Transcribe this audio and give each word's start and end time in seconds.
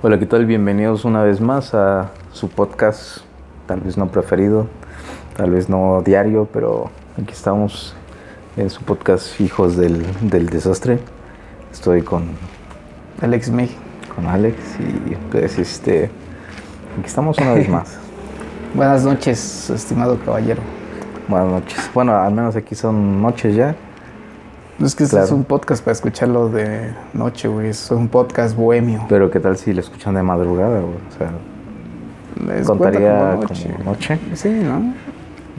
Hola, 0.00 0.20
¿qué 0.20 0.26
tal? 0.26 0.46
Bienvenidos 0.46 1.04
una 1.04 1.24
vez 1.24 1.40
más 1.40 1.74
a 1.74 2.12
su 2.32 2.48
podcast, 2.48 3.18
tal 3.66 3.80
vez 3.80 3.98
no 3.98 4.06
preferido, 4.06 4.68
tal 5.36 5.50
vez 5.50 5.68
no 5.68 6.02
diario, 6.02 6.46
pero 6.52 6.88
aquí 7.20 7.32
estamos 7.32 7.96
en 8.56 8.70
su 8.70 8.80
podcast 8.82 9.40
Hijos 9.40 9.76
del, 9.76 10.06
del 10.20 10.50
Desastre. 10.50 11.00
Estoy 11.72 12.02
con, 12.02 12.28
Alex 13.20 13.50
May. 13.50 13.76
con 14.14 14.28
Alex 14.28 14.56
y 14.78 15.16
pues 15.32 15.58
este, 15.58 16.12
aquí 16.96 17.06
estamos 17.06 17.36
una 17.38 17.54
vez 17.54 17.68
más. 17.68 17.98
Buenas 18.74 19.04
noches, 19.04 19.68
estimado 19.68 20.16
caballero. 20.24 20.62
Buenas 21.26 21.50
noches. 21.50 21.90
Bueno, 21.92 22.14
al 22.14 22.32
menos 22.32 22.54
aquí 22.54 22.76
son 22.76 23.20
noches 23.20 23.56
ya. 23.56 23.74
Es 24.80 24.94
que 24.94 25.06
Claro. 25.06 25.24
es 25.24 25.32
un 25.32 25.42
podcast 25.44 25.82
para 25.82 25.92
escucharlo 25.92 26.48
de 26.48 26.92
noche, 27.12 27.48
güey. 27.48 27.68
Es 27.70 27.90
un 27.90 28.08
podcast 28.08 28.56
bohemio. 28.56 29.04
Pero 29.08 29.30
qué 29.30 29.40
tal 29.40 29.56
si 29.56 29.72
lo 29.72 29.80
escuchan 29.80 30.14
de 30.14 30.22
madrugada, 30.22 30.80
güey? 30.80 30.94
O 30.94 31.18
sea, 31.18 31.30
Les 32.54 32.66
contaría 32.66 33.36
como 33.36 33.84
noche. 33.84 34.18
Sí, 34.34 34.48
¿no? 34.50 34.94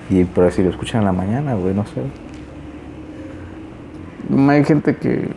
Y 0.09 0.23
pero 0.23 0.49
si 0.51 0.63
lo 0.63 0.69
escuchan 0.69 1.01
en 1.01 1.05
la 1.05 1.11
mañana, 1.11 1.53
güey, 1.55 1.73
no 1.73 1.83
sé. 1.85 2.01
Hay 4.51 4.63
gente 4.63 4.95
que 4.95 5.29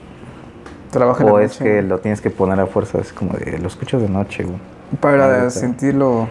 trabaja 0.91 1.24
en 1.24 1.30
O 1.30 1.38
la 1.38 1.45
es 1.45 1.59
noche, 1.60 1.65
que 1.65 1.83
lo 1.83 1.99
tienes 1.99 2.21
que 2.21 2.30
poner 2.30 2.60
a 2.60 2.66
fuerza, 2.66 2.99
es 3.01 3.12
como 3.12 3.33
de, 3.33 3.59
lo 3.59 3.66
escucho 3.66 3.99
de 3.99 4.09
noche, 4.09 4.45
güey. 4.45 4.59
Para 5.01 5.51
sentirlo... 5.51 6.29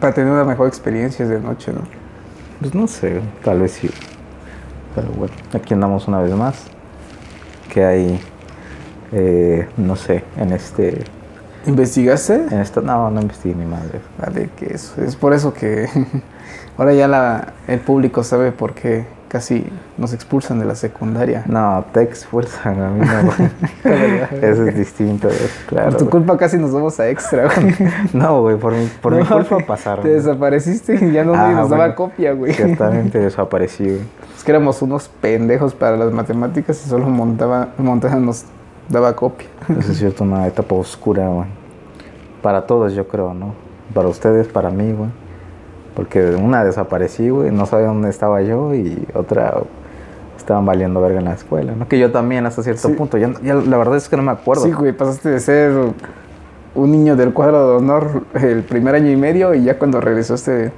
Para 0.00 0.12
tener 0.12 0.30
una 0.32 0.44
mejor 0.44 0.68
experiencia 0.68 1.26
de 1.26 1.40
noche, 1.40 1.72
¿no? 1.72 1.80
Pues 2.60 2.74
no 2.74 2.86
sé, 2.86 3.20
tal 3.42 3.60
vez 3.60 3.72
sí. 3.72 3.90
Pero 4.98 5.12
bueno, 5.12 5.34
aquí 5.52 5.74
andamos 5.74 6.08
una 6.08 6.20
vez 6.20 6.34
más. 6.34 6.56
Que 7.72 7.84
hay, 7.84 8.20
eh, 9.12 9.68
no 9.76 9.94
sé, 9.94 10.24
en 10.36 10.52
este, 10.52 11.04
¿Investigaste? 11.66 12.34
en 12.34 12.58
esta, 12.58 12.80
no, 12.80 13.08
no 13.08 13.20
investigué 13.20 13.54
ni 13.54 13.64
madre. 13.64 14.00
Vale, 14.18 14.50
que 14.56 14.74
es, 14.74 14.98
es 14.98 15.14
por 15.14 15.34
eso 15.34 15.54
que 15.54 15.88
ahora 16.76 16.94
ya 16.94 17.06
la, 17.06 17.52
el 17.68 17.78
público 17.78 18.24
sabe 18.24 18.50
por 18.50 18.74
qué 18.74 19.06
casi 19.28 19.66
nos 19.96 20.12
expulsan 20.12 20.58
de 20.58 20.64
la 20.64 20.74
secundaria. 20.74 21.44
No, 21.46 21.84
te 21.92 22.02
expulsan 22.02 22.82
a 22.82 22.88
mí, 22.90 23.00
no, 23.06 23.22
güey. 23.24 24.42
Eso 24.42 24.66
es 24.66 24.76
distinto, 24.76 25.28
güey, 25.28 25.38
claro. 25.66 25.90
por 25.90 25.98
tu 25.98 26.04
güey. 26.04 26.10
culpa 26.10 26.36
casi 26.38 26.56
nos 26.56 26.72
vamos 26.72 26.98
a 26.98 27.08
extra, 27.08 27.48
güey. 27.54 27.74
No, 28.12 28.40
güey, 28.42 28.56
por 28.56 28.72
mi, 28.72 28.86
por 28.86 29.14
mi 29.14 29.24
culpa 29.24 29.54
güey, 29.56 29.66
pasaron. 29.66 30.04
Te 30.04 30.10
desapareciste 30.10 30.98
y 31.00 31.12
ya 31.12 31.24
no 31.24 31.34
Ah, 31.34 31.52
nos 31.52 31.70
daba 31.70 31.94
copia, 31.94 32.32
güey. 32.32 32.52
Ciertamente 32.54 33.18
desaparecí, 33.20 33.84
güey. 33.84 34.00
Es 34.36 34.42
que 34.42 34.50
éramos 34.50 34.82
unos 34.82 35.08
pendejos 35.08 35.74
para 35.74 35.96
las 35.96 36.12
matemáticas 36.12 36.84
y 36.84 36.88
solo 36.88 37.06
montaba, 37.06 37.68
Montana 37.76 38.16
nos 38.16 38.44
daba 38.88 39.14
copia. 39.14 39.48
Eso 39.78 39.92
es 39.92 39.98
cierto, 39.98 40.24
una 40.24 40.46
etapa 40.46 40.74
oscura, 40.74 41.28
güey. 41.28 41.46
Para 42.42 42.66
todos, 42.66 42.94
yo 42.94 43.06
creo, 43.08 43.34
¿no? 43.34 43.54
Para 43.92 44.08
ustedes, 44.08 44.48
para 44.48 44.70
mí, 44.70 44.92
güey. 44.92 45.10
Porque 45.98 46.36
una 46.36 46.62
desaparecí, 46.62 47.28
güey, 47.28 47.50
no 47.50 47.66
sabía 47.66 47.88
dónde 47.88 48.08
estaba 48.08 48.40
yo 48.40 48.72
y 48.72 49.04
otra 49.14 49.52
estaban 50.36 50.64
valiendo 50.64 51.00
verga 51.00 51.18
en 51.18 51.24
la 51.24 51.32
escuela, 51.32 51.72
¿no? 51.76 51.88
Que 51.88 51.98
yo 51.98 52.12
también 52.12 52.46
hasta 52.46 52.62
cierto 52.62 52.86
Sí. 52.86 52.94
punto. 52.94 53.18
Ya, 53.18 53.32
ya 53.42 53.54
la 53.54 53.76
verdad 53.76 53.96
es 53.96 54.08
que 54.08 54.16
no 54.16 54.22
me 54.22 54.30
acuerdo. 54.30 54.62
Sí, 54.62 54.70
güey, 54.70 54.92
pasaste 54.92 55.28
de 55.28 55.40
ser 55.40 55.72
un 56.76 56.92
niño 56.92 57.16
del 57.16 57.32
cuadro 57.32 57.68
de 57.70 57.76
honor 57.78 58.22
el 58.34 58.62
primer 58.62 58.94
año 58.94 59.10
y 59.10 59.16
medio 59.16 59.54
y 59.54 59.64
ya 59.64 59.76
cuando 59.76 60.00
regresaste 60.00 60.70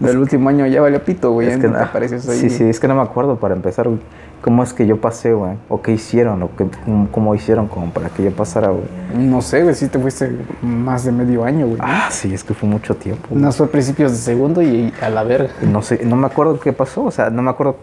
del 0.00 0.16
último 0.16 0.48
año 0.48 0.66
ya 0.66 0.80
valió 0.80 1.04
pito, 1.04 1.32
güey. 1.32 1.48
es 1.48 1.56
ya 1.56 1.60
que 1.60 1.68
no 1.68 1.78
ahí. 1.78 2.08
sí, 2.38 2.48
sí, 2.48 2.64
es 2.64 2.80
que 2.80 2.88
no 2.88 2.94
me 2.94 3.02
acuerdo 3.02 3.36
para 3.36 3.54
empezar, 3.54 3.88
güey. 3.88 4.00
¿Cómo 4.46 4.62
es 4.62 4.72
que 4.72 4.86
yo 4.86 5.00
pasé, 5.00 5.32
güey? 5.32 5.54
¿O 5.68 5.82
qué 5.82 5.90
hicieron? 5.90 6.40
¿O 6.44 6.50
qué, 6.56 6.66
cómo, 6.84 7.08
cómo 7.10 7.34
hicieron 7.34 7.66
como 7.66 7.90
para 7.90 8.10
que 8.10 8.22
yo 8.22 8.30
pasara, 8.30 8.68
güey? 8.68 8.84
No 9.18 9.42
sé, 9.42 9.64
güey, 9.64 9.74
sí 9.74 9.88
te 9.88 9.98
fuiste 9.98 10.30
más 10.62 11.04
de 11.04 11.10
medio 11.10 11.42
año, 11.44 11.66
güey. 11.66 11.78
¿no? 11.78 11.84
Ah, 11.84 12.06
sí, 12.12 12.32
es 12.32 12.44
que 12.44 12.54
fue 12.54 12.68
mucho 12.68 12.94
tiempo. 12.94 13.26
güey. 13.30 13.42
No 13.42 13.50
fue 13.50 13.66
a 13.66 13.68
principios 13.70 14.12
de 14.12 14.18
segundo 14.18 14.62
y 14.62 14.94
a 15.02 15.10
la 15.10 15.24
verga. 15.24 15.50
No 15.62 15.82
sé, 15.82 16.04
no 16.04 16.14
me 16.14 16.26
acuerdo 16.28 16.60
qué 16.60 16.72
pasó, 16.72 17.02
o 17.06 17.10
sea, 17.10 17.28
no 17.28 17.42
me 17.42 17.50
acuerdo 17.50 17.74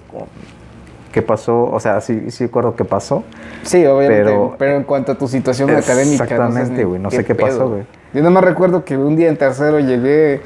qué 1.12 1.22
pasó, 1.22 1.66
o 1.66 1.82
sea, 1.82 2.00
sí, 2.00 2.32
sí 2.32 2.46
recuerdo 2.46 2.78
qué 2.78 2.86
pasó. 2.86 3.26
Sí, 3.64 3.86
obviamente. 3.86 4.24
Pero- 4.24 4.56
Pero, 4.58 4.78
en 4.78 4.84
cuanto 4.86 5.12
a 5.12 5.16
tu 5.16 5.28
situación 5.28 5.70
académica. 5.70 6.24
Exactamente, 6.24 6.86
güey, 6.86 7.02
no 7.02 7.12
sé 7.12 7.26
qué 7.26 7.36
pasó, 7.36 7.58
pedo. 7.58 7.70
güey. 7.72 7.84
Yo 8.14 8.20
nada 8.22 8.30
más 8.32 8.44
recuerdo 8.46 8.86
que 8.86 8.96
un 8.98 9.18
día 9.18 9.28
en 9.28 9.36
tercero 9.36 9.82
llegué, 9.82 10.42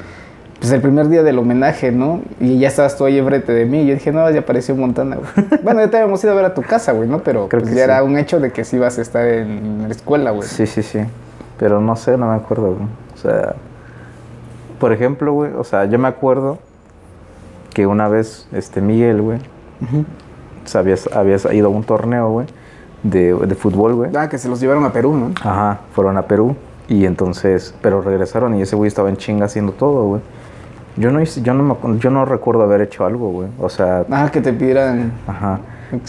pues 0.58 0.72
el 0.72 0.80
primer 0.80 1.08
día 1.08 1.22
del 1.22 1.38
homenaje, 1.38 1.92
¿no? 1.92 2.20
Y 2.40 2.58
ya 2.58 2.68
estabas 2.68 2.96
tú 2.96 3.04
ahí 3.04 3.18
enfrente 3.18 3.52
de 3.52 3.64
mí. 3.64 3.82
Y 3.82 3.86
yo 3.86 3.94
dije, 3.94 4.10
no, 4.10 4.28
ya 4.30 4.40
apareció 4.40 4.74
Montana, 4.74 5.16
güey. 5.16 5.48
bueno, 5.62 5.80
ya 5.80 5.88
te 5.88 5.96
habíamos 5.98 6.22
ido 6.24 6.32
a 6.32 6.36
ver 6.36 6.44
a 6.46 6.54
tu 6.54 6.62
casa, 6.62 6.92
güey, 6.92 7.08
¿no? 7.08 7.20
Pero 7.20 7.48
Creo 7.48 7.60
pues, 7.60 7.70
que 7.70 7.76
ya 7.76 7.84
sí. 7.84 7.90
era 7.90 8.02
un 8.02 8.18
hecho 8.18 8.40
de 8.40 8.50
que 8.50 8.64
sí 8.64 8.76
ibas 8.76 8.98
a 8.98 9.02
estar 9.02 9.26
en 9.26 9.84
la 9.86 9.94
escuela, 9.94 10.32
güey. 10.32 10.48
Sí, 10.48 10.66
sí, 10.66 10.82
sí. 10.82 11.00
Pero 11.58 11.80
no 11.80 11.94
sé, 11.96 12.16
no 12.16 12.28
me 12.28 12.36
acuerdo, 12.36 12.74
güey. 12.74 12.88
O 13.14 13.16
sea, 13.16 13.54
por 14.80 14.92
ejemplo, 14.92 15.32
güey, 15.32 15.52
o 15.52 15.64
sea, 15.64 15.84
yo 15.84 15.98
me 15.98 16.08
acuerdo 16.08 16.58
que 17.72 17.86
una 17.86 18.08
vez, 18.08 18.48
este, 18.52 18.80
Miguel, 18.80 19.22
güey, 19.22 19.38
o 20.64 20.68
sea, 20.68 20.80
habías, 20.80 21.08
habías 21.12 21.44
ido 21.52 21.68
a 21.68 21.70
un 21.70 21.84
torneo, 21.84 22.30
güey, 22.30 22.46
de, 23.02 23.34
de 23.34 23.54
fútbol, 23.54 23.94
güey. 23.94 24.10
Ah, 24.16 24.28
que 24.28 24.38
se 24.38 24.48
los 24.48 24.60
llevaron 24.60 24.84
a 24.84 24.92
Perú, 24.92 25.16
¿no? 25.16 25.30
Ajá, 25.40 25.80
fueron 25.92 26.16
a 26.16 26.22
Perú 26.22 26.56
y 26.88 27.04
entonces, 27.04 27.74
pero 27.82 28.00
regresaron 28.00 28.54
y 28.54 28.62
ese 28.62 28.74
güey 28.74 28.88
estaba 28.88 29.08
en 29.08 29.16
chinga 29.16 29.46
haciendo 29.46 29.72
todo, 29.72 30.06
güey. 30.06 30.22
Yo 30.98 31.10
no 31.10 31.20
hice, 31.20 31.42
yo 31.42 31.54
no 31.54 31.62
me, 31.62 31.98
yo 31.98 32.10
no 32.10 32.24
recuerdo 32.24 32.62
haber 32.62 32.80
hecho 32.82 33.04
algo, 33.06 33.30
güey. 33.30 33.48
O 33.60 33.68
sea, 33.68 34.04
Ah, 34.10 34.28
que 34.32 34.40
te 34.40 34.52
pidieran... 34.52 35.12
ajá, 35.26 35.60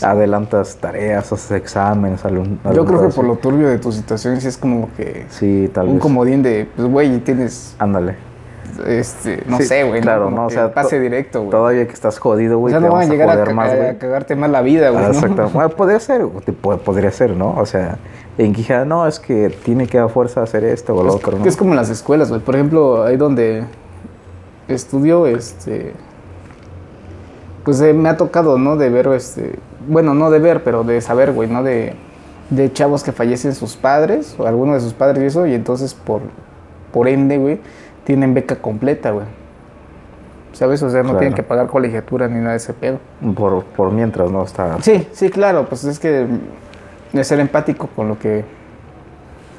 adelantas 0.01 0.77
tareas, 0.77 1.31
haces 1.31 1.51
exámenes, 1.51 2.25
algún, 2.25 2.59
Yo 2.73 2.85
creo 2.85 3.01
que 3.07 3.13
por 3.13 3.25
lo 3.25 3.35
turbio 3.37 3.67
de 3.69 3.77
tu 3.77 3.91
situación 3.91 4.39
sí 4.41 4.47
es 4.47 4.57
como 4.57 4.89
que... 4.97 5.25
Sí, 5.29 5.69
tal 5.73 5.87
un 5.87 5.93
vez. 5.95 6.01
comodín 6.01 6.43
de, 6.43 6.67
pues, 6.75 6.87
güey, 6.89 7.17
tienes... 7.19 7.75
Ándale. 7.79 8.15
Este, 8.87 9.43
no 9.47 9.57
Sí, 9.57 9.63
sé, 9.63 9.83
güey. 9.83 9.99
claro, 10.01 10.29
no, 10.31 10.45
o 10.45 10.49
sea, 10.49 10.73
pase 10.73 10.95
to- 10.97 11.01
directo, 11.01 11.39
güey. 11.39 11.51
Todavía 11.51 11.85
que 11.87 11.93
estás 11.93 12.17
jodido, 12.19 12.57
O 12.57 12.59
güey, 12.61 12.71
sea, 12.71 12.79
te 12.81 12.87
no 12.87 12.93
van 12.93 13.07
a 13.07 13.11
llegar 13.11 13.29
a, 13.29 13.43
ca- 13.43 13.53
más, 13.53 13.71
a 13.73 13.97
cagarte 13.97 14.35
más 14.35 14.49
la 14.49 14.61
vida, 14.61 14.89
güey. 14.91 15.03
Ah, 15.03 15.07
¿no? 15.09 15.13
Exacto. 15.13 15.49
Bueno, 15.53 15.69
podría 15.69 15.99
ser, 15.99 16.25
podría 16.85 17.11
ser, 17.11 17.31
¿no? 17.31 17.55
O 17.57 17.65
sea, 17.65 17.97
en 18.37 18.51
que 18.53 18.59
dijera, 18.59 18.85
no, 18.85 19.05
es 19.07 19.19
que 19.19 19.49
tiene 19.63 19.87
que 19.87 19.99
a 19.99 20.07
fuerza 20.07 20.43
hacer 20.43 20.63
esto 20.63 20.95
o 20.95 21.03
lo 21.03 21.09
Es, 21.09 21.15
otro, 21.15 21.37
¿no? 21.37 21.43
que 21.43 21.49
es 21.49 21.57
como 21.57 21.71
en 21.71 21.77
las 21.77 21.89
escuelas, 21.89 22.29
güey. 22.29 22.41
Por 22.41 22.55
ejemplo, 22.55 23.03
ahí 23.03 23.17
donde 23.17 23.63
estudio, 24.69 25.27
este. 25.27 25.93
Pues 27.63 27.81
eh, 27.81 27.93
me 27.93 28.09
ha 28.09 28.17
tocado, 28.17 28.57
¿no? 28.57 28.77
De 28.77 28.89
ver, 28.89 29.07
este. 29.07 29.55
Bueno, 29.87 30.13
no 30.13 30.29
de 30.31 30.39
ver, 30.39 30.63
pero 30.63 30.83
de 30.83 31.01
saber, 31.01 31.31
güey, 31.33 31.49
¿no? 31.49 31.63
De, 31.63 31.95
de 32.49 32.71
chavos 32.73 33.03
que 33.03 33.11
fallecen 33.11 33.53
sus 33.53 33.75
padres, 33.75 34.35
o 34.39 34.47
alguno 34.47 34.73
de 34.73 34.79
sus 34.79 34.93
padres 34.93 35.21
y 35.23 35.25
eso, 35.27 35.45
y 35.45 35.53
entonces 35.53 35.93
por, 35.93 36.21
por 36.91 37.07
ende, 37.07 37.37
güey, 37.37 37.59
tienen 38.05 38.33
beca 38.33 38.55
completa, 38.55 39.11
güey. 39.11 39.25
¿Sabes? 40.53 40.81
O 40.81 40.89
sea, 40.89 40.99
no 41.01 41.09
Claro. 41.09 41.19
tienen 41.19 41.35
que 41.35 41.43
pagar 41.43 41.67
colegiatura 41.67 42.27
ni 42.27 42.39
nada 42.39 42.51
de 42.51 42.57
ese 42.57 42.73
pedo. 42.73 42.97
Por, 43.35 43.63
por 43.65 43.91
mientras, 43.91 44.31
¿no? 44.31 44.43
Está... 44.43 44.81
Sí, 44.81 45.07
sí, 45.11 45.29
claro, 45.29 45.65
pues 45.69 45.83
es 45.83 45.99
que 45.99 46.25
mm, 46.25 47.17
es 47.19 47.27
ser 47.27 47.39
empático 47.39 47.87
con 47.95 48.07
lo 48.07 48.17
que 48.17 48.43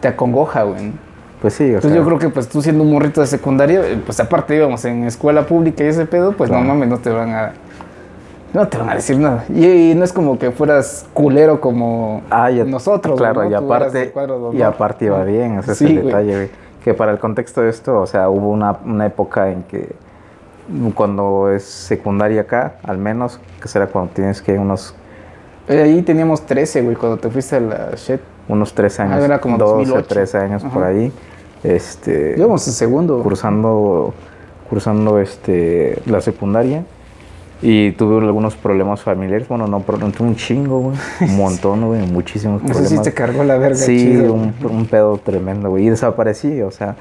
te 0.00 0.08
acongoja, 0.08 0.64
güey. 0.64 0.92
Pues 1.40 1.54
sí, 1.54 1.64
o 1.64 1.66
Entonces 1.68 1.92
sea... 1.92 2.00
yo 2.00 2.04
creo 2.06 2.18
que 2.18 2.28
pues 2.28 2.48
tú 2.48 2.60
siendo 2.60 2.82
un 2.84 2.92
morrito 2.92 3.20
de 3.20 3.26
secundaria, 3.26 3.80
eh, 3.80 3.98
pues 4.04 4.20
aparte 4.20 4.54
íbamos 4.56 4.84
en 4.84 5.04
escuela 5.04 5.46
pública 5.46 5.82
y 5.84 5.86
ese 5.86 6.04
pedo, 6.06 6.32
pues 6.32 6.50
Claro. 6.50 6.64
no 6.64 6.74
mames, 6.74 6.88
no 6.88 6.98
te 6.98 7.10
van 7.10 7.30
a... 7.30 7.52
No 8.52 8.66
te 8.68 8.78
van 8.78 8.90
a 8.90 8.94
decir 8.96 9.16
nada. 9.16 9.44
Y, 9.48 9.92
y 9.92 9.94
no 9.94 10.04
es 10.04 10.12
como 10.12 10.38
que 10.38 10.50
fueras 10.50 11.06
culero 11.14 11.60
como 11.60 12.22
Ah, 12.30 12.50
ya- 12.50 12.64
nosotros. 12.64 13.16
Claro, 13.16 13.44
¿no? 13.44 13.50
y 13.50 13.54
aparte, 13.54 14.12
y 14.52 14.62
aparte 14.62 15.04
iba 15.04 15.22
bien, 15.24 15.60
ese 15.60 15.74
Sí, 15.76 15.84
es 15.84 15.90
el 15.92 16.04
detalle, 16.06 16.34
güey. 16.34 16.50
Que 16.84 16.92
para 16.94 17.12
el 17.12 17.18
contexto 17.18 17.60
de 17.62 17.70
esto, 17.70 18.00
o 18.00 18.06
sea, 18.06 18.28
hubo 18.28 18.48
una, 18.50 18.76
una 18.84 19.06
época 19.06 19.50
en 19.50 19.62
que 19.62 19.94
cuando 20.94 21.50
es 21.50 21.64
secundaria 21.64 22.42
acá, 22.42 22.74
al 22.84 22.98
menos, 22.98 23.40
que 23.60 23.68
será 23.68 23.86
cuando 23.86 24.12
tienes 24.12 24.40
que 24.42 24.58
unos, 24.58 24.94
Eh, 25.68 25.82
ahí 25.82 26.02
teníamos 26.02 26.42
13, 26.46 26.82
güey, 26.82 26.96
cuando 26.96 27.18
te 27.18 27.28
fuiste 27.30 27.56
a 27.56 27.60
la 27.60 27.90
shit. 27.96 28.20
unos 28.48 28.72
13 28.74 29.02
años, 29.02 29.18
Ah, 29.20 29.24
era 29.24 29.40
como 29.40 29.58
12, 29.58 29.74
2008. 29.90 30.06
13 30.08 30.38
años 30.38 30.64
por 30.64 30.82
ahí, 30.84 31.12
este, 31.62 32.34
Íbamos 32.36 32.66
en 32.66 32.72
segundo. 32.72 33.22
cursando, 33.22 34.14
cursando 34.68 35.18
este, 35.18 35.98
la 36.06 36.20
secundaria. 36.20 36.84
Y 37.62 37.92
tuve 37.92 38.24
algunos 38.24 38.56
problemas 38.56 39.02
familiares. 39.02 39.46
Bueno, 39.46 39.66
no, 39.66 39.80
pero 39.80 39.98
tuve 39.98 40.28
un 40.28 40.36
chingo, 40.36 40.80
güey. 40.80 40.96
Un 41.20 41.36
montón, 41.36 41.86
güey. 41.86 42.06
Muchísimos 42.06 42.62
No 42.62 42.68
sé 42.68 42.74
problemas. 42.74 43.04
si 43.04 43.10
te 43.10 43.14
cargó 43.14 43.44
la 43.44 43.58
verga. 43.58 43.76
Sí, 43.76 43.98
chido, 43.98 44.32
un, 44.32 44.86
pedo 44.86 45.18
tremendo, 45.18 45.68
güey. 45.68 45.86
Y 45.86 45.90
desaparecí, 45.90 46.62
o 46.62 46.70
sea, 46.70 46.96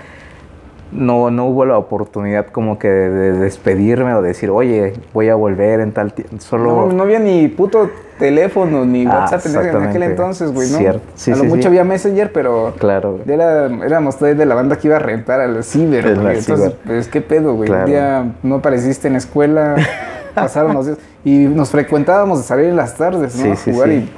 no, 0.92 1.32
no 1.32 1.46
hubo 1.46 1.64
la 1.64 1.78
oportunidad 1.78 2.48
como 2.48 2.78
que 2.78 2.90
de, 2.90 3.10
de 3.10 3.40
despedirme 3.40 4.14
o 4.16 4.22
decir, 4.22 4.50
oye, 4.50 4.94
voy 5.14 5.30
a 5.30 5.36
volver 5.36 5.80
en 5.80 5.94
tal 5.94 6.12
tiempo. 6.12 6.36
Solo... 6.40 6.88
No, 6.88 6.92
no 6.92 7.04
había 7.04 7.20
ni 7.20 7.48
puto 7.48 7.90
teléfono 8.19 8.86
ni 8.86 9.06
Ah, 9.07 9.21
WhatsApp 9.21 9.45
en 9.48 9.83
aquel 9.83 10.04
entonces, 10.04 10.51
güey, 10.51 10.69
¿no? 10.69 10.77
Cierto. 10.77 11.01
Sí, 11.16 11.31
a 11.31 11.36
lo 11.36 11.44
sí, 11.44 11.48
mucho 11.48 11.62
sí. 11.63 11.68
había 11.69 11.83
Messenger, 11.83 12.31
pero 12.31 12.74
Claro, 12.77 13.13
güey. 13.13 13.31
Era, 13.31 13.66
éramos 13.66 14.18
todavía 14.18 14.38
de 14.38 14.45
la 14.45 14.54
banda 14.54 14.75
que 14.77 14.88
iba 14.88 14.98
a 14.98 15.00
rentar 15.00 15.39
al 15.39 15.63
ciber, 15.63 16.04
güey. 16.04 16.38
Entonces, 16.38 16.45
ciber. 16.45 16.75
pues, 16.86 17.07
¿qué 17.07 17.21
pedo, 17.21 17.56
güey? 17.56 17.68
Claro. 17.68 17.86
Un 17.86 17.89
día 17.89 18.31
no 18.44 18.56
apareciste 18.56 19.07
en 19.07 19.13
la 19.13 19.19
escuela, 19.19 19.75
pasaron 20.36 20.75
los 20.75 20.86
días. 20.86 21.00
Y 21.24 21.45
nos 21.45 21.69
frecuentábamos 21.71 22.38
de 22.39 22.44
salir 22.44 22.66
en 22.66 22.75
las 22.75 22.95
tardes, 22.95 23.36
¿no? 23.36 23.56
Sí, 23.56 23.71
a 23.71 23.74
jugar 23.74 23.89
y 23.89 24.10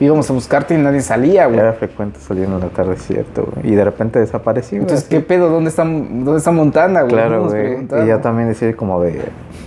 íbamos 0.00 0.28
a 0.30 0.32
buscarte 0.32 0.74
y 0.74 0.78
nadie 0.78 1.00
salía, 1.00 1.46
güey. 1.46 1.58
Era 1.58 1.72
frecuente 1.72 2.20
salir 2.20 2.44
en 2.44 2.60
la 2.60 2.68
tarde, 2.68 2.96
cierto, 2.96 3.48
güey. 3.52 3.72
Y 3.72 3.74
de 3.74 3.84
repente 3.84 4.18
desaparecí, 4.18 4.76
güey. 4.76 4.82
Entonces, 4.82 5.06
así. 5.06 5.16
¿qué 5.16 5.22
pedo? 5.22 5.48
¿Dónde 5.48 5.70
está, 5.70 5.84
dónde 5.84 6.36
está 6.36 6.50
Montana, 6.50 7.02
güey? 7.02 7.12
Claro, 7.12 7.48
güey. 7.48 7.86
Y 8.04 8.06
yo 8.08 8.18
también 8.20 8.48
decía 8.48 8.74
como 8.76 9.00
de... 9.00 9.22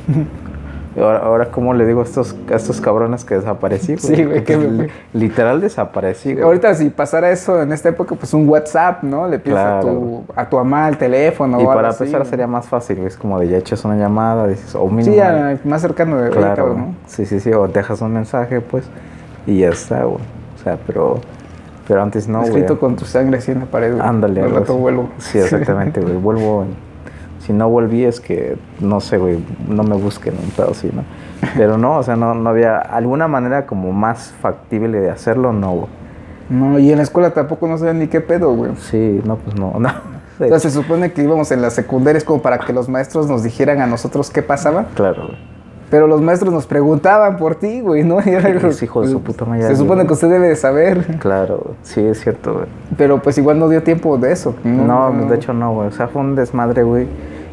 Ahora, 0.99 1.19
ahora 1.19 1.45
¿cómo 1.51 1.73
le 1.73 1.85
digo 1.85 2.01
a 2.01 2.03
estos, 2.03 2.35
a 2.51 2.55
estos 2.55 2.79
cabrones 2.81 3.23
que 3.25 3.35
desaparecí, 3.35 3.95
güey? 3.95 4.15
Sí, 4.15 4.23
güey, 4.25 4.43
que- 4.43 4.57
li- 4.57 4.87
Literal 5.13 5.61
desaparecí, 5.61 6.33
güey. 6.33 6.43
Ahorita 6.43 6.73
si 6.75 6.89
pasara 6.89 7.31
eso 7.31 7.61
en 7.61 7.71
esta 7.71 7.89
época, 7.89 8.15
pues 8.15 8.33
un 8.33 8.47
WhatsApp, 8.47 9.03
¿no? 9.03 9.27
Le 9.27 9.39
pides 9.39 9.57
a, 9.57 9.79
tu, 9.81 10.23
a 10.35 10.49
tu 10.49 10.57
mamá 10.57 10.87
el 10.89 10.97
teléfono 10.97 11.59
Y 11.59 11.63
o 11.63 11.67
para 11.67 11.89
empezar 11.89 12.19
güey. 12.19 12.29
sería 12.29 12.47
más 12.47 12.67
fácil, 12.67 12.97
güey. 12.97 13.07
Es 13.07 13.17
como 13.17 13.39
de 13.39 13.47
ya 13.47 13.57
echas 13.57 13.83
una 13.85 13.95
llamada, 13.95 14.47
dices, 14.47 14.75
o 14.75 14.87
mínimo... 14.87 15.15
Sí, 15.15 15.67
más 15.67 15.81
cercano 15.81 16.17
de 16.17 16.23
ahorita, 16.23 16.39
Claro, 16.39 16.73
¿no? 16.75 16.95
sí, 17.07 17.25
sí, 17.25 17.39
sí, 17.39 17.51
o 17.53 17.67
dejas 17.67 18.01
un 18.01 18.13
mensaje, 18.13 18.61
pues, 18.61 18.85
y 19.47 19.59
ya 19.59 19.69
está, 19.69 20.03
güey. 20.03 20.19
O 20.59 20.63
sea, 20.63 20.77
pero, 20.85 21.19
pero 21.87 22.01
antes 22.03 22.27
no, 22.27 22.39
güey. 22.39 22.49
Escrito 22.49 22.79
con 22.79 22.95
tu 22.95 23.05
sangre 23.05 23.37
así 23.37 23.51
en 23.51 23.59
la 23.61 23.65
pared, 23.65 23.93
güey. 23.95 24.05
Ándale, 24.05 24.41
Al 24.41 24.51
rato 24.51 24.75
vuelvo. 24.75 25.09
Sí, 25.19 25.37
exactamente, 25.39 26.01
güey. 26.01 26.15
Vuelvo. 26.15 26.63
en- 26.63 26.88
Si 27.39 27.53
no 27.53 27.69
volví 27.69 28.03
es 28.03 28.19
que, 28.19 28.57
no 28.79 28.99
sé, 28.99 29.17
güey, 29.17 29.39
no 29.67 29.83
me 29.83 29.95
busquen 29.95 30.35
un 30.41 30.49
pedo 30.51 30.71
así, 30.71 30.89
¿no? 30.93 31.03
Pero 31.55 31.77
no, 31.77 31.97
o 31.97 32.03
sea, 32.03 32.15
no, 32.15 32.33
no 32.35 32.49
había 32.49 32.77
alguna 32.77 33.27
manera 33.27 33.65
como 33.65 33.91
más 33.91 34.33
factible 34.41 34.99
de 34.99 35.09
hacerlo, 35.09 35.53
no, 35.53 35.71
güey. 35.71 35.87
No, 36.49 36.79
y 36.79 36.91
en 36.91 36.97
la 36.97 37.03
escuela 37.03 37.31
tampoco 37.31 37.67
no 37.67 37.77
sabían 37.77 37.99
ni 37.99 38.07
qué 38.07 38.21
pedo, 38.21 38.53
güey. 38.53 38.71
Sí, 38.77 39.21
no, 39.23 39.37
pues 39.37 39.55
no, 39.55 39.73
no. 39.79 39.89
Entonces 40.39 40.73
se 40.73 40.81
supone 40.81 41.11
que 41.11 41.21
íbamos 41.21 41.51
en 41.51 41.61
las 41.61 41.73
secundarias 41.73 42.23
como 42.23 42.41
para 42.41 42.59
que 42.59 42.73
los 42.73 42.87
maestros 42.87 43.27
nos 43.27 43.43
dijeran 43.43 43.81
a 43.81 43.87
nosotros 43.87 44.29
qué 44.29 44.41
pasaba. 44.41 44.85
Claro, 44.95 45.27
güey. 45.27 45.58
Pero 45.89 46.05
los 46.05 46.21
maestros 46.21 46.53
nos 46.53 46.67
preguntaban 46.67 47.37
por 47.37 47.55
ti, 47.55 47.81
güey, 47.81 48.03
¿no? 48.03 48.17
Y 48.25 48.29
era 48.29 48.49
Los 48.49 48.81
hijos 48.83 49.07
de 49.07 49.11
su 49.11 49.21
puta 49.21 49.45
madre. 49.45 49.63
Se 49.67 49.75
supone 49.75 50.05
que 50.05 50.13
usted 50.13 50.29
debe 50.29 50.47
de 50.49 50.55
saber. 50.55 51.17
Claro, 51.19 51.71
sí, 51.81 52.01
es 52.01 52.19
cierto, 52.21 52.53
güey. 52.53 52.65
Pero 52.97 53.21
pues 53.21 53.37
igual 53.37 53.57
no 53.59 53.67
dio 53.69 53.81
tiempo 53.83 54.17
de 54.17 54.31
eso. 54.31 54.55
No, 54.63 55.11
de 55.11 55.35
hecho 55.35 55.53
no, 55.53 55.73
güey. 55.73 55.87
O 55.87 55.91
sea, 55.91 56.07
fue 56.07 56.21
un 56.21 56.35
desmadre, 56.35 56.83
güey. 56.83 57.07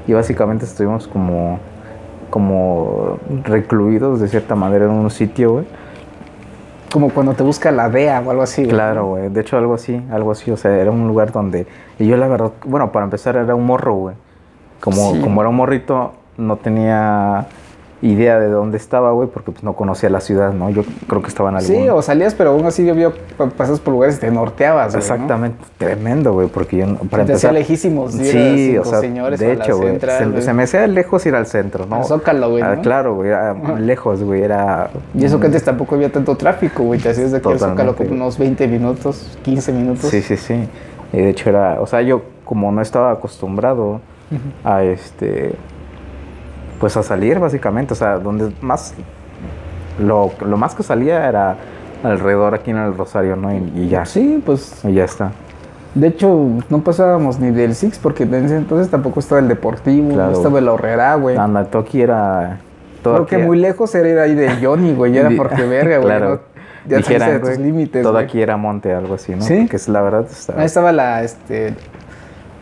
Y 0.07 0.13
básicamente 0.13 0.65
estuvimos 0.67 1.09
como, 1.09 1.59
como 2.31 3.19
recluidos 3.45 4.21
de 4.21 4.29
cierta 4.29 4.55
manera 4.55 4.85
en 4.85 4.91
un 4.91 5.11
sitio, 5.11 5.53
güey. 5.55 5.65
Como 6.93 7.11
cuando 7.11 7.33
te 7.35 7.43
busca 7.43 7.71
la 7.73 7.89
DEA 7.89 8.23
o 8.25 8.31
algo 8.31 8.43
así. 8.43 8.63
güey. 8.63 8.75
Claro, 8.75 9.07
güey. 9.07 9.29
De 9.29 9.41
hecho, 9.41 9.57
algo 9.57 9.75
así, 9.75 10.01
algo 10.11 10.31
así. 10.31 10.51
O 10.51 10.57
sea, 10.57 10.77
era 10.77 10.91
un 10.91 11.07
lugar 11.09 11.33
donde... 11.33 11.67
Y 11.99 12.07
yo 12.07 12.17
la 12.17 12.29
verdad, 12.29 12.53
bueno, 12.65 12.93
para 12.93 13.05
empezar 13.05 13.37
era 13.37 13.55
un 13.55 13.67
morro, 13.67 13.95
güey. 13.95 14.15
Como, 14.81 15.13
Sí. 15.15 15.21
como 15.21 15.41
era 15.41 15.49
un 15.51 15.57
morrito, 15.57 16.13
no 16.37 16.57
tenía 16.57 17.47
idea 18.11 18.39
de 18.39 18.49
dónde 18.49 18.77
estaba, 18.77 19.13
güey, 19.13 19.29
porque 19.29 19.53
pues 19.53 19.63
no 19.65 19.75
conocía 19.75 20.11
la 20.11 20.21
ciudad, 20.21 20.53
¿no? 20.53 20.71
Yo 20.71 20.83
creo 21.07 21.23
que 21.23 21.29
estaba 21.29 21.51
en 21.51 21.57
algún... 21.57 21.75
Sí, 21.77 21.89
o 21.89 22.03
salías, 22.03 22.35
pero 22.35 22.51
aún 22.51 22.65
así 22.67 22.87
yo 22.87 22.95
vio 22.95 23.13
pasas 23.57 23.81
por 23.81 23.93
lugares 23.93 24.17
y 24.17 24.21
te 24.21 24.31
norteabas, 24.31 24.89
güey. 24.89 24.95
¿no? 24.95 24.99
Exactamente, 24.99 25.65
tremendo, 25.79 26.33
güey, 26.33 26.49
porque 26.49 26.79
yo, 26.79 26.87
para 27.11 27.25
Se 27.25 27.27
te 27.27 27.33
empezar... 27.33 27.55
lejísimos. 27.55 28.13
Sí, 28.13 28.71
cinco 28.71 28.83
o 28.83 28.85
sea, 28.85 29.01
señores 29.01 29.41
de 29.41 29.53
hecho, 29.53 29.77
güey, 29.79 29.99
se, 30.41 30.53
me 30.53 30.63
hacía 30.65 30.87
lejos 30.87 31.25
ir 31.27 31.35
al 31.35 31.47
centro, 31.47 31.87
¿no? 31.87 31.97
Al 31.97 32.05
Zócalo, 32.05 32.51
güey, 32.51 32.63
Ah, 32.63 32.77
¿no? 32.77 32.83
claro, 32.83 33.15
güey, 33.15 33.29
era 33.31 33.55
lejos, 33.79 34.23
güey, 34.23 34.43
era... 34.43 34.91
Y 35.15 35.25
eso 35.25 35.41
que 35.41 35.47
antes 35.47 35.65
tampoco 35.65 35.95
había 35.95 36.11
tanto 36.11 36.37
tráfico, 36.37 36.83
güey. 36.85 37.01
Te 37.01 37.11
hacías 37.11 37.33
de 37.33 37.39
aquí 37.39 37.49
al 37.49 37.59
Zócalo 37.59 37.97
como 37.97 38.11
unos 38.11 38.39
20 38.39 38.69
minutos, 38.69 39.39
15 39.43 39.73
minutos. 39.73 40.11
Sí, 40.11 40.23
sí, 40.23 40.37
sí. 40.37 40.69
Y 41.13 41.17
de 41.19 41.31
hecho 41.31 41.49
era, 41.49 41.81
o 41.81 41.87
sea, 41.87 42.03
yo 42.03 42.23
como 42.45 42.71
no 42.73 42.81
estaba 42.83 43.11
acostumbrado 43.13 44.01
a 44.65 44.83
este, 44.83 45.55
pues 46.81 46.97
a 46.97 47.03
salir 47.03 47.39
básicamente, 47.39 47.93
o 47.95 47.97
sea, 47.97 48.19
donde 48.19 48.53
más, 48.61 48.95
lo, 49.99 50.33
lo 50.45 50.57
más 50.57 50.75
que 50.75 50.83
salía 50.83 51.29
era 51.29 51.57
alrededor 52.03 52.55
aquí 52.55 52.71
en 52.71 52.79
el 52.79 52.97
Rosario, 52.97 53.37
¿no? 53.37 53.53
Y, 53.53 53.73
y 53.75 53.89
ya, 53.89 54.05
Sí, 54.05 54.43
pues 54.45 54.85
y 54.85 54.93
ya 54.95 55.05
está. 55.05 55.33
de 55.95 56.09
hecho 56.09 56.49
no 56.69 56.81
pasábamos 56.81 57.39
ni 57.41 57.51
del 57.51 57.75
Six 57.75 57.99
porque 57.99 58.25
en 58.25 58.35
ese 58.35 58.57
entonces 58.57 58.91
tampoco 58.91 59.21
estaba 59.21 59.41
el 59.41 59.49
Deportivo, 59.49 60.13
Claro. 60.15 60.31
no 60.33 60.37
estaba 60.37 60.59
el 60.59 60.69
Horrera, 60.69 61.15
güey. 61.15 61.37
Anda, 61.37 61.67
aquí 61.73 62.03
era... 62.03 62.61
Todo 63.03 63.25
Creo 63.25 63.27
que 63.27 63.39
muy 63.47 63.59
lejos 63.59 63.95
era 63.95 64.09
ir 64.09 64.19
ahí 64.19 64.35
de 64.35 64.51
Johnny, 64.61 64.93
güey. 64.93 65.17
Era 65.17 65.31
porque 65.37 65.63
verga, 65.65 65.99
güey. 65.99 66.09
Claro. 66.09 66.29
¿no? 66.31 66.41
Ya 66.89 67.01
tus 67.01 67.41
güey, 67.41 67.59
límites, 67.59 68.03
Todo 68.03 68.13
güey. 68.15 68.25
aquí 68.25 68.41
era 68.43 68.57
monte, 68.57 68.93
algo 68.93 69.15
así, 69.15 69.35
¿no? 69.35 69.43
Sí. 69.43 69.67
Que 69.69 69.77
es 69.77 69.89
la 69.89 70.03
verdad. 70.03 70.27
Está... 70.31 70.59
Ahí 70.59 70.67
estaba 70.67 70.93
la, 70.93 71.23
este... 71.23 71.75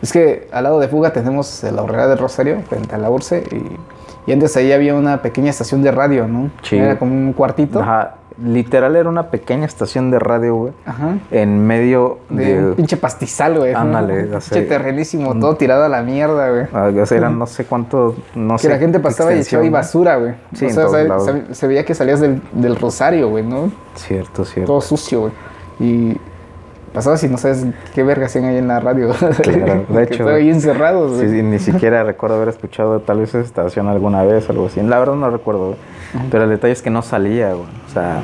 Es 0.01 0.11
que 0.11 0.47
al 0.51 0.63
lado 0.63 0.79
de 0.79 0.87
Fuga 0.87 1.13
tenemos 1.13 1.63
la 1.63 1.81
Horrera 1.81 2.07
del 2.07 2.17
Rosario, 2.19 2.61
frente 2.69 2.93
a 2.93 2.97
la 2.99 3.09
Urce, 3.09 3.43
y, 3.51 3.55
y 4.27 4.31
antes 4.31 4.55
ahí 4.57 4.71
había 4.71 4.95
una 4.95 5.21
pequeña 5.21 5.49
estación 5.49 5.81
de 5.83 5.91
radio, 5.91 6.27
¿no? 6.27 6.49
Sí. 6.63 6.77
Era 6.77 6.97
como 6.97 7.13
un 7.13 7.33
cuartito. 7.33 7.79
Ajá, 7.81 8.15
literal 8.43 8.95
era 8.97 9.07
una 9.07 9.29
pequeña 9.29 9.65
estación 9.65 10.11
de 10.11 10.19
radio, 10.19 10.55
güey. 10.55 10.73
Ajá. 10.85 11.17
En 11.31 11.65
medio 11.65 12.19
De 12.29 12.45
de... 12.55 12.65
un 12.69 12.75
pinche 12.75 12.97
pastizal, 12.97 13.57
güey. 13.59 13.71
¿no? 13.73 13.79
Ándale, 13.79 14.41
sé. 14.41 14.55
Pinche 14.55 14.61
terrenísimo, 14.69 15.39
todo 15.39 15.55
tirado 15.55 15.85
a 15.85 15.89
la 15.89 16.01
mierda, 16.01 16.49
güey. 16.49 16.65
Ah, 16.73 16.91
o 17.01 17.05
sea, 17.05 17.17
eran 17.17 17.39
no 17.39 17.45
sé 17.47 17.65
cuánto, 17.65 18.15
no 18.35 18.55
Que 18.55 18.63
sé. 18.63 18.69
la 18.69 18.77
gente 18.77 18.99
pasaba 18.99 19.33
y 19.33 19.39
echaba 19.39 19.63
¿no? 19.63 19.71
basura, 19.71 20.17
güey. 20.17 20.33
Sí, 20.53 20.65
o 20.65 20.69
sea, 20.69 20.83
todos 20.85 20.97
se, 20.97 21.07
lados. 21.07 21.25
se- 21.25 21.55
se 21.55 21.67
veía 21.67 21.85
que 21.85 21.93
salías 21.95 22.19
del, 22.19 22.41
del 22.51 22.75
Rosario, 22.75 23.29
güey, 23.29 23.43
¿no? 23.45 23.71
Cierto, 23.95 24.43
cierto. 24.43 24.71
Todo 24.73 24.81
sucio, 24.81 25.21
güey. 25.21 25.31
Y 25.79 26.17
pasabas 26.95 27.23
y 27.23 27.27
no 27.27 27.37
sabes 27.37 27.63
qué 27.93 28.01
verga 28.03 28.25
hacían 28.25 28.45
ahí 28.45 28.57
en 28.57 28.67
la 28.67 28.79
radio. 28.79 29.09
Claro, 29.43 29.85
de 29.87 30.03
hecho. 30.03 30.13
Estaban 30.13 30.35
ahí 30.35 30.49
encerrados, 30.49 31.19
Sí, 31.19 31.25
ni 31.43 31.59
siquiera 31.59 32.03
recuerdo 32.03 32.37
haber 32.37 32.49
escuchado 32.49 32.99
tal 33.01 33.19
vez 33.19 33.29
esa 33.29 33.41
estación 33.41 33.87
alguna 33.87 34.23
vez, 34.23 34.49
algo 34.49 34.65
así. 34.67 34.81
La 34.81 34.97
verdad 34.97 35.13
no 35.15 35.29
recuerdo, 35.29 35.67
güey. 35.67 35.77
Pero 36.31 36.45
el 36.45 36.49
detalle 36.49 36.73
es 36.73 36.81
que 36.81 36.89
no 36.89 37.01
salía, 37.03 37.49
güey. 37.53 37.67
O 37.87 37.91
sea, 37.93 38.21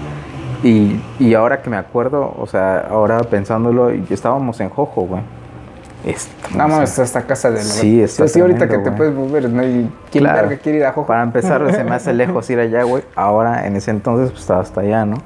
y, 0.64 1.00
y 1.20 1.34
ahora 1.36 1.62
que 1.62 1.70
me 1.70 1.78
acuerdo, 1.78 2.34
o 2.40 2.48
sea, 2.48 2.80
ahora 2.90 3.20
pensándolo, 3.20 3.90
estábamos 4.10 4.60
en 4.62 4.70
Jojo, 4.70 5.02
güey. 5.02 5.22
Es- 6.06 6.30
No 6.56 6.66
o 6.66 6.68
sea, 6.68 6.76
mames, 6.78 6.98
esta 6.98 7.22
casa 7.24 7.50
de 7.52 7.58
la 7.58 7.64
Sí, 7.64 8.02
está 8.02 8.28
Sí, 8.28 8.40
ahorita 8.40 8.62
que 8.68 8.78
tremendo, 8.80 8.90
te 8.92 8.98
puedes 8.98 9.14
mover, 9.14 9.50
¿no? 9.52 9.64
Y 9.64 9.88
quién 10.12 10.24
Claro. 10.24 10.48
verga 10.48 10.62
quiere 10.64 10.78
ir 10.80 10.86
a 10.86 10.94
Jojo. 10.94 11.06
Para 11.06 11.22
empezar, 11.22 11.72
se 11.72 11.84
me 11.84 11.92
hace 11.96 12.12
lejos 12.16 12.50
ir 12.50 12.60
allá, 12.60 12.82
güey. 12.84 13.04
Ahora, 13.16 13.68
en 13.68 13.76
ese 13.76 13.92
entonces, 13.92 14.30
pues 14.32 14.42
estaba 14.42 14.62
hasta 14.62 14.82
allá, 14.82 15.06
¿no? 15.06 15.18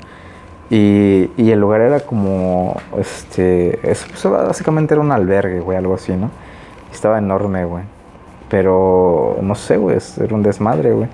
Y, 0.70 1.30
y 1.38 1.52
el 1.52 1.60
lugar 1.60 1.82
era 1.82 2.00
como, 2.00 2.76
este, 2.98 3.80
es, 3.90 4.06
pues, 4.10 4.24
básicamente 4.26 4.94
era 4.96 5.02
un 5.02 5.12
albergue, 5.12 5.60
güey, 5.60 5.78
algo 5.78 5.94
así, 5.94 6.14
¿no? 6.14 6.32
Estaba 6.92 7.20
enorme, 7.20 7.66
güey. 7.66 7.84
Pero, 8.50 9.38
no 9.42 9.54
sé, 9.56 9.78
güey, 9.78 9.98
era 10.22 10.36
un 10.36 10.44
desmadre, 10.44 10.92
güey. 10.94 11.08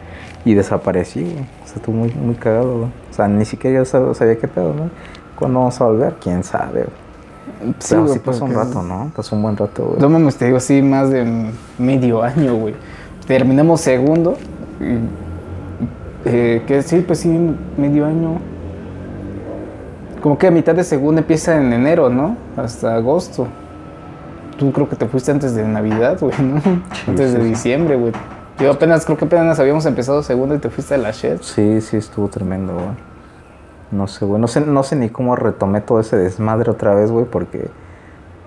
Y 0.45 0.53
desaparecí, 0.53 1.21
güey. 1.23 1.33
O 1.63 1.67
sea, 1.67 1.75
estuvo 1.75 1.95
muy, 1.95 2.13
muy 2.13 2.35
cagado, 2.35 2.77
güey. 2.77 2.89
O 3.09 3.13
sea, 3.13 3.27
ni 3.27 3.45
siquiera 3.45 3.77
yo 3.77 3.83
sab- 3.83 4.13
sabía 4.13 4.37
qué 4.37 4.47
pedo, 4.47 4.73
¿no? 4.73 4.89
¿Cuándo 5.37 5.59
vamos 5.59 5.79
a 5.81 5.85
volver? 5.85 6.15
¿Quién 6.21 6.43
sabe, 6.43 6.83
güey? 6.83 7.73
Sí, 7.79 7.95
Pero 7.95 8.07
sí 8.07 8.19
pasó 8.19 8.45
un 8.45 8.53
rato, 8.53 8.81
¿no? 8.81 9.11
Pasó 9.15 9.35
un 9.35 9.41
buen 9.43 9.57
rato, 9.57 9.83
güey. 9.85 9.99
No 9.99 10.09
mames, 10.09 10.37
te 10.37 10.45
digo, 10.45 10.59
sí, 10.59 10.81
más 10.81 11.09
de 11.09 11.51
medio 11.77 12.21
año, 12.23 12.55
güey. 12.55 12.73
Terminamos 13.27 13.81
segundo. 13.81 14.37
y, 14.79 14.97
eh, 16.25 16.63
que 16.67 16.81
sí, 16.83 17.03
pues 17.05 17.19
sí, 17.19 17.55
medio 17.77 18.05
año. 18.05 18.39
Como 20.21 20.37
que 20.37 20.47
a 20.47 20.51
mitad 20.51 20.75
de 20.75 20.83
segundo 20.83 21.19
empieza 21.21 21.55
en 21.57 21.73
enero, 21.73 22.09
¿no? 22.09 22.37
Hasta 22.57 22.95
agosto. 22.95 23.47
Tú 24.57 24.71
creo 24.71 24.87
que 24.87 24.95
te 24.95 25.07
fuiste 25.07 25.31
antes 25.31 25.55
de 25.55 25.63
Navidad, 25.67 26.17
güey, 26.19 26.33
¿no? 26.39 26.61
antes 27.07 27.33
de 27.33 27.41
sí, 27.41 27.47
diciembre, 27.47 27.95
güey. 27.95 28.13
Yo 28.59 28.71
apenas, 28.71 29.05
creo 29.05 29.17
que 29.17 29.25
apenas 29.25 29.59
habíamos 29.59 29.85
empezado 29.87 30.21
segundo 30.21 30.53
y 30.53 30.59
te 30.59 30.69
fuiste 30.69 30.93
a 30.93 30.97
la 30.97 31.11
shed. 31.11 31.39
Sí, 31.41 31.81
sí, 31.81 31.97
estuvo 31.97 32.27
tremendo, 32.27 32.73
güey. 32.73 32.85
No 33.89 34.07
sé, 34.07 34.25
güey. 34.25 34.39
No 34.39 34.47
sé, 34.47 34.61
no 34.61 34.83
sé 34.83 34.95
ni 34.95 35.09
cómo 35.09 35.35
retomé 35.35 35.81
todo 35.81 35.99
ese 35.99 36.15
desmadre 36.15 36.69
otra 36.69 36.93
vez, 36.93 37.09
güey, 37.11 37.25
porque 37.25 37.69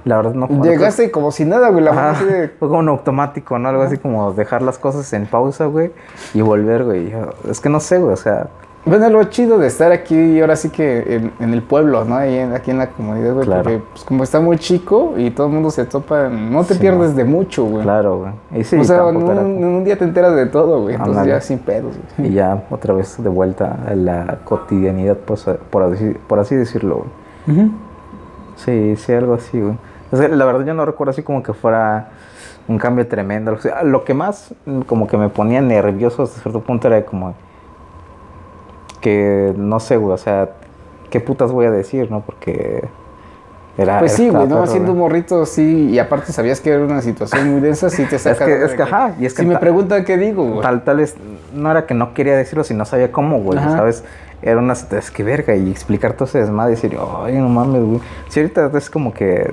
la 0.05 0.17
verdad 0.17 0.35
no. 0.35 0.47
Llegaste 0.63 1.11
como 1.11 1.33
si 1.33 1.45
nada, 1.45 1.71
güey. 1.71 1.83
La 1.85 2.11
así 2.11 2.25
de- 2.25 2.49
fue 2.49 2.69
como 2.69 2.79
un 2.81 2.89
automático, 2.89 3.59
¿no? 3.59 3.69
Algo 3.69 3.83
así 3.83 3.99
como 3.99 4.33
dejar 4.33 4.63
las 4.63 4.79
cosas 4.79 5.13
en 5.13 5.27
pausa, 5.27 5.67
güey, 5.67 5.91
y 6.33 6.43
volver, 6.43 6.85
güey. 6.85 7.13
Es 7.51 7.61
que 7.61 7.69
no 7.69 7.81
sé, 7.81 7.99
güey, 7.99 8.13
o 8.13 8.17
sea, 8.17 8.47
Bueno, 8.87 9.09
lo 9.09 9.25
chido 9.25 9.57
de 9.59 9.67
estar 9.67 9.93
aquí 9.93 10.39
ahora 10.41 10.57
sí 10.57 10.69
que 10.69 11.15
en, 11.17 11.33
en 11.41 11.55
el 11.55 11.63
pueblo, 11.63 12.05
¿no? 12.05 12.17
Ahí 12.17 12.37
en- 12.37 12.53
aquí 12.53 12.71
en 12.71 12.77
la 12.77 12.89
comunidad, 12.91 13.33
güey. 13.33 13.47
Claro. 13.47 13.63
Porque 13.63 13.83
pues, 13.93 14.05
como 14.05 14.23
está 14.25 14.41
muy 14.41 14.59
chico 14.59 15.15
y 15.17 15.31
todo 15.31 15.47
el 15.47 15.55
mundo 15.55 15.71
se 15.71 15.87
topa, 15.87 16.29
no 16.29 16.63
te 16.65 16.75
Sí, 16.75 16.81
pierdes 16.81 17.13
no. 17.13 17.17
de 17.17 17.25
mucho, 17.25 17.65
güey. 17.65 17.83
claro, 17.83 18.19
güey. 18.19 18.33
Y 18.61 18.65
sí, 18.65 18.77
o 18.77 18.85
sea, 18.85 19.09
en 19.09 19.17
un, 19.17 19.39
en 19.39 19.85
día 19.85 19.97
te 19.97 20.05
enteras 20.05 20.37
de 20.37 20.45
todo, 20.47 20.83
güey. 20.83 20.97
Entonces 20.97 21.27
ya 21.27 21.41
sin 21.41 21.61
pedos, 21.61 21.95
güey. 22.19 22.31
Y 22.31 22.35
ya 22.35 22.65
otra 22.71 22.93
vez 22.93 23.23
de 23.23 23.29
vuelta 23.31 23.79
a 23.89 23.95
la 23.95 24.39
cotidianidad, 24.45 25.17
pues, 25.17 25.47
por 25.71 25.83
así, 25.85 26.15
por 26.27 26.39
así 26.39 26.55
decirlo, 26.55 27.07
güey. 27.47 27.71
Sí, 28.57 28.97
sí, 28.97 29.13
algo 29.13 29.35
así, 29.35 29.61
güey. 29.61 29.77
O 30.13 30.17
sea, 30.17 30.29
la 30.29 30.45
verdad 30.45 30.65
yo 30.65 30.75
no 30.75 30.85
recuerdo 30.85 31.11
así 31.11 31.23
como 31.23 31.43
que 31.43 31.53
fuera 31.55 32.09
un 32.69 32.79
cambio 32.79 33.07
tremendo. 33.09 33.53
O 33.53 33.59
sea, 33.59 33.83
lo 33.83 34.05
que 34.05 34.15
más 34.15 34.55
como 34.87 35.07
que 35.07 35.17
me 35.17 35.29
ponía 35.29 35.61
nervioso 35.61 36.23
hasta 36.23 36.41
cierto 36.41 36.61
punto 36.61 36.87
era 36.89 37.05
como 37.05 37.35
que 39.05 39.53
no 39.57 39.79
sé, 39.81 39.99
güey, 39.99 40.15
o 40.15 40.19
sea, 40.19 40.49
qué 41.11 41.21
putas 41.21 41.53
voy 41.53 41.67
a 41.67 41.71
decir, 41.71 42.11
¿no? 42.11 42.23
Porque 42.23 42.83
era 43.77 43.99
Pues 43.99 44.13
sí, 44.13 44.31
güey, 44.31 44.47
¿no? 44.49 44.67
Siendo 44.67 44.93
un 44.93 44.99
morrito, 44.99 45.45
sí, 45.47 45.91
y 45.91 45.99
aparte 45.99 46.33
sabías 46.33 46.61
que 46.63 46.71
era 46.71 46.83
una 46.83 47.03
situación 47.03 47.53
muy 47.53 47.61
densa, 47.61 47.91
sí 47.91 48.05
te 48.07 48.19
saca. 48.21 48.47
que- 48.47 48.57
de- 48.59 48.65
es 48.67 48.73
que, 48.73 48.83
ajá, 48.83 49.15
y 49.21 49.27
es 49.27 49.35
que 49.35 49.43
si 49.43 49.49
me 49.49 49.55
ta- 49.55 49.61
preguntan 49.61 50.05
qué 50.05 50.17
digo, 50.17 50.43
güey. 50.45 50.63
Tal, 50.63 50.83
tal 50.85 50.97
vez 50.97 51.17
no 51.53 51.71
era 51.71 51.85
que 51.85 51.93
no 51.93 52.15
quería 52.15 52.35
decirlo, 52.37 52.65
sino 52.65 52.79
no 52.79 52.85
sabía 52.87 53.13
cómo, 53.13 53.41
güey, 53.41 53.59
Ajá. 53.59 53.73
¿sabes? 53.73 54.05
era 54.43 54.59
una, 54.59 54.75
es 54.75 55.11
que 55.11 55.23
verga, 55.23 55.55
y 55.55 55.71
explicar 55.71 56.13
todo 56.15 56.25
ese 56.27 56.39
desmadre 56.39 56.73
y 56.73 56.75
decir, 56.77 56.99
ay, 57.23 57.35
no 57.39 57.49
mames, 57.49 57.83
güey. 57.83 58.01
Si 58.29 58.41
ahorita 58.41 58.71
es 58.77 58.91
como 58.91 59.13
que 59.15 59.53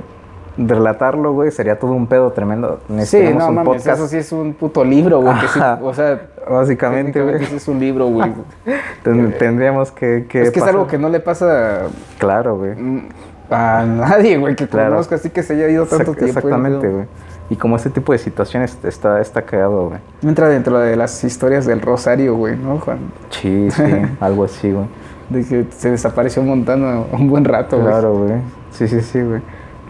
relatarlo, 0.58 1.34
güey, 1.34 1.51
sería 1.51 1.79
todo 1.79 1.91
un 1.93 2.08
pedo 2.08 2.31
tremendo. 2.31 2.79
Sí, 3.03 3.22
no 3.36 3.48
un 3.48 3.55
mames, 3.55 3.65
podcast. 3.65 4.00
eso 4.00 4.08
sí 4.08 4.17
es 4.17 4.31
un 4.31 4.53
puto 4.53 4.84
libro, 4.84 5.22
güey. 5.22 5.36
sí, 5.53 5.60
o 5.81 5.93
sea, 5.93 6.22
Básicamente, 6.50 7.22
güey. 7.22 7.46
sí 7.46 7.55
es 7.55 7.67
un 7.67 7.79
libro, 7.79 8.08
güey. 8.08 8.34
Ten- 9.03 9.34
tendríamos 9.38 9.91
que, 9.91 10.25
que 10.29 10.41
es 10.43 10.51
que 10.51 10.60
es 10.60 10.65
algo 10.65 10.88
que 10.88 10.98
no 10.98 11.10
le 11.10 11.20
pasa 11.20 11.84
Claro, 12.17 12.58
güey. 12.58 12.72
mm, 12.75 13.10
a 13.50 13.84
nadie, 13.86 14.38
güey, 14.38 14.55
que 14.55 14.67
Claro. 14.67 14.91
conozca 14.91 15.15
así 15.15 15.29
que 15.29 15.43
se 15.43 15.53
haya 15.53 15.67
ido 15.70 15.86
tanto 15.86 16.12
Exact- 16.13 16.17
tiempo. 16.17 16.39
Exactamente, 16.39 16.88
güey. 16.88 17.05
Y 17.50 17.58
como 17.58 17.75
ese 17.75 17.89
tipo 17.89 18.13
de 18.13 18.17
situaciones 18.17 18.77
está, 18.84 19.20
está 19.20 19.41
cagado, 19.41 19.89
güey. 19.89 20.00
Entra 20.24 20.48
dentro 20.48 20.79
de 20.79 20.96
las 20.96 21.22
historias 21.25 21.65
del 21.65 21.81
Rosario, 21.81 22.36
güey, 22.36 22.55
¿no, 22.55 22.79
Juan? 22.79 23.00
Sí, 23.29 23.70
sí, 23.72 23.84
algo 24.22 24.46
así, 24.46 24.72
güey. 24.72 24.86
De 25.29 25.43
que 25.46 25.65
se 25.72 25.91
desapareció 25.91 26.41
Montana 26.43 27.01
un 27.12 27.29
buen 27.29 27.43
rato, 27.46 27.77
güey. 27.77 27.89
Claro, 27.89 28.17
güey. 28.20 28.34
Sí, 28.72 28.88
sí, 28.88 29.01
sí, 29.01 29.22
güey. 29.22 29.41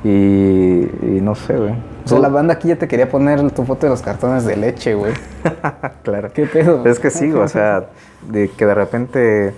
Y, 0.04 0.10
y 0.10 1.20
no 1.22 1.36
sé, 1.36 1.56
güey. 1.58 1.74
O 2.06 2.08
sea, 2.08 2.20
la 2.20 2.30
banda 2.30 2.54
aquí 2.56 2.70
ya 2.70 2.76
te 2.76 2.88
quería 2.88 3.08
poner 3.10 3.52
tu 3.52 3.64
foto 3.64 3.86
de 3.86 3.92
los 3.92 4.02
cartones 4.02 4.46
de 4.46 4.58
leche, 4.58 4.96
güey. 4.96 5.14
claro. 6.04 6.30
¿Qué 6.34 6.46
pedo? 6.48 6.84
Es 6.86 7.00
que 7.00 7.12
sí, 7.12 7.32
o 7.32 7.48
sea, 7.48 7.86
de 8.28 8.50
que 8.50 8.66
de 8.66 8.74
repente, 8.74 9.54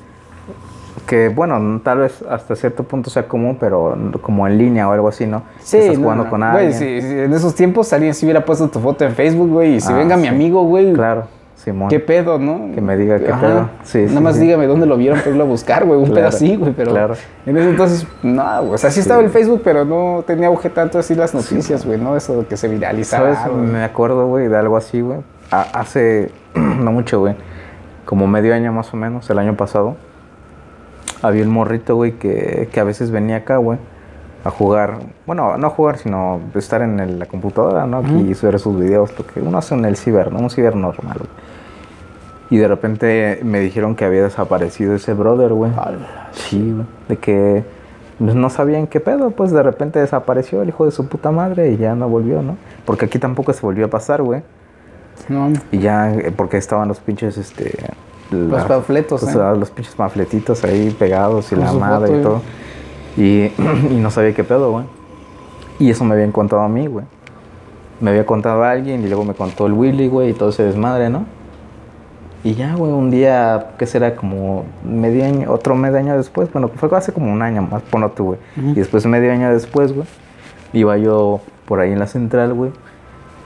que 1.08 1.30
bueno, 1.30 1.80
tal 1.84 2.00
vez 2.00 2.22
hasta 2.30 2.56
cierto 2.58 2.84
punto 2.84 3.10
sea 3.10 3.28
común, 3.28 3.58
pero 3.58 3.96
como 4.22 4.46
en 4.48 4.58
línea 4.58 4.90
o 4.90 4.92
algo 4.92 5.08
así, 5.08 5.26
¿no? 5.26 5.44
Sí, 5.62 5.78
estás 5.78 5.98
no, 5.98 6.04
jugando 6.04 6.24
no. 6.26 6.30
con 6.30 6.42
Güey, 6.42 6.52
alguien. 6.74 6.74
si, 6.74 7.02
si 7.08 7.20
en 7.20 7.34
esos 7.34 7.56
tiempos 7.56 7.94
alguien 7.94 8.14
si 8.14 8.26
hubiera 8.26 8.44
puesto 8.44 8.68
tu 8.70 8.80
foto 8.80 9.06
en 9.06 9.14
Facebook, 9.16 9.50
güey, 9.50 9.76
y 9.76 9.82
si 9.82 9.94
Ah, 9.94 9.96
venga 9.96 10.18
mi 10.18 10.28
amigo, 10.28 10.64
güey, 10.66 10.92
Claro, 10.94 11.24
Simón. 11.63 11.89
¿qué 11.89 12.00
pedo, 12.00 12.39
no? 12.39 12.74
Que 12.75 12.82
me 12.82 12.98
diga 12.98 13.20
qué 13.20 13.32
Ajá. 13.32 13.41
pedo. 13.41 13.70
Sí, 13.84 14.00
Nada 14.00 14.10
sí, 14.17 14.20
más 14.20 14.36
sí. 14.36 14.41
dígame 14.41 14.67
dónde 14.67 14.86
lo 14.86 14.98
vieron 14.98 15.20
para 15.20 15.32
irlo 15.32 15.43
a 15.43 15.48
buscar, 15.48 15.86
güey, 15.86 15.98
un 15.98 16.05
Claro, 16.05 16.15
pedo 16.15 16.27
así, 16.27 16.55
güey, 16.55 16.74
pero 16.74 16.91
claro. 16.91 17.13
en 17.46 17.58
ese 17.58 17.70
entonces, 17.70 18.08
no, 18.22 18.43
güey, 18.62 18.74
o 18.74 18.77
sea, 18.77 18.91
sí, 18.91 19.00
estaba 19.00 19.22
el 19.22 19.29
Facebook, 19.29 19.62
pero 19.63 19.86
no 19.86 20.24
tenía 20.27 20.48
auge 20.48 20.70
tanto 20.70 21.00
así 21.00 21.15
las 21.15 21.34
noticias, 21.34 21.86
güey, 21.86 21.98
¿no? 22.00 22.15
Eso 22.17 22.46
que 22.50 22.58
se 22.58 22.67
viralizaba. 22.67 23.34
¿Sabes? 23.36 23.55
Me 23.58 23.84
acuerdo, 23.84 24.27
güey, 24.27 24.48
de 24.50 24.58
algo 24.58 24.75
así, 24.77 25.01
güey. 25.01 25.20
Hace 25.51 26.32
no 26.55 26.91
mucho, 26.91 27.20
güey. 27.20 27.36
Como 28.05 28.27
medio 28.27 28.53
año 28.53 28.74
más 28.74 28.93
o 28.93 28.98
menos, 28.98 29.29
el 29.29 29.39
año 29.39 29.55
pasado. 29.55 29.96
Había 31.22 31.43
un 31.43 31.50
morrito, 31.51 31.96
güey, 31.96 32.13
que, 32.13 32.67
que 32.72 32.79
a 32.79 32.84
veces 32.84 33.10
venía 33.12 33.38
acá, 33.38 33.55
güey, 33.58 33.79
a 34.43 34.50
jugar. 34.50 34.98
Bueno, 35.25 35.58
no 35.58 35.67
a 35.67 35.70
jugar, 35.70 35.98
sino 35.98 36.41
estar 36.55 36.82
en 36.82 37.00
el- 37.00 37.20
la 37.20 37.25
computadora, 37.27 37.86
¿no? 37.86 38.00
Aquí 38.00 38.27
y 38.29 38.34
subir 38.36 38.60
sus 38.60 38.77
videos, 38.77 39.17
lo 39.17 39.25
que 39.25 39.39
uno 39.39 39.58
hace 39.58 39.74
en 39.75 39.86
el 39.86 39.96
ciber, 39.96 40.34
¿no? 40.34 40.39
Un 40.39 40.50
ciber 40.50 40.75
normal, 40.75 41.17
güey. 41.20 41.29
Y 42.50 42.58
de 42.58 42.68
repente 42.68 43.40
me 43.44 43.60
dijeron 43.60 43.96
que 43.96 44.06
había 44.06 44.24
desaparecido 44.24 44.94
ese 44.96 45.14
brother, 45.14 45.54
güey. 45.54 45.72
Sí, 46.32 46.72
güey. 46.72 46.86
De 47.10 47.18
que 47.18 47.64
pues, 48.20 48.36
no 48.36 48.50
sabían 48.50 48.88
qué 48.88 49.00
pedo, 49.00 49.32
pues 49.32 49.52
de 49.52 49.64
repente 49.64 50.00
desapareció 50.00 50.62
el 50.62 50.70
hijo 50.70 50.86
de 50.86 50.92
su 50.92 51.08
puta 51.08 51.32
madre 51.32 51.72
y 51.72 51.78
ya 51.78 51.96
no 51.96 52.08
volvió, 52.10 52.42
¿no? 52.42 52.58
Porque 52.86 53.06
aquí 53.06 53.18
tampoco 53.20 53.54
se 53.54 53.62
volvió 53.62 53.86
a 53.86 53.90
pasar, 53.90 54.22
güey. 54.22 54.44
No, 55.30 55.52
Y 55.72 55.80
ya, 55.80 56.12
eh, 56.14 56.32
porque 56.36 56.58
estaban 56.58 56.88
los 56.88 57.00
pinches, 57.00 57.38
este... 57.38 57.72
los 58.32 58.52
la- 58.62 58.68
panfletos, 58.68 59.22
pues, 59.22 59.36
¿eh? 59.36 59.40
los 59.58 59.72
pinches 59.72 59.96
panfletitos 59.96 60.64
ahí 60.64 60.90
pegados 60.98 61.52
y 61.52 61.56
Con 61.56 61.64
la 61.66 61.74
madre 61.74 62.08
foto, 62.08 62.20
y 62.20 62.22
todo. 62.24 62.42
Y, 63.18 63.52
y 63.96 64.00
no 64.02 64.10
sabía 64.12 64.34
qué 64.34 64.44
pedo, 64.44 64.72
güey. 64.72 64.86
Y 65.80 65.90
eso 65.90 66.04
me 66.04 66.14
habían 66.14 66.32
contado 66.32 66.62
a 66.62 66.70
mí, 66.70 66.88
güey. 66.88 67.06
Me 68.00 68.10
había 68.12 68.26
contado 68.26 68.64
a 68.64 68.72
alguien 68.72 69.04
y 69.04 69.08
luego 69.08 69.24
me 69.24 69.34
contó 69.34 69.66
el 69.66 69.74
Willy, 69.74 70.08
güey, 70.08 70.32
y 70.32 70.34
todo 70.34 70.50
ese 70.50 70.64
desmadre, 70.64 71.10
¿no? 71.10 71.26
Y 72.44 72.56
ya, 72.56 72.76
güey, 72.76 72.92
un 72.92 73.10
día, 73.10 73.68
¿qué 73.78 73.86
será? 73.86 74.16
Como 74.16 74.66
medio 74.84 75.24
año, 75.24 75.50
otro 75.52 75.76
medio 75.76 75.98
año 75.98 76.18
después, 76.18 76.52
bueno, 76.52 76.68
fue 76.68 76.90
hace 76.98 77.14
como 77.14 77.32
un 77.32 77.42
año 77.42 77.62
más, 77.62 77.82
ponlo 77.84 78.10
tú, 78.12 78.26
güey. 78.26 78.40
Y 78.58 78.74
después 78.76 79.06
medio 79.06 79.32
año 79.32 79.50
después, 79.52 79.94
güey, 79.94 80.06
iba 80.74 80.98
yo 80.98 81.40
por 81.66 81.80
ahí 81.80 81.94
en 81.94 82.00
la 82.00 82.08
central, 82.08 82.54
güey, 82.54 82.72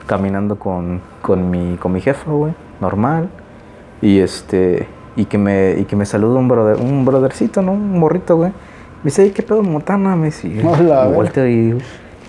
caminando 0.06 0.58
con, 0.58 1.00
con, 1.22 1.48
mi, 1.50 1.76
con 1.76 1.92
mi 1.92 2.00
jefa, 2.00 2.30
güey, 2.32 2.54
normal. 2.80 3.28
Y 4.02 4.18
este, 4.18 4.88
y 5.14 5.26
que 5.26 5.38
me, 5.38 5.76
y 5.78 5.84
que 5.84 5.94
me 5.94 6.04
saluda 6.04 6.38
un 6.38 6.48
brother, 6.48 6.76
un 6.80 7.04
brothercito, 7.04 7.62
¿no? 7.62 7.72
Un 7.72 7.98
morrito, 8.00 8.36
güey. 8.36 8.50
Me 8.50 9.10
dice, 9.10 9.22
"Ey, 9.22 9.30
¿qué 9.30 9.42
pedo, 9.44 9.62
Montana? 9.62 10.16
Me 10.16 10.26
dice, 10.26 10.60
Hola, 10.64 11.06
volteo 11.06 11.46
y 11.46 11.56
digo, 11.56 11.78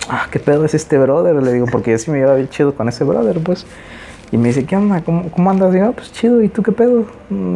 ah, 0.07 0.27
¿qué 0.29 0.39
pedo 0.39 0.65
es 0.65 0.75
este 0.75 0.99
brother? 0.99 1.35
Le 1.41 1.51
digo, 1.51 1.65
porque 1.71 1.91
yo 1.91 1.97
sí 1.97 2.11
me 2.11 2.17
llevaba 2.19 2.35
bien 2.37 2.49
chido 2.49 2.75
con 2.75 2.87
ese 2.87 3.03
brother, 3.03 3.39
pues. 3.43 3.65
Y 4.31 4.37
me 4.37 4.49
dice, 4.49 4.63
¿qué 4.65 4.75
onda? 4.77 5.01
¿Cómo, 5.01 5.29
cómo 5.31 5.49
andas? 5.49 5.73
Y 5.73 5.79
yo, 5.79 5.85
"Ah, 5.87 5.91
pues 5.95 6.11
chido, 6.11 6.41
¿y 6.43 6.49
tú 6.49 6.61
qué 6.61 6.71
pedo? 6.71 7.05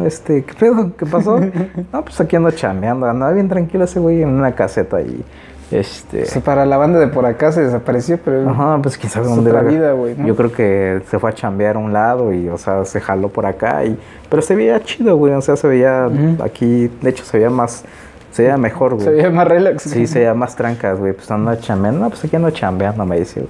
Este, 0.04 0.42
¿qué 0.44 0.54
pedo? 0.54 0.90
¿Qué 0.96 1.06
pasó? 1.06 1.38
no, 1.92 2.04
pues 2.04 2.20
aquí 2.20 2.34
ando 2.36 2.50
chambeando, 2.50 3.06
andaba 3.06 3.32
bien 3.32 3.48
tranquilo 3.48 3.84
ese 3.84 4.00
güey 4.00 4.22
en 4.22 4.30
una 4.30 4.52
caseta 4.56 5.00
y, 5.00 5.22
este... 5.70 6.22
O 6.24 6.26
sea, 6.26 6.42
para 6.42 6.66
la 6.66 6.76
banda 6.76 6.98
de 6.98 7.06
por 7.06 7.26
acá 7.26 7.52
se 7.52 7.62
desapareció, 7.62 8.18
pero 8.24 8.48
Ajá, 8.50 8.78
pues 8.82 8.98
quién 8.98 9.08
sabe 9.10 9.26
dónde 9.28 9.50
otra 9.50 9.62
vida, 9.62 9.92
güey, 9.92 10.16
¿no? 10.16 10.26
Yo 10.26 10.34
creo 10.34 10.52
que 10.52 11.00
se 11.08 11.18
fue 11.20 11.30
a 11.30 11.32
chambear 11.32 11.76
a 11.76 11.78
un 11.78 11.92
lado 11.92 12.32
y, 12.32 12.48
o 12.48 12.58
sea, 12.58 12.84
se 12.84 13.00
jaló 13.00 13.28
por 13.28 13.46
acá 13.46 13.84
y... 13.84 13.96
Pero 14.28 14.42
se 14.42 14.56
veía 14.56 14.82
chido, 14.82 15.16
güey, 15.16 15.32
o 15.32 15.40
sea, 15.40 15.56
se 15.56 15.68
veía 15.68 16.08
aquí... 16.42 16.90
De 17.00 17.10
hecho, 17.10 17.24
se 17.24 17.38
veía 17.38 17.50
más... 17.50 17.84
Se 18.32 18.42
veía 18.42 18.56
mejor, 18.56 18.94
güey. 18.94 19.04
se 19.04 19.10
veía 19.12 19.30
más 19.30 19.46
relax. 19.46 19.82
Sí, 19.84 20.08
se 20.08 20.18
veía 20.18 20.34
más 20.34 20.56
trancas, 20.56 20.98
güey. 20.98 21.12
Pues 21.12 21.30
ando 21.30 21.54
chambeando. 21.54 22.00
No, 22.00 22.08
pues 22.10 22.24
aquí 22.24 22.34
ando 22.34 22.50
chambeando, 22.50 23.06
me 23.06 23.16
dice. 23.16 23.46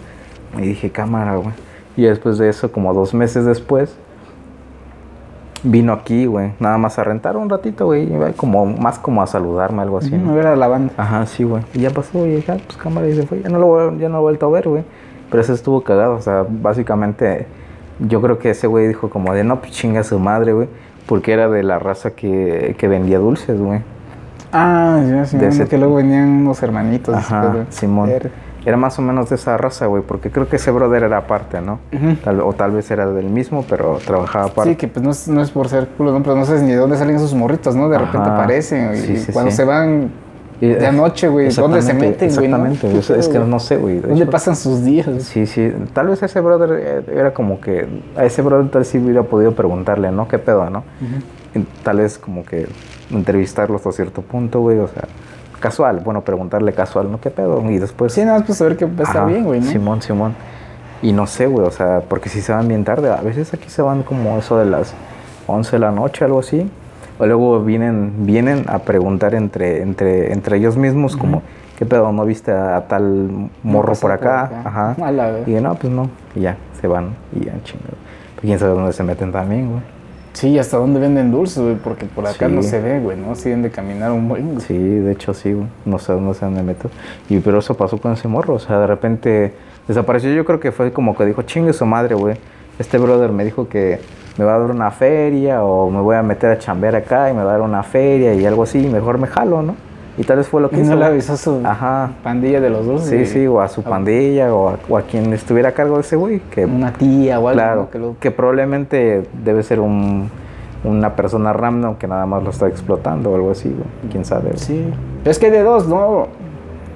güey. 0.52 0.66
Y 0.66 0.68
dije, 0.68 0.90
cámara, 0.90 1.36
güey. 1.36 1.54
Y 1.96 2.02
después 2.02 2.38
de 2.38 2.48
eso, 2.48 2.72
como 2.72 2.92
dos 2.94 3.14
meses 3.14 3.44
después, 3.44 3.94
vino 5.62 5.92
aquí, 5.92 6.26
güey. 6.26 6.52
Nada 6.60 6.76
más 6.78 6.98
a 6.98 7.04
rentar 7.04 7.36
un 7.36 7.48
ratito, 7.48 7.86
güey. 7.86 8.08
Como, 8.36 8.66
más 8.66 8.98
como 8.98 9.22
a 9.22 9.26
saludarme, 9.26 9.82
algo 9.82 9.98
así, 9.98 10.12
¿no? 10.16 10.32
a 10.32 10.34
ver 10.34 10.46
a 10.46 10.56
la 10.56 10.68
banda. 10.68 10.92
Ajá, 10.96 11.24
sí, 11.26 11.44
güey. 11.44 11.62
Y 11.72 11.80
ya 11.80 11.90
pasó, 11.90 12.26
y 12.26 12.40
ya, 12.42 12.56
pues 12.56 12.76
cámara, 12.76 13.08
y 13.08 13.14
se 13.14 13.26
fue. 13.26 13.40
Ya 13.42 13.48
no 13.48 13.58
lo, 13.58 13.96
ya 13.96 14.08
no 14.08 14.14
lo 14.14 14.18
he 14.18 14.22
vuelto 14.22 14.46
a 14.46 14.50
ver, 14.50 14.68
güey. 14.68 14.82
Pero 15.30 15.40
eso 15.40 15.52
estuvo 15.54 15.82
cagado, 15.82 16.14
o 16.16 16.20
sea, 16.20 16.44
básicamente, 16.48 17.46
yo 17.98 18.20
creo 18.20 18.38
que 18.38 18.50
ese 18.50 18.66
güey 18.66 18.86
dijo 18.88 19.08
como 19.08 19.32
de, 19.32 19.42
no, 19.44 19.60
pues 19.60 19.72
chinga 19.72 20.04
su 20.04 20.18
madre, 20.18 20.52
güey. 20.52 20.68
Porque 21.06 21.32
era 21.32 21.48
de 21.48 21.62
la 21.62 21.78
raza 21.78 22.10
que, 22.12 22.74
que 22.78 22.88
vendía 22.88 23.18
dulces, 23.18 23.60
güey. 23.60 23.80
Ah, 24.52 25.02
ya, 25.08 25.24
sí, 25.26 25.36
De 25.36 25.48
ese- 25.48 25.66
que 25.66 25.78
luego 25.78 25.96
venían 25.96 26.28
unos 26.28 26.62
hermanitos. 26.62 27.14
Ajá, 27.14 27.40
después, 27.40 27.54
güey. 27.64 27.66
Simón. 27.70 28.08
Ver. 28.08 28.30
Era 28.66 28.76
más 28.78 28.99
o 28.99 29.02
menos 29.02 29.28
de 29.28 29.37
esa 29.37 29.56
raza, 29.59 29.87
güey, 29.87 30.02
porque 30.02 30.30
creo 30.30 30.49
que 30.49 30.56
ese 30.56 30.71
brother 30.71 31.02
era 31.02 31.18
aparte, 31.18 31.61
¿no? 31.61 31.80
Ujú. 31.92 32.14
Tal- 32.25 32.40
o 32.40 32.52
tal 32.54 32.71
vez 32.73 32.90
era 32.90 33.06
del 33.06 33.26
mismo, 33.28 33.64
pero 33.68 33.99
trabajaba 34.04 34.47
aparte. 34.47 34.71
Sí, 34.71 34.76
que 34.76 34.88
pues 34.88 35.04
no 35.04 35.11
es, 35.11 35.28
no 35.28 35.42
es 35.42 35.50
por 35.50 35.68
ser 35.68 35.88
culo, 35.88 36.12
¿no? 36.12 36.23
pero 36.23 36.35
no 36.35 36.44
sabes 36.47 36.62
ni 36.62 36.71
de 36.71 36.76
dónde 36.76 36.97
salen 36.97 37.16
esos 37.16 37.35
morritos, 37.35 37.76
¿no? 37.76 37.88
De 37.88 37.99
repente 37.99 38.28
aparecen 38.28 38.94
y 38.94 39.16
Sí, 39.18 39.33
cuando 39.33 39.50
sí. 39.50 39.56
se 39.59 39.64
van 39.64 40.11
de 40.61 40.87
anoche, 40.87 41.28
güey, 41.28 41.50
¿dónde 41.50 41.83
se 41.83 41.92
meten, 41.92 42.30
güey? 42.35 42.47
Exactamente, 42.47 42.88
güey, 42.88 43.02
¿Qué 43.02 43.18
es 43.18 43.28
que 43.28 43.38
no 43.38 43.59
sé, 43.59 43.76
güey. 43.76 43.97
de 43.97 44.09
¿Dónde 44.09 44.23
hecho, 44.23 44.30
pasan 44.30 44.56
sus 44.56 44.83
días? 44.83 45.06
Sí, 45.25 45.44
sí, 45.47 45.71
tal 45.92 46.06
vez 46.09 46.23
ese 46.23 46.40
brother 46.40 46.71
eh, 46.80 47.04
era 47.18 47.35
como 47.35 47.61
que, 47.61 47.87
a 48.16 48.25
ese 48.25 48.40
brother 48.40 48.71
tal 48.71 48.78
vez 48.80 48.88
sí 48.88 48.97
hubiera 48.99 49.25
podido 49.25 49.52
preguntarle, 49.54 50.11
¿no? 50.11 50.26
¿Qué 50.26 50.38
pedo, 50.38 50.71
no? 50.71 50.85
Tal 51.83 51.99
vez 51.99 52.16
como 52.18 52.44
que 52.47 52.66
entrevistarlo 53.11 53.76
hasta 53.76 53.92
cierto 53.92 54.23
punto, 54.23 54.61
güey, 54.61 54.78
o 54.78 54.88
sea, 54.88 55.02
casual, 55.64 56.00
bueno, 56.04 56.21
preguntarle 56.21 56.75
casual, 56.75 57.11
¿no? 57.11 57.18
¿Qué 57.18 57.30
pedo? 57.30 57.62
Y 57.71 57.78
después... 57.78 58.12
Sí, 58.12 58.21
nada 58.21 58.37
más 58.37 58.47
pues 58.47 58.59
saber 58.59 58.76
que 58.76 58.87
Ajá, 59.02 59.25
bien, 59.25 59.44
güey, 59.44 59.61
¿no? 59.61 59.66
Simón, 59.66 60.02
Simón. 60.02 60.35
Y 61.00 61.12
no 61.12 61.26
sé, 61.26 61.47
güey, 61.47 61.66
o 61.66 61.71
sea, 61.71 62.02
porque 62.06 62.28
si 62.28 62.42
se 62.42 62.52
van 62.52 62.68
bien 62.68 62.85
tarde, 62.85 63.11
a 63.11 63.23
veces 63.23 63.54
aquí 63.54 63.71
se 63.71 63.80
van 63.80 64.02
como 64.02 64.37
eso 64.37 64.59
de 64.59 64.66
las 64.66 64.92
11 65.47 65.76
de 65.76 65.78
la 65.80 65.90
noche, 65.90 66.23
algo 66.23 66.40
así. 66.40 66.71
O 67.18 67.25
luego 67.25 67.64
vienen, 67.64 68.26
vienen 68.26 68.66
a 68.68 68.80
preguntar 68.80 69.35
entre, 69.35 69.80
entre, 69.80 70.35
entre 70.35 70.59
ellos 70.59 70.76
mismos, 70.76 71.16
como, 71.16 71.40
¿qué 71.78 71.87
pedo? 71.87 72.12
¿No 72.12 72.26
viste 72.26 72.52
a, 72.52 72.76
a 72.76 72.87
tal 72.87 73.50
morro 73.62 73.92
por 73.92 74.00
por 74.00 74.12
acá? 74.12 74.44
acá. 74.44 74.62
Ajá. 74.66 74.97
A 75.02 75.11
la 75.11 75.30
vez. 75.30 75.49
Y 75.49 75.52
de, 75.52 75.62
no, 75.62 75.75
pues 75.76 75.90
no. 75.90 76.11
Y 76.35 76.40
ya, 76.40 76.59
se 76.78 76.87
van 76.87 77.14
y 77.33 77.47
ya, 77.47 77.52
chingado. 77.62 77.97
Pero 78.35 78.42
quién 78.42 78.59
sabe 78.59 78.73
dónde 78.75 78.92
se 78.92 79.02
meten 79.02 79.33
también, 79.33 79.71
güey. 79.71 79.93
Sí, 80.34 80.58
hasta 80.58 80.76
dónde 80.76 80.98
venden 81.00 81.30
dulces, 81.30 81.62
güey, 81.62 81.76
porque 81.76 82.06
por 82.06 82.26
acá 82.26 82.48
Sí. 82.48 82.54
no 82.54 82.62
se 82.62 82.80
ve, 82.80 82.98
güey, 83.00 83.16
¿no? 83.16 83.34
Siguen 83.36 83.62
de 83.62 83.70
caminar 83.70 84.10
un 84.12 84.28
buen. 84.28 84.46
güey. 84.54 84.60
Sí, 84.60 84.76
de 84.76 85.12
hecho 85.12 85.32
sí, 85.32 85.52
güey. 85.52 85.68
No 85.84 85.98
sé, 85.98 86.12
no 86.20 86.34
sé 86.34 86.44
dónde 86.44 86.62
meto. 86.62 86.90
Y 87.28 87.38
pero 87.38 87.60
eso 87.60 87.74
pasó 87.74 87.98
con 87.98 88.12
ese 88.12 88.26
morro. 88.28 88.54
O 88.54 88.58
sea, 88.58 88.78
de 88.80 88.86
repente 88.86 89.54
desapareció. 89.88 90.32
Yo 90.34 90.44
creo 90.44 90.58
que 90.60 90.72
fue 90.72 90.92
como 90.92 91.16
que 91.16 91.24
dijo, 91.24 91.42
chingue 91.42 91.72
su 91.72 91.86
madre, 91.86 92.14
güey. 92.14 92.36
Este 92.78 92.98
brother 92.98 93.30
me 93.30 93.44
dijo 93.44 93.68
que 93.68 94.00
me 94.36 94.44
va 94.44 94.56
a 94.56 94.58
dar 94.58 94.70
una 94.72 94.90
feria 94.90 95.62
o 95.64 95.88
me 95.90 96.00
voy 96.00 96.16
a 96.16 96.22
meter 96.24 96.50
a 96.50 96.58
chambear 96.58 96.96
acá 96.96 97.30
y 97.30 97.34
me 97.34 97.44
va 97.44 97.50
a 97.50 97.52
dar 97.52 97.60
una 97.62 97.84
feria 97.84 98.34
y 98.34 98.44
algo 98.44 98.64
así. 98.64 98.78
Mejor 98.88 99.18
me 99.18 99.28
jalo, 99.28 99.62
¿no? 99.62 99.76
Y 100.16 100.23
tal 100.23 100.37
vez 100.37 100.47
fue 100.49 100.61
lo 100.61 100.71
que 100.71 100.76
Y 100.76 100.80
hizo. 100.83 100.90
no 100.90 100.97
le 100.97 101.06
avisó 101.06 101.33
a 101.33 101.37
su 101.37 101.61
Ajá. 101.64 102.11
pandilla 102.23 102.61
de 102.61 102.71
los 102.71 102.87
dulces. 102.87 103.09
Sí, 103.09 103.16
y 103.16 103.26
sí, 103.26 103.47
o 103.49 103.61
a 103.61 103.66
su 103.68 103.83
pandilla 103.83 104.54
o 104.54 104.68
a, 104.68 104.76
o 104.88 104.97
a 104.97 105.02
quien 105.02 105.33
estuviera 105.33 105.71
a 105.71 105.73
cargo 105.73 105.97
de 105.97 106.02
ese 106.02 106.14
güey. 106.16 106.38
Que, 106.50 106.64
Una 106.66 106.92
tía 106.92 107.40
o 107.40 107.49
algo. 107.49 107.61
claro, 107.61 107.90
que 107.90 107.99
lo- 107.99 108.16
que 108.21 108.30
probablemente 108.30 109.25
debe 109.42 109.62
ser 109.64 109.80
un, 109.80 110.30
una 110.85 111.16
persona 111.16 111.52
random 111.52 111.97
que 111.97 112.06
nada 112.06 112.26
más 112.26 112.44
lo 112.44 112.50
está 112.50 112.68
explotando 112.68 113.33
o 113.33 113.35
algo 113.35 113.50
así, 113.50 113.68
güey. 113.71 113.85
Quién 114.12 114.25
sabe. 114.25 114.50
güey. 114.50 114.59
Sí. 114.59 114.87
Es 115.25 115.38
que 115.40 115.47
hay 115.47 115.52
de 115.52 115.62
dos, 115.64 115.88
¿no? 115.88 116.28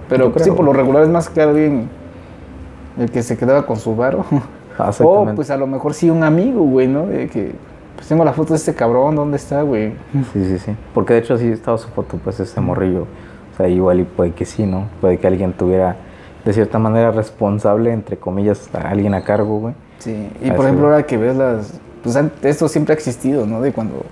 Pero 0.09 0.33
creo, 0.33 0.45
sí, 0.45 0.51
por 0.53 0.65
lo 0.65 0.73
regular 0.73 1.03
es 1.03 1.09
más 1.09 1.29
que 1.29 1.41
alguien 1.43 1.89
el 2.99 3.11
que 3.11 3.23
se 3.23 3.37
quedaba 3.37 3.67
con 3.67 3.77
su 3.79 3.97
varo. 3.97 4.25
o 4.79 4.85
Exactamente. 4.89 5.35
pues 5.35 5.51
a 5.51 5.57
lo 5.57 5.67
mejor 5.67 5.93
sí 5.93 6.09
un 6.09 6.23
amigo, 6.23 6.61
güey, 6.63 6.87
¿no? 6.87 7.07
De 7.07 7.27
que 7.29 7.53
pues 7.99 8.07
tengo 8.09 8.25
la 8.25 8.33
foto 8.33 8.52
de 8.52 8.59
este 8.59 8.75
cabrón, 8.75 9.17
¿dónde 9.17 9.37
está, 9.37 9.62
güey? 9.62 9.93
Sí, 10.33 10.45
sí, 10.45 10.59
sí. 10.61 10.76
Porque 10.95 11.14
de 11.14 11.19
hecho 11.19 11.37
sí 11.37 11.49
estaba 11.49 11.76
su 11.78 11.88
foto, 11.88 12.17
pues, 12.23 12.38
este 12.38 12.61
morrillo. 12.61 13.02
O 13.02 13.57
sea, 13.57 13.67
igual 13.69 13.99
y 13.99 14.05
puede 14.05 14.31
que 14.33 14.45
sí, 14.45 14.64
¿no? 14.67 14.85
Puede 15.00 15.19
que 15.19 15.26
alguien 15.26 15.52
tuviera, 15.52 15.97
de 16.45 16.52
cierta 16.52 16.78
manera, 16.78 17.11
responsable, 17.11 17.93
entre 17.93 18.17
comillas, 18.17 18.71
a 18.73 18.88
alguien 18.88 19.14
a 19.14 19.25
cargo, 19.25 19.59
güey. 19.59 19.75
Sí, 19.99 20.31
y 20.40 20.50
por 20.50 20.61
sí, 20.61 20.64
ejemplo, 20.67 20.87
ahora 20.87 21.02
que 21.02 21.17
ves 21.17 21.37
las. 21.37 21.81
Pues 22.05 22.17
esto 22.43 22.69
siempre 22.69 22.93
ha 22.93 22.97
existido, 22.97 23.47
¿no? 23.47 23.61
De 23.61 23.73
cuando 23.73 24.05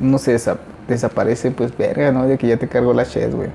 uno 0.00 0.18
se 0.18 0.32
desa- 0.36 0.58
desaparece, 0.86 1.50
pues 1.50 1.76
verga, 1.76 2.12
¿no? 2.12 2.24
De 2.24 2.38
que 2.38 2.46
ya 2.46 2.56
te 2.56 2.68
cargó 2.68 2.94
la 2.94 3.02
shit, 3.02 3.34
güey. 3.34 3.48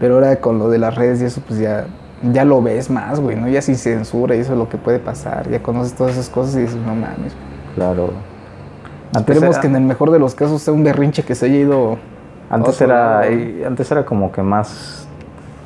Pero 0.00 0.14
ahora 0.14 0.36
con 0.40 0.58
lo 0.58 0.68
de 0.68 0.78
las 0.78 0.96
redes 0.96 1.22
y 1.22 1.26
eso, 1.26 1.40
pues 1.46 1.60
ya, 1.60 1.86
ya 2.32 2.44
lo 2.44 2.60
ves 2.60 2.90
más, 2.90 3.20
güey, 3.20 3.36
¿no? 3.36 3.48
Ya 3.48 3.62
sin 3.62 3.76
censura 3.76 4.34
y 4.34 4.40
eso 4.40 4.52
es 4.54 4.58
lo 4.58 4.68
que 4.68 4.76
puede 4.78 4.98
pasar. 4.98 5.48
Ya 5.48 5.62
conoces 5.62 5.94
todas 5.94 6.14
esas 6.14 6.28
cosas 6.28 6.56
y 6.56 6.62
dices, 6.62 6.76
no 6.84 6.94
mames. 6.96 7.32
Claro. 7.76 8.10
Esperemos 9.14 9.58
que 9.58 9.66
en 9.66 9.76
el 9.76 9.82
mejor 9.82 10.10
de 10.10 10.18
los 10.18 10.34
casos 10.34 10.62
sea 10.62 10.74
un 10.74 10.84
berrinche 10.84 11.22
que 11.22 11.34
se 11.34 11.46
haya 11.46 11.56
ido. 11.56 11.98
Antes 12.48 12.80
era, 12.80 13.22
lado. 13.22 13.66
antes 13.66 13.90
era 13.90 14.04
como 14.04 14.30
que 14.30 14.42
más, 14.42 15.06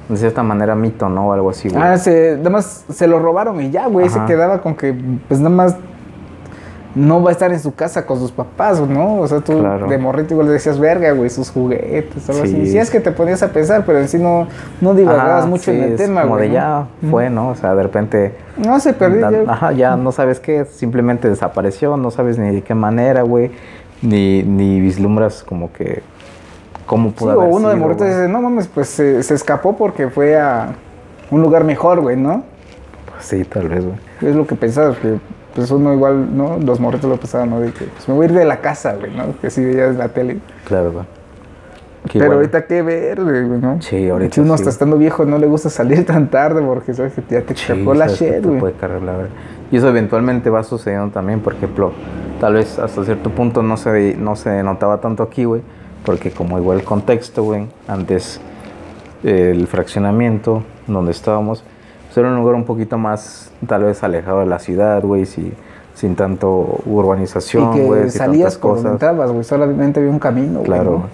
de 0.08 0.16
cierta 0.16 0.42
manera, 0.42 0.74
mito, 0.74 1.08
¿no? 1.08 1.28
O 1.28 1.32
algo 1.32 1.50
así, 1.50 1.68
güey. 1.68 1.82
Ah, 1.82 1.98
se, 1.98 2.36
nada 2.38 2.50
más 2.50 2.84
se 2.88 3.06
lo 3.06 3.18
robaron 3.18 3.60
y 3.60 3.70
ya, 3.70 3.86
güey. 3.86 4.08
Se 4.08 4.24
quedaba 4.24 4.62
con 4.62 4.74
que, 4.74 4.94
pues 5.28 5.40
nada 5.40 5.54
más 5.54 5.76
no 6.94 7.22
va 7.22 7.30
a 7.30 7.32
estar 7.32 7.52
en 7.52 7.60
su 7.60 7.74
casa 7.74 8.04
con 8.04 8.18
sus 8.18 8.32
papás, 8.32 8.80
¿no? 8.80 9.16
O 9.20 9.28
sea, 9.28 9.40
tú 9.40 9.58
Claro. 9.60 9.86
de 9.88 9.96
morrito 9.98 10.34
igual 10.34 10.48
le 10.48 10.54
decías, 10.54 10.78
verga, 10.78 11.12
güey, 11.12 11.30
sus 11.30 11.50
juguetes, 11.50 12.28
algo 12.28 12.44
Sí. 12.44 12.52
así. 12.56 12.66
Si 12.72 12.78
es 12.78 12.90
que 12.90 13.00
te 13.00 13.12
ponías 13.12 13.42
a 13.42 13.48
pensar, 13.52 13.84
pero 13.86 13.98
en 14.00 14.08
sí 14.08 14.18
no, 14.18 14.48
no 14.80 14.94
divagabas 14.94 15.40
Ajá, 15.42 15.46
mucho 15.46 15.70
en 15.70 15.76
sí, 15.78 15.82
el 15.84 15.92
es 15.92 15.96
tema, 15.98 16.22
Como 16.22 16.34
güey. 16.36 16.48
de 16.48 16.54
¿no? 16.54 16.54
ya 16.54 16.86
fue, 17.10 17.30
¿no? 17.30 17.48
O 17.50 17.54
sea, 17.54 17.74
de 17.74 17.82
repente. 17.82 18.34
No, 18.56 18.80
se 18.80 18.92
perdió 18.92 19.30
ya. 19.30 19.52
Ajá, 19.52 19.72
ya 19.72 19.96
no 19.96 20.10
sabes 20.12 20.40
qué, 20.40 20.64
simplemente 20.64 21.28
desapareció, 21.28 21.96
no 21.96 22.10
sabes 22.10 22.38
ni 22.38 22.50
de 22.52 22.62
qué 22.62 22.74
manera, 22.74 23.22
güey. 23.22 23.50
Ni, 24.02 24.42
ni 24.42 24.80
vislumbras 24.80 25.42
como 25.44 25.72
que. 25.72 26.02
¿Cómo 26.86 27.10
Sí, 27.10 27.14
pudo 27.18 27.38
o 27.38 27.40
haber 27.42 27.54
uno 27.54 27.68
de 27.68 27.76
morrito 27.76 28.04
güey. 28.04 28.10
dice, 28.16 28.28
no 28.28 28.40
mames, 28.42 28.66
pues 28.66 28.88
se, 28.88 29.22
se 29.22 29.34
escapó 29.34 29.76
porque 29.76 30.08
fue 30.08 30.36
a 30.40 30.70
un 31.30 31.40
lugar 31.40 31.62
mejor, 31.62 32.00
güey, 32.00 32.16
¿no? 32.16 32.42
Pues 33.12 33.26
sí, 33.26 33.44
tal 33.44 33.68
vez, 33.68 33.84
güey. 33.84 33.96
Es 34.22 34.34
lo 34.34 34.44
que 34.46 34.56
pensabas, 34.56 34.96
que 34.98 35.18
pues 35.54 35.70
uno 35.70 35.92
igual, 35.92 36.36
¿no? 36.36 36.58
Los 36.58 36.80
morritos 36.80 37.08
lo 37.10 37.16
pensaban, 37.16 37.50
¿no? 37.50 37.60
De 37.60 37.72
que 37.72 37.84
pues 37.86 38.08
me 38.08 38.14
voy 38.14 38.26
a 38.26 38.28
ir 38.30 38.34
de 38.34 38.44
la 38.44 38.60
casa, 38.60 38.94
güey, 38.94 39.14
¿no? 39.14 39.38
Que 39.40 39.50
sí 39.50 39.64
veías 39.64 39.96
la 39.96 40.08
tele. 40.08 40.38
Claro, 40.66 40.92
güey. 40.92 41.04
Pero 42.12 42.32
ahorita 42.34 42.66
qué 42.66 42.80
ver, 42.82 43.22
güey, 43.22 43.60
¿no? 43.60 43.80
Sí, 43.82 44.08
ahorita 44.08 44.34
Si 44.34 44.40
uno 44.40 44.56
sí. 44.56 44.62
está 44.62 44.70
estando 44.70 44.96
viejo, 44.96 45.24
no 45.26 45.38
le 45.38 45.46
gusta 45.46 45.68
salir 45.68 46.06
tan 46.06 46.30
tarde 46.30 46.62
porque 46.62 46.94
sabes 46.94 47.12
que 47.12 47.22
ya 47.28 47.42
te 47.42 47.54
Sí, 47.54 47.72
la 47.94 48.06
shit, 48.06 48.44
güey. 48.44 48.58
puede 48.58 48.72
cargar 48.74 49.02
la. 49.02 49.14
Y 49.70 49.76
eso 49.76 49.88
eventualmente 49.88 50.50
va 50.50 50.62
sucediendo 50.62 51.10
también, 51.12 51.40
por 51.40 51.54
ejemplo, 51.54 51.92
tal 52.40 52.54
vez 52.54 52.78
hasta 52.78 53.04
cierto 53.04 53.30
punto 53.30 53.62
no 53.62 53.76
se, 53.76 54.16
no 54.16 54.34
se 54.34 54.62
notaba 54.62 55.00
tanto 55.00 55.22
aquí, 55.22 55.44
güey, 55.44 55.60
porque 56.04 56.30
como 56.30 56.58
igual 56.58 56.78
el 56.78 56.84
contexto, 56.84 57.44
güey, 57.44 57.66
antes 57.86 58.40
el 59.22 59.66
fraccionamiento 59.66 60.62
donde 60.86 61.12
estábamos, 61.12 61.62
pues 62.10 62.18
era 62.18 62.28
un 62.28 62.36
lugar 62.36 62.56
un 62.56 62.64
poquito 62.64 62.98
más, 62.98 63.52
tal 63.68 63.84
vez 63.84 64.02
alejado 64.02 64.40
de 64.40 64.46
la 64.46 64.58
ciudad, 64.58 65.00
güey, 65.02 65.26
si- 65.26 65.52
sin 65.94 66.16
tanto 66.16 66.80
urbanización, 66.86 67.76
Y 67.76 67.80
güey, 67.82 68.02
sin 68.02 68.10
salías 68.18 68.56
por 68.56 68.76
cosas. 68.76 68.92
entrabas, 68.92 69.30
güey. 69.30 69.44
Solamente 69.44 70.00
había 70.00 70.10
un 70.10 70.18
camino, 70.18 70.54
güey. 70.60 70.64
Claro. 70.64 71.04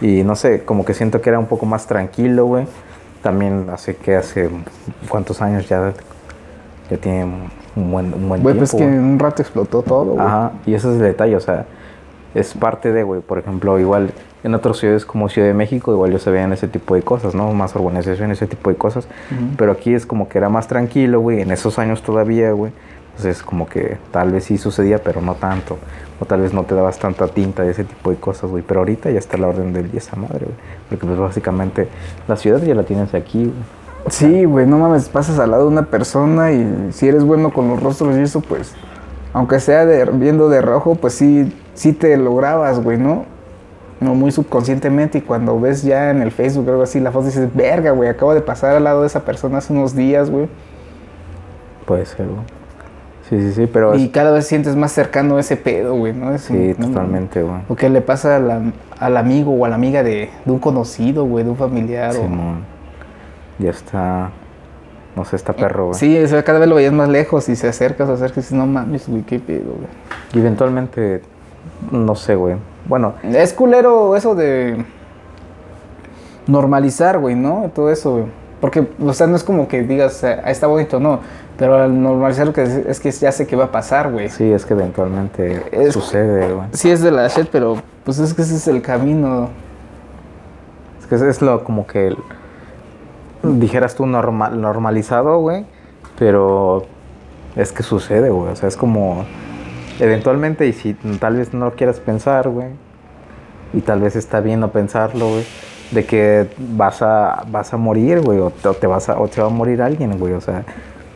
¿no? 0.00 0.06
Y 0.06 0.22
no 0.22 0.36
sé, 0.36 0.64
como 0.64 0.84
que 0.84 0.94
siento 0.94 1.20
que 1.20 1.30
era 1.30 1.38
un 1.38 1.46
poco 1.46 1.66
más 1.66 1.86
tranquilo, 1.86 2.44
güey. 2.46 2.66
También 3.22 3.66
hace 3.72 3.96
que 3.96 4.16
hace 4.16 4.48
cuántos 5.08 5.42
años 5.42 5.68
ya, 5.68 5.92
ya 6.90 6.96
tiene 6.98 7.24
un 7.74 7.90
buen, 7.90 8.12
un 8.14 8.28
buen 8.28 8.42
Güey, 8.42 8.54
tiempo. 8.54 8.58
pues 8.58 8.74
que 8.74 8.84
en 8.84 9.02
un 9.02 9.18
rato 9.18 9.42
explotó 9.42 9.82
todo, 9.82 10.12
güey. 10.12 10.24
Ajá, 10.26 10.52
y 10.66 10.74
ese 10.74 10.88
es 10.90 10.96
el 10.96 11.02
detalle, 11.02 11.34
o 11.34 11.40
sea, 11.40 11.64
es 12.34 12.54
parte 12.54 12.92
de, 12.92 13.02
güey. 13.02 13.20
Por 13.22 13.38
ejemplo, 13.38 13.78
igual 13.78 14.10
en 14.44 14.54
otras 14.54 14.76
ciudades 14.76 15.04
como 15.04 15.28
Ciudad 15.28 15.48
de 15.48 15.54
México, 15.54 15.92
igual 15.92 16.12
yo 16.12 16.18
se 16.18 16.30
veían 16.30 16.52
ese 16.52 16.68
tipo 16.68 16.94
de 16.94 17.02
cosas, 17.02 17.34
¿no? 17.34 17.52
Más 17.52 17.74
urbanización, 17.74 18.30
ese 18.30 18.46
tipo 18.46 18.70
de 18.70 18.76
cosas. 18.76 19.06
Ujú. 19.30 19.56
Pero 19.56 19.72
aquí 19.72 19.94
es 19.94 20.06
como 20.06 20.28
que 20.28 20.38
era 20.38 20.48
más 20.48 20.68
tranquilo, 20.68 21.20
güey, 21.20 21.40
en 21.40 21.50
esos 21.50 21.78
años 21.78 22.02
todavía, 22.02 22.52
güey. 22.52 22.72
Entonces, 23.16 23.42
como 23.42 23.68
que 23.68 23.98
tal 24.12 24.30
vez 24.30 24.44
sí 24.44 24.58
sucedía, 24.58 24.98
pero 25.02 25.20
no 25.20 25.34
tanto. 25.34 25.76
O 26.20 26.24
tal 26.24 26.40
vez 26.42 26.52
no 26.52 26.62
te 26.62 26.76
dabas 26.76 27.00
tanta 27.00 27.26
tinta 27.26 27.64
de 27.64 27.72
ese 27.72 27.82
tipo 27.82 28.10
de 28.10 28.16
cosas, 28.16 28.48
güey. 28.48 28.62
Pero 28.66 28.80
ahorita 28.80 29.10
ya 29.10 29.18
está 29.18 29.36
la 29.38 29.48
orden 29.48 29.72
del 29.72 29.90
día 29.90 29.98
esa 29.98 30.14
madre, 30.14 30.44
güey. 30.44 30.56
Porque 30.88 31.04
pues 31.04 31.18
básicamente 31.18 31.88
la 32.28 32.36
ciudad 32.36 32.62
ya 32.62 32.76
la 32.76 32.84
tienes 32.84 33.14
aquí, 33.14 33.44
güey. 33.44 33.78
Sí, 34.08 34.44
güey, 34.44 34.66
no 34.66 34.78
mames, 34.78 35.08
pasas 35.08 35.38
al 35.38 35.50
lado 35.50 35.64
de 35.64 35.68
una 35.68 35.82
persona 35.86 36.52
y 36.52 36.90
si 36.92 37.08
eres 37.08 37.24
bueno 37.24 37.52
con 37.52 37.68
los 37.68 37.82
rostros 37.82 38.16
y 38.16 38.20
eso, 38.20 38.40
pues, 38.40 38.72
aunque 39.32 39.60
sea 39.60 39.84
de, 39.84 40.04
viendo 40.04 40.48
de 40.48 40.62
rojo, 40.62 40.94
pues 40.94 41.14
sí, 41.14 41.52
sí 41.74 41.92
te 41.92 42.16
lo 42.16 42.34
grabas, 42.36 42.82
güey, 42.82 42.96
¿no? 42.96 43.26
No 44.00 44.14
muy 44.14 44.30
subconscientemente 44.30 45.18
y 45.18 45.20
cuando 45.22 45.58
ves 45.60 45.82
ya 45.82 46.10
en 46.10 46.22
el 46.22 46.30
Facebook 46.30 46.68
o 46.68 46.70
algo 46.70 46.82
así 46.84 47.00
la 47.00 47.10
foto 47.10 47.26
dices, 47.26 47.48
verga, 47.54 47.90
güey, 47.90 48.08
acabo 48.08 48.32
de 48.32 48.40
pasar 48.40 48.76
al 48.76 48.84
lado 48.84 49.00
de 49.00 49.08
esa 49.08 49.24
persona 49.24 49.58
hace 49.58 49.72
unos 49.72 49.94
días, 49.96 50.30
güey. 50.30 50.48
Puede 51.84 52.06
ser, 52.06 52.26
güey. 52.26 52.38
Sí, 53.28 53.40
sí, 53.42 53.52
sí, 53.52 53.66
pero... 53.70 53.94
Y 53.96 54.04
es- 54.04 54.10
cada 54.10 54.30
vez 54.30 54.46
sientes 54.46 54.74
más 54.76 54.92
cercano 54.92 55.38
ese 55.38 55.56
pedo, 55.56 55.94
güey, 55.96 56.12
¿no? 56.14 56.32
Es 56.32 56.42
sí, 56.42 56.74
un- 56.78 56.86
totalmente, 56.86 57.42
güey. 57.42 57.60
O 57.68 57.74
que 57.76 57.88
le 57.90 58.00
pasa 58.00 58.36
a 58.36 58.38
la- 58.38 58.62
al 58.98 59.16
amigo 59.16 59.52
o 59.52 59.64
a 59.64 59.68
la 59.68 59.74
amiga 59.74 60.02
de, 60.02 60.30
de 60.44 60.50
un 60.52 60.58
conocido, 60.60 61.24
güey, 61.24 61.44
de 61.44 61.50
un 61.50 61.56
familiar. 61.56 62.10
o- 62.10 62.22
Simón. 62.22 62.64
Ya 63.58 63.70
está... 63.70 64.30
No 65.16 65.24
sé, 65.24 65.34
está 65.36 65.52
perro, 65.52 65.86
güey. 65.88 65.98
Sí, 65.98 66.16
o 66.22 66.28
sea, 66.28 66.44
cada 66.44 66.60
vez 66.60 66.68
lo 66.68 66.76
veías 66.76 66.92
más 66.92 67.08
lejos 67.08 67.48
y 67.48 67.56
se 67.56 67.66
acerca, 67.68 68.06
se 68.06 68.12
acerca 68.12 68.34
y 68.38 68.42
dices, 68.42 68.52
no 68.52 68.66
mames, 68.66 69.08
güey, 69.08 69.22
qué 69.22 69.40
pedo, 69.40 69.72
güey. 69.72 69.88
Y 70.32 70.38
eventualmente... 70.38 71.20
No 71.90 72.14
sé, 72.14 72.34
güey. 72.36 72.54
Bueno, 72.88 73.14
Es 73.22 73.52
culero 73.52 74.16
eso 74.16 74.34
de 74.34 74.84
normalizar, 76.46 77.18
güey, 77.18 77.34
¿no? 77.34 77.70
Todo 77.74 77.90
eso, 77.90 78.12
güey. 78.12 78.24
Porque, 78.60 78.88
o 79.04 79.12
sea, 79.12 79.26
no 79.28 79.36
es 79.36 79.44
como 79.44 79.68
que 79.68 79.82
digas, 79.82 80.24
"Ah, 80.24 80.50
está 80.50 80.66
bonito, 80.66 80.98
no. 80.98 81.20
Pero 81.56 81.76
al 81.76 82.00
normalizar 82.02 82.46
lo 82.46 82.52
que 82.52 82.62
es, 82.62 82.70
es 82.70 83.00
que 83.00 83.10
ya 83.10 83.30
sé 83.32 83.46
que 83.46 83.56
va 83.56 83.64
a 83.64 83.72
pasar, 83.72 84.10
güey. 84.12 84.28
sí, 84.30 84.50
es 84.50 84.64
que 84.64 84.74
eventualmente 84.74 85.64
Es- 85.72 85.92
sucede, 85.92 86.52
güey. 86.52 86.66
Sí 86.72 86.90
es 86.90 87.00
de 87.02 87.10
la 87.10 87.28
shit, 87.28 87.48
pero 87.50 87.76
pues 88.04 88.18
es 88.18 88.32
que 88.34 88.42
ese 88.42 88.56
es 88.56 88.66
el 88.68 88.80
camino. 88.82 89.48
Es 91.00 91.06
que 91.06 91.14
es- 91.16 91.42
lo 91.42 91.62
como 91.64 91.86
que... 91.86 92.08
el- 92.08 92.16
dijeras 93.60 93.94
tú 93.94 94.06
normal, 94.06 94.60
normalizado, 94.60 95.38
güey. 95.40 95.64
Pero 96.18 96.84
es 97.54 97.72
que 97.72 97.82
sucede, 97.82 98.30
güey. 98.30 98.52
O 98.52 98.56
sea, 98.56 98.68
es 98.68 98.76
como... 98.76 99.24
Eventualmente, 99.98 100.66
y 100.66 100.72
si 100.72 100.94
tal 100.94 101.36
vez 101.36 101.52
no 101.54 101.66
lo 101.66 101.72
quieras 101.72 102.00
pensar, 102.00 102.48
güey. 102.48 102.68
Y 103.72 103.80
tal 103.80 104.00
vez 104.00 104.16
está 104.16 104.40
bien 104.40 104.60
no 104.60 104.68
pensarlo, 104.68 105.28
güey. 105.28 105.44
De 105.90 106.04
que 106.04 106.48
vas 106.58 107.02
a, 107.02 107.44
vas 107.50 107.72
a 107.72 107.76
morir, 107.76 108.20
güey. 108.20 108.38
O 108.38 108.50
te, 108.50 108.68
o 108.68 108.74
te 108.74 108.86
vas 108.86 109.08
a, 109.08 109.18
o 109.20 109.28
te 109.28 109.40
va 109.40 109.48
a 109.48 109.50
morir 109.50 109.82
alguien, 109.82 110.18
güey. 110.18 110.32
O 110.32 110.40
sea, 110.40 110.64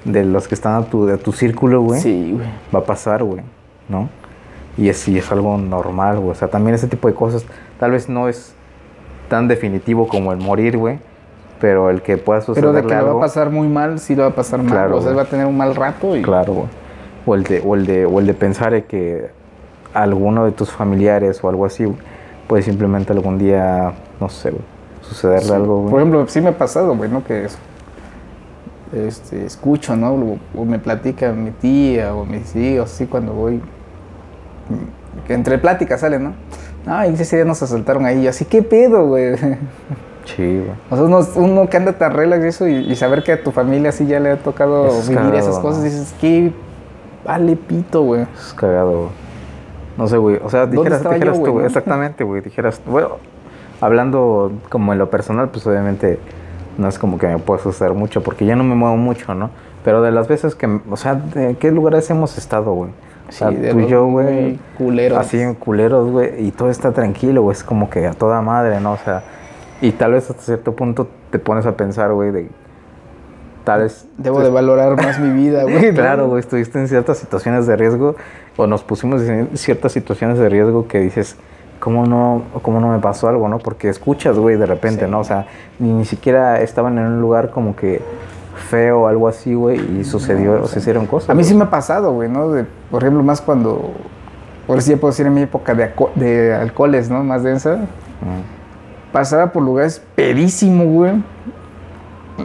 de 0.04 0.24
los 0.24 0.48
que 0.48 0.54
están 0.54 0.82
a 0.82 0.84
tu, 0.86 1.06
de 1.06 1.18
tu 1.18 1.32
círculo, 1.32 1.82
güey. 1.82 2.00
Sí, 2.00 2.32
güey. 2.34 2.46
va 2.74 2.80
a 2.80 2.84
pasar, 2.84 3.22
güey, 3.22 3.42
¿no? 3.88 4.08
Y 4.76 4.88
es, 4.88 5.06
y 5.08 5.18
es 5.18 5.30
algo 5.30 5.56
normal, 5.58 6.18
güey. 6.18 6.30
O 6.30 6.34
sea, 6.34 6.48
también 6.48 6.74
ese 6.74 6.88
tipo 6.88 7.08
de 7.08 7.14
cosas, 7.14 7.44
tal 7.78 7.92
vez 7.92 8.08
no 8.08 8.28
es 8.28 8.54
tan 9.28 9.48
definitivo 9.48 10.08
como 10.08 10.32
el 10.32 10.38
morir, 10.38 10.76
güey, 10.76 10.98
pero 11.60 11.90
el 11.90 12.02
que 12.02 12.16
pueda 12.16 12.40
Pero 12.40 12.54
sucederle 12.54 12.82
de 12.82 12.86
que 12.86 12.88
le 12.88 12.94
algo, 12.96 13.14
va 13.14 13.24
a 13.24 13.26
pasar 13.26 13.50
muy 13.50 13.68
mal, 13.68 13.98
sí 13.98 14.14
lo 14.14 14.22
va 14.22 14.30
a 14.30 14.34
pasar 14.34 14.60
mal. 14.60 14.72
Claro, 14.72 14.96
o 14.96 15.00
sea, 15.00 15.12
va 15.12 15.22
a 15.22 15.26
tener 15.26 15.46
un 15.46 15.56
mal 15.56 15.74
rato 15.74 16.16
y... 16.16 16.22
claro, 16.22 16.52
güey. 16.52 16.81
O 17.26 17.34
el 17.34 17.44
de, 17.44 17.62
o 17.64 17.74
el 17.74 17.86
de, 17.86 18.04
o 18.06 18.18
el 18.20 18.26
de 18.26 18.34
pensar 18.34 18.74
en 18.74 18.82
que 18.84 19.30
alguno 19.94 20.44
de 20.44 20.52
tus 20.52 20.70
familiares 20.70 21.42
o 21.44 21.48
algo 21.48 21.64
así, 21.66 21.84
puede 22.48 22.62
simplemente 22.62 23.12
algún 23.12 23.38
día, 23.38 23.92
no 24.20 24.28
sé, 24.28 24.52
sucederle 25.02 25.46
Sí. 25.48 25.52
algo, 25.52 25.86
Por 25.88 26.00
ejemplo, 26.00 26.26
sí 26.28 26.40
me 26.40 26.48
ha 26.50 26.58
pasado, 26.58 26.96
güey, 26.96 27.10
¿no? 27.10 27.22
Que 27.24 27.44
es- 27.44 27.58
este, 28.92 29.44
escucho, 29.46 29.96
¿no? 29.96 30.12
O, 30.14 30.38
o 30.54 30.64
me 30.64 30.78
platica 30.78 31.32
mi 31.32 31.50
tía 31.50 32.14
o 32.14 32.24
mis 32.26 32.54
hijos, 32.56 32.92
así 32.92 33.06
cuando 33.06 33.32
voy. 33.32 33.56
mm, 33.56 35.22
Que 35.26 35.34
entre 35.34 35.58
pláticas 35.58 36.00
sale, 36.00 36.18
¿no? 36.18 36.32
Ay, 36.86 37.14
ese 37.18 37.36
día 37.36 37.44
nos 37.44 37.62
asaltaron 37.62 38.04
ahí. 38.06 38.22
Yo 38.24 38.30
así, 38.30 38.44
¿qué 38.44 38.62
pedo, 38.62 39.06
güey? 39.06 39.34
Sí, 40.24 40.36
güey. 40.58 40.70
O 40.88 40.94
sea, 40.96 41.04
uno, 41.04 41.20
uno 41.34 41.68
que 41.68 41.76
anda 41.76 41.94
tan 41.98 42.12
relax 42.14 42.44
y 42.44 42.46
eso 42.48 42.68
y, 42.68 42.74
y 42.92 42.94
saber 42.94 43.24
que 43.24 43.32
a 43.32 43.42
tu 43.42 43.50
familia 43.50 43.88
así 43.88 44.06
ya 44.06 44.20
le 44.20 44.30
ha 44.30 44.36
tocado 44.36 44.86
es 44.86 45.08
vivir 45.08 45.34
esas 45.34 45.56
¿no? 45.56 45.62
cosas, 45.62 45.82
dices, 45.82 46.14
¿qué 46.20 46.52
vale 47.24 47.56
pito, 47.56 48.02
güey? 48.02 48.26
Es 48.34 48.54
cagado, 48.54 48.90
güey. 48.92 49.10
No 49.96 50.06
sé, 50.08 50.16
güey. 50.16 50.40
O 50.42 50.48
sea, 50.48 50.60
¿Dónde 50.66 50.76
dijeras, 50.78 51.02
yo, 51.02 51.10
dijeras 51.10 51.42
tú, 51.42 51.52
güey? 51.52 51.66
Exactamente, 51.66 52.24
güey. 52.24 52.40
Dijeras, 52.40 52.80
bueno, 52.86 53.16
hablando 53.80 54.52
como 54.68 54.92
en 54.92 54.98
lo 54.98 55.10
personal, 55.10 55.50
pues 55.50 55.66
obviamente 55.66 56.18
no 56.78 56.88
es 56.88 56.98
como 56.98 57.18
que 57.18 57.26
me 57.26 57.38
pueda 57.38 57.60
suceder 57.62 57.92
mucho, 57.92 58.22
porque 58.22 58.46
yo 58.46 58.56
no 58.56 58.64
me 58.64 58.74
muevo 58.74 58.96
mucho, 58.96 59.34
¿no? 59.34 59.50
Pero 59.84 60.00
de 60.00 60.10
las 60.12 60.28
veces 60.28 60.54
que, 60.54 60.80
o 60.90 60.96
sea, 60.96 61.14
¿de 61.16 61.56
qué 61.56 61.70
lugares 61.70 62.08
hemos 62.10 62.38
estado, 62.38 62.72
güey? 62.72 62.90
O 63.28 63.32
sea, 63.32 63.48
Sí, 63.50 63.56
de 63.56 63.70
tú 63.72 63.80
y 63.80 63.86
yo, 63.88 64.06
güey. 64.06 64.58
culeros. 64.78 65.18
Así 65.18 65.40
en 65.40 65.54
culeros, 65.54 66.10
güey. 66.10 66.46
Y 66.46 66.50
todo 66.52 66.70
está 66.70 66.92
tranquilo, 66.92 67.42
güey. 67.42 67.56
Es 67.56 67.64
como 67.64 67.90
que 67.90 68.06
a 68.06 68.12
toda 68.12 68.40
madre, 68.42 68.80
¿no? 68.80 68.92
O 68.92 68.96
sea, 68.98 69.22
y 69.80 69.90
tal 69.92 70.12
vez 70.12 70.30
hasta 70.30 70.42
cierto 70.42 70.74
punto 70.76 71.08
te 71.30 71.38
pones 71.38 71.66
a 71.66 71.76
pensar, 71.76 72.12
güey, 72.12 72.30
de 72.30 72.48
tal 73.64 73.82
vez... 73.82 74.06
Debo 74.18 74.40
de 74.40 74.50
valorar 74.50 74.96
más 74.96 75.18
mi 75.18 75.30
vida, 75.30 75.62
güey. 75.64 75.92
Claro, 75.94 76.28
güey, 76.28 76.40
estuviste 76.40 76.78
en 76.78 76.88
ciertas 76.88 77.18
situaciones 77.18 77.66
de 77.66 77.76
riesgo 77.76 78.16
o 78.56 78.66
nos 78.66 78.82
pusimos 78.82 79.22
en 79.22 79.56
ciertas 79.56 79.92
situaciones 79.92 80.38
de 80.38 80.48
riesgo 80.48 80.86
que 80.88 81.00
dices, 81.00 81.36
¿cómo 81.80 82.06
no, 82.06 82.42
cómo 82.62 82.80
no 82.80 82.88
me 82.88 82.98
pasó 82.98 83.28
algo, 83.28 83.48
no? 83.48 83.58
Porque 83.58 83.88
escuchas, 83.88 84.38
güey, 84.38 84.56
de 84.56 84.66
repente, 84.66 85.06
Sí. 85.06 85.10
¿no? 85.10 85.20
O 85.20 85.24
sea, 85.24 85.46
ni, 85.78 85.92
ni 85.92 86.04
siquiera 86.04 86.60
estaban 86.60 86.98
en 86.98 87.04
un 87.06 87.20
lugar 87.20 87.50
como 87.50 87.74
que 87.76 88.00
feo 88.68 89.02
o 89.02 89.06
algo 89.08 89.28
así, 89.28 89.54
güey, 89.54 90.00
y 90.00 90.04
sucedió, 90.04 90.62
o 90.62 90.66
se 90.66 90.78
hicieron 90.78 91.06
cosas. 91.06 91.30
A 91.30 91.34
mí 91.34 91.42
sí 91.44 91.54
me 91.54 91.64
ha 91.64 91.70
pasado, 91.70 92.12
güey, 92.12 92.28
¿no? 92.28 92.50
De, 92.52 92.66
por 92.90 93.02
ejemplo, 93.02 93.22
más 93.22 93.40
cuando. 93.40 93.92
Por 94.66 94.80
si 94.80 94.90
ya 94.90 94.96
puedo 94.96 95.10
decir 95.10 95.26
en 95.26 95.34
mi 95.34 95.42
época 95.42 95.74
de, 95.74 95.90
de 96.14 96.54
alcoholes, 96.54 97.10
¿no? 97.10 97.24
Más 97.24 97.42
densa. 97.42 97.76
Mm, 97.76 99.12
Pasaba 99.12 99.52
por 99.52 99.62
lugares 99.62 100.00
pedísimo, 100.14 100.84
güey. 100.84 101.22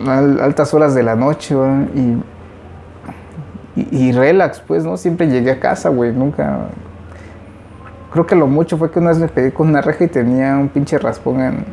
Al- 0.07 0.39
altas 0.41 0.73
horas 0.73 0.93
de 0.95 1.03
la 1.03 1.15
noche. 1.15 1.55
Y, 1.95 2.17
y, 3.75 3.87
y 4.07 4.11
relax, 4.11 4.59
pues, 4.59 4.83
¿no? 4.85 4.97
Siempre 4.97 5.27
llegué 5.27 5.51
a 5.51 5.59
casa, 5.59 5.89
güey. 5.89 6.11
Nunca. 6.11 6.67
Creo 8.11 8.25
que 8.25 8.35
lo 8.35 8.47
mucho 8.47 8.77
fue 8.77 8.89
que 8.89 8.99
una 8.99 9.09
vez 9.09 9.19
me 9.19 9.27
pegué 9.27 9.51
con 9.51 9.67
una 9.67 9.81
reja 9.81 10.05
y 10.05 10.07
tenía 10.07 10.57
un 10.57 10.69
pinche 10.69 10.97
raspón 10.97 11.41
en- 11.41 11.65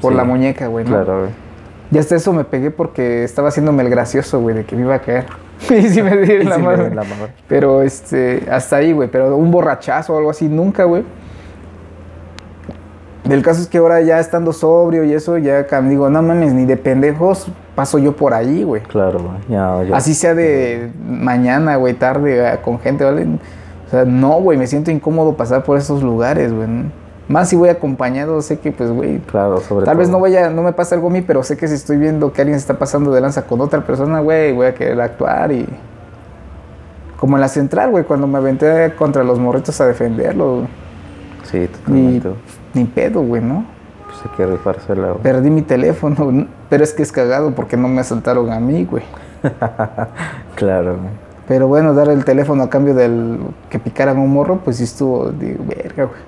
por 0.00 0.12
la 0.14 0.24
muñeca, 0.24 0.66
güey, 0.66 0.84
¿no? 0.84 0.90
Claro, 0.90 1.20
güey. 1.20 1.30
Y 1.90 1.96
hasta 1.98 2.16
eso 2.16 2.32
me 2.34 2.44
pegué 2.44 2.70
porque 2.70 3.24
estaba 3.24 3.48
haciéndome 3.48 3.82
el 3.82 3.88
gracioso, 3.88 4.40
güey, 4.40 4.54
de 4.54 4.64
que 4.64 4.76
me 4.76 4.82
iba 4.82 4.94
a 4.96 4.98
caer. 4.98 5.24
y 5.70 5.88
sí 5.88 6.02
me 6.02 6.16
di 6.18 6.32
en 6.32 6.48
la 6.50 6.58
me- 6.58 6.90
la 6.90 7.02
madre. 7.04 7.32
Pero 7.48 7.82
este, 7.82 8.46
hasta 8.50 8.76
ahí, 8.76 8.92
güey. 8.92 9.08
Pero 9.08 9.34
un 9.36 9.50
borrachazo 9.50 10.14
o 10.14 10.18
algo 10.18 10.30
así, 10.30 10.48
nunca, 10.48 10.84
güey. 10.84 11.04
El 13.28 13.42
caso 13.42 13.60
es 13.60 13.68
que 13.68 13.78
ahora 13.78 14.00
ya 14.00 14.20
estando 14.20 14.52
sobrio 14.52 15.04
y 15.04 15.12
eso, 15.12 15.38
ya 15.38 15.62
digo, 15.82 16.08
no 16.08 16.22
mames, 16.22 16.52
ni 16.52 16.64
de 16.64 16.76
pendejos 16.76 17.48
paso 17.78 17.98
yo 17.98 18.16
por 18.16 18.34
ahí, 18.34 18.64
güey. 18.64 18.82
Claro, 18.82 19.20
güey. 19.20 19.36
Ya, 19.48 19.84
ya. 19.84 19.96
Así 19.96 20.12
sea 20.12 20.34
de 20.34 20.90
mañana, 21.00 21.76
güey, 21.76 21.94
tarde, 21.94 22.44
ah, 22.44 22.60
con 22.60 22.80
gente, 22.80 23.04
¿vale? 23.04 23.24
O 23.86 23.90
sea, 23.90 24.04
no, 24.04 24.40
güey, 24.40 24.58
me 24.58 24.66
siento 24.66 24.90
incómodo 24.90 25.36
pasar 25.36 25.62
por 25.62 25.78
esos 25.78 26.02
lugares, 26.02 26.52
güey. 26.52 26.66
Más 27.28 27.48
si 27.50 27.56
voy 27.56 27.68
acompañado, 27.68 28.42
sé 28.42 28.58
que, 28.58 28.72
pues, 28.72 28.90
güey, 28.90 29.18
Claro, 29.18 29.60
sobre 29.60 29.84
Tal 29.84 29.96
vez 29.96 30.08
no 30.08 30.18
vaya, 30.18 30.50
no 30.50 30.62
me 30.62 30.72
pase 30.72 30.96
algo 30.96 31.06
a 31.06 31.10
mí, 31.10 31.20
pero 31.20 31.44
sé 31.44 31.56
que 31.56 31.68
si 31.68 31.74
estoy 31.74 31.98
viendo 31.98 32.32
que 32.32 32.40
alguien 32.40 32.58
se 32.58 32.62
está 32.62 32.78
pasando 32.78 33.12
de 33.12 33.20
lanza 33.20 33.42
con 33.42 33.60
otra 33.60 33.84
persona, 33.84 34.18
güey, 34.20 34.52
voy 34.52 34.66
a 34.66 34.74
querer 34.74 35.00
actuar 35.00 35.52
y. 35.52 35.64
Como 37.16 37.36
en 37.36 37.40
la 37.40 37.48
central, 37.48 37.90
güey, 37.90 38.02
cuando 38.04 38.26
me 38.26 38.38
aventé 38.38 38.92
contra 38.96 39.22
los 39.22 39.38
morritos 39.38 39.80
a 39.80 39.86
defenderlo. 39.86 40.66
Sí, 41.50 41.58
Ni, 41.58 41.66
totalmente. 41.68 42.28
güey. 42.28 42.40
ni 42.74 42.84
pedo, 42.84 43.22
güey, 43.22 43.42
¿no? 43.42 43.64
Pues 44.06 44.18
hay 44.24 44.36
que 44.36 44.46
rifársela, 44.46 45.08
güey. 45.08 45.22
Perdí 45.22 45.50
mi 45.50 45.62
teléfono, 45.62 46.30
¿no? 46.32 46.46
pero 46.68 46.84
es 46.84 46.92
que 46.92 47.02
es 47.02 47.12
cagado 47.12 47.52
porque 47.54 47.76
no 47.76 47.88
me 47.88 48.00
asaltaron 48.00 48.52
a 48.52 48.60
mí, 48.60 48.84
güey. 48.84 49.04
Claro, 50.56 50.96
güey. 50.96 51.28
Pero 51.46 51.66
bueno, 51.68 51.94
dar 51.94 52.08
el 52.08 52.24
teléfono 52.24 52.62
a 52.64 52.68
cambio 52.70 52.94
del 52.94 53.38
que 53.70 53.78
picaran 53.78 54.18
un 54.18 54.30
morro, 54.30 54.58
pues 54.64 54.76
sí 54.76 54.84
estuvo, 54.84 55.30
digo, 55.30 55.64
verga, 55.66 56.04
güey. 56.04 56.20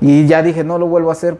Y 0.00 0.26
ya 0.26 0.42
dije, 0.42 0.64
no 0.64 0.78
lo 0.78 0.86
vuelvo 0.86 1.10
a 1.10 1.12
hacer. 1.12 1.36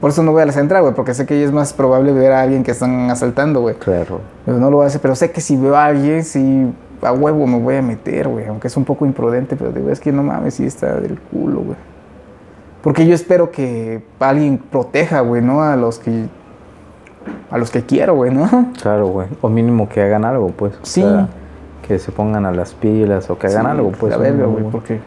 Por 0.00 0.10
eso 0.10 0.22
no 0.22 0.32
voy 0.32 0.42
a 0.42 0.46
la 0.46 0.52
central, 0.52 0.82
güey, 0.82 0.94
porque 0.94 1.14
sé 1.14 1.26
que 1.26 1.34
ahí 1.34 1.42
es 1.42 1.52
más 1.52 1.72
probable 1.72 2.12
ver 2.12 2.32
a 2.32 2.42
alguien 2.42 2.62
que 2.64 2.70
están 2.72 3.10
asaltando, 3.10 3.60
güey. 3.60 3.76
Claro. 3.76 4.20
Pero 4.44 4.58
no 4.58 4.70
lo 4.70 4.78
voy 4.78 4.84
a 4.84 4.86
hacer, 4.88 5.00
pero 5.00 5.14
sé 5.14 5.30
que 5.30 5.40
si 5.40 5.56
veo 5.56 5.76
a 5.76 5.86
alguien, 5.86 6.24
sí, 6.24 6.72
a 7.02 7.12
huevo 7.12 7.46
me 7.46 7.58
voy 7.58 7.76
a 7.76 7.82
meter, 7.82 8.28
güey. 8.28 8.46
Aunque 8.46 8.68
es 8.68 8.76
un 8.76 8.84
poco 8.84 9.06
imprudente, 9.06 9.56
pero 9.56 9.72
digo, 9.72 9.90
es 9.90 10.00
que 10.00 10.12
no 10.12 10.22
mames, 10.22 10.54
sí 10.54 10.64
está 10.66 11.00
del 11.00 11.18
culo, 11.18 11.60
güey. 11.60 11.76
Porque 12.82 13.06
yo 13.06 13.14
espero 13.14 13.50
que 13.50 14.02
alguien 14.20 14.58
proteja, 14.58 15.20
güey, 15.20 15.42
¿no? 15.42 15.62
A 15.62 15.76
los 15.76 15.98
que. 15.98 16.26
A 17.50 17.58
los 17.58 17.70
que 17.70 17.84
quiero, 17.84 18.14
güey, 18.14 18.32
¿no? 18.32 18.72
Claro, 18.82 19.08
güey. 19.08 19.28
O 19.40 19.48
mínimo 19.48 19.88
que 19.88 20.00
hagan 20.02 20.24
algo, 20.24 20.48
pues. 20.48 20.74
O 20.74 20.78
Sí. 20.82 21.02
sea, 21.02 21.28
que 21.86 21.98
se 21.98 22.12
pongan 22.12 22.46
a 22.46 22.52
las 22.52 22.74
pilas 22.74 23.28
o 23.30 23.38
que 23.38 23.46
hagan 23.48 23.64
Sí, 23.64 23.70
algo, 23.70 23.90
pues. 23.92 24.12
La 24.12 24.18
verga, 24.18 24.46
güey, 24.46 24.64
porque 24.64 25.00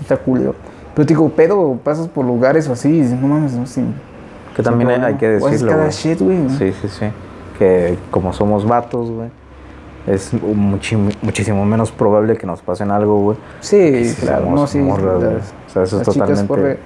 está 0.00 0.16
culero. 0.16 0.54
Pero 0.94 1.06
te 1.06 1.14
digo, 1.14 1.28
pedo, 1.28 1.78
pasas 1.84 2.08
por 2.08 2.24
lugares 2.24 2.68
o 2.68 2.72
así, 2.72 2.88
y 2.88 3.00
dices, 3.02 3.20
no 3.20 3.28
mames, 3.28 3.52
no 3.54 3.66
sé. 3.66 3.82
Que 4.56 4.62
también 4.62 4.90
hay, 4.90 5.00
hay 5.02 5.14
que 5.14 5.34
O 5.34 5.36
haces 5.46 5.50
decirlo, 5.52 5.72
cada 5.72 5.90
shit, 5.90 6.20
güey. 6.20 6.48
Sí, 6.50 6.72
sí, 6.80 6.88
sí. 6.88 7.06
Que 7.58 7.96
como 8.10 8.32
somos 8.32 8.66
vatos, 8.66 9.10
güey, 9.10 9.28
es 10.10 10.32
muchísimo 10.32 11.64
menos 11.64 11.90
probable 11.92 12.36
que 12.36 12.46
nos 12.46 12.62
pasen 12.62 12.90
algo, 12.90 13.20
güey. 13.20 13.36
Sí, 13.60 14.04
si 14.08 14.20
claro, 14.26 14.50
no, 14.50 14.66
sí. 14.66 14.78
morras, 14.78 15.22
las- 15.22 15.52
O 15.68 15.70
sea, 15.72 15.82
eso 15.84 16.00
es 16.00 16.06
totalmente- 16.06 16.46
corre- 16.46 16.78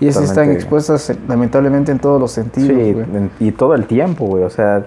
Y 0.00 0.08
esas 0.08 0.24
están 0.24 0.50
expuestas, 0.50 1.10
eh, 1.10 1.16
lamentablemente, 1.28 1.92
en 1.92 1.98
todos 1.98 2.18
los 2.20 2.32
sentidos, 2.32 3.04
Sí, 3.38 3.46
y 3.46 3.52
todo 3.52 3.74
el 3.74 3.86
tiempo, 3.86 4.24
güey. 4.26 4.44
O 4.44 4.50
sea, 4.50 4.86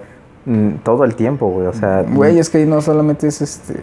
todo 0.83 1.03
el 1.03 1.13
tiempo, 1.15 1.49
güey. 1.49 1.67
O 1.67 1.73
sea, 1.73 2.03
Güey, 2.03 2.39
es 2.39 2.49
que 2.49 2.57
ahí 2.57 2.65
no 2.65 2.81
solamente 2.81 3.27
es 3.27 3.41
este. 3.41 3.75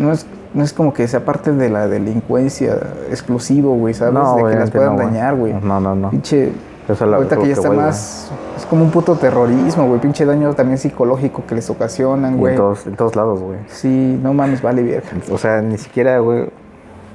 No 0.00 0.12
es, 0.12 0.26
no 0.54 0.62
es 0.64 0.72
como 0.72 0.94
que 0.94 1.06
sea 1.08 1.24
parte 1.24 1.52
de 1.52 1.68
la 1.68 1.88
delincuencia 1.88 2.78
exclusivo, 3.10 3.74
güey, 3.74 3.94
¿sabes? 3.94 4.14
de 4.14 4.50
que 4.52 4.58
las 4.58 4.70
puedan 4.70 4.96
no, 4.96 5.02
dañar, 5.02 5.34
güey. 5.34 5.52
No, 5.54 5.80
no, 5.80 5.94
no. 5.94 6.10
Pinche. 6.10 6.52
Eso 6.88 7.04
es 7.04 7.10
la- 7.10 7.16
ahorita 7.16 7.36
que 7.36 7.46
ya 7.48 7.52
está 7.54 7.70
más. 7.70 8.30
Es 8.56 8.64
como 8.66 8.84
un 8.84 8.90
puto 8.90 9.14
terrorismo, 9.16 9.86
güey. 9.88 10.00
Pinche 10.00 10.24
daño 10.24 10.54
también 10.54 10.78
psicológico 10.78 11.42
que 11.46 11.54
les 11.54 11.68
ocasionan, 11.68 12.36
güey. 12.38 12.52
en 12.54 12.58
todos, 12.58 12.86
en 12.86 12.94
todos 12.96 13.16
lados, 13.16 13.40
güey. 13.40 13.58
Sí, 13.66 14.18
no 14.22 14.32
mames, 14.32 14.62
vale, 14.62 14.82
vieja. 14.82 15.16
O 15.30 15.38
sea, 15.38 15.60
ni 15.62 15.78
siquiera, 15.78 16.18
güey, 16.20 16.48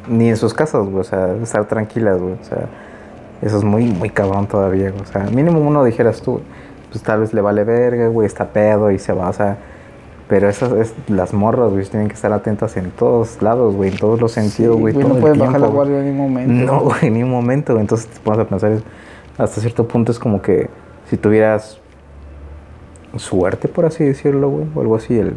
ni 0.07 0.29
en 0.29 0.37
sus 0.37 0.53
casas, 0.53 0.83
güey. 0.85 0.99
O 0.99 1.03
sea, 1.03 1.33
estar 1.41 1.65
tranquilas, 1.65 2.19
güey. 2.19 2.33
O 2.33 2.43
sea, 2.43 2.65
eso 3.41 3.57
es 3.57 3.63
muy, 3.63 3.85
muy 3.85 4.09
cabrón 4.09 4.47
todavía, 4.47 4.89
güey. 4.91 5.01
O 5.01 5.05
sea, 5.05 5.23
mínimo 5.33 5.59
uno 5.61 5.83
dijeras 5.83 6.21
tú, 6.21 6.41
pues 6.91 7.01
tal 7.03 7.21
vez 7.21 7.33
le 7.33 7.41
vale 7.41 7.63
verga, 7.63 8.07
güey, 8.07 8.27
está 8.27 8.49
pedo 8.49 8.91
y 8.91 8.99
se 8.99 9.13
va, 9.13 9.29
o 9.29 9.33
sea. 9.33 9.57
Pero 10.27 10.47
esas, 10.47 10.71
es, 10.73 10.93
las 11.09 11.33
morras, 11.33 11.71
güey, 11.71 11.85
tienen 11.85 12.07
que 12.07 12.13
estar 12.13 12.31
atentas 12.31 12.77
en 12.77 12.91
todos 12.91 13.41
lados, 13.41 13.75
güey, 13.75 13.91
en 13.91 13.97
todos 13.97 14.21
los 14.21 14.31
sentidos, 14.31 14.75
Sí, 14.75 14.81
güey. 14.81 14.93
no 14.93 15.15
el 15.15 15.21
pueden 15.21 15.39
bajar 15.39 15.59
la 15.59 15.67
guardia 15.67 15.99
en 15.99 16.05
ningún 16.05 16.31
momento. 16.33 16.71
No, 16.73 16.79
güey, 16.81 17.09
ni 17.09 17.23
un 17.23 17.31
momento. 17.31 17.73
güey. 17.73 17.81
Entonces 17.81 18.07
te 18.07 18.19
pones 18.21 18.39
a 18.39 18.45
pensar, 18.47 18.71
es- 18.71 18.83
hasta 19.37 19.61
cierto 19.61 19.87
punto 19.87 20.11
es 20.11 20.19
como 20.19 20.41
que 20.41 20.69
si 21.09 21.17
tuvieras 21.17 21.79
suerte, 23.17 23.67
por 23.67 23.85
así 23.85 24.03
decirlo, 24.03 24.49
güey, 24.49 24.65
o 24.75 24.81
algo 24.81 24.95
así, 24.95 25.17
el, 25.17 25.35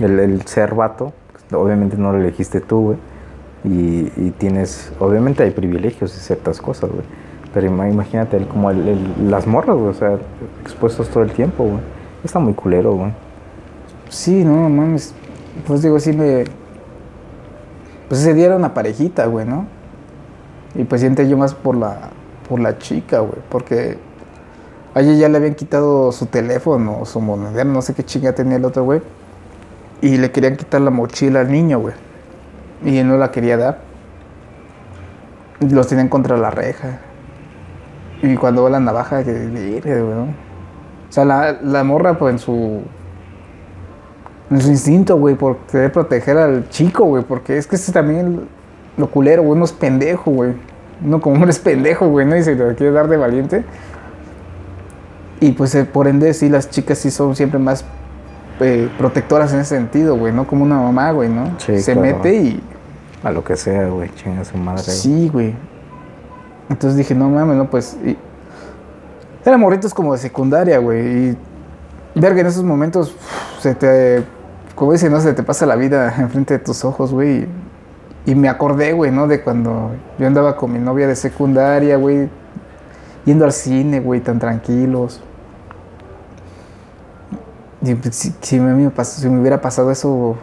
el, 0.00 0.42
ser 0.46 0.74
vato, 0.74 1.12
obviamente 1.52 1.96
no 1.96 2.12
lo 2.12 2.18
elegiste 2.18 2.60
tú, 2.60 2.80
güey, 2.80 2.98
y, 3.64 4.12
y 4.16 4.34
tienes, 4.36 4.92
obviamente 4.98 5.42
hay 5.42 5.50
privilegios 5.50 6.14
y 6.16 6.20
ciertas 6.20 6.60
cosas, 6.60 6.90
güey, 6.90 7.04
pero 7.54 7.66
ima- 7.68 7.90
imagínate 7.90 8.36
el, 8.36 8.46
como 8.46 8.70
el, 8.70 9.30
las 9.30 9.46
morras, 9.46 9.76
güey, 9.76 9.88
o 9.90 9.94
sea, 9.94 10.18
expuestos 10.62 11.08
todo 11.08 11.22
el 11.22 11.32
tiempo, 11.32 11.64
güey, 11.64 11.80
está 12.24 12.38
muy 12.38 12.52
culero, 12.54 12.92
güey. 12.94 13.12
Sí, 14.08 14.44
no 14.44 14.68
mames. 14.68 15.14
Pues 15.66 15.82
digo, 15.82 15.98
sí 16.00 16.12
me. 16.12 16.44
Pues 18.08 18.20
ese 18.22 18.34
día 18.34 18.46
era 18.46 18.56
una 18.56 18.74
parejita, 18.74 19.26
güey, 19.26 19.46
¿no? 19.46 19.66
Y 20.74 20.82
pues 20.84 21.00
siente 21.00 21.28
yo 21.28 21.36
más 21.36 21.54
por 21.54 21.76
la, 21.76 22.10
por 22.50 22.58
la 22.58 22.78
chica, 22.78 23.20
güey, 23.20 23.40
porque 23.48 23.96
a 24.92 25.00
ella 25.00 25.12
ya 25.12 25.28
le 25.28 25.36
habían 25.36 25.54
quitado 25.54 26.10
su 26.10 26.26
teléfono, 26.26 27.04
su 27.04 27.20
monedero, 27.20 27.70
no 27.70 27.80
sé 27.80 27.94
qué 27.94 28.02
chinga 28.02 28.34
tenía 28.34 28.56
el 28.56 28.64
otro, 28.64 28.82
güey. 28.82 29.00
Y 30.02 30.16
le 30.16 30.32
querían 30.32 30.56
quitar 30.56 30.80
la 30.80 30.90
mochila 30.90 31.42
al 31.42 31.52
niño, 31.52 31.78
güey. 31.78 31.94
Y 32.84 32.98
él 32.98 33.06
no 33.06 33.18
la 33.18 33.30
quería 33.30 33.56
dar. 33.56 33.78
Los 35.60 35.86
tenían 35.86 36.08
contra 36.08 36.36
la 36.36 36.50
reja. 36.50 36.98
Y 38.20 38.34
cuando 38.34 38.64
va 38.64 38.70
la 38.70 38.80
navaja, 38.80 39.22
que 39.22 39.32
güey, 39.32 39.80
¿no? 39.94 40.22
O 41.08 41.12
sea, 41.12 41.24
la, 41.24 41.84
morra, 41.84 42.18
pues 42.18 42.32
en 42.32 42.38
su 42.40 42.82
en 44.50 44.60
su 44.60 44.70
instinto, 44.70 45.16
güey, 45.16 45.36
por 45.36 45.58
querer 45.70 45.92
proteger 45.92 46.36
al 46.36 46.68
chico, 46.68 47.04
güey, 47.04 47.22
porque 47.22 47.58
es 47.58 47.68
que 47.68 47.76
ese 47.76 47.92
también 47.92 48.48
lo 48.96 49.08
culero, 49.08 49.42
güey, 49.42 49.52
uno 49.52 49.64
es 49.64 49.72
pendejo, 49.72 50.32
güey. 50.32 50.54
Uno 51.04 51.20
como 51.20 51.36
hombre 51.36 51.50
es 51.50 51.58
pendejo, 51.58 52.08
güey, 52.08 52.26
¿no? 52.26 52.36
Y 52.36 52.42
se 52.42 52.54
lo 52.54 52.74
quiere 52.74 52.92
dar 52.92 53.08
de 53.08 53.16
valiente. 53.16 53.64
Y 55.40 55.52
pues 55.52 55.74
eh, 55.74 55.84
por 55.84 56.06
ende, 56.06 56.34
sí, 56.34 56.48
las 56.48 56.68
chicas 56.68 56.98
sí 56.98 57.10
son 57.10 57.34
siempre 57.34 57.58
más 57.58 57.84
eh, 58.60 58.90
protectoras 58.98 59.52
en 59.54 59.60
ese 59.60 59.76
sentido, 59.76 60.16
güey, 60.16 60.32
¿no? 60.32 60.46
Como 60.46 60.64
una 60.64 60.78
mamá, 60.78 61.12
güey, 61.12 61.30
¿no? 61.30 61.58
Sí, 61.58 61.80
se 61.80 61.94
claro. 61.94 62.18
mete 62.18 62.34
y... 62.34 62.62
A 63.22 63.30
lo 63.30 63.42
que 63.42 63.56
sea, 63.56 63.86
güey, 63.88 64.10
chinga 64.14 64.44
su 64.44 64.56
madre. 64.56 64.82
Sí, 64.82 65.28
güey. 65.32 65.54
Entonces 66.68 66.96
dije, 66.96 67.14
no 67.14 67.28
mames, 67.28 67.56
no, 67.56 67.68
pues. 67.68 67.96
Y... 68.04 68.16
Eran 69.44 69.60
morritos 69.60 69.92
como 69.92 70.12
de 70.12 70.18
secundaria, 70.18 70.78
güey. 70.78 71.30
Y. 71.30 71.36
Verga, 72.14 72.40
en 72.40 72.46
esos 72.46 72.64
momentos 72.64 73.14
se 73.60 73.74
te. 73.74 74.22
Como 74.74 74.92
dicen, 74.92 75.12
no 75.12 75.20
se 75.20 75.32
te 75.32 75.42
pasa 75.42 75.66
la 75.66 75.76
vida 75.76 76.14
enfrente 76.18 76.54
de 76.54 76.60
tus 76.60 76.84
ojos, 76.84 77.12
güey. 77.12 77.46
Y 78.26 78.34
me 78.34 78.48
acordé, 78.48 78.92
güey, 78.92 79.10
¿no? 79.10 79.26
De 79.26 79.40
cuando 79.40 79.92
yo 80.18 80.26
andaba 80.26 80.56
con 80.56 80.72
mi 80.72 80.78
novia 80.78 81.06
de 81.06 81.16
secundaria, 81.16 81.96
güey. 81.96 82.28
Yendo 83.24 83.44
al 83.44 83.52
cine, 83.52 84.00
güey, 84.00 84.20
tan 84.20 84.38
tranquilos. 84.38 85.22
Y 87.82 87.94
pues, 87.94 88.14
si, 88.14 88.34
si 88.40 88.60
me, 88.60 88.90
pasó- 88.90 89.20
si 89.20 89.28
me 89.28 89.40
hubiera 89.40 89.60
pasado 89.60 89.90
eso, 89.90 90.36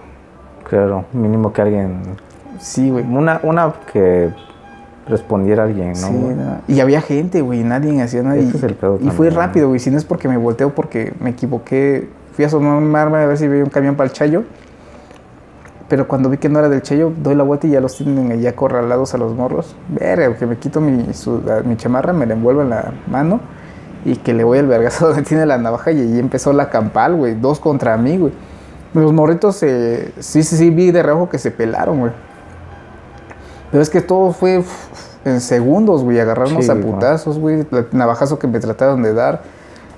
Claro, 0.69 1.05
mínimo 1.13 1.53
que 1.53 1.61
alguien 1.61 2.01
sí, 2.59 2.89
güey. 2.89 3.05
Una, 3.05 3.39
una 3.43 3.73
que 3.91 4.33
respondiera 5.07 5.63
alguien, 5.63 5.93
¿no? 5.93 5.95
Sí, 5.95 6.13
no. 6.13 6.61
Y 6.67 6.79
había 6.81 7.01
gente, 7.01 7.41
güey, 7.41 7.63
nadie 7.63 8.01
hacía 8.01 8.23
nada. 8.23 8.37
Y, 8.37 8.49
es 8.49 8.63
el 8.63 8.75
pedo 8.75 8.97
y 9.01 9.09
fue 9.09 9.27
también, 9.27 9.35
rápido, 9.35 9.67
güey. 9.69 9.79
Si 9.79 9.89
no 9.89 9.97
es 9.97 10.03
porque 10.03 10.27
me 10.27 10.37
volteo, 10.37 10.73
porque 10.75 11.13
me 11.19 11.29
equivoqué. 11.29 12.09
Fui 12.33 12.43
a 12.43 12.47
asomarme 12.47 13.17
a 13.17 13.25
ver 13.25 13.37
si 13.37 13.47
veía 13.47 13.63
un 13.63 13.69
camión 13.69 13.95
para 13.95 14.07
el 14.09 14.13
Chayo. 14.13 14.43
Pero 15.89 16.07
cuando 16.07 16.29
vi 16.29 16.37
que 16.37 16.49
no 16.49 16.59
era 16.59 16.67
del 16.67 16.81
Chayo, 16.81 17.13
doy 17.15 17.33
la 17.35 17.43
vuelta 17.43 17.65
y 17.67 17.69
ya 17.71 17.79
los 17.79 17.95
tienen 17.95 18.41
ya 18.41 18.49
acorralados 18.49 19.13
a 19.13 19.17
los 19.17 19.33
morros. 19.33 19.73
Verga, 19.87 20.35
que 20.35 20.45
me 20.45 20.57
quito 20.57 20.81
mi, 20.81 21.05
chamarra, 21.77 22.11
me 22.11 22.25
la 22.25 22.33
envuelvo 22.33 22.61
en 22.61 22.71
la 22.71 22.91
mano 23.09 23.39
y 24.03 24.17
que 24.17 24.33
le 24.33 24.43
voy 24.43 24.57
al 24.59 24.67
vergazo 24.67 25.07
donde 25.07 25.21
tiene 25.23 25.45
la 25.45 25.57
navaja 25.57 25.91
y 25.91 25.99
ahí 26.01 26.19
empezó 26.19 26.51
la 26.51 26.69
campal, 26.69 27.15
güey. 27.15 27.35
Dos 27.35 27.59
contra 27.61 27.95
mí, 27.97 28.17
güey. 28.17 28.33
Los 28.93 29.13
morritos, 29.13 29.61
eh, 29.63 30.11
sí, 30.19 30.43
sí, 30.43 30.57
sí, 30.57 30.69
vi 30.71 30.91
de 30.91 31.03
reojo 31.03 31.29
que 31.29 31.37
se 31.37 31.51
pelaron, 31.51 31.99
güey. 31.99 32.11
Pero 33.71 33.81
es 33.83 33.89
que 33.89 34.01
todo 34.01 34.31
fue 34.31 34.63
en 35.25 35.41
segundos, 35.41 36.03
güey. 36.03 36.19
Agarrarnos 36.19 36.65
Sí, 36.65 36.71
a 36.71 36.73
güey. 36.73 36.85
putazos, 36.85 37.39
güey. 37.39 37.65
El 37.71 37.87
navajazo 37.91 38.39
que 38.39 38.47
me 38.47 38.59
trataron 38.59 39.03
de 39.03 39.13
dar. 39.13 39.41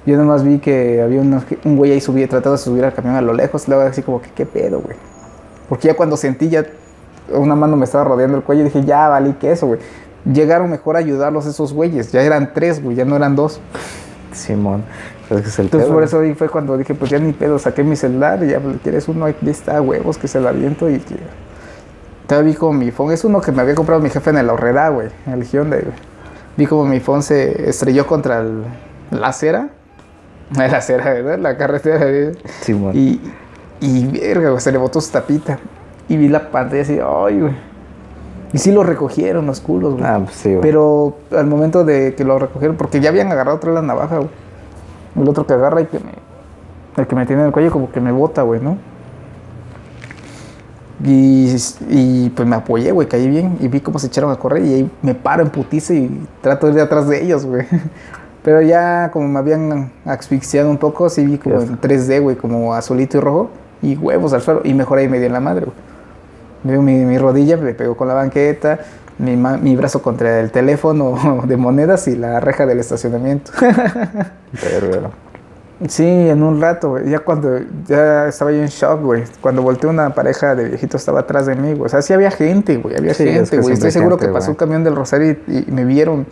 Yo 0.06 0.17
nomás 0.17 0.43
vi 0.43 0.60
que 0.60 1.02
había 1.02 1.21
una- 1.21 1.43
un 1.65 1.78
güey 1.78 1.91
ahí 1.91 2.02
subía, 2.02 2.28
tratando 2.28 2.54
de 2.54 2.58
subir 2.63 2.84
al 2.86 2.93
camión 2.93 3.15
a 3.15 3.21
lo 3.21 3.34
lejos. 3.34 3.67
Y 3.67 3.71
luego 3.71 3.88
así 3.88 4.02
como 4.02 4.21
que, 4.21 4.30
¿qué 4.32 4.45
pedo, 4.45 4.80
güey? 4.82 4.95
Porque 5.69 5.88
ya 5.88 5.93
cuando 5.95 6.17
sentí 6.17 6.49
ya 6.49 6.65
una 7.32 7.55
mano 7.55 7.77
me 7.77 7.86
estaba 7.86 8.03
rodeando 8.03 8.38
el 8.38 8.43
cuello, 8.43 8.63
dije, 8.63 8.84
ya 8.84 9.08
valí 9.08 9.34
que 9.34 9.51
eso, 9.51 9.67
güey. 9.67 9.79
Llegaron 10.25 10.69
mejor 10.69 10.95
a 10.95 10.99
ayudarlos 10.99 11.45
esos 11.45 11.71
güeyes. 11.73 12.12
Ya 12.12 12.21
eran 12.21 12.53
tres, 12.53 12.84
güey, 12.84 12.95
ya 12.95 13.05
no 13.05 13.15
eran 13.15 13.36
dos. 13.36 13.62
Simón. 14.34 14.84
Es 15.29 15.41
que 15.41 15.47
es 15.47 15.60
el 15.60 15.65
Entonces 15.65 15.86
pedo, 15.88 15.93
por 15.93 16.03
eso 16.03 16.19
ahí 16.19 16.34
fue 16.34 16.49
cuando 16.49 16.75
dije, 16.77 16.95
pues 16.95 17.12
ya 17.12 17.19
ni 17.19 17.34
pedo, 17.34 17.60
saqué 17.60 17.84
mi 17.84 17.95
celular 17.95 18.43
y 18.43 18.47
ya, 18.49 18.60
pues, 18.60 18.77
¿quieres 18.82 19.08
uno? 19.08 19.25
Aquí 19.25 19.47
está, 19.49 19.79
huevos, 19.82 20.17
que 20.17 20.27
se 20.27 20.39
la 20.39 20.49
aviento 20.49 20.89
y 20.89 20.97
que... 20.99 21.15
Todavía 22.27 22.51
vi 22.51 22.58
como 22.58 22.73
mi 22.73 22.91
phone, 22.91 23.12
es 23.13 23.23
uno 23.23 23.41
que 23.41 23.51
me 23.51 23.62
había 23.62 23.75
comprado 23.75 24.01
mi 24.01 24.10
jefe 24.10 24.29
en 24.32 24.38
el 24.38 24.49
Horrera, 24.49 24.89
güey, 24.89 25.10
en 25.25 25.34
el 25.34 25.43
Hyundai, 25.43 25.82
güey. 25.82 25.93
Vi 26.58 26.65
como 26.65 26.86
mi 26.86 26.99
phone 26.99 27.23
se 27.23 27.69
estrelló 27.69 28.05
contra 28.05 28.39
el- 28.39 28.63
la 29.12 29.27
acera, 29.27 29.69
la 30.55 30.65
acera, 30.65 31.05
¿verdad? 31.13 31.39
La 31.39 31.58
carretera, 31.58 32.05
güey. 32.05 32.32
Simón. 32.62 32.95
Y, 32.95 33.19
y 33.82 34.08
verga, 34.08 34.50
güey, 34.50 34.62
se 34.62 34.72
le 34.72 34.78
botó 34.78 35.00
su 35.02 35.12
tapita. 35.12 35.60
Y 36.08 36.18
vi 36.18 36.28
la 36.28 36.50
pantalla 36.52 36.82
así, 36.82 37.00
ay, 37.00 37.39
güey. 37.39 37.54
Y 38.52 38.58
sí 38.58 38.72
lo 38.72 38.84
recogieron 38.84 39.46
los 39.46 39.62
culos, 39.62 39.94
güey. 39.94 40.06
Ah, 40.06 40.20
pues 40.24 40.36
sí, 40.36 40.50
güey. 40.50 40.62
Pero 40.62 41.18
al 41.32 41.46
momento 41.46 41.86
de 41.86 42.15
que 42.15 42.24
lo 42.24 42.39
recogieron, 42.39 42.78
porque 42.78 43.00
ya 43.00 43.10
habían 43.10 43.32
agarrado 43.32 43.58
otra 43.58 43.72
la 43.72 43.82
navaja, 43.82 44.18
güey. 44.18 44.30
El 45.15 45.28
otro 45.28 45.46
que 45.46 45.54
agarra 45.54 45.82
y 45.82 45.86
que 45.86 46.00
me. 46.00 46.12
El 46.98 47.08
que 47.08 47.15
me 47.15 47.26
tiene 47.26 47.44
en 47.44 47.48
el 47.48 47.54
cuello, 47.54 47.72
como 47.72 47.92
que 47.92 48.02
me 48.02 48.12
bota, 48.12 48.42
güey, 48.42 48.60
¿no? 48.60 48.78
Y, 51.04 51.56
y 51.89 52.30
pues 52.32 52.48
me 52.48 52.56
apoyé, 52.56 52.92
güey, 52.92 53.08
caí 53.08 53.30
bien. 53.30 53.58
Y 53.60 53.68
vi 53.68 53.80
cómo 53.80 54.00
se 54.00 54.08
echaron 54.08 54.32
a 54.32 54.36
correr. 54.38 54.65
Y 54.65 54.74
ahí 54.74 54.92
me 55.02 55.13
paro 55.13 55.44
en 55.44 55.50
putiza 55.50 55.94
y 55.94 56.28
trato 56.42 56.68
de 56.68 56.74
ir 56.74 56.80
atrás 56.82 57.08
de 57.08 57.24
ellos, 57.24 57.46
güey. 57.46 57.68
Pero 58.44 58.62
ya 58.62 59.12
como 59.12 59.28
me 59.28 59.38
habían 59.38 59.92
asfixiado 60.06 60.70
un 60.70 60.78
poco, 60.78 61.10
sí 61.10 61.26
vi 61.26 61.38
como 61.38 61.62
en 61.62 61.80
3D, 61.80 62.22
güey, 62.22 62.36
como 62.36 62.74
azulito 62.74 63.18
y 63.18 63.22
rojo. 63.22 63.50
Y 63.82 63.96
huevos 63.96 64.34
al 64.34 64.42
suelo. 64.42 64.62
Y 64.63 64.74
mejor 64.74 64.98
ahí 65.00 65.08
me 65.08 65.20
di 65.20 65.26
en 65.26 65.34
la 65.34 65.39
madre, 65.39 65.65
güey. 65.65 66.78
Mi, 66.80 67.06
mi 67.06 67.18
rodilla, 67.18 67.56
me 67.58 67.74
pegó 67.74 67.96
con 67.96 68.10
la 68.10 68.13
banqueta, 68.13 68.80
mi, 69.18 69.38
mi 69.38 69.76
brazo 69.78 70.02
contra 70.02 70.42
el 70.42 70.52
teléfono 70.52 71.42
de 71.48 71.56
monedas 71.58 72.08
y 72.08 72.15
la 72.15 72.39
reja 72.39 72.65
del 72.65 72.80
estacionamiento. 72.80 73.52
Verga. 73.62 75.12
sí, 75.88 76.06
en 76.06 76.44
un 76.44 76.60
rato, 76.60 76.89
güey. 76.89 77.10
Ya 77.10 77.20
cuando 77.20 77.60
ya 77.88 78.28
estaba 78.28 78.52
yo 78.52 78.58
en 78.58 78.68
shock, 78.68 79.02
güey. 79.02 79.24
Cuando 79.42 79.62
volteé 79.62 79.89
una 79.89 80.10
pareja 80.13 80.54
de 80.56 80.65
viejitos 80.65 81.02
estaba 81.02 81.22
atrás 81.22 81.46
de 81.46 81.56
mí, 81.56 81.70
güey. 81.74 81.86
O 81.86 81.89
sea, 81.89 82.02
sí 82.02 82.12
había 82.13 82.32
gente, 82.32 82.76
güey. 82.78 82.98
Había 82.98 83.13
Sí, 83.13 83.24
es 83.24 83.34
gente, 83.36 83.50
que 83.52 83.62
güey. 83.62 83.74
Estoy 83.74 83.92
seguro 83.92 84.18
gente, 84.18 84.28
que 84.28 84.34
pasó 84.34 84.48
güey. 84.48 84.54
un 84.56 84.58
camión 84.58 84.84
del 84.84 84.96
Rosario 84.96 85.38
y, 85.48 85.65
y 85.68 85.72
me 85.72 85.86
vieron. 85.86 86.26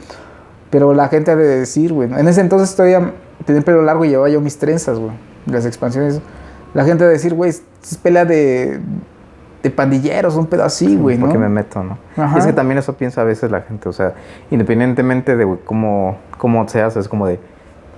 Pero 0.69 0.93
la 0.93 1.07
gente 1.07 1.31
ha 1.31 1.35
de 1.37 1.59
decir, 1.59 1.93
güey. 1.93 2.11
En 2.11 2.27
ese 2.27 2.41
entonces 2.41 2.75
todavía 2.75 3.13
tenía 3.45 3.59
el 3.59 3.65
pelo 3.65 3.81
largo 3.81 4.03
y 4.03 4.09
llevaba 4.09 4.27
yo 4.27 4.41
mis 4.41 4.57
trenzas, 4.57 4.99
güey. 4.99 5.11
Las 5.45 5.65
expansiones. 5.65 6.19
La 6.73 6.83
gente 6.85 7.03
ha 7.03 7.07
de 7.07 7.13
decir, 7.13 7.33
güey, 7.33 7.49
es 7.49 7.63
pelea 8.01 8.25
de, 8.25 8.79
de 9.63 9.69
pandilleros, 9.69 10.35
un 10.35 10.45
pedo 10.45 10.63
así, 10.63 10.95
güey, 10.95 11.17
¿no? 11.17 11.25
Porque 11.25 11.37
me 11.37 11.49
meto, 11.49 11.83
¿no? 11.83 11.97
Ajá. 12.15 12.35
Y 12.35 12.39
es 12.39 12.45
que 12.45 12.53
también 12.53 12.77
eso 12.77 12.93
piensa 12.93 13.21
a 13.21 13.23
veces 13.23 13.49
la 13.51 13.61
gente, 13.61 13.89
o 13.89 13.93
sea, 13.93 14.13
independientemente 14.51 15.35
de 15.35 15.43
güey, 15.43 15.59
cómo, 15.65 16.17
cómo 16.37 16.67
se 16.67 16.81
hace, 16.81 16.99
es 16.99 17.07
como 17.07 17.25
de, 17.27 17.39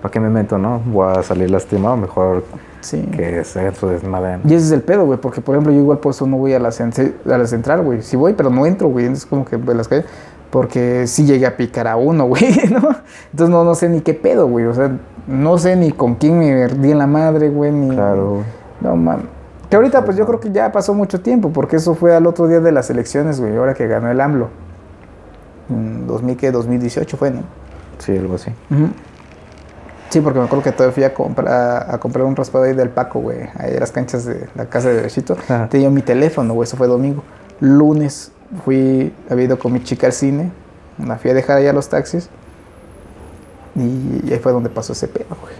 ¿para 0.01 0.11
qué 0.11 0.19
me 0.19 0.29
meto, 0.29 0.57
no? 0.57 0.79
Voy 0.85 1.13
a 1.17 1.23
salir 1.23 1.49
lastimado, 1.51 1.97
mejor 1.97 2.43
Sí. 2.81 3.01
que 3.15 3.43
sea 3.43 3.73
su 3.75 3.87
desmadre. 3.87 4.37
¿no? 4.37 4.49
Y 4.49 4.53
ese 4.53 4.67
es 4.67 4.71
el 4.71 4.81
pedo, 4.81 5.05
güey, 5.05 5.19
porque 5.19 5.41
por 5.41 5.55
ejemplo 5.55 5.73
yo 5.73 5.79
igual 5.79 5.97
por 5.99 6.11
eso 6.11 6.25
no 6.25 6.37
voy 6.37 6.53
a 6.53 6.59
la, 6.59 6.69
a 6.69 7.37
la 7.37 7.47
central, 7.47 7.81
güey. 7.83 8.01
Sí 8.01 8.15
voy, 8.15 8.33
pero 8.33 8.49
no 8.49 8.65
entro, 8.65 8.87
güey. 8.87 9.05
Entonces 9.05 9.25
como 9.25 9.43
que 9.43 9.57
pues, 9.57 9.75
las 9.75 9.87
calles, 9.87 10.05
porque 10.49 11.05
sí 11.05 11.25
llegué 11.25 11.45
a 11.45 11.57
picar 11.57 11.87
a 11.87 11.97
uno, 11.97 12.25
güey, 12.27 12.43
¿no? 12.71 12.89
Entonces 13.31 13.49
no, 13.49 13.63
no 13.63 13.75
sé 13.75 13.89
ni 13.89 14.01
qué 14.01 14.13
pedo, 14.13 14.47
güey. 14.47 14.65
O 14.65 14.73
sea, 14.73 14.91
no 15.27 15.57
sé 15.57 15.75
ni 15.75 15.91
con 15.91 16.15
quién 16.15 16.39
me 16.39 16.67
di 16.67 16.91
en 16.91 16.97
la 16.97 17.07
madre, 17.07 17.49
güey, 17.49 17.71
ni... 17.71 17.95
Claro, 17.95 18.29
güey. 18.35 18.58
No, 18.81 18.95
mames. 18.95 19.25
Que 19.69 19.75
ahorita 19.75 20.03
pues 20.03 20.17
yo 20.17 20.25
creo 20.25 20.39
que 20.39 20.51
ya 20.51 20.71
pasó 20.71 20.93
mucho 20.93 21.21
tiempo, 21.21 21.51
porque 21.51 21.75
eso 21.75 21.93
fue 21.93 22.15
al 22.15 22.25
otro 22.25 22.47
día 22.47 22.59
de 22.59 22.71
las 22.71 22.89
elecciones, 22.89 23.39
güey, 23.39 23.55
ahora 23.55 23.73
que 23.75 23.87
ganó 23.87 24.09
el 24.09 24.19
AMLO. 24.19 24.49
En 25.69 26.07
2000, 26.07 26.37
¿qué? 26.37 26.51
2018 26.51 27.17
fue, 27.17 27.29
¿no? 27.29 27.43
Sí, 27.99 28.17
algo 28.17 28.35
así. 28.35 28.51
Sí, 30.09 30.21
porque 30.21 30.39
me 30.39 30.45
acuerdo 30.45 30.63
que 30.63 30.71
todavía 30.71 30.93
fui 30.93 31.03
a 31.03 31.13
comprar, 31.13 31.85
a 31.87 31.99
comprar 31.99 32.25
un 32.25 32.35
raspado 32.35 32.65
ahí 32.65 32.73
del 32.73 32.89
Paco, 32.89 33.19
güey. 33.19 33.41
Ahí 33.57 33.73
en 33.73 33.79
las 33.79 33.91
canchas 33.91 34.25
de 34.25 34.47
la 34.55 34.65
casa 34.65 34.89
de 34.89 34.95
Derechito. 34.95 35.33
Ajá. 35.33 35.69
Tenía 35.69 35.91
mi 35.91 36.01
teléfono, 36.01 36.55
güey. 36.55 36.65
Eso 36.65 36.75
fue 36.77 36.87
domingo. 36.87 37.23
Lunes 37.59 38.31
fui, 38.65 39.13
había 39.29 39.45
ido 39.45 39.59
con 39.59 39.71
mi 39.71 39.83
chica 39.83 40.07
al 40.07 40.13
cine. 40.13 40.51
La 41.05 41.17
fui 41.17 41.29
a 41.29 41.35
dejar 41.35 41.57
allá 41.57 41.73
los 41.73 41.89
taxis. 41.89 42.27
Y 43.75 44.33
ahí 44.33 44.39
fue 44.39 44.51
donde 44.51 44.69
pasó 44.69 44.93
ese 44.93 45.07
pedo, 45.07 45.37
güey. 45.39 45.53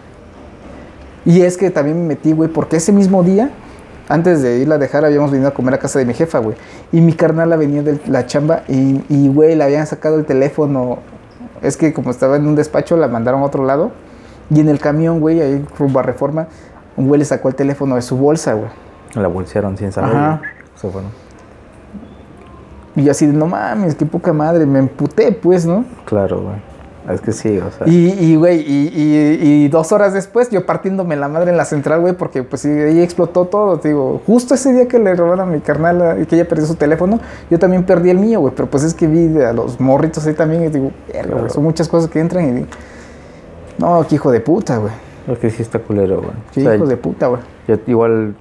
Y 1.29 1.43
es 1.43 1.57
que 1.57 1.69
también 1.69 1.95
me 2.01 2.07
metí, 2.07 2.31
güey, 2.31 2.49
porque 2.49 2.77
ese 2.77 2.91
mismo 2.91 3.21
día, 3.21 3.51
antes 4.07 4.41
de 4.41 4.57
irla 4.57 4.75
a 4.75 4.77
dejar, 4.79 5.05
habíamos 5.05 5.29
venido 5.29 5.47
a 5.47 5.53
comer 5.53 5.75
a 5.75 5.77
casa 5.77 5.99
de 5.99 6.05
mi 6.05 6.15
jefa, 6.15 6.39
güey. 6.39 6.57
Y 6.91 7.01
mi 7.01 7.13
carnal 7.13 7.55
venía 7.55 7.83
de 7.83 7.99
la 8.07 8.25
chamba 8.25 8.63
y, 8.67 9.27
güey, 9.27 9.53
le 9.53 9.63
habían 9.63 9.85
sacado 9.85 10.17
el 10.17 10.25
teléfono. 10.25 10.97
Es 11.61 11.77
que 11.77 11.93
como 11.93 12.09
estaba 12.09 12.35
en 12.37 12.47
un 12.47 12.55
despacho, 12.55 12.97
la 12.97 13.07
mandaron 13.07 13.41
a 13.41 13.45
otro 13.45 13.63
lado. 13.63 13.91
Y 14.49 14.59
en 14.59 14.69
el 14.69 14.79
camión, 14.79 15.19
güey, 15.19 15.39
ahí 15.39 15.63
rumbo 15.77 15.99
a 15.99 16.01
Reforma, 16.01 16.47
un 16.97 17.07
güey 17.07 17.19
le 17.19 17.25
sacó 17.25 17.47
el 17.47 17.53
teléfono 17.53 17.93
de 17.93 18.01
su 18.01 18.17
bolsa, 18.17 18.53
güey. 18.53 18.71
La 19.13 19.27
bolsearon 19.27 19.77
sin 19.77 19.91
saber. 19.91 20.15
Ajá. 20.15 20.37
güey. 20.39 20.51
Eso 20.75 20.89
fue, 20.89 21.03
¿no? 21.03 21.09
Y 22.95 23.03
yo 23.03 23.11
así 23.11 23.27
de, 23.27 23.33
no 23.33 23.45
mames, 23.45 23.93
qué 23.93 24.07
poca 24.07 24.33
madre. 24.33 24.65
Me 24.65 24.79
emputé, 24.79 25.31
pues, 25.31 25.63
¿no? 25.63 25.85
Claro, 26.05 26.41
güey. 26.41 26.68
Es 27.07 27.21
que 27.21 27.31
sí, 27.31 27.57
o 27.57 27.71
sea. 27.71 27.87
Y, 27.87 28.35
güey, 28.35 28.59
y, 28.59 28.91
y- 28.93 29.63
y 29.65 29.67
dos 29.69 29.91
horas 29.91 30.13
después, 30.13 30.49
yo 30.51 30.65
partiéndome 30.65 31.15
la 31.15 31.27
madre 31.27 31.49
en 31.51 31.57
la 31.57 31.65
central, 31.65 32.01
güey, 32.01 32.13
porque 32.13 32.43
pues 32.43 32.61
sí, 32.61 32.69
ahí 32.69 33.01
explotó 33.01 33.45
todo, 33.45 33.79
te 33.79 33.87
digo. 33.89 34.21
Justo 34.27 34.53
ese 34.53 34.73
día 34.73 34.87
que 34.87 34.99
le 34.99 35.15
robaron 35.15 35.39
a 35.49 35.51
mi 35.51 35.59
carnal 35.61 36.01
a- 36.01 36.19
y 36.19 36.25
que 36.25 36.35
ella 36.35 36.47
perdió 36.47 36.65
su 36.67 36.75
teléfono, 36.75 37.19
yo 37.49 37.57
también 37.57 37.83
perdí 37.83 38.09
el 38.09 38.17
mío, 38.19 38.41
güey. 38.41 38.53
Pero 38.55 38.69
pues 38.69 38.83
es 38.83 38.93
que 38.93 39.07
vi 39.07 39.41
a 39.41 39.53
los 39.53 39.79
morritos 39.79 40.25
ahí 40.27 40.33
también 40.33 40.63
y 40.65 40.67
digo, 40.67 40.91
Claro. 41.11 41.49
son 41.49 41.63
muchas 41.63 41.87
cosas 41.87 42.09
que 42.11 42.19
entran 42.19 42.47
y 42.47 42.51
digo, 42.51 42.67
no, 43.77 44.05
qué 44.07 44.15
hijo 44.15 44.31
de 44.31 44.41
puta, 44.41 44.77
güey. 44.77 44.91
Es 45.27 45.39
que 45.39 45.49
sí 45.49 45.61
está 45.61 45.79
culero, 45.79 46.17
güey. 46.17 46.31
Qué 46.53 46.61
O 46.61 46.63
sea, 46.63 46.75
hijo 46.75 46.85
de 46.85 46.97
puta, 46.97 47.27
güey. 47.27 47.41
igual. 47.87 48.35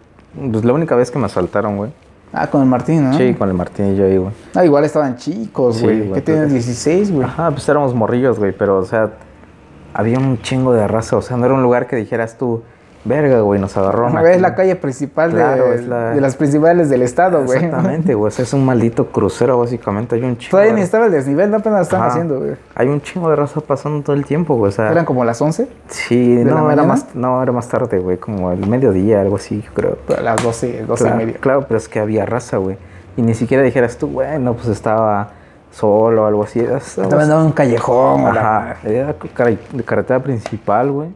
Pues 0.52 0.64
la 0.64 0.72
única 0.72 0.94
vez 0.94 1.10
que 1.10 1.18
me 1.18 1.26
asaltaron, 1.26 1.76
güey. 1.76 1.90
Ah, 2.32 2.46
con 2.48 2.60
el 2.62 2.68
Martín, 2.68 3.04
¿no? 3.10 3.16
Sí, 3.16 3.34
con 3.34 3.48
el 3.48 3.54
Martín 3.54 3.94
y 3.94 3.96
yo 3.96 4.04
ahí, 4.04 4.16
güey. 4.18 4.32
Ah, 4.54 4.64
igual 4.64 4.84
estaban 4.84 5.16
chicos, 5.16 5.76
Sí, 5.76 5.84
güey. 5.84 5.98
güey, 6.00 6.12
¿Qué 6.14 6.20
tienen? 6.22 6.44
pues- 6.44 6.66
16, 6.66 7.10
güey. 7.12 7.24
Ajá, 7.24 7.50
pues 7.50 7.68
éramos 7.68 7.94
morrillos, 7.94 8.38
güey, 8.38 8.52
pero, 8.52 8.78
o 8.78 8.84
sea, 8.84 9.10
había 9.94 10.18
un 10.18 10.40
chingo 10.42 10.72
de 10.74 10.86
raza, 10.86 11.16
o 11.16 11.22
sea, 11.22 11.36
no 11.36 11.46
era 11.46 11.54
un 11.54 11.62
lugar 11.62 11.86
que 11.86 11.96
dijeras 11.96 12.36
tú, 12.36 12.62
verga, 13.04 13.40
güey, 13.40 13.60
nos 13.60 13.76
agarraron. 13.76 14.16
A 14.16 14.22
ver, 14.22 14.32
es 14.32 14.36
aquí". 14.36 14.42
la 14.42 14.54
calle 14.54 14.76
principal 14.76 15.30
Claro, 15.30 15.70
de, 15.70 15.82
la- 15.82 16.14
las 16.16 16.36
principales 16.36 16.90
del 16.90 17.02
estado, 17.02 17.44
güey. 17.44 17.56
Exactamente, 17.64 18.14
güey, 18.14 18.32
es 18.36 18.52
un 18.52 18.64
maldito 18.66 19.06
crucero, 19.06 19.58
básicamente, 19.58 20.16
hay 20.16 20.22
un 20.24 20.36
chingo. 20.36 20.50
Todavía 20.50 20.72
ni 20.74 20.80
estaba 20.82 21.06
el 21.06 21.12
desnivel, 21.12 21.50
no 21.50 21.58
apenas 21.58 21.92
Ajá. 21.92 22.06
haciendo, 22.08 22.38
güey. 22.40 22.56
Hay 22.74 22.88
un 22.88 23.00
chingo 23.00 23.30
de 23.30 23.36
raza 23.36 23.60
pasando 23.60 24.02
todo 24.02 24.14
el 24.16 24.24
tiempo, 24.24 24.56
güey, 24.56 24.68
o 24.68 24.72
sea. 24.72 24.90
Eran 24.90 25.04
como 25.04 25.24
las 25.24 25.40
11, 25.40 25.68
Sí, 25.88 26.42
la 26.44 26.52
no, 26.54 26.70
era 26.70 26.82
más, 26.84 27.06
no, 27.14 27.42
era 27.42 27.52
más 27.52 27.68
tarde, 27.68 27.98
güey, 27.98 28.18
como 28.18 28.52
el 28.52 28.66
mediodía, 28.66 29.20
algo 29.20 29.36
así, 29.36 29.62
yo 29.62 29.70
creo. 29.72 29.98
pero 30.06 30.20
a 30.20 30.22
las 30.22 30.42
12, 30.42 30.84
12 30.84 31.04
claro, 31.04 31.16
y 31.20 31.24
media. 31.24 31.38
Claro, 31.40 31.64
pero 31.66 31.78
es 31.78 31.88
que 31.88 32.00
había 32.00 32.26
raza, 32.26 32.58
güey. 32.58 32.76
Y 33.16 33.22
ni 33.22 33.34
siquiera 33.34 33.62
dijeras 33.62 33.96
tú, 33.96 34.08
bueno, 34.08 34.54
pues 34.54 34.68
estaba 34.68 35.30
solo 35.70 36.24
o 36.24 36.26
algo 36.26 36.42
así. 36.44 36.60
Estaba 36.60 37.24
en 37.24 37.32
un 37.32 37.52
callejón, 37.52 38.24
la- 38.34 38.58
Ajá, 38.70 38.76
era 38.84 39.14
de 39.72 39.84
carretera 39.84 40.20
principal, 40.22 40.90
güey. 40.90 41.08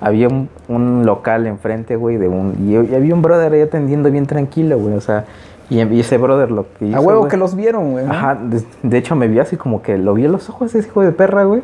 Había 0.00 0.28
un, 0.28 0.48
un 0.68 1.06
local 1.06 1.46
enfrente, 1.46 1.96
güey, 1.96 2.16
de 2.16 2.28
un... 2.28 2.54
Y, 2.68 2.72
y 2.72 2.94
había 2.94 3.14
un 3.14 3.22
brother 3.22 3.52
ahí 3.52 3.60
atendiendo 3.62 4.10
bien 4.10 4.26
tranquilo, 4.26 4.78
güey, 4.78 4.94
o 4.94 5.00
sea... 5.00 5.24
Y, 5.68 5.82
y 5.82 6.00
ese 6.00 6.16
brother 6.16 6.50
lo 6.52 6.66
que 6.78 6.86
hizo, 6.86 6.96
A 6.96 7.00
huevo 7.00 7.22
güey- 7.24 7.30
que 7.30 7.36
los 7.36 7.56
vieron, 7.56 7.90
güey. 7.90 8.04
¿no? 8.06 8.12
Ajá, 8.12 8.36
de, 8.40 8.62
de 8.84 8.98
hecho 8.98 9.16
me 9.16 9.26
vio 9.26 9.42
así 9.42 9.56
como 9.56 9.82
que 9.82 9.98
lo 9.98 10.14
vi 10.14 10.24
en 10.26 10.30
los 10.32 10.48
ojos 10.48 10.72
ese 10.74 10.86
hijo 10.86 11.02
de 11.02 11.10
perra, 11.10 11.42
güey. 11.42 11.62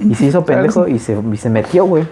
Y 0.00 0.14
se 0.14 0.24
hizo 0.24 0.44
pendejo 0.46 0.88
y 0.88 0.98
se, 0.98 1.18
y 1.30 1.36
se 1.36 1.50
metió, 1.50 1.84
güey. 1.84 2.04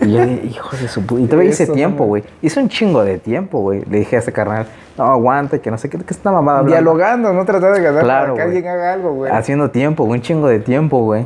Y 0.00 0.12
yo 0.12 0.24
dije, 0.24 0.46
hijo 0.46 0.76
de 0.76 0.86
su 0.86 1.04
puta. 1.04 1.22
Y 1.22 1.26
todavía 1.26 1.50
hice 1.50 1.66
tiempo, 1.66 2.04
güey. 2.04 2.22
Hice 2.40 2.60
un 2.60 2.68
chingo 2.68 3.02
de 3.04 3.18
tiempo, 3.18 3.58
güey. 3.62 3.82
Le 3.90 3.98
dije 3.98 4.14
a 4.14 4.18
ese 4.20 4.32
carnal, 4.32 4.66
no, 4.96 5.04
aguanta, 5.06 5.58
que 5.58 5.72
no 5.72 5.76
sé 5.78 5.90
qué, 5.90 5.98
que 5.98 6.04
esta 6.14 6.30
mamada 6.30 6.60
hablando. 6.60 6.76
Dialogando, 6.76 7.32
no 7.32 7.44
tratar 7.44 7.74
de 7.74 7.82
ganar 7.82 8.04
Claro, 8.04 8.34
para 8.34 8.36
que 8.36 8.42
alguien 8.42 8.68
haga 8.68 8.92
algo, 8.92 9.12
güey. 9.14 9.32
Haciendo 9.32 9.70
tiempo, 9.72 10.04
güey, 10.04 10.20
un 10.20 10.22
chingo 10.22 10.46
de 10.46 10.60
tiempo, 10.60 11.02
güey. 11.02 11.24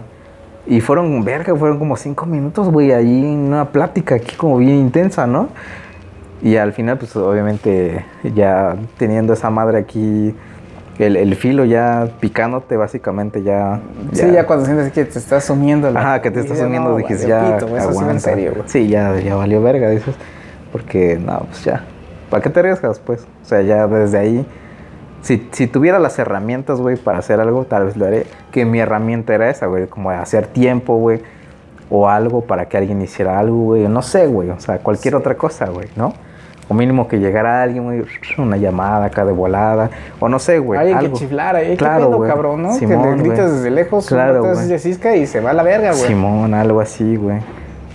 Y 0.66 0.81
fueron, 0.81 1.22
verga, 1.24 1.55
fueron 1.55 1.79
como 1.79 1.96
cinco 1.96 2.24
minutos, 2.27 2.70
güey, 2.70 2.92
ahí 2.92 3.22
una 3.24 3.66
plática 3.70 4.14
aquí 4.14 4.35
como 4.37 4.57
bien 4.59 4.77
intensa, 4.77 5.27
¿no? 5.27 5.48
Y 6.42 6.57
al 6.57 6.72
final, 6.72 6.98
pues 6.98 7.14
obviamente, 7.16 8.05
ya 8.35 8.77
teniendo 8.96 9.33
esa 9.35 9.50
madre 9.50 9.79
aquí, 9.79 10.35
el, 10.98 11.16
el 11.16 11.35
filo 11.37 11.64
ya 11.64 12.09
picándote, 12.20 12.77
básicamente 12.77 13.42
ya. 13.42 13.81
Sí, 14.12 14.31
ya 14.31 14.46
cuando 14.46 14.64
sientes 14.64 14.92
que 14.92 15.05
te 15.05 15.18
estás 15.18 15.44
sumiendo. 15.44 15.90
la- 15.90 16.00
Ajá, 16.00 16.22
que 16.22 16.31
te 16.31 16.40
estás 16.40 16.59
Ya, 16.59 16.66
uniendo, 16.66 16.90
no, 16.90 16.96
dices, 16.96 17.27
ya. 17.27 17.57
pito, 17.59 17.77
eso 17.77 17.92
sí 17.92 18.05
en 18.09 18.20
serio, 18.20 18.53
güey. 18.57 18.68
Sí, 18.68 18.88
ya, 18.88 19.18
ya 19.20 19.35
valió 19.37 19.62
verga, 19.62 19.90
dices. 19.90 20.14
Porque, 20.72 21.18
no, 21.24 21.40
pues 21.50 21.64
ya. 21.64 21.85
¿Para 22.31 22.42
qué 22.42 22.50
te 22.50 22.61
arriesgas, 22.61 23.00
pues? 23.00 23.22
O 23.42 23.44
sea, 23.46 23.61
ya 23.62 23.87
desde 23.87 24.18
ahí. 24.18 24.46
Si, 25.24 25.48
si 25.52 25.66
tuviera 25.66 25.98
las 25.98 26.18
herramientas, 26.18 26.82
güey, 26.82 26.96
para 26.96 27.16
hacer 27.16 27.40
algo, 27.40 27.64
tal 27.64 27.87
vez 27.87 27.96
lo 27.96 28.04
haré. 28.04 28.26
Que 28.52 28.66
mi 28.66 28.78
herramienta 28.78 29.34
era 29.34 29.48
esa, 29.48 29.64
güey, 29.64 29.87
como 29.87 30.10
hacer 30.10 30.48
tiempo, 30.48 30.96
güey. 30.98 31.22
O 31.88 32.10
algo 32.10 32.42
para 32.42 32.66
que 32.66 32.76
alguien 32.76 33.00
hiciera 33.00 33.38
algo, 33.38 33.56
güey. 33.56 33.88
No 33.88 34.02
sé, 34.02 34.26
güey. 34.26 34.50
O 34.50 34.60
sea, 34.60 34.80
cualquier 34.80 35.14
otra 35.14 35.34
cosa, 35.34 35.64
güey, 35.70 35.88
¿no? 35.96 36.12
O 36.68 36.74
mínimo 36.74 37.08
que 37.08 37.18
llegara 37.18 37.62
alguien, 37.62 37.84
güey, 37.84 38.04
una 38.37 38.58
llamada 38.58 39.06
acá 39.06 39.24
de 39.24 39.32
volada. 39.32 39.88
O 40.20 40.28
no 40.28 40.38
sé, 40.38 40.58
güey. 40.58 40.78
Alguien 40.78 41.12
que 41.12 41.12
chiflara, 41.12 41.62
¿eh? 41.62 41.74
Claro, 41.78 42.10
¿Qué 42.10 42.16
pedo, 42.16 42.26
cabrón, 42.26 42.62
no? 42.62 42.72
que 42.78 42.87
Simón, 42.87 43.16
le 43.16 43.22
gritas 43.22 43.46
güey. 43.46 43.56
desde 43.56 43.70
lejos, 43.70 44.06
Claro, 44.06 44.42
de 44.42 44.78
cisca 44.78 45.16
y 45.16 45.26
se 45.26 45.40
va 45.40 45.50
a 45.50 45.54
la 45.54 45.62
verga, 45.62 45.92
güey. 45.92 46.04
Simón, 46.04 46.52
algo 46.52 46.82
así, 46.82 47.16
güey. 47.16 47.38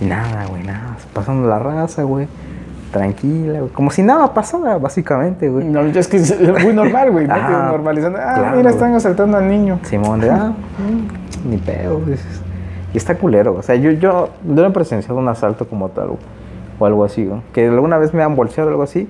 Y 0.00 0.06
nada, 0.06 0.46
güey, 0.48 0.64
nada. 0.64 0.96
Pasando 1.12 1.48
la 1.48 1.60
raza, 1.60 2.02
güey. 2.02 2.26
Tranquila, 2.92 3.60
güey. 3.60 3.70
Como 3.72 3.90
si 3.90 4.02
nada 4.02 4.34
pasara, 4.34 4.78
básicamente, 4.78 5.48
güey. 5.48 5.64
No, 5.66 5.80
es 5.80 6.08
que 6.08 6.16
es 6.16 6.40
muy 6.64 6.72
normal, 6.74 7.10
güey. 7.12 7.26
¿no? 7.26 7.34
Ajá, 7.34 7.68
normalizando. 7.70 8.18
Ah, 8.20 8.34
claro, 8.36 8.56
mira, 8.56 8.70
están 8.70 8.94
asaltando 8.94 9.36
al 9.36 9.48
niño. 9.48 9.78
Simón, 9.84 10.20
de, 10.20 10.30
ah, 10.30 10.52
ni 11.48 11.56
pedo, 11.58 12.00
dices. 12.00 12.42
Y 12.92 12.96
está 12.96 13.14
culero. 13.16 13.54
O 13.54 13.62
sea, 13.62 13.76
yo, 13.76 13.92
yo, 13.92 14.30
yo 14.44 14.62
no 14.62 14.66
he 14.66 14.70
presenciado 14.70 15.18
un 15.20 15.28
asalto 15.28 15.68
como 15.68 15.88
tal, 15.90 16.08
güey, 16.08 16.18
o 16.80 16.86
algo 16.86 17.04
así, 17.04 17.24
güey. 17.24 17.40
Que 17.52 17.68
alguna 17.68 17.96
vez 17.98 18.12
me 18.12 18.22
han 18.24 18.34
bolseado 18.34 18.68
o 18.68 18.72
algo 18.72 18.82
así. 18.82 19.08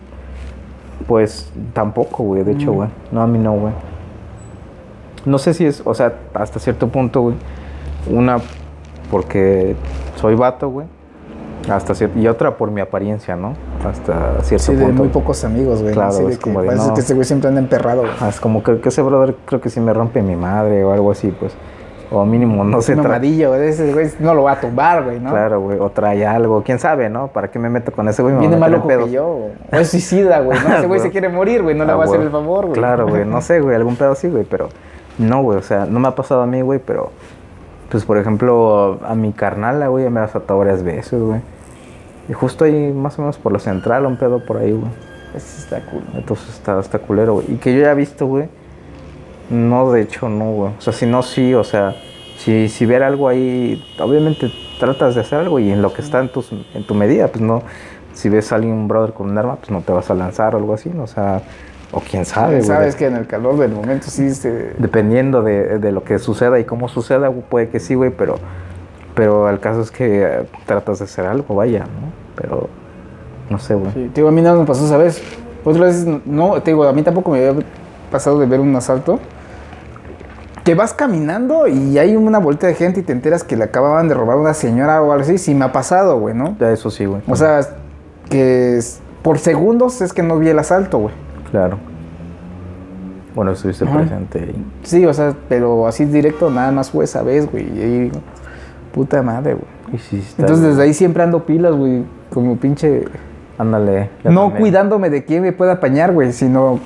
Pues 1.07 1.51
tampoco, 1.73 2.23
güey, 2.25 2.45
de 2.45 2.53
hecho, 2.53 2.73
Mm. 2.73 2.77
güey. 2.77 2.89
No, 3.13 3.23
a 3.23 3.27
mí 3.27 3.39
no, 3.39 3.53
güey. 3.53 3.73
No 5.25 5.39
sé 5.39 5.55
si 5.55 5.65
es, 5.65 5.83
o 5.87 5.95
sea, 5.95 6.13
hasta 6.35 6.59
cierto 6.61 6.89
punto, 6.89 7.23
güey. 7.23 7.35
Una, 8.11 8.37
porque 9.11 9.75
soy 10.17 10.35
vato, 10.35 10.69
güey. 10.69 10.87
Hasta 11.69 11.93
y 12.17 12.27
otra 12.27 12.57
por 12.57 12.71
mi 12.71 12.81
apariencia, 12.81 13.37
¿no? 13.37 13.55
Hasta 13.87 14.41
cierto 14.43 14.67
Sí, 14.67 14.75
de 14.77 14.85
punto. 14.87 15.03
muy 15.03 15.09
pocos 15.09 15.45
amigos, 15.45 15.83
güey. 15.83 15.93
Claro, 15.95 16.09
Así 16.09 16.23
de 16.25 16.33
es 16.33 16.39
que 16.39 16.43
como 16.45 16.63
de, 16.63 16.69
parece 16.69 16.87
no. 16.89 16.95
que 16.95 17.01
este 17.01 17.15
güey 17.15 17.25
siempre 17.25 17.49
anda 17.49 17.61
emperrado, 17.61 18.01
güey. 18.03 18.13
Ah, 18.21 18.29
Es 18.29 18.41
como 18.41 18.63
que, 18.63 18.81
que 18.81 18.89
ese 18.89 19.03
brother 19.03 19.37
creo 19.45 19.61
que 19.61 19.69
sí 19.71 19.79
me 19.81 19.93
rompe 19.93 20.23
mi 20.23 20.37
madre 20.37 20.83
o 20.85 20.93
algo 20.93 21.11
así, 21.11 21.29
pues. 21.39 21.53
O 22.13 22.25
mínimo, 22.25 22.65
no 22.65 22.83
sé. 22.83 22.95
Un 22.95 23.01
tra- 23.01 23.03
mamadillo, 23.05 23.51
güey. 23.51 23.69
Ese 23.69 23.93
güey 23.93 24.09
no 24.19 24.35
lo 24.35 24.43
va 24.43 24.53
a 24.53 24.61
tumbar, 24.61 25.05
güey, 25.05 25.21
¿no? 25.21 25.31
Claro, 25.31 25.61
güey. 25.61 25.79
O 25.79 25.91
trae 25.91 26.27
algo. 26.27 26.63
¿Quién 26.65 26.81
sabe, 26.81 27.09
no? 27.09 27.29
¿Para 27.29 27.53
qué 27.53 27.61
me 27.61 27.69
meto 27.71 27.93
con 27.93 28.09
ese 28.09 28.21
güey? 28.23 28.35
Viene 28.37 28.57
más 28.57 28.69
loco 28.71 28.89
que 28.89 29.11
yo. 29.13 29.27
güey. 29.35 29.53
O 29.73 29.77
es 29.77 29.91
suicida, 29.91 30.41
güey. 30.41 30.59
¿no? 30.59 30.77
Ese 30.77 30.87
güey 30.89 30.99
se 31.03 31.11
quiere 31.11 31.29
morir, 31.29 31.63
güey. 31.63 31.77
No 31.77 31.85
le 31.85 31.93
Ah, 31.93 31.97
va 31.97 32.03
a 32.03 32.07
hacer 32.07 32.21
el 32.21 32.31
favor, 32.31 32.63
güey. 32.67 32.79
Claro, 32.79 33.07
güey. 33.07 33.25
No 33.25 33.41
sé, 33.41 33.61
güey. 33.61 33.77
Algún 33.77 33.95
pedo 33.95 34.11
así, 34.13 34.29
güey. 34.29 34.43
Pero 34.43 34.69
no, 35.19 35.43
güey. 35.43 35.59
O 35.59 35.63
sea, 35.63 35.87
no 35.87 36.01
me 36.01 36.09
ha 36.09 36.15
pasado 36.17 36.43
a 36.43 36.47
mí, 36.47 36.63
güey. 36.63 36.81
Pero, 36.85 37.11
pues, 37.91 38.05
por 38.05 38.19
ejemplo, 38.19 39.01
a 39.05 39.15
mi 39.15 39.33
carnala, 39.33 39.89
güey, 39.89 40.09
me 40.11 40.21
ha 40.21 40.25
asaltado 40.25 40.61
varias 40.61 40.83
veces, 40.83 41.21
güey. 41.21 41.41
Y 42.29 42.33
justo 42.33 42.65
ahí, 42.65 42.93
más 42.93 43.19
o 43.19 43.23
menos 43.23 43.39
por 43.39 43.53
la 43.53 43.59
central, 43.59 44.07
un 44.07 44.17
pedo 44.17 44.45
por 44.45 44.59
ahí, 44.59 44.71
güey. 44.71 44.91
Ese 45.35 45.61
está 45.61 45.81
cool. 45.91 46.03
Entonces 46.15 46.49
está, 46.51 46.79
está 46.79 46.99
culero, 47.01 47.35
güey. 47.35 47.53
Y 47.53 47.57
que 47.57 47.75
yo 47.75 47.83
ya 47.83 47.93
he 47.93 47.95
visto, 47.95 48.27
güey. 48.27 48.49
No, 49.51 49.91
de 49.91 50.03
hecho, 50.03 50.29
no, 50.29 50.53
güey. 50.53 50.73
O 50.79 50.81
sea, 50.81 50.93
si 50.93 51.07
no, 51.07 51.23
sí, 51.23 51.55
o 51.55 51.65
sea, 51.65 51.97
si, 52.39 52.69
si 52.69 52.87
ver 52.87 53.03
algo 53.03 53.29
ahí, 53.29 53.85
obviamente 53.99 54.51
tratas 54.79 55.17
de 55.17 55.23
hacer 55.23 55.41
algo 55.41 55.59
y 55.59 55.71
en 55.71 55.83
lo 55.83 55.93
que 55.93 56.03
está 56.03 56.21
en, 56.21 56.31
tus, 56.31 56.53
en 56.53 56.87
tu 56.87 56.95
medida, 56.95 57.29
pues 57.29 57.43
no. 57.43 57.63
Si 58.13 58.29
ves 58.29 58.53
a 58.53 58.57
alguien, 58.57 58.75
un 58.75 58.89
brother 58.89 59.13
con 59.13 59.31
un 59.31 59.39
arma, 59.39 59.57
pues 59.57 59.71
no 59.71 59.81
te 59.81 59.93
vas 59.93 60.11
a 60.11 60.15
lanzar 60.15 60.55
o 60.55 60.59
algo 60.59 60.75
así, 60.75 60.91
¿no? 60.91 61.05
O 61.05 61.07
sea, 61.09 61.43
o 61.93 62.01
quién 62.01 62.25
sabe, 62.25 62.57
güey. 62.57 62.67
Sabes 62.67 62.95
que 62.95 63.07
en 63.07 63.17
el 63.17 63.27
calor 63.27 63.59
del 63.59 63.73
momento 63.73 64.07
sí 64.11 64.33
se... 64.35 64.75
Dependiendo 64.79 65.43
de, 65.43 65.79
de 65.79 65.93
lo 65.93 66.05
que 66.05 66.19
suceda 66.19 66.59
y 66.61 66.65
cómo 66.65 66.89
suceda, 66.89 67.31
puede 67.31 67.69
que 67.69 67.81
sí, 67.81 67.95
güey, 67.95 68.11
pero, 68.11 68.37
pero 69.15 69.49
el 69.49 69.59
caso 69.59 69.81
es 69.81 69.91
que 69.91 70.23
eh, 70.23 70.47
tratas 70.67 71.01
de 71.01 71.07
hacer 71.07 71.27
algo, 71.27 71.55
vaya, 71.55 71.81
¿no? 71.81 72.13
Pero, 72.37 72.69
no 73.49 73.59
sé, 73.59 73.75
güey. 73.75 73.91
Sí, 73.93 74.11
te 74.13 74.21
digo, 74.21 74.29
a 74.29 74.33
mí 74.33 74.41
nada 74.41 74.59
me 74.59 74.67
pasó, 74.67 74.87
¿sabes? 74.89 75.23
Otras 75.65 76.05
veces, 76.07 76.21
no, 76.25 76.61
te 76.63 76.71
digo, 76.71 76.85
a 76.85 76.93
mí 76.93 77.03
tampoco 77.03 77.33
me 77.33 77.49
había 77.49 77.63
pasado 78.11 78.39
de 78.39 78.47
ver 78.47 78.61
un 78.61 78.75
asalto. 78.77 79.19
Que 80.65 80.75
vas 80.75 80.93
caminando 80.93 81.67
y 81.67 81.99
hay 81.99 82.15
una 82.17 82.39
vuelta 82.39 82.67
de 82.67 82.75
gente 82.75 83.01
y 83.01 83.03
te 83.03 83.13
enteras 83.13 83.43
que 83.43 83.57
le 83.57 83.65
acababan 83.65 84.09
de 84.09 84.15
robar 84.15 84.37
a 84.37 84.41
una 84.41 84.55
señora 84.55 85.03
o 85.03 85.11
algo 85.11 85.25
así. 85.25 85.39
Sí 85.39 85.55
me 85.55 85.65
ha 85.65 85.73
pasado, 85.73 86.21
güey, 86.21 86.35
¿no? 86.35 86.57
Ya 86.61 86.71
Eso 86.71 86.91
sí, 86.91 87.07
güey. 87.07 87.23
O 87.27 87.35
sea, 87.35 87.61
que 88.29 88.79
por 89.23 89.39
segundos 89.39 90.03
es 90.03 90.13
que 90.13 90.23
no 90.23 90.39
vi 90.39 90.49
el 90.49 90.59
asalto, 90.59 90.99
güey. 90.99 91.15
Claro. 91.51 91.79
Bueno, 93.35 93.53
estuviste 93.53 93.85
Ajá. 93.85 93.99
presente 93.99 94.39
ahí. 94.41 94.65
Sí, 94.83 95.07
o 95.07 95.15
sea, 95.15 95.35
pero 95.49 95.87
así 95.87 96.05
directo 96.05 96.51
nada 96.51 96.73
más 96.73 96.91
fue 96.91 97.05
esa 97.05 97.23
vez, 97.23 97.51
güey. 97.51 97.67
Y 97.79 97.83
ahí, 97.83 98.13
puta 98.93 99.23
madre, 99.23 99.55
güey. 99.55 99.81
Entonces 100.39 100.67
desde 100.67 100.83
ahí 100.83 100.95
siempre 100.95 101.23
ando 101.23 101.45
pilas, 101.45 101.75
güey. 101.75 102.05
Como 102.33 102.57
pinche... 102.57 103.05
Ándale. 103.59 104.09
no 104.25 104.43
también. 104.43 104.61
cuidándome 104.61 105.11
de 105.11 105.25
quién 105.25 105.43
me 105.43 105.53
pueda 105.53 105.73
apañar, 105.73 106.13
güey, 106.13 106.33
sino 106.33 106.81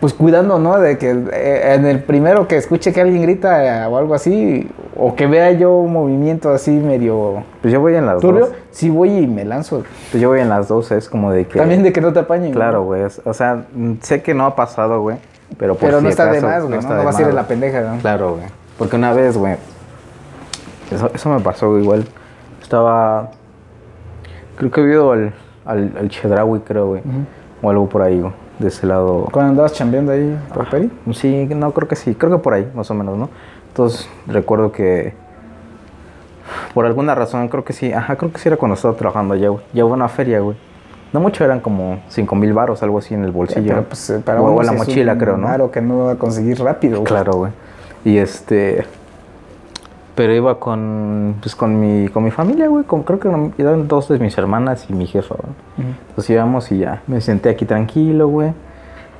pues 0.00 0.12
cuidando, 0.12 0.58
¿no? 0.58 0.78
De 0.78 0.98
que 0.98 1.10
eh, 1.10 1.74
en 1.74 1.86
el 1.86 2.02
primero 2.02 2.46
que 2.46 2.56
escuche 2.56 2.92
que 2.92 3.00
alguien 3.00 3.22
grita 3.22 3.84
eh, 3.84 3.86
o 3.86 3.96
algo 3.96 4.14
así, 4.14 4.68
o 4.98 5.14
que 5.14 5.26
vea 5.26 5.52
yo 5.52 5.76
un 5.76 5.92
movimiento 5.92 6.50
así 6.50 6.70
medio 6.70 7.44
Pues 7.60 7.72
yo 7.72 7.80
voy 7.80 7.94
en 7.94 8.06
las 8.06 8.20
turbio, 8.20 8.46
dos. 8.46 8.54
sí 8.70 8.90
voy 8.90 9.10
y 9.10 9.26
me 9.26 9.44
lanzo. 9.44 9.84
Pues 10.10 10.20
yo 10.22 10.28
voy 10.28 10.40
en 10.40 10.48
las 10.48 10.68
dos, 10.68 10.90
es 10.92 11.08
como 11.08 11.30
de 11.32 11.46
que. 11.46 11.58
También 11.58 11.82
de 11.82 11.92
que 11.92 12.00
no 12.00 12.12
te 12.12 12.20
apañen. 12.20 12.52
Claro, 12.52 12.78
¿no? 12.78 12.84
güey. 12.84 13.02
O 13.24 13.34
sea, 13.34 13.64
sé 14.00 14.22
que 14.22 14.34
no 14.34 14.46
ha 14.46 14.56
pasado, 14.56 15.00
güey. 15.00 15.18
Pero 15.58 15.74
por 15.74 15.88
Pero 15.88 15.98
si 15.98 16.04
no 16.04 16.10
está 16.10 16.26
de 16.26 16.40
más, 16.40 16.64
güey, 16.64 16.80
¿no? 16.80 16.88
No 16.88 16.96
de 16.96 17.04
vas 17.04 17.18
a 17.18 17.22
ir 17.22 17.28
en 17.28 17.34
la 17.34 17.46
pendeja, 17.46 17.80
¿no? 17.82 17.98
Claro, 18.00 18.36
güey. 18.36 18.46
Porque 18.78 18.96
una 18.96 19.12
vez, 19.12 19.36
güey. 19.36 19.56
Eso, 20.90 21.10
eso 21.14 21.28
me 21.30 21.40
pasó, 21.40 21.78
igual. 21.78 22.04
Estaba. 22.62 23.30
Creo 24.56 24.70
que 24.70 24.80
he 24.80 24.90
ido 24.90 25.12
al, 25.12 25.32
al, 25.64 25.92
al 25.98 26.08
Chedraui, 26.08 26.60
creo, 26.60 26.88
güey. 26.88 27.02
O 27.62 27.70
algo 27.70 27.88
por 27.88 28.02
ahí, 28.02 28.20
güey. 28.20 28.32
De 28.58 28.68
ese 28.68 28.86
lado. 28.86 29.28
Cuando 29.30 29.50
andabas 29.50 29.74
chambeando 29.74 30.12
ahí 30.12 30.38
por 30.54 30.68
Peri. 30.70 30.90
Sí, 31.12 31.46
no, 31.54 31.72
creo 31.72 31.88
que 31.88 31.96
sí, 31.96 32.14
creo 32.14 32.32
que 32.32 32.38
por 32.38 32.54
ahí, 32.54 32.70
más 32.74 32.90
o 32.90 32.94
menos, 32.94 33.18
¿no? 33.18 33.28
Entonces, 33.76 34.08
recuerdo 34.26 34.72
que 34.72 35.12
por 36.72 36.86
alguna 36.86 37.14
razón, 37.14 37.48
creo 37.48 37.62
que 37.62 37.74
sí, 37.74 37.92
ajá, 37.92 38.16
creo 38.16 38.32
que 38.32 38.38
sí 38.38 38.48
era 38.48 38.56
cuando 38.56 38.74
estaba 38.74 38.96
trabajando 38.96 39.34
allá, 39.34 39.50
güey. 39.50 39.62
Llevaba 39.74 39.96
una 39.96 40.08
feria, 40.08 40.40
güey. 40.40 40.56
No 41.12 41.20
mucho, 41.20 41.44
eran 41.44 41.60
como 41.60 42.00
5 42.08 42.36
mil 42.36 42.54
baros, 42.54 42.82
algo 42.82 42.96
así 42.96 43.12
en 43.12 43.24
el 43.24 43.32
bolsillo. 43.32 43.68
Pero 43.68 43.82
pues 43.84 44.08
eh, 44.08 44.22
para 44.24 44.40
o, 44.40 44.54
o 44.54 44.62
la 44.62 44.72
mochila, 44.72 45.12
un 45.12 45.18
creo, 45.18 45.36
¿no? 45.36 45.46
varo 45.46 45.70
que 45.70 45.82
no 45.82 46.04
va 46.04 46.12
a 46.12 46.14
conseguir 46.16 46.58
rápido, 46.58 47.00
güey. 47.00 47.04
Claro, 47.04 47.32
güey. 47.32 47.52
Y 48.06 48.16
este. 48.16 48.86
Pero 50.14 50.32
iba 50.32 50.58
con, 50.58 51.36
pues, 51.42 51.54
con 51.54 51.78
mi, 51.78 52.08
con 52.08 52.24
mi 52.24 52.30
familia, 52.30 52.68
güey. 52.68 52.84
Con, 52.84 53.02
creo 53.02 53.20
que 53.20 53.28
eran 53.58 53.88
dos 53.88 54.08
de 54.08 54.18
mis 54.18 54.38
hermanas 54.38 54.86
y 54.88 54.94
mi 54.94 55.06
jefa, 55.06 55.34
güey. 55.34 55.90
Entonces 56.08 56.30
íbamos 56.30 56.72
y 56.72 56.78
ya. 56.78 57.02
Me 57.06 57.20
senté 57.20 57.50
aquí 57.50 57.66
tranquilo, 57.66 58.28
güey. 58.28 58.54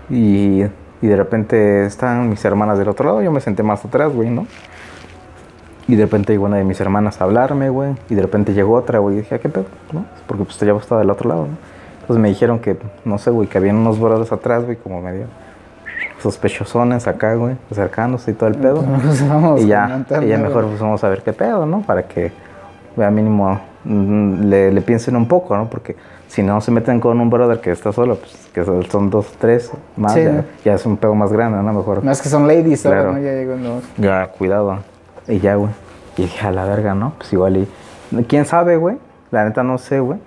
Y, 0.08 0.62
y 1.06 1.08
de 1.08 1.14
repente 1.14 1.86
estaban 1.86 2.28
mis 2.28 2.44
hermanas 2.44 2.78
del 2.78 2.88
otro 2.88 3.06
lado. 3.06 3.22
Yo 3.22 3.30
me 3.30 3.40
senté 3.40 3.62
más 3.62 3.84
atrás, 3.84 4.12
güey, 4.12 4.28
¿no? 4.28 4.44
Y 5.86 5.94
de 5.94 6.02
repente 6.02 6.32
llegó 6.32 6.46
una 6.46 6.56
de 6.56 6.64
mis 6.64 6.80
hermanas 6.80 7.20
a 7.20 7.24
hablarme, 7.24 7.70
güey. 7.70 7.94
Y 8.10 8.16
de 8.16 8.22
repente 8.22 8.54
llegó 8.54 8.74
otra, 8.74 8.98
güey. 8.98 9.14
Y 9.14 9.18
dije, 9.20 9.36
¿a 9.36 9.38
qué 9.38 9.48
pedo? 9.48 9.66
¿No? 9.92 10.04
Porque 10.26 10.42
pues 10.42 10.58
ya 10.58 10.72
estaba 10.72 11.00
del 11.00 11.10
otro 11.10 11.28
lado, 11.28 11.42
¿no? 11.42 11.56
Entonces 12.00 12.20
me 12.20 12.28
dijeron 12.28 12.58
que, 12.58 12.76
no 13.04 13.18
sé, 13.18 13.30
güey, 13.30 13.46
que 13.46 13.56
habían 13.56 13.76
unos 13.76 14.00
brothers 14.00 14.32
atrás, 14.32 14.64
güey, 14.64 14.76
como 14.76 15.00
medio 15.00 15.26
sospechosones 16.20 17.06
acá, 17.06 17.34
güey, 17.34 17.54
acercándose 17.70 18.32
y 18.32 18.34
todo 18.34 18.48
el 18.48 18.56
pedo. 18.56 18.82
Vamos 19.28 19.60
y 19.62 19.68
ya, 19.68 20.04
y 20.22 20.26
ya 20.26 20.38
mejor 20.38 20.66
pues 20.66 20.80
vamos 20.80 21.04
a 21.04 21.08
ver 21.08 21.22
qué 21.22 21.32
pedo, 21.32 21.66
¿no? 21.66 21.82
Para 21.82 22.02
que 22.02 22.32
vea 22.96 23.12
mínimo 23.12 23.60
mm, 23.84 24.40
le, 24.42 24.72
le 24.72 24.80
piensen 24.80 25.14
un 25.14 25.28
poco, 25.28 25.56
¿no? 25.56 25.70
Porque 25.70 25.94
si 26.28 26.42
no 26.42 26.60
se 26.60 26.70
meten 26.70 27.00
con 27.00 27.20
un 27.20 27.30
brother 27.30 27.60
que 27.60 27.70
está 27.70 27.92
solo, 27.92 28.16
pues 28.16 28.48
que 28.52 28.64
son 28.90 29.10
dos, 29.10 29.26
tres 29.38 29.70
más, 29.96 30.12
Sí. 30.14 30.22
ya, 30.24 30.44
ya 30.64 30.74
es 30.74 30.84
un 30.86 30.96
pedo 30.96 31.14
más 31.14 31.32
grande, 31.32 31.62
¿no? 31.62 31.72
Mejor 31.72 32.02
Más 32.04 32.20
que 32.20 32.28
son 32.28 32.46
ladies, 32.48 32.82
Claro. 32.82 33.12
¿no? 33.12 33.18
Ya 33.18 33.32
llegó 33.32 33.56
no. 33.56 33.80
ya, 33.98 34.26
cuidado. 34.28 34.78
Y 35.28 35.38
ya, 35.38 35.54
güey. 35.56 35.70
Y 36.16 36.22
dije, 36.22 36.46
a 36.46 36.50
la 36.50 36.64
verga, 36.64 36.94
¿no? 36.94 37.12
Pues 37.18 37.32
igual 37.32 37.56
y... 37.58 37.68
¿Quién 38.28 38.44
sabe, 38.46 38.76
güey? 38.76 38.96
La 39.30 39.44
neta 39.44 39.62
no 39.62 39.78
sé, 39.78 40.00
güey. 40.00 40.18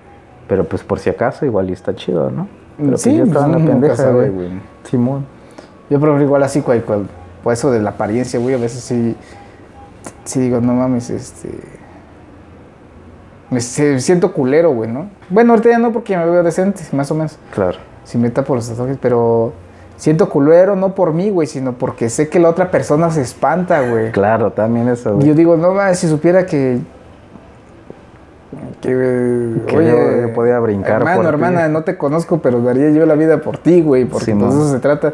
Pero 0.47 0.63
pues 0.65 0.83
por 0.83 0.99
si 0.99 1.09
acaso 1.09 1.45
igual 1.45 1.69
y 1.69 1.73
está 1.73 1.95
chido, 1.95 2.29
¿no? 2.31 2.47
Pero 2.77 2.89
pues 2.91 3.01
Sí, 3.01 3.15
yo 3.15 3.23
estaba 3.25 3.45
en 3.45 3.51
pues, 3.53 3.63
la 3.65 3.73
nunca 3.73 3.87
pendeja, 3.87 4.11
güey. 4.11 4.29
güey. 4.29 4.49
Simón. 4.83 5.25
Yo 5.89 5.99
prefiero 5.99 6.23
igual 6.23 6.43
así, 6.43 6.61
cual, 6.61 6.83
cual, 6.83 7.07
por 7.43 7.53
eso 7.53 7.71
de 7.71 7.79
la 7.81 7.91
apariencia, 7.91 8.39
güey, 8.39 8.55
a 8.55 8.57
veces 8.57 8.81
sí, 8.83 9.15
sí 10.23 10.39
digo, 10.39 10.59
no 10.61 10.73
mames, 10.73 11.09
este. 11.09 11.49
Me 13.51 13.59
siento 13.61 14.31
culero, 14.33 14.71
güey, 14.71 14.91
¿no? 14.91 15.09
Bueno, 15.29 15.53
ahorita 15.53 15.69
ya 15.69 15.79
no 15.79 15.91
porque 15.91 16.15
me 16.15 16.25
veo 16.25 16.43
decente, 16.43 16.83
más 16.91 17.09
o 17.11 17.15
menos. 17.15 17.37
Claro. 17.53 17.77
Si 18.03 18.17
me 18.17 18.29
tapo 18.29 18.53
los 18.55 18.69
tatuajes, 18.69 18.97
pero 19.01 19.53
siento 19.97 20.29
culero 20.29 20.75
no 20.75 20.93
por 20.93 21.13
mí, 21.13 21.29
güey, 21.31 21.47
sino 21.47 21.73
porque 21.73 22.09
sé 22.09 22.29
que 22.29 22.39
la 22.39 22.49
otra 22.49 22.69
persona 22.69 23.09
se 23.09 23.21
espanta, 23.21 23.81
güey. 23.89 24.11
Claro, 24.11 24.51
también 24.51 24.87
eso, 24.87 25.09
Y 25.11 25.13
güey. 25.15 25.27
Yo 25.29 25.33
digo, 25.33 25.57
no 25.57 25.73
mames, 25.73 25.99
si 25.99 26.07
supiera 26.07 26.45
que. 26.45 26.79
Que, 28.81 28.89
Que 29.67 29.73
yo- 29.75 30.21
yo 30.27 30.33
podía 30.33 30.59
brincar 30.59 30.97
Hermano, 31.01 31.17
por 31.17 31.25
ti. 31.25 31.29
hermana, 31.29 31.67
no 31.67 31.83
te 31.83 31.97
conozco, 31.97 32.39
pero 32.39 32.61
daría 32.61 32.89
yo 32.91 33.05
la 33.05 33.15
vida 33.15 33.41
por 33.41 33.57
ti, 33.57 33.81
güey, 33.81 34.05
porque 34.05 34.25
Sí, 34.25 34.33
pues 34.33 34.53
eso 34.53 34.71
se 34.71 34.79
trata. 34.79 35.13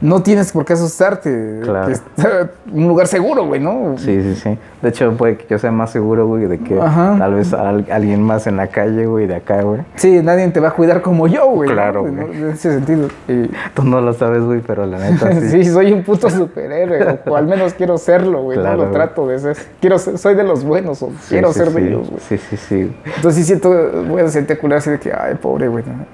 No 0.00 0.22
tienes 0.22 0.52
por 0.52 0.64
qué 0.64 0.74
asustarte. 0.74 1.60
Claro. 1.62 1.86
Que 1.86 1.92
está 1.94 2.50
un 2.72 2.86
lugar 2.88 3.06
seguro, 3.06 3.46
güey, 3.46 3.60
¿no? 3.60 3.94
Sí, 3.96 4.20
sí, 4.22 4.34
sí. 4.34 4.58
De 4.82 4.90
hecho, 4.90 5.10
puede 5.16 5.36
que 5.38 5.46
yo 5.48 5.58
sea 5.58 5.70
más 5.72 5.90
seguro, 5.90 6.26
güey, 6.26 6.44
de 6.46 6.58
que 6.58 6.78
Ajá. 6.78 7.16
tal 7.18 7.34
vez 7.34 7.52
al- 7.54 7.86
alguien 7.90 8.22
más 8.22 8.46
en 8.46 8.56
la 8.58 8.66
calle, 8.66 9.06
güey, 9.06 9.26
de 9.26 9.36
acá, 9.36 9.62
güey. 9.62 9.80
Sí, 9.94 10.20
nadie 10.22 10.46
te 10.48 10.60
va 10.60 10.68
a 10.68 10.70
cuidar 10.72 11.00
como 11.00 11.26
yo, 11.26 11.46
güey. 11.46 11.70
Claro, 11.70 12.06
¿no? 12.06 12.26
güey. 12.26 12.36
En 12.42 12.50
ese 12.50 12.72
sentido. 12.74 13.08
Y- 13.26 13.50
Tú 13.74 13.84
no 13.84 14.00
lo 14.00 14.12
sabes, 14.12 14.42
güey, 14.42 14.60
pero 14.60 14.84
la 14.86 14.98
neta 14.98 15.32
sí. 15.40 15.48
sí. 15.48 15.64
soy 15.64 15.92
un 15.92 16.02
puto 16.02 16.28
superhéroe, 16.28 17.20
o, 17.26 17.30
o 17.32 17.36
al 17.36 17.46
menos 17.46 17.72
quiero 17.74 17.96
serlo, 17.98 18.42
güey. 18.42 18.58
Claro, 18.58 18.76
no 18.76 18.82
lo 18.84 18.88
güey. 18.90 18.94
trato 18.94 19.26
de 19.28 19.38
ser. 19.38 19.56
Quiero 19.80 19.98
ser- 19.98 20.18
soy 20.18 20.34
de 20.34 20.44
los 20.44 20.62
buenos, 20.62 21.02
o 21.02 21.08
Sí, 21.22 21.30
quiero 21.30 21.52
sí, 21.52 21.58
ser 21.60 21.68
sí. 21.68 21.74
de 21.74 21.88
ellos, 21.88 22.08
güey. 22.10 22.20
Sí, 22.28 22.38
sí, 22.38 22.56
sí. 22.56 22.96
Entonces 23.16 23.34
sí 23.34 23.44
siento, 23.44 23.70
voy 24.08 24.20
a 24.20 24.28
sentir 24.28 24.58
culero 24.58 24.78
así 24.78 24.90
de 24.90 24.98
que, 24.98 25.12
ay, 25.12 25.36
pobre, 25.36 25.68
güey. 25.68 25.84
¿no? 25.86 26.04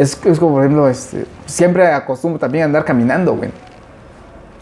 Es, 0.00 0.18
es 0.24 0.38
como, 0.38 0.52
por 0.54 0.62
ejemplo, 0.64 0.88
este, 0.88 1.26
siempre 1.44 1.86
acostumbro 1.92 2.38
también 2.38 2.62
a 2.62 2.64
andar 2.66 2.84
caminando, 2.86 3.36
güey. 3.36 3.50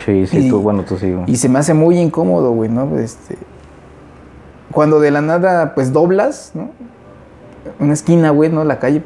Sí, 0.05 0.27
sí, 0.27 0.47
Y- 0.47 0.49
tú, 0.51 0.61
bueno, 0.61 0.83
tú 0.83 0.97
sí, 0.99 1.13
güey. 1.13 1.31
Y 1.31 1.37
se 1.37 1.49
me 1.49 1.61
hace 1.61 1.75
muy 1.75 1.97
incómodo, 1.99 2.51
güey, 2.53 2.69
¿no? 2.69 2.99
Este, 2.99 3.37
cuando 4.73 4.99
de 4.99 5.13
la 5.13 5.21
nada, 5.21 5.75
pues 5.75 5.93
doblas, 5.93 6.51
¿no? 6.55 6.71
Una 7.79 7.93
esquina, 7.93 8.31
güey, 8.31 8.51
¿no? 8.51 8.65
La 8.65 8.81
calle, 8.81 9.03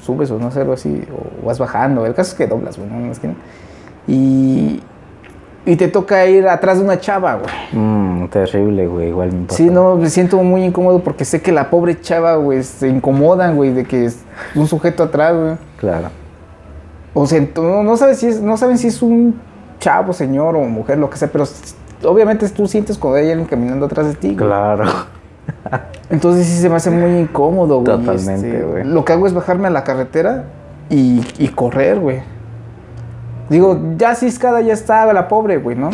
subes 0.00 0.30
o 0.30 0.38
no 0.38 0.52
sé, 0.52 0.60
algo 0.60 0.74
así, 0.74 1.02
o 1.42 1.44
vas 1.46 1.58
bajando. 1.58 2.06
El 2.06 2.14
caso 2.14 2.30
es 2.30 2.36
que 2.36 2.46
doblas, 2.46 2.76
güey, 2.78 2.88
¿no? 2.88 2.98
Una 2.98 3.10
esquina. 3.12 3.34
Y, 4.06 4.82
y 5.64 5.76
te 5.76 5.88
toca 5.88 6.26
ir 6.26 6.48
atrás 6.48 6.78
de 6.78 6.84
una 6.84 6.98
chava, 6.98 7.36
güey. 7.36 7.50
Mmm, 7.72 8.26
terrible, 8.28 8.86
güey, 8.86 9.08
igual 9.08 9.32
me 9.32 9.46
pasa. 9.46 9.56
Sí, 9.56 9.70
no, 9.70 9.96
me 9.96 10.10
siento 10.10 10.42
muy 10.42 10.64
incómodo 10.64 11.00
porque 11.00 11.24
sé 11.24 11.40
que 11.40 11.52
la 11.52 11.70
pobre 11.70 12.00
chava, 12.00 12.36
güey, 12.36 12.62
se 12.62 12.88
incomodan, 12.88 13.56
güey, 13.56 13.72
de 13.72 13.84
que 13.84 14.06
es 14.06 14.22
un 14.54 14.66
sujeto 14.66 15.04
atrás, 15.04 15.34
güey. 15.36 15.54
Claro. 15.78 16.08
O 17.14 17.26
sea, 17.26 17.46
no, 17.56 17.82
no 17.82 17.96
sabes 17.96 18.18
si 18.18 18.26
es, 18.28 18.40
no 18.40 18.56
saben 18.56 18.78
si 18.78 18.88
es 18.88 19.02
un 19.02 19.38
chavo, 19.78 20.12
señor 20.12 20.56
o 20.56 20.60
mujer, 20.64 20.98
lo 20.98 21.10
que 21.10 21.16
sea, 21.16 21.28
pero 21.30 21.44
obviamente 22.04 22.48
tú 22.48 22.66
sientes 22.66 22.98
cuando 22.98 23.18
hay 23.18 23.30
alguien 23.30 23.46
caminando 23.46 23.86
atrás 23.86 24.06
de 24.06 24.14
ti. 24.14 24.28
güey. 24.28 24.38
Claro. 24.38 24.84
Entonces 26.10 26.46
sí 26.46 26.56
se 26.60 26.68
me 26.68 26.76
hace 26.76 26.90
muy 26.90 27.18
incómodo, 27.18 27.80
güey. 27.80 27.98
Totalmente, 27.98 28.48
este, 28.48 28.62
güey. 28.62 28.84
Lo 28.84 29.04
que 29.04 29.12
hago 29.12 29.26
es 29.26 29.34
bajarme 29.34 29.68
a 29.68 29.70
la 29.70 29.84
carretera 29.84 30.44
y, 30.90 31.22
y 31.38 31.48
correr, 31.48 31.98
güey. 32.00 32.22
Digo, 33.52 33.78
ya 33.98 34.14
ciscada 34.14 34.60
ya 34.62 34.72
está 34.72 35.12
la 35.12 35.28
pobre, 35.28 35.58
güey, 35.58 35.76
¿no? 35.76 35.90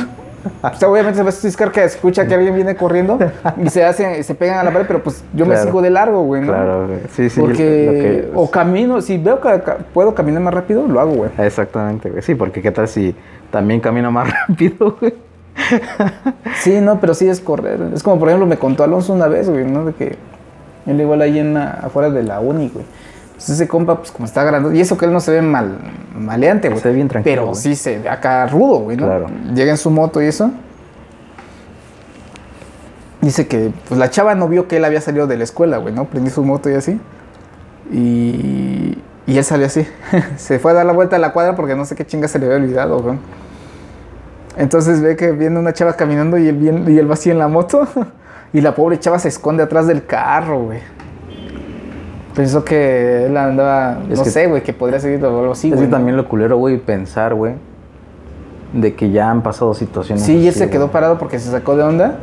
O 0.62 0.74
sea, 0.76 0.88
obviamente 0.88 1.18
se 1.18 1.22
va 1.24 1.28
a 1.30 1.32
ciscar 1.32 1.72
que 1.72 1.82
escucha 1.82 2.26
que 2.26 2.34
alguien 2.34 2.54
viene 2.54 2.76
corriendo 2.76 3.18
y 3.62 3.68
se 3.68 3.84
hacen, 3.84 4.22
se 4.22 4.34
pegan 4.36 4.58
a 4.58 4.62
la 4.62 4.70
pared, 4.70 4.86
pero 4.86 5.02
pues 5.02 5.22
yo 5.34 5.44
me 5.44 5.56
sigo 5.56 5.82
de 5.82 5.90
largo, 5.90 6.22
güey, 6.22 6.42
¿no? 6.42 6.52
Claro, 6.52 6.86
güey. 6.86 7.00
Sí, 7.14 7.28
sí. 7.28 7.40
Porque, 7.40 8.28
lo 8.32 8.40
o 8.40 8.50
camino, 8.50 9.00
si 9.02 9.18
veo 9.18 9.40
que 9.40 9.48
puedo 9.92 10.14
caminar 10.14 10.40
más 10.40 10.54
rápido, 10.54 10.86
lo 10.86 11.00
hago, 11.00 11.12
güey. 11.14 11.30
Exactamente, 11.38 12.08
güey. 12.08 12.22
Sí, 12.22 12.34
porque 12.36 12.62
qué 12.62 12.70
tal 12.70 12.86
si 12.86 13.14
también 13.50 13.80
camino 13.80 14.10
más 14.12 14.28
rápido, 14.48 14.96
güey. 15.00 15.14
Sí, 16.60 16.80
no, 16.80 17.00
pero 17.00 17.14
sí 17.14 17.28
es 17.28 17.40
correr. 17.40 17.80
Es 17.94 18.02
como, 18.02 18.18
por 18.18 18.28
ejemplo, 18.28 18.46
me 18.46 18.56
contó 18.56 18.84
Alonso 18.84 19.12
una 19.12 19.26
vez, 19.26 19.50
güey, 19.50 19.64
¿no? 19.64 19.84
De 19.84 19.92
que 19.92 20.16
él 20.86 21.00
igual 21.00 21.20
ahí 21.20 21.38
en 21.38 21.54
la- 21.54 21.72
afuera 21.82 22.10
de 22.10 22.22
la 22.22 22.40
uni, 22.40 22.70
güey. 22.72 22.84
Pues 23.38 23.50
ese 23.50 23.68
compa, 23.68 23.98
pues 23.98 24.10
como 24.10 24.26
está 24.26 24.42
grande. 24.42 24.76
Y 24.76 24.80
eso 24.80 24.98
que 24.98 25.04
él 25.04 25.12
no 25.12 25.20
se 25.20 25.30
ve 25.30 25.42
mal, 25.42 25.78
maleante, 26.18 26.70
güey. 26.70 26.80
Se 26.80 26.88
ve 26.88 26.96
bien 26.96 27.06
tranquilo, 27.06 27.42
Pero 27.42 27.54
sí 27.54 27.76
se 27.76 28.00
ve 28.00 28.08
acá 28.08 28.44
rudo, 28.48 28.80
güey, 28.80 28.96
¿no? 28.96 29.06
Claro. 29.06 29.26
Llega 29.54 29.70
en 29.70 29.78
su 29.78 29.92
moto 29.92 30.20
y 30.20 30.26
eso. 30.26 30.50
Dice 33.20 33.46
que, 33.46 33.70
pues 33.86 33.96
la 33.96 34.10
chava 34.10 34.34
no 34.34 34.48
vio 34.48 34.66
que 34.66 34.78
él 34.78 34.84
había 34.84 35.00
salido 35.00 35.28
de 35.28 35.36
la 35.36 35.44
escuela, 35.44 35.76
güey, 35.78 35.94
¿no? 35.94 36.06
Prendió 36.06 36.32
su 36.32 36.42
moto 36.42 36.68
y 36.68 36.74
así. 36.74 37.00
Y, 37.92 38.98
y 39.28 39.38
él 39.38 39.44
salió 39.44 39.66
así. 39.66 39.86
se 40.36 40.58
fue 40.58 40.72
a 40.72 40.74
dar 40.74 40.86
la 40.86 40.92
vuelta 40.92 41.14
a 41.14 41.20
la 41.20 41.32
cuadra 41.32 41.54
porque 41.54 41.76
no 41.76 41.84
sé 41.84 41.94
qué 41.94 42.04
chinga 42.04 42.26
se 42.26 42.40
le 42.40 42.46
había 42.46 42.58
olvidado, 42.58 43.00
güey. 43.00 43.18
Entonces 44.56 45.00
ve 45.00 45.14
que 45.14 45.30
viene 45.30 45.60
una 45.60 45.72
chava 45.72 45.92
caminando 45.92 46.38
y 46.38 46.48
él, 46.48 46.88
y 46.88 46.98
él 46.98 47.08
va 47.08 47.14
así 47.14 47.30
en 47.30 47.38
la 47.38 47.46
moto. 47.46 47.86
Y 48.50 48.62
la 48.62 48.74
pobre 48.74 48.98
chava 48.98 49.18
se 49.18 49.28
esconde 49.28 49.62
atrás 49.62 49.86
del 49.86 50.06
carro, 50.06 50.62
güey. 50.62 50.80
Pensó 52.38 52.64
que 52.64 53.26
él 53.26 53.36
andaba, 53.36 53.98
Es 54.08 54.18
no 54.18 54.22
que- 54.24 54.30
sé, 54.30 54.46
güey, 54.46 54.62
que 54.62 54.72
podría 54.72 55.00
seguir 55.00 55.24
o 55.24 55.40
algo 55.40 55.50
así, 55.52 55.66
es 55.70 55.74
güey. 55.74 55.86
que 55.86 55.90
¿no? 55.90 55.96
también 55.96 56.16
lo 56.16 56.28
culero, 56.28 56.56
güey, 56.56 56.78
pensar, 56.78 57.34
güey, 57.34 57.54
de 58.72 58.94
que 58.94 59.10
ya 59.10 59.28
han 59.28 59.42
pasado 59.42 59.74
situaciones. 59.74 60.22
Sí, 60.24 60.36
y 60.36 60.46
él 60.46 60.54
se 60.54 60.70
quedó 60.70 60.92
parado 60.92 61.18
porque 61.18 61.40
se 61.40 61.50
sacó 61.50 61.74
de 61.76 61.82
onda 61.82 62.16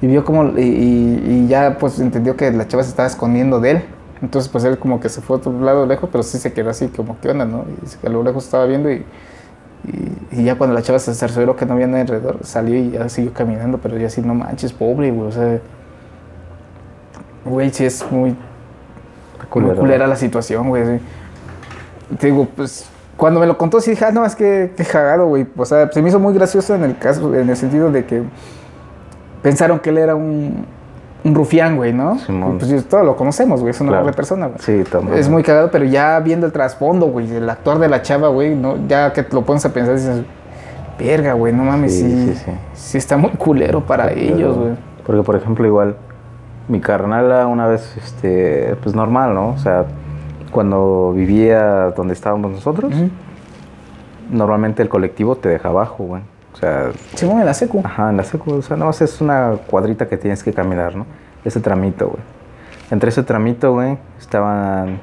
y 0.00 0.06
vio 0.06 0.24
como, 0.24 0.56
y, 0.56 0.60
y- 0.62 1.22
y 1.26 1.48
ya 1.48 1.78
pues 1.80 1.98
entendió 1.98 2.36
que 2.36 2.52
la 2.52 2.68
chava 2.68 2.84
se 2.84 2.90
estaba 2.90 3.08
escondiendo 3.08 3.58
de 3.58 3.70
él. 3.72 3.82
Entonces 4.22 4.48
pues 4.48 4.62
él 4.62 4.78
como 4.78 5.00
que 5.00 5.08
se 5.08 5.20
fue 5.20 5.34
a 5.36 5.38
otro 5.40 5.58
lado 5.60 5.84
lejos, 5.84 6.08
pero 6.12 6.22
sí 6.22 6.38
se 6.38 6.52
quedó 6.52 6.70
así 6.70 6.86
como, 6.86 7.16
¿qué 7.20 7.30
onda, 7.30 7.44
no? 7.44 7.64
Y 7.84 7.96
que 8.00 8.06
a 8.06 8.10
lo 8.10 8.22
lejos 8.22 8.44
estaba 8.44 8.66
viendo 8.66 8.88
y, 8.88 9.04
y, 9.84 10.40
y 10.40 10.44
ya 10.44 10.54
cuando 10.56 10.74
la 10.74 10.82
chava 10.82 11.00
se 11.00 11.12
cercioró 11.12 11.56
que 11.56 11.66
no 11.66 11.74
había 11.74 11.88
nadie 11.88 12.02
alrededor, 12.02 12.38
salió 12.42 12.76
y 12.76 12.92
ya 12.92 13.08
siguió 13.08 13.32
caminando, 13.32 13.78
pero 13.78 13.98
ya 13.98 14.06
así, 14.06 14.22
no 14.22 14.32
manches, 14.34 14.72
pobre, 14.72 15.10
güey, 15.10 15.28
o 15.28 15.32
sea... 15.32 15.58
Güey, 17.44 17.70
sí 17.70 17.84
es 17.84 18.04
muy, 18.10 18.36
muy 19.54 19.74
culera 19.74 20.06
la 20.06 20.16
situación, 20.16 20.68
güey. 20.68 20.84
sí. 20.98 21.04
Te 22.18 22.28
digo, 22.28 22.46
pues, 22.54 22.88
cuando 23.16 23.40
me 23.40 23.46
lo 23.46 23.56
contó, 23.58 23.80
sí 23.80 23.90
dije, 23.92 24.04
ah, 24.04 24.12
no, 24.12 24.24
es 24.24 24.36
que, 24.36 24.72
cagado, 24.90 25.26
güey. 25.26 25.46
O 25.56 25.64
sea, 25.64 25.90
se 25.90 26.00
me 26.02 26.08
hizo 26.08 26.18
muy 26.20 26.34
gracioso 26.34 26.74
en 26.74 26.84
el 26.84 26.98
caso, 26.98 27.34
en 27.34 27.48
el 27.48 27.56
sentido 27.56 27.90
de 27.90 28.04
que 28.04 28.22
pensaron 29.42 29.78
que 29.78 29.90
él 29.90 29.98
era 29.98 30.14
un, 30.14 30.66
un 31.24 31.34
rufián, 31.34 31.76
güey, 31.76 31.92
¿no? 31.92 32.18
Simón. 32.18 32.56
Y 32.56 32.58
pues 32.66 32.84
todos 32.88 33.04
lo 33.04 33.16
conocemos, 33.16 33.60
güey, 33.60 33.70
es 33.70 33.80
una 33.80 33.90
Claro. 33.90 34.04
buena 34.04 34.16
persona, 34.16 34.46
güey. 34.46 34.58
Sí, 34.60 34.84
también. 34.90 35.18
Es 35.18 35.28
muy 35.28 35.42
cagado, 35.42 35.70
pero 35.70 35.84
ya 35.84 36.18
viendo 36.20 36.46
el 36.46 36.52
trasfondo, 36.52 37.06
güey, 37.06 37.30
el 37.34 37.48
actuar 37.48 37.78
de 37.78 37.88
la 37.88 38.02
chava, 38.02 38.28
güey, 38.28 38.54
¿no? 38.54 38.76
ya 38.86 39.12
que 39.12 39.24
lo 39.32 39.42
pones 39.44 39.64
a 39.64 39.72
pensar, 39.72 39.94
dices, 39.96 40.22
verga, 40.98 41.32
güey, 41.34 41.52
no 41.52 41.64
mames, 41.64 41.92
Sí, 41.94 42.02
sí, 42.02 42.34
sí, 42.34 42.42
sí, 42.44 42.50
sí. 42.74 42.98
está 42.98 43.16
muy 43.16 43.30
culero 43.32 43.84
para 43.84 44.08
Pero- 44.08 44.20
ellos, 44.20 44.56
güey. 44.56 44.72
Porque, 45.04 45.22
por 45.22 45.36
ejemplo, 45.36 45.66
igual, 45.66 45.96
mi 46.68 46.80
carnala 46.80 47.46
una 47.46 47.66
vez, 47.66 47.96
este, 47.96 48.76
pues 48.82 48.94
normal, 48.94 49.34
¿no? 49.34 49.50
O 49.50 49.58
sea, 49.58 49.86
cuando 50.50 51.12
vivía 51.14 51.90
donde 51.96 52.14
estábamos 52.14 52.50
nosotros, 52.50 52.92
normalmente 54.30 54.82
el 54.82 54.88
colectivo 54.88 55.36
te 55.36 55.48
deja 55.48 55.68
abajo, 55.68 56.04
güey. 56.04 56.22
O 56.52 56.56
sea, 56.56 56.90
Simón 57.14 57.40
en 57.40 57.46
la 57.46 57.54
secu. 57.54 57.82
ajá, 57.84 58.10
en 58.10 58.16
la 58.16 58.24
secu, 58.24 58.54
o 58.54 58.62
sea, 58.62 58.76
no, 58.76 58.88
es 58.90 59.20
una 59.20 59.52
cuadrita 59.66 60.08
que 60.08 60.16
tienes 60.16 60.42
que 60.42 60.52
caminar, 60.52 60.96
¿no? 60.96 61.06
Ese 61.44 61.60
tramito, 61.60 62.08
güey. 62.08 62.22
Entre 62.90 63.10
ese 63.10 63.22
tramito, 63.22 63.72
güey, 63.74 63.98
estaban, 64.18 65.00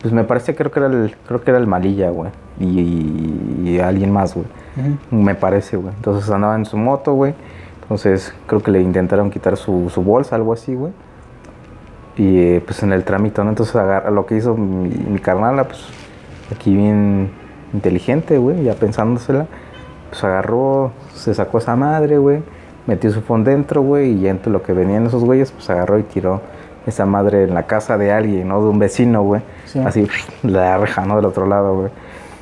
pues 0.00 0.14
me 0.14 0.24
parece, 0.24 0.54
creo 0.54 0.70
que 0.70 0.80
era 0.80 0.88
el, 0.88 1.14
creo 1.26 1.42
que 1.42 1.50
era 1.50 1.58
el 1.58 1.66
Malilla, 1.66 2.10
güey. 2.10 2.30
Y, 2.58 3.62
y 3.64 3.80
alguien 3.80 4.10
más, 4.12 4.34
güey. 4.34 4.46
Me 5.10 5.34
parece, 5.34 5.76
güey. 5.76 5.94
Entonces 5.94 6.30
andaba 6.30 6.54
en 6.56 6.64
su 6.64 6.76
moto, 6.76 7.12
güey. 7.14 7.34
Entonces 7.84 8.34
creo 8.46 8.62
que 8.62 8.70
le 8.70 8.80
intentaron 8.80 9.30
quitar 9.30 9.56
su, 9.56 9.90
su 9.90 10.02
bolsa, 10.02 10.36
algo 10.36 10.52
así, 10.52 10.74
güey. 10.74 10.92
Y 12.16 12.38
eh, 12.38 12.62
pues 12.64 12.82
en 12.82 12.92
el 12.92 13.04
trámite, 13.04 13.42
¿no? 13.42 13.50
Entonces 13.50 13.74
agarra, 13.76 14.10
lo 14.10 14.24
que 14.26 14.36
hizo 14.36 14.54
mi, 14.56 14.88
mi 14.88 15.18
carnala, 15.18 15.64
pues 15.64 15.86
aquí 16.54 16.74
bien 16.74 17.30
inteligente, 17.72 18.38
güey, 18.38 18.62
ya 18.62 18.74
pensándosela. 18.74 19.46
Pues 20.10 20.22
agarró, 20.24 20.92
se 21.12 21.34
sacó 21.34 21.58
esa 21.58 21.74
madre, 21.76 22.18
güey. 22.18 22.42
Metió 22.86 23.10
su 23.10 23.20
phone 23.22 23.42
dentro, 23.44 23.82
güey. 23.82 24.12
Y 24.12 24.20
ya 24.20 24.30
entre 24.30 24.52
lo 24.52 24.62
que 24.62 24.72
venían 24.72 25.06
esos 25.06 25.24
güeyes, 25.24 25.50
pues 25.50 25.68
agarró 25.70 25.98
y 25.98 26.04
tiró 26.04 26.40
esa 26.86 27.04
madre 27.06 27.44
en 27.44 27.54
la 27.54 27.64
casa 27.64 27.98
de 27.98 28.12
alguien, 28.12 28.46
¿no? 28.48 28.62
De 28.62 28.68
un 28.68 28.78
vecino, 28.78 29.22
güey. 29.22 29.42
Sí. 29.64 29.80
Así, 29.80 30.06
la 30.44 30.78
reja, 30.78 31.04
¿no? 31.04 31.16
Del 31.16 31.24
otro 31.24 31.46
lado, 31.46 31.74
güey. 31.76 31.90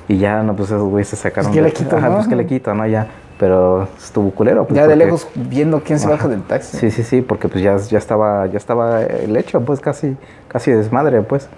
Y 0.09 0.19
ya, 0.19 0.43
no, 0.43 0.55
pues 0.55 0.69
esos 0.71 0.83
güeyes 0.83 1.09
se 1.09 1.17
sacaron. 1.17 1.51
¿qué 1.53 1.63
le 1.63 1.69
de- 1.69 1.73
quito, 1.73 1.97
Ajá, 1.97 2.09
no? 2.09 2.17
pues 2.17 2.29
que 2.29 2.37
le 2.37 2.45
quito, 2.47 2.75
¿no? 2.75 2.87
Ya. 2.87 3.07
Pero 3.39 3.89
estuvo 3.99 4.31
culero. 4.31 4.65
pues, 4.67 4.77
ya 4.77 4.83
de 4.83 4.91
porque- 4.91 5.05
lejos 5.05 5.29
viendo 5.35 5.81
quién 5.81 5.99
se 5.99 6.09
baja 6.09 6.29
del 6.29 6.43
taxi. 6.43 6.77
Sí, 6.77 6.91
sí, 6.91 7.03
sí, 7.03 7.23
porque 7.23 7.49
pues 7.49 7.63
ya, 7.65 7.77
ya 7.77 7.99
estaba, 7.99 8.47
ya 8.47 8.57
estaba 8.59 9.03
el 9.03 9.37
hecho, 9.37 9.61
pues 9.63 9.81
casi, 9.81 10.17
casi 10.49 10.71
desmadre, 10.71 11.23
pues. 11.23 11.49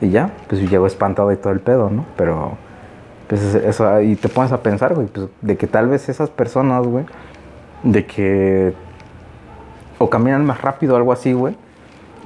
Y 0.00 0.10
ya, 0.10 0.30
pues 0.48 0.68
llegó 0.70 0.86
espantado 0.86 1.32
y 1.32 1.36
todo 1.36 1.52
el 1.52 1.60
pedo, 1.60 1.90
¿no? 1.90 2.04
Pero, 2.16 2.52
pues 3.28 3.42
es- 3.42 3.54
eso, 3.54 4.00
y 4.00 4.14
te 4.16 4.28
pones 4.28 4.52
a 4.52 4.62
pensar, 4.62 4.94
güey, 4.94 5.06
pues 5.08 5.28
de 5.40 5.56
que 5.56 5.66
tal 5.66 5.88
vez 5.88 6.08
esas 6.08 6.30
personas, 6.30 6.86
güey, 6.86 7.04
de 7.82 8.06
que 8.06 8.74
o 9.98 10.10
caminan 10.10 10.44
más 10.44 10.60
rápido 10.60 10.94
o 10.94 10.96
algo 10.96 11.12
así, 11.12 11.32
güey, 11.32 11.56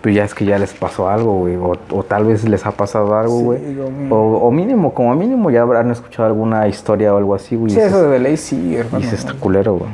pues 0.06 0.14
ya 0.14 0.22
es 0.22 0.34
que 0.34 0.44
ya 0.44 0.56
les 0.56 0.72
pasó 0.72 1.08
algo, 1.08 1.40
güey, 1.40 1.56
o, 1.56 1.72
o 1.90 2.02
tal 2.04 2.26
vez 2.26 2.48
les 2.48 2.64
ha 2.64 2.70
pasado 2.70 3.18
algo, 3.18 3.38
Sí, 3.38 3.44
güey. 3.44 3.60
digo, 3.60 3.90
mm. 3.90 4.12
o, 4.12 4.36
o 4.36 4.50
mínimo, 4.52 4.94
como 4.94 5.12
mínimo 5.16 5.50
ya 5.50 5.62
habrán 5.62 5.90
escuchado 5.90 6.28
alguna 6.28 6.68
historia 6.68 7.12
o 7.12 7.16
algo 7.16 7.34
así, 7.34 7.56
güey. 7.56 7.72
Sí, 7.72 7.80
eso 7.80 8.08
de 8.08 8.20
ley 8.20 8.36
sí, 8.36 8.76
hermano. 8.76 9.04
y 9.04 9.08
se 9.08 9.16
está 9.16 9.32
culero, 9.34 9.74
güey. 9.74 9.90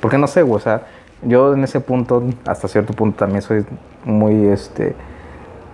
Porque 0.00 0.18
no 0.18 0.26
sé, 0.26 0.42
güey, 0.42 0.56
o 0.56 0.58
sea, 0.58 0.82
Yo 1.22 1.54
en 1.54 1.62
ese 1.62 1.78
punto, 1.78 2.24
hasta 2.44 2.66
cierto 2.66 2.92
punto, 2.92 3.18
también 3.18 3.40
soy 3.40 3.64
muy, 4.04 4.46
este, 4.48 4.96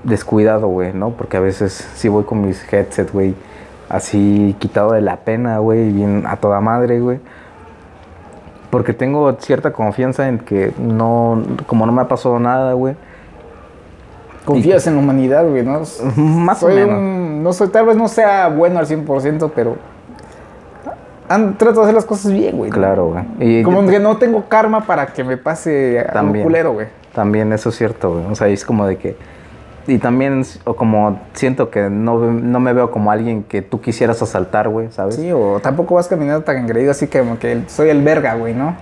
descuidado, 0.05 0.69
güey, 0.69 0.93
¿no? 0.93 1.13
Porque 1.13 1.39
a 1.39 1.41
veces 1.41 1.73
sí 1.95 2.11
voy 2.11 2.25
con 2.25 2.43
mis 2.47 2.71
headsets, 2.71 3.11
güey, 3.11 3.35
así 3.89 4.55
quitado 4.59 4.93
de 4.93 5.01
la 5.01 5.17
pena, 5.17 5.61
güey, 5.61 5.91
bien 5.93 6.25
a 6.27 6.37
toda 6.37 6.61
madre, 6.61 7.01
güey. 7.01 7.21
Porque 8.69 8.93
tengo 8.93 9.33
cierta 9.41 9.73
confianza 9.73 10.29
en 10.29 10.41
que 10.41 10.75
no, 10.79 11.43
como 11.67 11.87
no 11.87 11.93
me 11.93 12.03
ha 12.03 12.09
pasado 12.09 12.39
nada, 12.39 12.75
güey. 12.75 12.95
Confías 14.55 14.87
en 14.87 14.95
la 14.95 15.01
humanidad, 15.01 15.47
güey, 15.49 15.63
¿no? 15.65 15.81
Más 16.17 16.59
Soy 16.59 16.73
o 16.73 16.77
menos. 16.87 16.99
un- 16.99 17.43
no 17.43 17.53
soy, 17.53 17.69
tal 17.69 17.87
vez 17.87 17.97
no 17.97 18.09
sea 18.09 18.49
bueno 18.49 18.79
al 18.79 18.87
100%, 18.87 19.51
pero 19.55 19.77
trato 21.59 21.81
de 21.81 21.83
hacer 21.83 21.95
las 21.95 22.05
cosas 22.05 22.33
bien, 22.33 22.57
güey. 22.57 22.71
Claro, 22.71 23.09
güey. 23.13 23.25
Y 23.59 23.63
Como 23.63 23.87
que 23.87 23.99
no 23.99 24.17
tengo 24.17 24.49
karma 24.49 24.87
para 24.87 25.07
que 25.07 25.25
me 25.25 25.37
pase 25.37 25.99
algo 26.01 26.13
También. 26.13 26.45
culero, 26.45 26.73
güey. 26.73 26.87
También 27.15 27.53
eso 27.53 27.69
es 27.69 27.77
cierto, 27.77 28.13
güey. 28.13 28.25
O 28.31 28.35
sea, 28.35 28.49
es 28.49 28.65
como 28.65 28.87
de 28.87 28.97
que... 28.97 29.17
Y 29.87 29.99
también, 29.99 30.43
o 30.65 30.77
como 30.77 31.19
siento 31.33 31.71
que 31.71 31.89
no, 31.89 32.19
no 32.19 32.61
me 32.61 32.73
veo 32.75 32.91
como 32.91 33.11
alguien 33.11 33.43
que 33.43 33.63
tú 33.63 33.81
quisieras 33.81 34.21
asaltar, 34.21 34.69
güey, 34.69 34.91
¿sabes? 34.91 35.15
Sí, 35.17 35.33
o 35.33 35.61
tampoco 35.63 35.95
vas 35.95 36.09
caminando 36.09 36.43
tan 36.45 36.59
engreído 36.59 36.91
así 36.91 37.07
que 37.07 37.21
como 37.21 37.39
que 37.39 37.63
soy 37.69 37.89
el 37.89 38.03
verga, 38.03 38.35
güey, 38.35 38.53
¿no? 38.53 38.77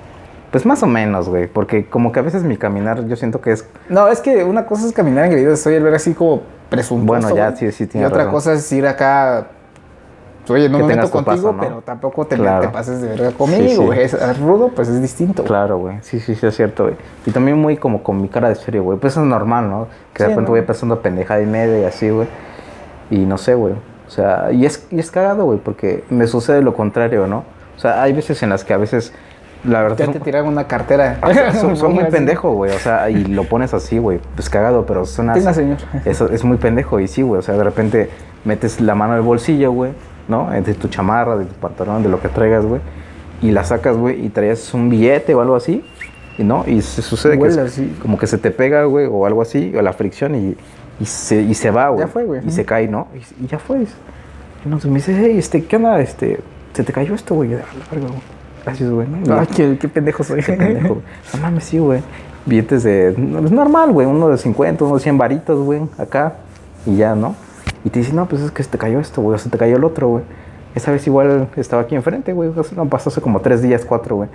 Pues 0.56 0.64
más 0.64 0.82
o 0.82 0.86
menos, 0.86 1.28
güey. 1.28 1.48
Porque 1.48 1.84
como 1.84 2.12
que 2.12 2.20
a 2.20 2.22
veces 2.22 2.42
mi 2.42 2.56
caminar 2.56 3.06
yo 3.06 3.14
siento 3.16 3.42
que 3.42 3.52
es... 3.52 3.68
No, 3.90 4.08
es 4.08 4.22
que 4.22 4.42
una 4.42 4.64
cosa 4.64 4.86
es 4.86 4.92
caminar 4.94 5.26
engreído, 5.26 5.54
soy 5.54 5.74
el 5.74 5.82
verga 5.82 5.96
así 5.96 6.14
como 6.14 6.44
presuntuoso. 6.70 7.20
Bueno, 7.28 7.36
ya, 7.36 7.50
güey. 7.50 7.58
sí, 7.58 7.72
sí, 7.72 7.84
Y 7.84 7.86
tienes 7.88 8.08
otra 8.08 8.20
razón. 8.20 8.32
cosa 8.32 8.52
es 8.54 8.72
ir 8.72 8.86
acá... 8.86 9.48
Oye, 10.48 10.70
no 10.70 10.78
Que 10.78 10.84
me 10.84 10.96
meto 10.96 11.10
contigo, 11.10 11.36
paso, 11.36 11.52
¿no? 11.52 11.60
pero 11.60 11.82
tampoco 11.82 12.26
te, 12.26 12.36
Claro. 12.36 12.62
te 12.62 12.68
pases 12.70 13.02
de 13.02 13.08
verga 13.08 13.32
conmigo, 13.32 13.68
sí. 13.68 13.76
güey. 13.76 14.00
Es, 14.00 14.38
rudo, 14.40 14.68
pues 14.74 14.88
es 14.88 15.02
distinto. 15.02 15.44
Claro, 15.44 15.76
güey. 15.76 15.98
Sí, 16.00 16.20
sí, 16.20 16.34
sí, 16.34 16.46
es 16.46 16.56
cierto, 16.56 16.84
güey. 16.84 16.96
Y 17.26 17.32
también 17.32 17.58
muy 17.58 17.76
como 17.76 18.02
con 18.02 18.22
mi 18.22 18.28
cara 18.30 18.48
de 18.48 18.54
serio, 18.54 18.82
güey. 18.82 18.98
Pues 18.98 19.14
es 19.14 19.22
normal, 19.22 19.68
¿no? 19.68 19.88
Que 20.14 20.22
de 20.22 20.28
Sí, 20.30 20.30
repente 20.30 20.42
¿no? 20.52 20.56
voy 20.56 20.62
pasando 20.62 21.02
pendejada 21.02 21.42
y 21.42 21.46
media 21.46 21.80
y 21.80 21.84
así, 21.84 22.08
güey. 22.08 22.28
Y 23.10 23.18
no 23.26 23.36
sé, 23.36 23.54
güey. 23.54 23.74
O 24.06 24.10
sea, 24.10 24.50
y 24.52 24.64
es, 24.64 24.86
y 24.90 24.98
es 25.00 25.10
cagado, 25.10 25.44
güey, 25.44 25.58
porque 25.58 26.02
me 26.08 26.26
sucede 26.26 26.62
lo 26.62 26.72
contrario, 26.72 27.26
¿no? 27.26 27.44
O 27.76 27.78
sea, 27.78 28.00
hay 28.02 28.14
veces 28.14 28.42
en 28.42 28.48
las 28.48 28.64
que 28.64 28.72
a 28.72 28.78
veces, 28.78 29.12
la 29.66 29.82
verdad, 29.82 29.98
Ya 29.98 30.12
te 30.12 30.20
tiraron 30.20 30.48
una 30.48 30.66
cartera. 30.66 31.18
son, 31.60 31.76
son 31.76 31.94
muy 31.94 32.04
pendejo, 32.04 32.52
güey. 32.52 32.72
O 32.72 32.78
sea, 32.78 33.10
y 33.10 33.24
lo 33.24 33.44
pones 33.44 33.74
así, 33.74 33.98
güey. 33.98 34.20
Pues 34.34 34.48
cagado, 34.48 34.86
pero 34.86 35.04
suena 35.04 35.34
Tenga, 35.34 35.50
así. 35.50 35.60
señor. 35.60 35.78
Eso 36.04 36.30
es 36.30 36.44
muy 36.44 36.56
pendejo. 36.56 37.00
Y 37.00 37.08
sí, 37.08 37.22
güey. 37.22 37.38
O 37.38 37.42
sea, 37.42 37.56
de 37.56 37.64
repente 37.64 38.10
metes 38.44 38.80
la 38.80 38.94
mano 38.94 39.14
al 39.14 39.22
bolsillo, 39.22 39.72
güey. 39.72 39.92
¿No? 40.28 40.50
De 40.50 40.74
tu 40.74 40.88
chamarra, 40.88 41.36
de 41.36 41.44
tu 41.44 41.54
pantalón, 41.54 42.02
de 42.02 42.08
lo 42.08 42.20
que 42.20 42.28
traigas, 42.28 42.64
güey. 42.64 42.80
Y 43.42 43.50
la 43.50 43.64
sacas, 43.64 43.96
güey. 43.96 44.24
Y 44.24 44.28
traías 44.30 44.72
un 44.74 44.88
billete 44.88 45.34
o 45.34 45.40
algo 45.40 45.56
así. 45.56 45.84
Y 46.38 46.44
no. 46.44 46.64
Y 46.66 46.82
se 46.82 47.02
sucede 47.02 47.34
que 47.34 47.42
Huele 47.42 47.54
es 47.62 47.72
así. 47.72 47.96
como 48.02 48.18
que 48.18 48.26
se 48.26 48.38
te 48.38 48.50
pega, 48.50 48.84
güey. 48.84 49.06
O 49.10 49.26
algo 49.26 49.42
así. 49.42 49.72
O 49.76 49.82
la 49.82 49.92
fricción. 49.92 50.34
Y, 50.34 50.56
y, 51.00 51.04
se, 51.04 51.42
y 51.42 51.54
se 51.54 51.70
va, 51.70 51.88
güey. 51.90 52.00
Ya 52.00 52.08
fue, 52.08 52.24
güey. 52.24 52.40
Y 52.46 52.50
se 52.50 52.64
cae, 52.64 52.88
¿no? 52.88 53.08
Y, 53.14 53.44
y 53.44 53.46
ya 53.46 53.58
fue. 53.58 53.82
Y 53.82 53.86
entonces 54.64 54.90
me 54.90 54.96
dice, 54.96 55.16
hey, 55.16 55.36
este, 55.38 55.64
¿qué 55.64 55.76
onda? 55.76 56.00
Este, 56.00 56.40
se 56.72 56.82
te 56.82 56.92
cayó 56.92 57.14
esto, 57.14 57.34
güey. 57.34 57.56
Gracias, 58.66 58.90
güey. 58.90 59.06
¿no? 59.08 59.34
Ay, 59.40 59.46
qué, 59.46 59.78
qué 59.80 59.88
pendejo 59.88 60.22
soy. 60.24 60.42
Qué 60.42 60.52
pendejo, 60.52 60.88
güey. 60.94 61.02
No 61.34 61.40
mames, 61.40 61.64
sí, 61.64 61.78
güey. 61.78 62.02
Billetes 62.44 62.82
de. 62.82 63.08
Es 63.10 63.18
normal, 63.52 63.92
güey. 63.92 64.06
Uno 64.06 64.28
de 64.28 64.36
50, 64.36 64.84
uno 64.84 64.94
de 64.96 65.00
100 65.00 65.16
varitos, 65.18 65.64
güey. 65.64 65.80
Acá. 65.98 66.34
Y 66.84 66.96
ya, 66.96 67.14
¿no? 67.14 67.34
Y 67.84 67.90
te 67.90 68.00
dice, 68.00 68.12
no, 68.12 68.26
pues 68.26 68.42
es 68.42 68.50
que 68.50 68.62
se 68.62 68.68
te 68.70 68.78
cayó 68.78 69.00
esto, 69.00 69.22
güey. 69.22 69.36
O 69.36 69.38
se 69.38 69.48
te 69.48 69.56
cayó 69.58 69.76
el 69.76 69.84
otro, 69.84 70.08
güey. 70.08 70.24
Esa 70.74 70.90
vez 70.92 71.06
igual 71.06 71.48
estaba 71.56 71.82
aquí 71.82 71.94
enfrente, 71.94 72.32
güey. 72.32 72.50
No, 72.76 72.86
pasó 72.86 73.08
hace 73.10 73.20
como 73.20 73.40
tres 73.40 73.62
días, 73.62 73.84
cuatro, 73.84 74.16
güey. 74.16 74.28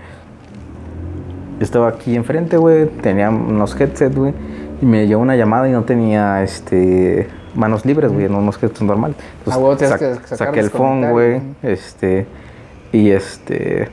Estaba 1.60 1.90
aquí 1.90 2.16
enfrente, 2.16 2.58
güey. 2.58 2.88
Tenía 2.88 3.30
unos 3.30 3.80
headsets, 3.80 4.16
güey. 4.16 4.34
Y 4.82 4.86
me 4.86 5.06
llegó 5.08 5.22
una 5.22 5.36
llamada 5.36 5.70
y 5.70 5.72
no 5.72 5.84
tenía, 5.84 6.42
este. 6.44 7.28
Manos 7.54 7.86
libres, 7.86 8.12
güey, 8.14 8.30
no 8.30 8.38
unos 8.40 8.56
headsets 8.56 8.82
normales. 8.82 9.18
Ah, 9.46 9.58
sac- 9.58 9.98
que 10.00 10.16
sacar 10.16 10.38
saqué 10.38 10.60
el 10.62 10.70
phone, 10.70 11.12
güey. 11.12 11.42
Este. 11.62 12.26
Y 12.94 13.10
este 13.12 13.90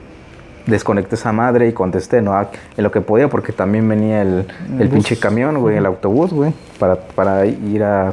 desconecté 0.68 1.14
esa 1.16 1.32
madre 1.32 1.68
y 1.68 1.72
contesté, 1.72 2.22
¿no? 2.22 2.32
Ah, 2.34 2.50
En 2.76 2.84
lo 2.84 2.90
que 2.90 3.00
podía, 3.00 3.28
porque 3.28 3.52
también 3.52 3.88
venía 3.88 4.22
el, 4.22 4.46
El 4.78 4.88
pinche 4.88 5.16
camión, 5.18 5.58
güey, 5.58 5.76
el 5.76 5.86
autobús, 5.86 6.32
güey, 6.32 6.52
para, 6.78 6.96
para 6.96 7.46
ir 7.46 7.82
a, 7.82 8.08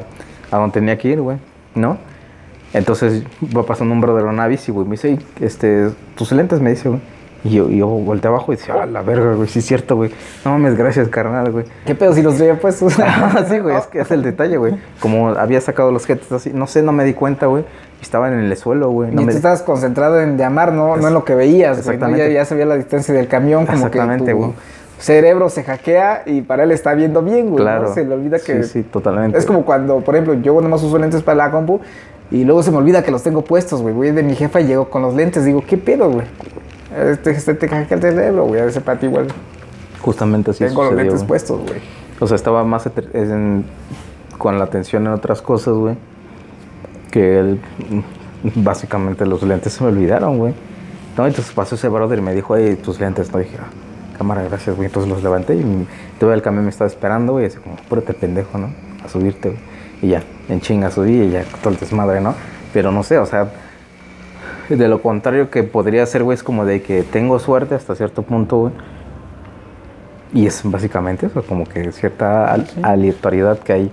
a 0.52 0.58
donde 0.58 0.74
tenía 0.74 0.98
que 0.98 1.10
ir, 1.10 1.22
güey, 1.22 1.38
¿no? 1.76 1.98
Entonces 2.74 3.24
va 3.56 3.64
pasando 3.66 3.94
un 3.94 4.02
brother 4.02 4.24
en 4.24 4.30
una 4.30 4.48
bici, 4.48 4.72
güey, 4.72 4.86
me 4.86 4.92
dice, 4.92 5.10
"Ey, 5.10 5.20
este, 5.40 5.90
tus 6.16 6.32
lentes, 6.32 6.60
me 6.62 6.72
dice, 6.72 6.90
güey. 6.90 7.02
Y 7.46 7.52
yo, 7.52 7.70
yo 7.70 7.86
volteé 7.88 8.28
abajo 8.28 8.52
y 8.52 8.56
decía, 8.56 8.74
ah, 8.82 8.86
la 8.88 9.04
verga, 9.04 9.36
güey, 9.36 9.48
sí 9.48 9.60
es 9.60 9.66
cierto, 9.66 9.96
güey. 9.96 10.10
No 10.44 10.52
mames, 10.52 10.76
gracias, 10.76 11.10
carnal, 11.10 11.52
güey. 11.52 11.66
¿Qué 11.86 11.94
pedo 11.94 12.12
si 12.16 12.24
los 12.24 12.38
traía 12.38 12.60
puestos? 12.60 12.94
sí, 13.50 13.60
güey, 13.60 13.76
es 13.78 13.86
que 13.86 14.00
es 14.00 14.10
el 14.10 14.24
detalle, 14.24 14.58
güey. 14.58 14.74
Como 15.00 15.30
había 15.30 15.62
sacado 15.62 15.92
los 15.92 16.08
jets 16.08 16.32
así, 16.32 16.52
no 16.52 16.66
sé, 16.66 16.82
no 16.82 16.92
me 16.92 17.06
di 17.06 17.14
cuenta, 17.14 17.46
güey. 17.46 17.64
Estaban 18.02 18.34
en 18.34 18.40
el 18.40 18.58
suelo, 18.58 18.90
güey. 18.90 19.12
No 19.12 19.22
y 19.22 19.26
me 19.26 19.32
tú 19.32 19.38
estabas 19.38 19.62
concentrado 19.62 20.20
en 20.22 20.40
llamar, 20.40 20.74
no, 20.74 20.98
no 20.98 21.08
en 21.08 21.14
lo 21.14 21.24
que 21.24 21.36
veías. 21.36 21.78
güey, 21.78 21.86
¿no? 21.86 21.92
Exactamente. 21.94 22.34
Ya, 22.34 22.34
ya 22.34 22.46
se 22.46 22.56
veía 22.56 22.66
la 22.66 22.78
distancia 22.78 23.14
del 23.14 23.28
camión, 23.28 23.68
como 23.68 23.78
que 23.78 24.00
Exactamente, 24.00 24.32
tu 24.32 24.38
güey. 24.38 24.52
cerebro 24.98 25.50
se 25.50 25.64
hackea 25.64 26.24
y 26.26 26.42
para 26.42 26.64
él 26.64 26.72
está 26.72 26.96
viendo 26.96 27.22
bien, 27.22 27.52
güey. 27.52 27.58
¿no? 27.58 27.64
Claro. 27.64 27.94
Se 27.94 28.04
le 28.06 28.16
olvida 28.16 28.40
que... 28.40 28.64
Sí, 28.64 28.70
sí, 28.70 28.84
totalmente. 28.84 29.38
Es 29.38 29.46
como 29.46 29.66
cuando, 29.66 30.00
por 30.00 30.16
ejemplo, 30.16 30.34
yo 30.34 30.60
nomás 30.62 30.82
uso 30.82 30.98
lentes 30.98 31.22
para 31.22 31.36
la 31.46 31.52
compu 31.52 31.80
y 32.32 32.44
luego 32.44 32.64
se 32.64 32.72
me 32.72 32.78
olvida 32.78 33.04
que 33.04 33.12
los 33.12 33.22
tengo 33.22 33.44
puestos, 33.44 33.84
güey. 33.84 33.94
Voy 33.94 34.10
de 34.10 34.24
mi 34.24 34.34
jefa 34.34 34.62
y 34.62 34.66
llego 34.66 34.90
con 34.90 35.04
los 35.04 35.14
lentes. 35.14 35.46
Digo, 35.46 35.64
¿qué 35.68 35.78
pedo, 35.78 36.10
güey? 36.10 36.26
Este, 36.96 37.32
este 37.32 37.54
te 37.56 37.68
hackea 37.68 37.98
el 37.98 38.02
cerebro, 38.02 38.46
güey. 38.46 38.62
A 38.62 38.66
veces 38.66 38.82
para 38.84 39.00
ti 39.00 39.08
igual 39.08 39.28
Justamente 40.02 40.52
así 40.52 40.64
tengo 40.64 40.84
los 40.84 40.94
lentes 40.94 41.16
güey. 41.18 41.28
puestos, 41.28 41.62
güey. 41.62 41.82
O 42.20 42.28
sea, 42.28 42.36
estaba 42.36 42.64
más 42.64 42.88
en- 43.14 43.66
con 44.38 44.58
la 44.60 44.66
atención 44.66 45.06
en 45.08 45.14
otras 45.14 45.42
cosas, 45.42 45.74
güey. 45.74 45.96
Que 47.12 47.40
él, 47.40 47.60
básicamente 48.56 49.26
los 49.26 49.42
lentes 49.44 49.74
se 49.74 49.84
me 49.84 49.90
olvidaron, 49.90 50.38
güey. 50.38 50.54
No, 51.18 51.26
entonces 51.26 51.54
pasó 51.54 51.76
ese 51.76 51.88
brother 51.88 52.20
y 52.20 52.22
me 52.22 52.34
dijo, 52.34 52.56
hey, 52.56 52.78
tus 52.82 53.00
lentes. 53.00 53.32
No 53.32 53.40
dije, 53.40 53.58
ah, 53.60 53.68
cámara, 54.18 54.44
gracias, 54.44 54.76
güey. 54.76 54.88
Entonces 54.88 55.10
los 55.12 55.24
levanté 55.24 55.56
y 55.56 55.88
todo 56.20 56.34
el 56.34 56.42
camión 56.42 56.66
me 56.66 56.70
estaba 56.70 56.88
esperando, 56.88 57.34
güey. 57.34 57.46
Así 57.46 57.58
como, 57.58 57.76
púrate 57.90 58.14
pendejo, 58.14 58.58
¿no? 58.58 58.70
A 59.04 59.10
subirte, 59.10 59.50
güey. 59.50 59.62
Y 60.02 60.10
ya, 60.10 60.24
en 60.50 60.60
chinga 60.62 60.92
subí 60.92 61.22
y 61.22 61.30
ya, 61.32 61.44
todo 61.64 61.74
el 61.74 61.80
desmadre, 61.80 62.20
¿no? 62.22 62.36
Pero 62.74 62.92
no 62.92 63.02
sé, 63.04 63.18
o 63.18 63.26
sea, 63.26 63.48
de 64.76 64.88
lo 64.88 65.02
contrario 65.02 65.50
que 65.50 65.64
podría 65.64 66.06
ser, 66.06 66.24
güey, 66.24 66.36
es 66.36 66.44
como 66.44 66.66
de 66.66 66.82
que 66.82 67.04
tengo 67.04 67.40
suerte 67.40 67.76
hasta 67.76 67.96
cierto 67.96 68.24
punto, 68.24 68.58
güey. 68.58 68.74
Y 70.34 70.48
es 70.48 70.62
básicamente 70.64 71.28
eso, 71.28 71.44
como 71.44 71.66
que 71.66 71.92
cierta 71.92 72.52
al- 72.52 72.68
aleatoriedad 72.82 73.60
que 73.60 73.74
hay. 73.74 73.92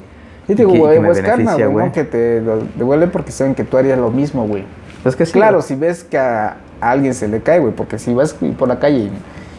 Y 0.48 0.54
digo, 0.54 0.72
güey, 0.72 0.98
me 0.98 1.08
pues 1.08 1.20
karma, 1.20 1.54
güey. 1.54 1.92
Que 1.92 2.04
te 2.04 2.40
lo 2.40 2.58
devuelven 2.76 3.10
porque 3.10 3.30
saben 3.30 3.54
que 3.54 3.64
tú 3.64 3.76
harías 3.76 3.98
lo 3.98 4.10
mismo, 4.10 4.46
güey. 4.46 4.64
Es 5.04 5.14
que 5.14 5.24
sí, 5.26 5.32
Claro, 5.32 5.62
si 5.62 5.74
ves 5.76 6.02
que 6.02 6.18
a, 6.18 6.56
alguien 6.80 7.14
se 7.14 7.28
le 7.28 7.40
cae, 7.42 7.60
güey, 7.60 7.72
porque 7.72 7.98
si 7.98 8.12
vas 8.12 8.34
por 8.58 8.66
la 8.66 8.78
calle 8.80 9.10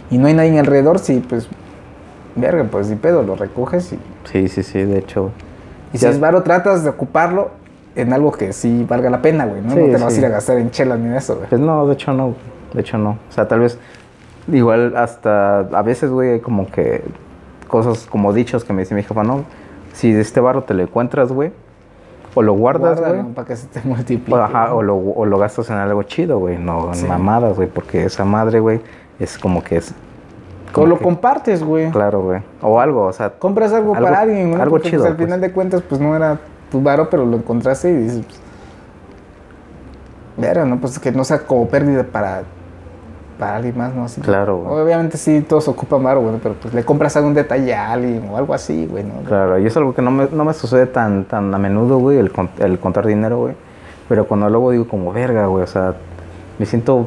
y, 0.09 0.15
y 0.15 0.17
no 0.17 0.27
hay 0.27 0.33
nadie 0.33 0.59
alrededor, 0.59 0.99
sí, 0.99 1.23
pues, 1.27 1.47
verga, 2.35 2.65
pues 2.69 2.89
ni 2.89 2.95
pedo, 2.97 3.23
lo 3.23 3.35
recoges 3.35 3.93
y, 3.93 3.99
Sí, 4.29 4.47
sí, 4.49 4.63
sí, 4.63 4.83
de 4.83 4.97
hecho. 4.99 5.31
y 5.93 5.97
si 5.97 6.05
es 6.05 6.19
varo, 6.19 6.43
tratas 6.43 6.83
de 6.83 6.89
ocuparlo 6.89 7.51
en 7.95 8.13
algo 8.13 8.31
que 8.31 8.53
sí 8.53 8.85
valga 8.89 9.09
la 9.09 9.21
pena, 9.21 9.45
güey, 9.45 9.61
¿no? 9.61 9.71
Sí, 9.71 9.79
no 9.79 9.97
te 9.97 10.03
vas 10.03 10.15
a 10.15 10.19
ir 10.19 10.25
a 10.25 10.29
gastar 10.29 10.57
en 10.57 10.71
chelas 10.71 10.99
ni 10.99 11.07
en 11.07 11.15
eso, 11.15 11.35
güey. 11.35 11.47
Pues 11.49 11.61
no, 11.61 11.85
de 11.87 11.93
hecho 11.93 12.13
no, 12.13 12.33
de 12.73 12.81
hecho 12.81 12.97
no. 12.97 13.11
O 13.11 13.31
sea, 13.31 13.47
tal 13.47 13.59
vez, 13.59 13.77
igual 14.51 14.95
hasta, 14.97 15.59
a 15.59 15.81
veces, 15.81 16.09
güey, 16.09 16.31
hay 16.31 16.39
como 16.39 16.67
que 16.69 17.03
cosas 17.67 18.05
como 18.09 18.33
dichos 18.33 18.63
que 18.63 18.73
me 18.73 18.81
dice 18.81 18.95
mi 18.95 19.03
jefa, 19.03 19.23
no, 19.23 19.43
si 19.93 20.11
de 20.11 20.21
este 20.21 20.39
barro 20.39 20.63
te 20.63 20.73
lo 20.73 20.83
encuentras, 20.83 21.31
güey, 21.31 21.51
o 22.35 22.41
lo 22.41 22.53
guardas, 22.53 22.99
güey. 22.99 23.23
Para 23.35 23.47
que 23.47 23.55
se 23.55 23.67
te 23.67 23.81
multiplique. 23.83 24.33
O, 24.33 24.37
ajá, 24.43 24.67
¿no? 24.69 24.75
o, 24.77 24.81
lo, 24.83 24.95
o 24.97 25.25
lo 25.25 25.37
gastas 25.37 25.69
en 25.69 25.77
algo 25.77 26.01
chido, 26.03 26.39
güey, 26.39 26.57
no 26.57 26.87
en 26.89 26.95
Sí. 26.95 27.05
mamadas, 27.07 27.55
güey, 27.55 27.67
porque 27.67 28.05
esa 28.05 28.25
madre, 28.25 28.59
güey, 28.59 28.81
es 29.19 29.37
como 29.37 29.63
que 29.63 29.77
es... 29.77 29.93
O 30.75 30.87
lo 30.87 30.97
que- 30.97 31.03
compartes, 31.03 31.63
güey. 31.63 31.91
Claro, 31.91 32.21
güey. 32.23 32.41
O 32.63 32.79
algo, 32.79 33.03
o 33.05 33.13
sea, 33.13 33.29
Compras 33.29 33.71
algo, 33.73 33.93
Algo- 33.93 34.07
para 34.07 34.21
alguien, 34.21 34.59
algo 34.59 34.71
Porque, 34.71 34.89
chido, 34.89 35.01
Pues, 35.03 35.11
al 35.11 35.17
pues. 35.17 35.27
final 35.27 35.41
de 35.41 35.51
cuentas, 35.51 35.83
pues 35.87 36.01
no 36.01 36.15
era 36.15 36.39
tu 36.73 36.81
varo, 36.81 37.09
pero 37.11 37.25
lo 37.25 37.37
encontraste 37.37 37.91
y 37.91 37.95
dices, 37.95 38.25
pues. 38.25 38.39
¿no? 40.65 40.79
Pues 40.79 40.97
que 40.97 41.11
no 41.11 41.23
sea 41.23 41.45
como 41.45 41.67
pérdida 41.67 42.03
para, 42.03 42.41
para 43.37 43.57
alguien 43.57 43.77
más, 43.77 43.93
¿no? 43.93 44.05
Así 44.05 44.19
que- 44.19 44.25
Claro, 44.25 44.57
güey. 44.57 44.81
Obviamente 44.81 45.17
sí, 45.17 45.45
todos 45.47 45.67
ocupan 45.67 46.03
varo, 46.03 46.21
güey, 46.21 46.37
pero 46.41 46.55
pues 46.55 46.73
le 46.73 46.83
compras 46.83 47.15
algún 47.15 47.35
detalle 47.35 47.75
a 47.75 47.91
alguien 47.91 48.27
o 48.31 48.37
algo 48.37 48.55
así, 48.55 48.87
güey, 48.87 49.03
¿no? 49.03 49.21
Claro, 49.27 49.59
y 49.59 49.67
es 49.67 49.77
algo 49.77 49.93
que 49.93 50.01
no 50.01 50.09
me, 50.09 50.27
no 50.31 50.43
me 50.43 50.53
sucede 50.53 50.87
tan, 50.87 51.25
tan 51.25 51.53
a 51.53 51.59
menudo, 51.59 51.99
güey, 51.99 52.17
el, 52.17 52.31
el 52.59 52.79
contar 52.79 53.05
dinero, 53.05 53.37
güey. 53.37 53.53
Pero 54.09 54.27
cuando 54.27 54.49
luego 54.49 54.71
digo 54.71 54.87
como 54.87 55.13
verga, 55.13 55.45
güey, 55.45 55.63
o 55.63 55.67
sea, 55.67 55.93
me 56.57 56.65
siento 56.65 57.05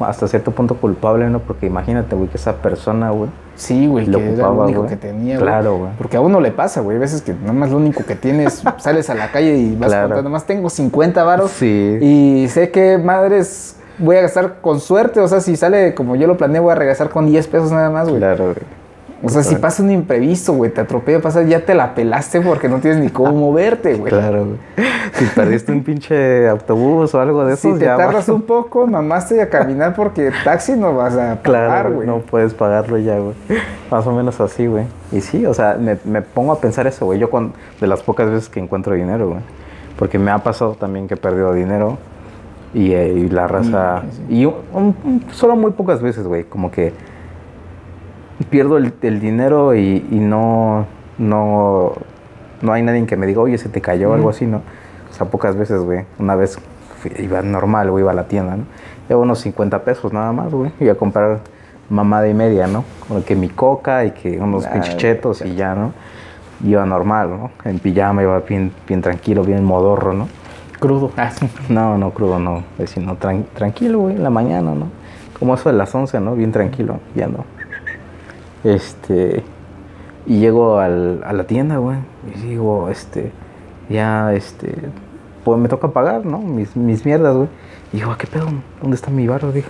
hasta 0.00 0.28
cierto 0.28 0.50
punto 0.52 0.76
culpable, 0.76 1.28
¿no? 1.30 1.38
Porque 1.40 1.66
imagínate, 1.66 2.14
güey, 2.16 2.28
que 2.28 2.36
esa 2.36 2.54
persona, 2.56 3.10
güey. 3.10 3.30
Sí, 3.54 3.86
güey, 3.86 4.06
Lo 4.06 4.18
que 4.18 4.32
era 4.34 4.48
lo 4.48 4.64
único 4.64 4.80
güey. 4.80 4.90
que 4.90 4.96
tenía, 4.96 5.38
Claro, 5.38 5.78
güey. 5.78 5.90
Porque 5.96 6.16
a 6.16 6.20
uno 6.20 6.40
le 6.40 6.50
pasa, 6.50 6.80
güey. 6.82 6.96
Hay 6.96 7.00
veces 7.00 7.22
que 7.22 7.32
nada 7.32 7.52
más 7.54 7.70
lo 7.70 7.78
único 7.78 8.04
que 8.04 8.14
tienes, 8.14 8.62
sales 8.78 9.08
a 9.10 9.14
la 9.14 9.30
calle 9.32 9.56
y 9.56 9.74
vas 9.76 9.88
Claro. 9.90 10.08
contando, 10.08 10.30
más 10.30 10.44
tengo 10.44 10.68
50 10.68 11.24
varos. 11.24 11.50
Sí. 11.52 11.98
Y 12.00 12.48
sé 12.48 12.70
que 12.70 12.98
madres 12.98 13.76
voy 13.98 14.16
a 14.16 14.20
gastar 14.22 14.60
con 14.60 14.80
suerte. 14.80 15.20
O 15.20 15.28
sea, 15.28 15.40
si 15.40 15.56
sale 15.56 15.94
como 15.94 16.16
yo 16.16 16.26
lo 16.26 16.36
planeo, 16.36 16.62
voy 16.64 16.72
a 16.72 16.74
regresar 16.74 17.08
con 17.08 17.26
10 17.26 17.46
pesos 17.48 17.70
nada 17.72 17.88
más, 17.90 18.08
güey. 18.08 18.18
Claro, 18.20 18.44
güey. 18.44 18.56
O 19.22 19.28
sea, 19.28 19.42
si 19.42 19.54
pasa 19.56 19.82
un 19.82 19.90
imprevisto, 19.90 20.52
güey, 20.52 20.70
te 20.70 20.82
atropella, 20.82 21.20
pasa, 21.20 21.42
ya 21.42 21.64
te 21.64 21.74
la 21.74 21.94
pelaste 21.94 22.40
porque 22.42 22.68
no 22.68 22.78
tienes 22.80 23.00
ni 23.00 23.08
cómo 23.08 23.32
moverte, 23.32 23.94
güey. 23.94 24.12
Claro, 24.12 24.44
güey. 24.44 24.88
Si 25.14 25.24
perdiste 25.26 25.72
un 25.72 25.82
pinche 25.82 26.48
autobús 26.48 27.14
o 27.14 27.20
algo 27.20 27.44
de 27.46 27.54
eso, 27.54 27.72
si 27.72 27.78
te 27.78 27.86
tardas 27.86 28.28
un 28.28 28.42
poco, 28.42 28.86
mamaste 28.86 29.40
a 29.40 29.48
caminar 29.48 29.94
porque 29.94 30.30
taxi 30.44 30.72
no 30.72 30.94
vas 30.94 31.16
a 31.16 31.42
pagar, 31.42 31.92
güey. 31.92 32.06
no 32.06 32.18
puedes 32.18 32.52
pagarlo 32.52 32.98
ya, 32.98 33.18
güey. 33.18 33.34
Más 33.90 34.06
o 34.06 34.12
menos 34.12 34.38
así, 34.40 34.66
güey. 34.66 34.84
Y 35.12 35.22
sí, 35.22 35.46
o 35.46 35.54
sea, 35.54 35.76
me, 35.80 35.96
me 36.04 36.20
pongo 36.20 36.52
a 36.52 36.60
pensar 36.60 36.86
eso, 36.86 37.06
güey. 37.06 37.18
Yo 37.18 37.30
con, 37.30 37.54
de 37.80 37.86
las 37.86 38.02
pocas 38.02 38.30
veces 38.30 38.48
que 38.50 38.60
encuentro 38.60 38.94
dinero, 38.94 39.28
güey. 39.28 39.40
Porque 39.98 40.18
me 40.18 40.30
ha 40.30 40.38
pasado 40.38 40.72
también 40.74 41.08
que 41.08 41.14
he 41.14 41.16
perdido 41.16 41.54
dinero 41.54 41.96
y, 42.74 42.92
eh, 42.92 43.28
la 43.30 43.48
raza... 43.48 44.02
Y 44.28 44.46
solo 45.32 45.56
muy 45.56 45.70
pocas 45.70 46.02
veces, 46.02 46.26
güey. 46.26 46.44
Como 46.44 46.70
que 46.70 46.92
pierdo 48.44 48.76
el, 48.76 49.20
dinero 49.20 49.74
y, 49.74 50.00
no, 50.10 50.86
no, 51.18 51.92
no 52.62 52.72
hay 52.72 52.82
nadie 52.82 53.06
que 53.06 53.16
me 53.16 53.26
diga, 53.26 53.40
oye, 53.40 53.58
se 53.58 53.68
te 53.68 53.80
cayó 53.80 54.10
o 54.10 54.14
algo 54.14 54.30
así, 54.30 54.46
¿no? 54.46 54.62
O 55.10 55.14
sea, 55.14 55.26
pocas 55.26 55.56
veces, 55.56 55.82
güey. 55.82 56.04
Una 56.18 56.36
vez 56.36 56.58
iba 57.18 57.42
normal, 57.42 57.90
güey, 57.90 58.02
iba 58.02 58.12
a 58.12 58.14
la 58.14 58.28
tienda, 58.28 58.56
¿no? 58.56 58.64
Llevo 59.08 59.22
unos 59.22 59.40
50 59.40 59.84
pesos 59.84 60.12
nada 60.12 60.32
más, 60.32 60.52
güey. 60.52 60.72
Iba 60.80 60.92
a 60.92 60.96
comprar 60.96 61.40
mamada 61.88 62.28
y 62.28 62.34
media, 62.34 62.66
¿no? 62.66 62.84
Como 63.06 63.24
que 63.24 63.36
mi 63.36 63.48
coca 63.48 64.04
y 64.04 64.10
que 64.10 64.38
unos 64.38 64.66
pinchetos 64.66 65.42
y 65.42 65.54
ya, 65.54 65.74
¿no? 65.74 65.92
Iba 66.64 66.84
normal, 66.86 67.30
¿no? 67.30 67.50
En 67.64 67.78
pijama, 67.78 68.22
iba 68.22 68.38
bien, 68.40 68.72
bien 68.86 69.00
tranquilo, 69.00 69.44
bien 69.44 69.64
modorro, 69.64 70.12
¿no? 70.12 70.28
Crudo. 70.78 71.12
Ah, 71.16 71.30
no, 71.68 71.96
no, 71.96 72.10
crudo, 72.10 72.38
no. 72.38 72.64
Sino 72.86 73.16
tranquilo, 73.16 74.00
güey, 74.00 74.16
en 74.16 74.22
la 74.22 74.30
mañana, 74.30 74.74
¿no? 74.74 74.88
Como 75.38 75.54
eso 75.54 75.70
de 75.70 75.76
las 75.76 75.94
11, 75.94 76.20
¿no? 76.20 76.34
Bien 76.34 76.52
tranquilo, 76.52 76.98
ya 77.14 77.28
no. 77.28 77.44
Este. 78.66 79.44
Y 80.26 80.40
llego 80.40 80.78
al, 80.78 81.22
a 81.24 81.32
la 81.32 81.44
tienda, 81.44 81.76
güey. 81.76 81.98
Y 82.34 82.48
digo, 82.48 82.88
este. 82.88 83.30
Ya, 83.88 84.34
este. 84.34 84.74
Pues 85.44 85.58
me 85.60 85.68
toca 85.68 85.92
pagar, 85.92 86.26
¿no? 86.26 86.38
Mis, 86.38 86.76
mis 86.76 87.04
mierdas, 87.06 87.36
güey. 87.36 87.48
Y 87.92 87.98
digo, 87.98 88.16
¿qué 88.18 88.26
pedo? 88.26 88.46
¿Dónde 88.82 88.96
está 88.96 89.10
mi 89.10 89.28
barro? 89.28 89.52
Dije. 89.52 89.68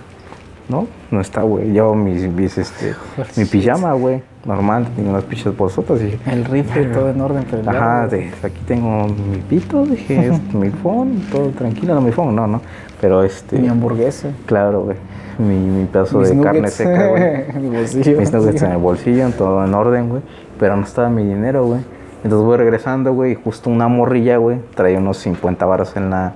No, 0.67 0.87
no 1.11 1.21
está, 1.21 1.43
güey. 1.43 1.71
Llevo 1.71 1.93
mis, 1.95 2.27
mis 2.27 2.57
este, 2.57 2.95
mi 3.37 3.45
pijama, 3.45 3.93
güey. 3.93 4.23
Normal, 4.45 4.87
tengo 4.95 5.11
unas 5.11 5.25
pichas 5.25 5.55
bolsotas. 5.55 6.01
El 6.01 6.45
rifle 6.45 6.85
todo 6.85 7.09
en 7.09 7.21
orden, 7.21 7.45
pero. 7.49 7.69
Ajá, 7.69 8.07
de, 8.07 8.31
aquí 8.41 8.59
tengo 8.65 9.07
mi 9.07 9.37
pito, 9.47 9.85
dije, 9.85 10.31
mi 10.53 10.69
phone, 10.71 11.21
todo 11.31 11.49
tranquilo, 11.49 11.93
no 11.93 12.01
mi 12.01 12.11
phone, 12.11 12.35
no, 12.35 12.47
no. 12.47 12.61
Pero 12.99 13.23
este. 13.23 13.59
Mi 13.59 13.67
hamburguesa. 13.67 14.31
Claro, 14.47 14.81
güey 14.81 14.97
mi, 15.37 15.55
mi 15.57 15.85
pedazo 15.85 16.21
de 16.21 16.39
carne 16.41 16.67
seca, 16.69 17.07
güey. 17.07 17.53
Mis 18.17 18.33
nuggets 18.33 18.61
en 18.61 18.71
el 18.71 18.77
bolsillo, 18.81 19.29
todo 19.31 19.63
en 19.63 19.73
orden, 19.73 20.09
güey. 20.09 20.21
Pero 20.59 20.75
no 20.75 20.83
estaba 20.83 21.09
mi 21.09 21.23
dinero, 21.23 21.65
güey. 21.65 21.81
Entonces 22.23 22.45
voy 22.45 22.57
regresando, 22.57 23.13
güey, 23.13 23.33
y 23.33 23.35
justo 23.35 23.69
una 23.69 23.87
morrilla, 23.87 24.37
güey, 24.37 24.59
traía 24.75 24.97
unos 24.97 25.17
50 25.17 25.65
baros 25.65 25.95
en 25.95 26.09
la, 26.09 26.33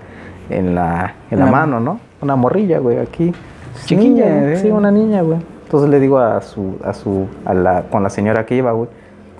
en 0.50 0.76
la, 0.76 1.16
en 1.32 1.40
la, 1.40 1.46
mano, 1.48 1.80
¿no? 1.80 2.00
Una 2.22 2.36
morrilla, 2.36 2.80
güey, 2.80 3.00
aquí. 3.00 3.34
Chiquilla, 3.86 4.56
sí, 4.58 4.70
una 4.70 4.92
niña, 4.92 5.22
güey. 5.22 5.40
Entonces 5.64 5.90
le 5.90 6.00
digo 6.00 6.20
a 6.20 6.42
su, 6.42 6.78
a 6.84 6.94
su, 6.94 7.28
a 7.46 7.54
la, 7.54 7.84
con 7.84 8.04
la 8.04 8.10
señora 8.10 8.46
que 8.46 8.56
iba, 8.56 8.72
güey, 8.74 8.90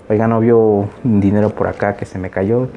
oiga, 0.08 0.26
no 0.26 0.40
vio 0.40 0.88
dinero 1.04 1.50
por 1.50 1.68
acá 1.68 1.94
que 1.94 2.06
se 2.06 2.18
me 2.18 2.30
cayó. 2.30 2.68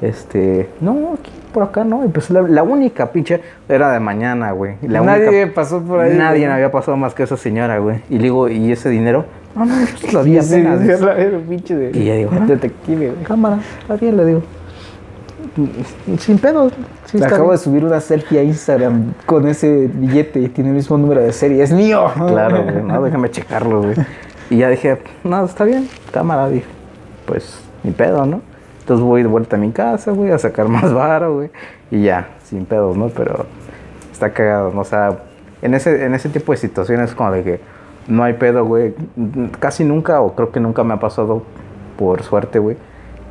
Este, 0.00 0.68
no, 0.80 1.14
aquí 1.14 1.30
por 1.54 1.62
acá, 1.62 1.84
¿no? 1.84 2.04
Y 2.04 2.08
pues 2.08 2.28
la, 2.30 2.62
única 2.62 3.12
pinche 3.12 3.40
era 3.68 3.92
de 3.92 4.00
mañana, 4.00 4.50
güey. 4.50 4.74
nadie 4.82 5.46
pasó 5.46 5.80
por 5.80 6.00
ahí. 6.00 6.18
Nadie 6.18 6.46
había 6.46 6.70
pasado 6.70 6.96
más 6.96 7.14
que 7.14 7.22
esa 7.22 7.36
señora, 7.36 7.78
güey. 7.78 8.02
Y 8.10 8.16
le 8.16 8.24
digo, 8.24 8.48
¿y 8.48 8.72
ese 8.72 8.90
dinero? 8.90 9.24
No, 9.54 9.64
no, 9.64 9.74
pues 10.00 10.12
lo 10.12 10.20
había 10.20 10.42
sí, 10.42 10.54
apenas. 10.54 10.98
Sí, 10.98 11.36
pinche 11.48 11.76
de, 11.76 11.98
y 11.98 12.04
ya 12.04 12.14
digo, 12.14 12.30
ah, 12.34 12.44
detective, 12.44 13.10
güey. 13.10 13.24
Cámara, 13.24 13.60
está 13.80 13.96
bien, 13.96 14.16
le 14.16 14.24
digo. 14.26 14.42
Sin 16.18 16.38
pedo. 16.38 16.70
Sí, 17.04 17.22
acabo 17.22 17.52
de 17.52 17.58
subir 17.58 17.84
una 17.84 18.00
selfie 18.00 18.40
a 18.40 18.42
Instagram 18.42 19.14
con 19.24 19.46
ese 19.46 19.88
billete 19.92 20.40
y 20.40 20.48
tiene 20.48 20.70
el 20.70 20.76
mismo 20.76 20.98
número 20.98 21.20
de 21.20 21.32
serie. 21.32 21.62
¡Es 21.62 21.72
mío! 21.72 22.10
Claro, 22.14 22.64
güey. 22.64 22.82
No, 22.82 23.00
déjame 23.00 23.30
checarlo, 23.30 23.82
güey. 23.82 23.94
Y 24.50 24.58
ya 24.58 24.68
dije, 24.68 24.98
no, 25.22 25.44
está 25.44 25.64
bien. 25.64 25.88
Cámara, 26.10 26.48
dije. 26.48 26.66
Pues, 27.26 27.60
ni 27.84 27.92
pedo, 27.92 28.26
¿no? 28.26 28.40
Entonces 28.84 29.02
voy 29.02 29.22
de 29.22 29.28
vuelta 29.28 29.56
a 29.56 29.58
mi 29.58 29.72
casa, 29.72 30.10
güey, 30.12 30.30
a 30.30 30.38
sacar 30.38 30.68
más 30.68 30.92
varo, 30.92 31.36
güey. 31.36 31.50
Y 31.90 32.02
ya, 32.02 32.28
sin 32.44 32.66
pedos, 32.66 32.98
¿no? 32.98 33.08
Pero 33.08 33.46
está 34.12 34.30
cagado, 34.30 34.72
¿no? 34.72 34.82
O 34.82 34.84
sea, 34.84 35.20
en 35.62 35.72
ese, 35.72 36.04
en 36.04 36.12
ese 36.12 36.28
tipo 36.28 36.52
de 36.52 36.58
situaciones 36.58 37.14
como 37.14 37.32
de 37.32 37.42
que 37.42 37.60
no 38.08 38.22
hay 38.22 38.34
pedo, 38.34 38.62
güey. 38.66 38.94
Casi 39.58 39.84
nunca, 39.84 40.20
o 40.20 40.34
creo 40.34 40.52
que 40.52 40.60
nunca 40.60 40.84
me 40.84 40.92
ha 40.92 41.00
pasado, 41.00 41.44
por 41.98 42.22
suerte, 42.24 42.58
güey, 42.58 42.76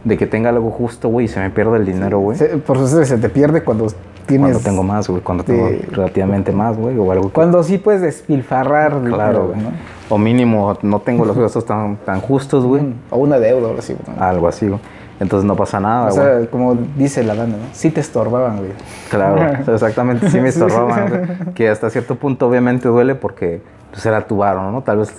de 0.03 0.17
que 0.17 0.25
tenga 0.25 0.49
algo 0.49 0.71
justo, 0.71 1.07
güey, 1.09 1.25
y 1.25 1.29
se 1.29 1.39
me 1.39 1.51
pierde 1.51 1.77
el 1.77 1.85
dinero, 1.85 2.17
güey. 2.17 2.39
Por 2.65 2.77
eso 2.77 3.05
se 3.05 3.17
te 3.19 3.29
pierde 3.29 3.63
cuando 3.63 3.85
tienes... 4.25 4.53
Cuando 4.53 4.59
tengo 4.59 4.81
más, 4.81 5.07
güey, 5.07 5.21
cuando 5.21 5.43
tengo 5.43 5.69
relativamente 5.91 6.51
más, 6.51 6.75
güey, 6.75 6.97
o 6.97 7.11
algo. 7.11 7.29
Cuando 7.29 7.61
sí 7.61 7.77
puedes 7.77 8.01
despilfarrar. 8.01 9.01
Claro, 9.03 9.49
güey. 9.49 9.61
¿no? 9.61 9.69
O 10.09 10.17
mínimo 10.17 10.79
no 10.81 10.99
tengo 11.01 11.25
los 11.25 11.37
gastos 11.37 11.63
tan, 11.63 11.97
tan 11.97 12.21
justos, 12.21 12.65
güey. 12.65 12.81
O 13.11 13.17
una 13.17 13.37
deuda, 13.37 13.67
o 13.67 13.77
así. 13.77 13.95
Algo 14.17 14.47
así, 14.47 14.67
güey. 14.67 14.79
Entonces 15.23 15.47
no 15.47 15.55
pasa 15.55 15.79
nada, 15.79 16.07
O 16.07 16.11
sea, 16.11 16.45
como 16.51 16.77
dice 16.97 17.23
la 17.23 17.33
banda, 17.33 17.57
¿no? 17.57 17.63
Sí 17.71 17.89
te 17.89 18.01
estorbaban, 18.01 18.57
güey. 18.57 18.71
Claro, 19.09 19.41
exactamente, 19.73 20.29
sí 20.29 20.39
me 20.39 20.49
estorbaban, 20.49 21.09
güey. 21.09 21.53
Que 21.53 21.69
hasta 21.69 21.89
cierto 21.89 22.15
punto 22.15 22.47
obviamente 22.47 22.89
duele 22.89 23.15
porque 23.15 23.61
pues 23.91 24.05
era 24.05 24.21
tu 24.27 24.37
varo, 24.37 24.69
¿no? 24.71 24.81
Tal 24.81 24.97
vez 24.97 25.13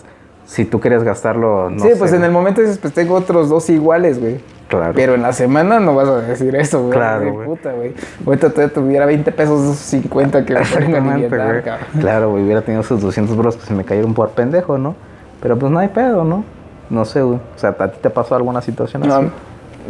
si 0.46 0.66
tú 0.66 0.78
querías 0.78 1.02
gastarlo, 1.02 1.70
no 1.70 1.82
Sí, 1.82 1.90
pues 1.98 2.12
en 2.12 2.22
el 2.22 2.30
momento 2.30 2.60
dices, 2.60 2.78
pues 2.78 2.92
tengo 2.92 3.14
otros 3.14 3.48
dos 3.48 3.70
iguales, 3.70 4.20
güey. 4.20 4.40
Claro. 4.68 4.92
Pero 4.94 5.14
en 5.14 5.22
la 5.22 5.32
semana 5.32 5.80
no 5.80 5.94
vas 5.94 6.08
a 6.08 6.20
decir 6.20 6.54
eso, 6.56 6.80
güey. 6.80 6.92
Claro, 6.92 7.32
güey. 7.32 7.46
puta, 7.46 7.72
güey. 7.72 7.94
Ahorita 8.26 8.50
te 8.50 8.68
tuviera 8.68 9.06
20 9.06 9.32
pesos, 9.32 9.76
50 9.76 10.44
que 10.44 10.54
me 10.54 11.00
güey. 11.00 11.28
Claro, 11.98 12.30
güey, 12.30 12.44
hubiera 12.44 12.60
tenido 12.60 12.82
esos 12.82 13.00
200 13.00 13.36
bros 13.36 13.56
que 13.56 13.64
se 13.64 13.74
me 13.74 13.84
cayeron 13.84 14.12
por 14.12 14.30
pendejo, 14.30 14.76
¿no? 14.76 14.96
Pero 15.40 15.58
pues 15.58 15.72
no 15.72 15.78
hay 15.78 15.88
pedo, 15.88 16.24
¿no? 16.24 16.44
No 16.90 17.04
sé, 17.04 17.22
güey. 17.22 17.38
O 17.38 17.58
sea, 17.58 17.74
¿a 17.78 17.88
ti 17.88 17.98
te 18.02 18.10
pasó 18.10 18.34
alguna 18.34 18.60
situación 18.60 19.10
así? 19.10 19.30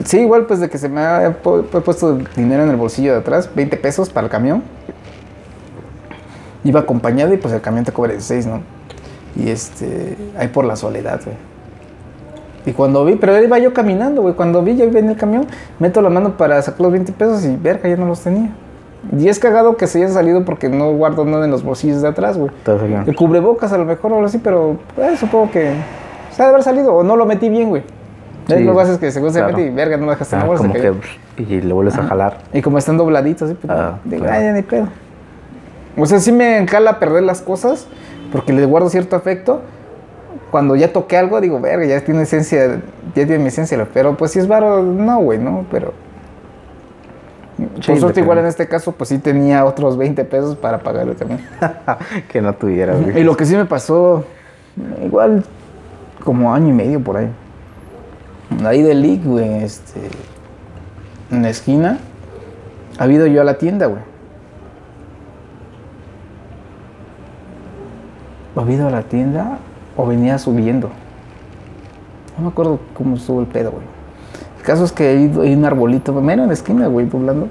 Sí, 0.04 0.20
igual 0.20 0.46
pues 0.46 0.60
de 0.60 0.68
que 0.68 0.78
se 0.78 0.88
me 0.88 1.00
ha 1.00 1.36
puesto 1.84 2.18
dinero 2.36 2.64
en 2.64 2.70
el 2.70 2.76
bolsillo 2.76 3.12
de 3.12 3.18
atrás, 3.18 3.48
20 3.54 3.76
pesos 3.76 4.10
para 4.10 4.26
el 4.26 4.30
camión. 4.30 4.62
Iba 6.64 6.80
acompañado 6.80 7.32
y 7.32 7.36
pues 7.36 7.54
el 7.54 7.60
camión 7.60 7.84
te 7.84 7.92
cobra 7.92 8.12
16, 8.12 8.46
¿no? 8.46 8.62
Y 9.36 9.50
este, 9.50 10.16
ahí 10.36 10.48
por 10.48 10.64
la 10.64 10.76
soledad, 10.76 11.20
güey. 11.24 11.36
Y 12.66 12.72
cuando 12.72 13.04
vi, 13.04 13.16
pero 13.16 13.40
iba 13.42 13.58
yo 13.58 13.74
caminando, 13.74 14.22
güey. 14.22 14.34
Cuando 14.34 14.62
vi, 14.62 14.74
ya 14.74 14.84
iba 14.84 14.98
en 14.98 15.10
el 15.10 15.16
camión, 15.16 15.46
meto 15.78 16.00
la 16.00 16.08
mano 16.08 16.36
para 16.36 16.60
sacar 16.62 16.80
los 16.80 16.92
20 16.92 17.12
pesos 17.12 17.44
y 17.44 17.54
verga, 17.56 17.88
ya 17.88 17.96
no 17.96 18.06
los 18.06 18.20
tenía. 18.20 18.50
Y 19.18 19.28
es 19.28 19.38
cagado 19.38 19.76
que 19.76 19.86
se 19.86 19.98
hayan 19.98 20.12
salido 20.12 20.44
porque 20.44 20.70
no 20.70 20.92
guardo 20.92 21.26
nada 21.26 21.44
en 21.44 21.50
los 21.50 21.62
bolsillos 21.62 22.00
de 22.00 22.08
atrás, 22.08 22.38
güey. 22.38 22.50
El 23.06 23.14
cubrebocas 23.14 23.72
a 23.72 23.78
lo 23.78 23.84
mejor 23.84 24.12
o 24.12 24.14
algo 24.14 24.26
así, 24.26 24.38
pero 24.38 24.78
eh, 24.96 25.16
supongo 25.18 25.50
que 25.50 25.74
se 26.32 26.42
ha 26.42 26.46
de 26.46 26.50
haber 26.52 26.62
salido 26.62 26.94
o 26.94 27.02
no 27.02 27.16
lo 27.16 27.26
metí 27.26 27.50
bien, 27.50 27.68
güey. 27.68 27.82
Sí, 28.46 28.62
lo 28.62 28.72
que 28.72 28.76
pasa 28.76 28.92
es 28.92 28.98
que 28.98 29.10
según 29.10 29.32
se 29.32 29.42
mete 29.42 29.66
y 29.66 29.70
verga, 29.70 29.96
no 29.96 30.10
dejaste 30.10 30.36
en 30.36 30.42
la 30.42 30.46
bolsa. 30.46 30.64
Como 30.64 30.74
que, 30.74 30.92
y 31.38 31.60
le 31.60 31.72
vuelves 31.72 31.96
a 31.96 32.02
jalar. 32.02 32.38
Y 32.52 32.60
como 32.60 32.78
están 32.78 32.96
dobladitos, 32.98 33.48
así, 33.48 33.58
pues, 33.60 33.70
ah, 33.70 33.98
digo, 34.04 34.26
ay, 34.28 34.44
ya 34.44 34.52
ni 34.52 34.62
pedo. 34.62 34.88
O 35.96 36.06
sea, 36.06 36.20
sí 36.20 36.30
me 36.32 36.58
encala 36.58 36.98
perder 36.98 37.22
las 37.22 37.40
cosas 37.40 37.86
porque 38.32 38.52
le 38.52 38.64
guardo 38.66 38.90
cierto 38.90 39.16
afecto. 39.16 39.62
Cuando 40.50 40.76
ya 40.76 40.92
toqué 40.92 41.16
algo, 41.16 41.40
digo, 41.40 41.60
verga, 41.60 41.86
ya 41.86 42.00
tiene 42.04 42.22
esencia, 42.22 42.80
ya 43.14 43.26
tiene 43.26 43.38
mi 43.38 43.48
esencia. 43.48 43.88
Pero 43.92 44.16
pues 44.16 44.32
si 44.32 44.38
es 44.38 44.46
varo, 44.46 44.82
no, 44.82 45.18
güey, 45.20 45.38
no, 45.38 45.64
pero. 45.70 45.92
Por 47.86 47.98
suerte, 47.98 48.20
igual 48.20 48.38
en 48.38 48.46
este 48.46 48.66
caso, 48.66 48.92
pues 48.92 49.08
sí 49.08 49.18
tenía 49.18 49.64
otros 49.64 49.96
20 49.96 50.24
pesos 50.24 50.56
para 50.56 50.78
pagar 50.78 51.08
el 51.08 51.16
camión. 51.16 51.40
que 52.28 52.40
no 52.40 52.52
tuviera, 52.52 52.94
güey. 52.94 53.20
Y 53.20 53.24
lo 53.24 53.36
que 53.36 53.46
sí 53.46 53.56
me 53.56 53.64
pasó, 53.64 54.24
igual 55.04 55.44
como 56.24 56.52
año 56.52 56.68
y 56.68 56.72
medio 56.72 57.00
por 57.00 57.16
ahí 57.16 57.30
ahí 58.64 58.82
de 58.82 58.94
League, 58.94 59.22
güey, 59.24 59.62
este, 59.62 60.00
en 61.30 61.42
la 61.42 61.50
esquina, 61.50 61.98
ha 62.98 63.04
habido 63.04 63.26
yo 63.26 63.40
a 63.40 63.44
la 63.44 63.58
tienda, 63.58 63.86
güey. 63.86 64.02
¿Ha 68.56 68.60
habido 68.60 68.86
a 68.86 68.90
la 68.90 69.02
tienda 69.02 69.58
o 69.96 70.06
venía 70.06 70.38
subiendo? 70.38 70.90
No 72.36 72.44
me 72.44 72.48
acuerdo 72.50 72.78
cómo 72.94 73.16
estuvo 73.16 73.40
el 73.40 73.46
pedo, 73.46 73.72
güey. 73.72 73.84
El 74.58 74.64
caso 74.64 74.84
es 74.84 74.92
que 74.92 75.08
hay, 75.08 75.54
un 75.54 75.64
arbolito, 75.64 76.12
mero 76.20 76.42
en 76.42 76.48
la 76.48 76.54
esquina, 76.54 76.86
güey, 76.86 77.06
doblando. 77.06 77.48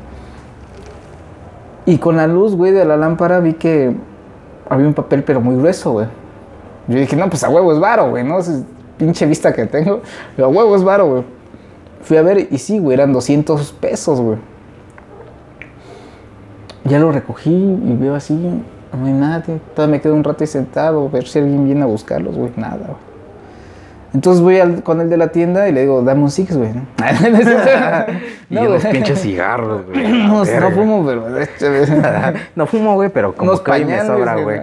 Y 1.85 1.97
con 1.97 2.15
la 2.15 2.27
luz, 2.27 2.55
güey, 2.55 2.71
de 2.71 2.85
la 2.85 2.95
lámpara 2.95 3.39
vi 3.39 3.53
que 3.53 3.95
había 4.69 4.87
un 4.87 4.93
papel, 4.93 5.23
pero 5.23 5.41
muy 5.41 5.55
grueso, 5.55 5.91
güey. 5.91 6.07
Yo 6.87 6.97
dije, 6.97 7.15
no, 7.15 7.29
pues 7.29 7.43
a 7.43 7.49
huevo 7.49 7.71
es 7.73 7.79
varo, 7.79 8.09
güey, 8.09 8.23
¿no? 8.23 8.39
Pinche 8.97 9.25
vista 9.25 9.53
que 9.53 9.65
tengo. 9.65 10.01
Pero 10.35 10.49
huevo 10.49 10.75
es 10.75 10.83
varo, 10.83 11.07
güey. 11.09 11.23
Fui 12.01 12.17
a 12.17 12.21
ver 12.21 12.47
y 12.51 12.57
sí, 12.57 12.79
güey, 12.79 12.95
eran 12.95 13.13
200 13.13 13.71
pesos, 13.73 14.19
güey. 14.19 14.37
Ya 16.85 16.99
lo 16.99 17.11
recogí 17.11 17.51
y 17.51 17.95
veo 17.99 18.13
así, 18.15 18.33
no 18.33 19.05
hay 19.05 19.13
nada. 19.13 19.41
Todavía 19.73 19.93
me 19.97 20.01
quedo 20.01 20.15
un 20.15 20.23
rato 20.23 20.43
ahí 20.43 20.47
sentado, 20.47 21.09
ver 21.09 21.25
si 21.27 21.39
alguien 21.39 21.63
viene 21.65 21.83
a 21.83 21.85
buscarlos, 21.85 22.35
güey. 22.35 22.51
Nada, 22.57 22.77
güey. 22.77 23.13
Entonces 24.13 24.43
voy 24.43 24.59
al- 24.59 24.83
con 24.83 25.01
el 25.01 25.09
de 25.09 25.17
la 25.17 25.29
tienda 25.29 25.67
y 25.67 25.71
le 25.71 25.81
digo, 25.81 26.03
dame 26.03 26.21
un 26.21 26.29
six, 26.29 26.55
güey. 26.55 26.71
¿no? 26.73 26.81
y 28.49 28.55
No, 28.55 28.61
unos 28.63 28.85
pinches 28.85 29.21
cigarros, 29.21 29.85
güey. 29.87 30.05
a 30.05 30.09
No, 30.27 30.43
no 30.45 30.71
fumo, 30.71 31.05
pero... 31.05 31.37
este, 31.39 31.85
no 32.55 32.67
fumo, 32.67 32.93
güey, 32.95 33.09
pero 33.09 33.33
como 33.33 33.51
unos 33.51 33.61
que 33.61 33.71
hoy 33.71 33.85
me 33.85 33.97
pañales, 33.97 34.07
sobra, 34.07 34.35
güey. 34.35 34.59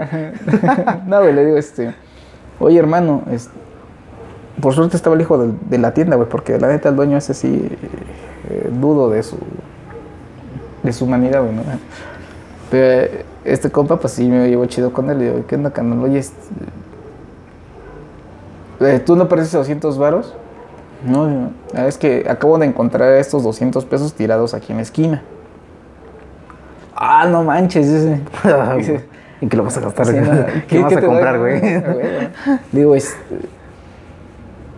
no, 1.07 1.20
güey, 1.20 1.33
le 1.33 1.47
digo, 1.47 1.57
este... 1.57 1.93
Oye, 2.61 2.78
hermano, 2.78 3.22
es- 3.33 3.51
por 4.61 4.74
suerte 4.74 4.96
estaba 4.96 5.16
el 5.16 5.22
hijo 5.22 5.38
de, 5.38 5.78
la 5.78 5.92
tienda, 5.94 6.16
güey, 6.16 6.28
porque 6.28 6.58
la 6.58 6.68
neta 6.68 6.88
el 6.88 6.96
dueño 6.96 7.16
ese 7.16 7.34
sí 7.34 7.68
eh, 8.48 8.70
dudo 8.72 9.11
de 9.11 9.22
su... 9.22 9.36
De 10.82 10.92
su 10.94 11.04
humanidad, 11.04 11.42
güey, 11.42 11.54
¿no? 11.54 11.62
Pero 12.70 13.02
eh, 13.04 13.24
este 13.44 13.70
compa, 13.70 13.96
pues 13.96 14.14
sí 14.14 14.26
me 14.28 14.48
llevo 14.48 14.64
chido 14.66 14.92
con 14.92 15.11
él. 15.11 15.18
Le 15.18 15.24
digo, 15.26 15.46
¿qué 15.46 15.56
onda, 15.56 15.70
canal? 15.70 15.98
Oye, 16.02 16.18
este, 16.18 16.34
eh, 18.80 18.98
¿tú 19.04 19.14
no 19.14 19.28
perdiste 19.28 19.58
200 19.58 19.98
varos? 19.98 20.34
No, 21.04 21.50
ah, 21.74 21.86
es 21.86 21.98
que 21.98 22.26
acabo 22.28 22.58
de 22.58 22.66
encontrar 22.66 23.12
estos 23.14 23.42
200 23.42 23.84
pesos 23.84 24.14
tirados 24.14 24.54
aquí 24.54 24.72
en 24.72 24.76
la 24.76 24.82
esquina. 24.82 25.22
Ah, 26.94 27.26
no 27.26 27.42
manches, 27.44 27.86
dice. 27.86 28.20
Dice, 28.76 29.04
¿En 29.40 29.48
qué 29.48 29.56
lo 29.56 29.64
vas 29.64 29.76
a 29.78 29.80
gastar? 29.80 30.06
Sí, 30.06 30.16
no, 30.16 30.46
¿Qué, 30.68 30.82
vas 30.82 30.96
a 30.96 31.00
comprar, 31.00 31.38
güey? 31.38 31.61
Ah. 32.46 32.58
Digo, 32.72 32.94
este, 32.94 33.16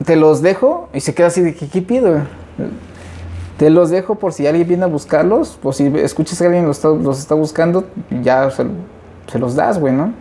te 0.05 0.17
los 0.17 0.43
dejo 0.43 0.89
y 0.93 1.01
se 1.01 1.15
queda 1.15 1.29
así 1.29 1.41
de 1.43 1.55
que, 1.55 1.69
¿qué 1.69 1.83
pido? 1.83 2.19
Te 3.59 3.71
los 3.71 3.91
dejo 3.91 4.15
por 4.17 4.33
si 4.33 4.47
alguien 4.47 4.67
viene 4.67 4.85
a 4.85 4.87
buscarlos, 4.89 5.59
por 5.63 5.75
si 5.75 5.87
escuchas 5.99 6.39
que 6.39 6.47
alguien 6.47 6.67
los 6.67 6.79
está, 6.79 6.89
los 6.89 7.19
está 7.19 7.35
buscando, 7.35 7.85
ya 8.23 8.51
se, 8.51 8.67
se 9.31 9.39
los 9.39 9.55
das, 9.55 9.79
güey, 9.79 9.93
¿no? 9.95 10.13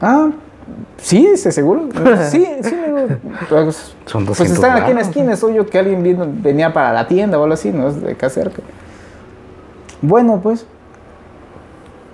Ah, 0.00 0.30
sí, 0.98 1.26
dice, 1.30 1.52
seguro. 1.52 1.88
Sí, 2.30 2.46
sí, 2.62 2.74
digo, 2.86 3.18
pues, 3.48 3.94
Son 4.06 4.24
pues 4.24 4.38
200 4.38 4.50
están 4.56 4.76
aquí 4.82 4.90
en 4.90 4.96
la 4.96 5.02
esquina, 5.02 5.36
soy 5.36 5.54
yo 5.54 5.66
que 5.66 5.78
alguien 5.78 6.02
vino- 6.02 6.26
venía 6.28 6.72
para 6.72 6.92
la 6.92 7.06
tienda 7.06 7.38
o 7.38 7.42
algo 7.42 7.54
así, 7.54 7.70
¿no? 7.70 7.88
Es 7.88 8.00
de 8.00 8.12
acá 8.12 8.30
cerca. 8.30 8.62
Bueno, 10.02 10.40
pues. 10.42 10.66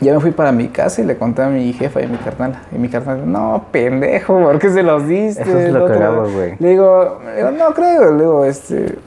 Ya 0.01 0.13
me 0.13 0.21
fui 0.21 0.31
para 0.31 0.53
mi 0.53 0.69
casa 0.69 1.01
y 1.01 1.05
le 1.07 1.17
conté 1.17 1.43
a 1.43 1.49
mi 1.49 1.73
jefa 1.73 2.03
y 2.03 2.05
a 2.05 2.09
mi 2.09 2.19
carnal. 2.19 2.61
Y 2.71 2.77
mi 2.77 2.89
carnal, 2.89 3.31
no, 3.31 3.65
pendejo, 3.71 4.39
¿por 4.41 4.59
qué 4.59 4.69
se 4.69 4.83
los 4.83 5.07
diste? 5.09 5.43
Eso 5.43 5.59
es 5.59 5.73
lo 5.73 5.87
cagado, 5.87 6.31
güey. 6.31 6.55
Le 6.59 6.71
digo, 6.71 7.19
no 7.59 7.73
creo, 7.75 8.13
le 8.13 8.19
digo, 8.23 8.45
este. 8.45 8.99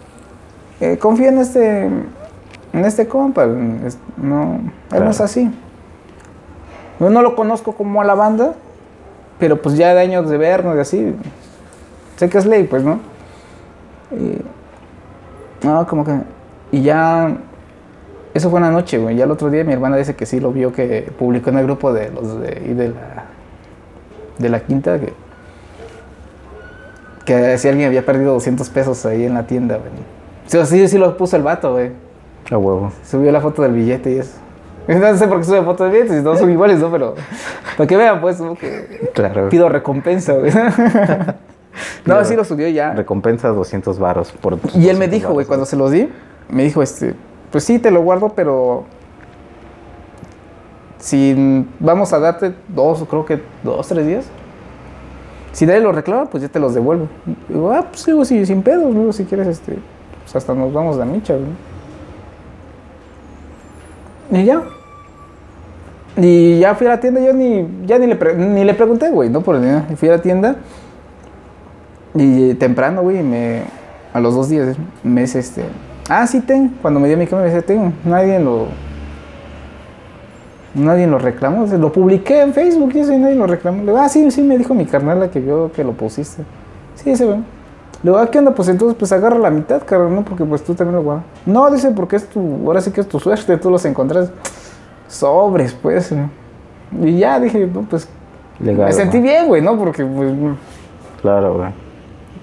eh, 0.80 0.98
confío 0.98 1.30
en 1.30 1.38
este. 1.38 1.86
En 2.72 2.86
este 2.86 3.08
compa. 3.08 3.46
no, 3.46 4.60
él 4.92 5.04
no 5.04 5.10
es 5.12 5.22
así. 5.22 5.52
Yo 7.00 7.10
no 7.10 7.22
lo 7.22 7.36
conozco 7.36 7.74
como 7.74 8.02
a 8.02 8.06
la 8.06 8.16
banda, 8.16 8.54
pero 9.40 9.62
pues 9.62 9.78
ya 9.78 9.94
de 9.94 10.02
años 10.02 10.30
de 10.30 10.38
vernos 10.38 10.76
y 10.76 10.80
así. 10.80 11.16
Sé 12.18 12.30
que 12.30 12.38
es 12.40 12.46
ley, 12.46 12.64
pues, 12.64 12.84
¿no? 12.84 13.00
Y- 14.12 14.42
no, 15.66 15.86
como 15.88 16.04
que. 16.04 16.14
Y 16.72 16.82
ya. 16.82 17.32
Eso 18.34 18.50
fue 18.50 18.60
una 18.60 18.72
noche, 18.72 18.98
güey. 18.98 19.16
Ya 19.16 19.24
el 19.26 19.32
otro 19.32 19.50
día 19.50 19.64
mi 19.64 19.74
hermana 19.74 19.98
dice 19.98 20.16
que 20.16 20.26
sí 20.26 20.40
lo 20.40 20.52
vio 20.52 20.72
que 20.72 21.12
publicó 21.18 21.50
en 21.50 21.58
el 21.58 21.66
grupo 21.66 21.92
de 21.94 22.12
los 22.12 22.40
de, 22.40 22.62
y 22.70 22.74
de 22.74 22.90
la. 22.90 23.26
De 24.38 24.50
la 24.50 24.60
quinta 24.62 25.00
que. 25.00 25.14
Que 27.26 27.58
si 27.58 27.68
alguien 27.68 27.88
había 27.88 28.06
perdido 28.06 28.34
200 28.34 28.70
pesos 28.70 29.06
ahí 29.06 29.26
en 29.26 29.34
la 29.34 29.46
tienda, 29.46 29.78
güey. 29.78 29.90
Sí, 30.48 30.58
sí, 30.66 30.88
sí 30.88 30.98
lo 30.98 31.16
puso 31.18 31.36
el 31.36 31.44
vato, 31.44 31.74
güey. 31.74 31.92
A 32.52 32.58
huevo. 32.58 32.92
Subió 33.06 33.32
la 33.32 33.42
foto 33.42 33.62
del 33.62 33.74
billete 33.74 34.12
y 34.12 34.18
eso. 34.20 34.38
No 34.88 35.16
sé 35.16 35.28
por 35.28 35.38
qué 35.38 35.44
sube 35.44 35.62
fotos 35.62 35.86
de 35.86 35.94
billetes, 35.94 36.18
si 36.18 36.24
todos 36.24 36.40
son 36.40 36.50
iguales, 36.50 36.80
¿no? 36.80 36.90
Pero 36.90 37.14
para 37.78 37.86
que 37.86 37.96
vean, 37.96 38.22
pues, 38.22 38.42
¿no? 38.42 38.56
que 38.56 39.12
Claro. 39.14 39.48
pido 39.50 39.70
recompensa, 39.70 40.34
güey. 40.34 40.52
No, 42.06 42.26
sí 42.26 42.36
lo 42.36 42.44
subió 42.44 42.68
ya. 42.68 42.94
Recompensa 42.94 43.50
200 43.50 44.00
varos 44.00 44.32
por. 44.32 44.58
Y 44.74 44.90
él 44.90 44.98
me 44.98 45.06
200 45.06 45.12
dijo, 45.12 45.34
güey, 45.34 45.46
cuando 45.46 45.66
se 45.66 45.76
los 45.76 45.92
di, 45.92 46.10
me 46.50 46.64
dijo, 46.64 46.82
este, 46.82 47.14
pues 47.52 47.64
sí, 47.64 47.80
te 47.80 47.92
lo 47.92 48.02
guardo, 48.02 48.30
pero 48.30 48.86
si 51.00 51.66
vamos 51.80 52.12
a 52.14 52.20
darte 52.20 52.54
dos, 52.68 53.04
creo 53.10 53.26
que 53.26 53.42
dos, 53.64 53.88
tres 53.88 54.06
días. 54.06 54.26
Si 55.52 55.66
nadie 55.66 55.80
lo 55.80 55.92
reclama, 55.92 56.26
pues 56.26 56.44
ya 56.44 56.50
te 56.50 56.60
los 56.60 56.74
devuelvo. 56.74 57.08
Digo, 57.48 57.72
ah, 57.72 57.88
pues 57.90 58.06
digo, 58.06 58.24
sí, 58.24 58.46
sin 58.46 58.62
pedos, 58.62 59.16
si 59.16 59.26
quieres, 59.26 59.48
este, 59.48 59.80
pues 60.24 60.36
hasta 60.36 60.54
nos 60.54 60.72
vamos 60.72 60.98
de 60.98 61.06
micha, 61.06 61.34
güey. 61.34 61.48
Y 64.42 64.46
ya. 64.46 64.64
Y 66.18 66.60
ya 66.60 66.76
fui 66.76 66.86
a 66.88 66.92
la 66.92 67.00
tienda, 67.00 67.22
yo 67.22 67.34
ni, 67.34 67.68
ya 67.86 67.98
ni 67.98 68.08
le, 68.08 68.36
ni 68.36 68.64
le 68.64 68.74
pregunté, 68.74 69.10
güey, 69.10 69.30
no 69.30 69.42
por 69.42 69.56
el. 69.56 69.84
Y 69.90 69.96
Fui 69.96 70.10
a 70.10 70.14
la 70.14 70.22
tienda 70.22 70.58
y 72.14 72.54
temprano, 72.56 73.02
güey, 73.02 73.24
me, 73.24 73.64
a 74.14 74.20
los 74.20 74.36
dos 74.36 74.50
días 74.50 74.76
me 75.04 75.24
este, 75.24 75.64
ah, 76.10 76.28
sí, 76.28 76.42
ten. 76.42 76.76
Cuando 76.82 77.00
me 77.00 77.08
dio 77.08 77.18
mi 77.18 77.28
cama 77.28 77.44
me 77.44 77.50
dice, 77.50 77.62
ten, 77.62 77.94
nadie 78.04 78.40
lo, 78.40 78.68
nadie 80.74 81.08
lo 81.08 81.20
reclamó. 81.20 81.66
Lo 81.66 81.92
publiqué 81.92 82.42
en 82.42 82.54
Facebook 82.54 82.92
y 82.96 83.00
eso 83.00 83.14
y 83.14 83.18
nadie 83.18 83.36
lo 83.36 83.48
reclamó. 83.48 83.80
Le 83.80 83.92
digo, 83.92 83.98
ah, 83.98 84.10
sí, 84.10 84.30
sí, 84.32 84.42
me 84.42 84.58
dijo 84.58 84.74
mi 84.74 84.86
carnala 84.86 85.30
que 85.30 85.40
vio 85.40 85.72
que 85.72 85.84
lo 85.84 85.94
pusiste. 85.94 86.44
Sí, 86.96 87.12
ese, 87.12 87.26
güey. 87.26 87.38
Le 87.38 88.12
digo, 88.12 88.18
ah, 88.18 88.28
¿qué 88.30 88.40
onda? 88.40 88.52
Pues 88.52 88.68
entonces, 88.70 88.96
pues 88.98 89.12
agarra 89.12 89.38
la 89.38 89.50
mitad, 89.50 89.82
carnal, 89.86 90.16
¿no? 90.16 90.24
Porque 90.24 90.46
pues 90.46 90.64
tú 90.64 90.74
también 90.74 90.96
lo 90.96 91.04
guardas. 91.04 91.26
No, 91.46 91.70
dice, 91.70 91.92
porque 91.92 92.16
es 92.16 92.28
tu, 92.28 92.40
ahora 92.66 92.82
sí 92.82 92.92
que 92.92 93.02
es 93.02 93.08
tu 93.08 93.20
suerte, 93.20 93.58
tú 93.58 93.70
los 93.70 93.84
encontrás. 93.86 94.32
Sobres, 95.08 95.74
pues. 95.74 96.14
Y 97.02 97.18
ya 97.18 97.40
dije, 97.40 97.68
no, 97.68 97.82
pues, 97.82 98.08
Legal, 98.60 98.88
me 98.88 98.94
sentí 98.94 99.18
¿no? 99.18 99.24
bien, 99.24 99.48
güey, 99.48 99.62
¿no? 99.62 99.78
Porque, 99.78 100.06
pues, 100.06 100.32
Claro, 101.22 101.58
güey. 101.58 101.89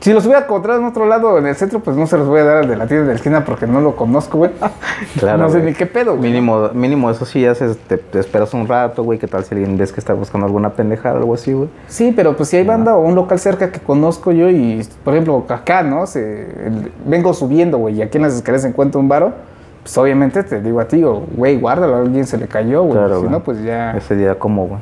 Si 0.01 0.13
los 0.13 0.25
hubiera 0.27 0.43
encontrado 0.45 0.79
en 0.79 0.85
otro 0.87 1.07
lado, 1.07 1.39
en 1.39 1.47
el 1.47 1.57
centro, 1.57 1.81
pues 1.81 1.97
no 1.97 2.07
se 2.07 2.17
los 2.19 2.29
voy 2.29 2.41
a 2.41 2.45
dar 2.45 2.57
al 2.59 2.69
de 2.69 2.77
la 2.77 2.87
tienda 2.87 3.07
de 3.07 3.13
la 3.13 3.17
esquina 3.17 3.45
porque 3.45 3.67
no 3.67 3.81
lo 3.81 3.97
conozco, 3.97 4.39
güey. 4.39 4.51
Claro, 5.19 5.39
no 5.39 5.49
sé 5.49 5.59
güey. 5.59 5.71
ni 5.71 5.75
qué 5.77 5.85
pedo, 5.87 6.17
güey. 6.17 6.31
Mínimo, 6.31 6.69
mínimo 6.75 7.11
eso 7.11 7.25
sí 7.27 7.45
haces, 7.45 7.77
te, 7.89 7.99
te 7.99 8.19
esperas 8.21 8.55
un 8.55 8.67
rato, 8.69 9.03
güey. 9.03 9.19
¿Qué 9.19 9.27
tal 9.27 9.45
si 9.45 9.55
alguien 9.55 9.77
ves 9.77 9.93
que 9.93 10.01
está 10.01 10.15
buscando 10.15 10.47
alguna 10.47 10.71
pendejada 10.71 11.17
o 11.17 11.19
algo 11.19 11.35
así, 11.35 11.53
güey? 11.53 11.69
Sí, 11.89 12.13
pero 12.15 12.37
pues 12.37 12.49
si 12.51 12.57
hay 12.57 12.65
banda 12.65 12.95
o 12.97 13.01
un 13.01 13.15
local 13.15 13.39
cerca 13.39 13.71
que 13.73 13.81
conozco 13.81 14.33
yo 14.33 14.49
y, 14.49 14.87
por 15.05 15.15
ejemplo, 15.15 15.45
acá, 15.49 15.83
¿no? 15.83 16.07
Se, 16.07 16.43
el- 16.67 16.93
vengo 17.05 17.35
subiendo, 17.35 17.79
güey, 17.79 17.97
y 17.97 18.03
aquí 18.03 18.19
en 18.19 18.23
las 18.25 18.35
escaleras 18.35 18.65
encuentro 18.65 19.01
un 19.01 19.09
varo, 19.09 19.33
pues 19.83 19.97
obviamente 19.99 20.43
te 20.43 20.61
digo 20.61 20.81
a 20.81 20.87
ti, 20.89 21.03
güey, 21.03 21.59
guárdalo, 21.59 21.97
a 21.97 21.99
alguien 22.01 22.27
se 22.27 22.39
le 22.39 22.47
cayó, 22.49 22.83
güey. 22.83 22.93
Claro, 22.97 23.15
si 23.17 23.21
güey. 23.21 23.31
no, 23.33 23.41
pues 23.41 23.63
ya. 23.63 23.93
Ese 23.97 24.17
día, 24.17 24.39
¿cómo, 24.39 24.67
güey? 24.67 24.81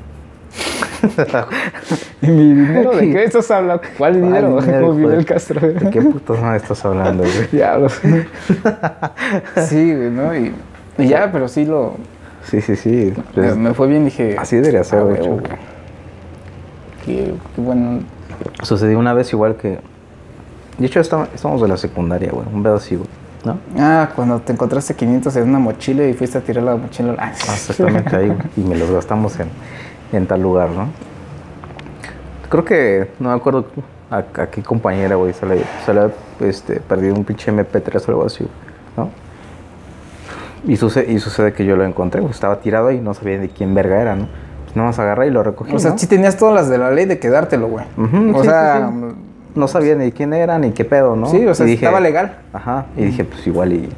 ¿Y 2.22 2.26
mi 2.28 2.54
dinero 2.54 2.92
de 2.96 3.10
qué 3.12 3.24
estás 3.24 3.50
hablando? 3.50 3.82
¿Cuál 3.98 4.14
dinero? 4.14 4.60
dinero, 4.60 4.80
Como 4.88 4.98
hijo 5.00 5.08
de- 5.08 5.14
Fidel 5.14 5.26
Castro. 5.26 5.60
¿De 5.60 5.90
qué 5.90 6.00
putas 6.02 6.40
madre 6.40 6.56
estás 6.58 6.84
hablando, 6.84 7.22
güey? 7.24 7.46
Diablos. 7.52 8.00
sí, 9.68 9.94
güey, 9.94 10.10
¿no? 10.10 10.34
Y, 10.36 10.54
y 10.98 11.08
ya, 11.08 11.30
pero 11.32 11.48
sí 11.48 11.64
lo. 11.64 11.94
Sí, 12.44 12.60
sí, 12.60 12.76
sí. 12.76 13.12
pues, 13.34 13.56
me 13.56 13.72
fue 13.74 13.86
bien, 13.88 14.04
dije. 14.04 14.36
así 14.38 14.56
debería 14.56 14.84
ser, 14.84 15.00
ah, 15.00 15.04
de 15.04 15.14
hecho. 15.14 15.30
güey. 15.30 15.42
Qué, 17.04 17.34
qué 17.54 17.60
bueno. 17.60 18.00
Sucedió 18.62 18.98
una 18.98 19.14
vez 19.14 19.32
igual 19.32 19.56
que... 19.56 19.78
De 20.78 20.86
hecho, 20.86 21.00
estamos, 21.00 21.60
de 21.62 21.68
la 21.68 21.76
secundaria, 21.76 22.30
güey. 22.32 22.46
Un 22.52 22.62
pedo 22.62 22.76
así, 22.76 22.96
güey. 22.96 23.08
¿No? 23.44 23.58
Ah, 23.78 24.08
cuando 24.16 24.40
te 24.40 24.52
encontraste 24.52 24.94
500 24.94 25.36
en 25.36 25.48
una 25.50 25.58
mochila 25.58 26.04
y 26.06 26.14
fuiste 26.14 26.38
a 26.38 26.40
tirar 26.40 26.64
la 26.64 26.76
mochila. 26.76 27.14
Ah, 27.18 27.26
Ah, 27.26 27.30
Exactamente 27.32 28.16
ahí, 28.16 28.26
güey. 28.28 28.38
Y 28.56 28.60
me 28.62 28.74
los 28.76 28.90
gastamos 28.90 29.38
en, 29.38 29.48
en 30.12 30.26
tal 30.26 30.42
lugar, 30.42 30.70
¿no? 30.70 30.88
Creo 32.48 32.64
que, 32.64 33.10
no 33.18 33.30
me 33.30 33.34
acuerdo 33.34 33.66
a, 34.10 34.18
a 34.18 34.46
qué 34.50 34.62
compañera, 34.62 35.16
güey, 35.16 35.32
se 35.32 35.46
le, 35.46 35.62
se 35.84 35.92
le 35.94 36.10
este, 36.40 36.80
perdido 36.80 37.14
un 37.14 37.24
pinche 37.24 37.52
MP3 37.52 38.02
o 38.06 38.10
algo 38.10 38.26
así, 38.26 38.46
¿no? 38.96 39.10
Y 40.66 40.76
sucede, 40.76 41.10
y 41.12 41.18
sucede 41.18 41.52
que 41.52 41.64
yo 41.64 41.76
lo 41.76 41.84
encontré. 41.84 42.24
Estaba 42.24 42.60
tirado 42.60 42.88
ahí, 42.88 43.00
no 43.00 43.12
sabía 43.14 43.38
de 43.38 43.48
quién 43.48 43.74
verga 43.74 44.00
era, 44.00 44.14
¿no? 44.16 44.28
Pues 44.64 44.76
nada 44.76 44.88
más 44.88 44.98
agarré 44.98 45.26
y 45.26 45.30
lo 45.30 45.42
recogí, 45.42 45.74
O 45.74 45.78
sea, 45.78 45.90
¿no? 45.92 45.98
sí 45.98 46.06
tenías 46.06 46.36
todas 46.36 46.54
las 46.54 46.68
de 46.68 46.78
la 46.78 46.90
ley 46.90 47.04
de 47.06 47.18
quedártelo, 47.18 47.66
güey. 47.68 47.84
O 48.34 48.40
sí, 48.42 48.48
sea, 48.48 48.88
sí, 48.90 49.14
No 49.54 49.68
sabía 49.68 49.94
ni 49.96 50.10
quién 50.12 50.32
era, 50.32 50.58
ni 50.58 50.70
qué 50.72 50.84
pedo, 50.84 51.16
¿no? 51.16 51.26
sí, 51.26 51.44
o 51.46 51.54
sea, 51.54 51.66
Y 51.66 51.70
dije- 51.70 51.84
estaba 51.84 52.00
legal. 52.00 52.38
Ajá, 52.52 52.86
y 52.96 53.04
dije, 53.04 53.24
pues 53.24 53.46
igual 53.46 53.72
y. 53.72 53.88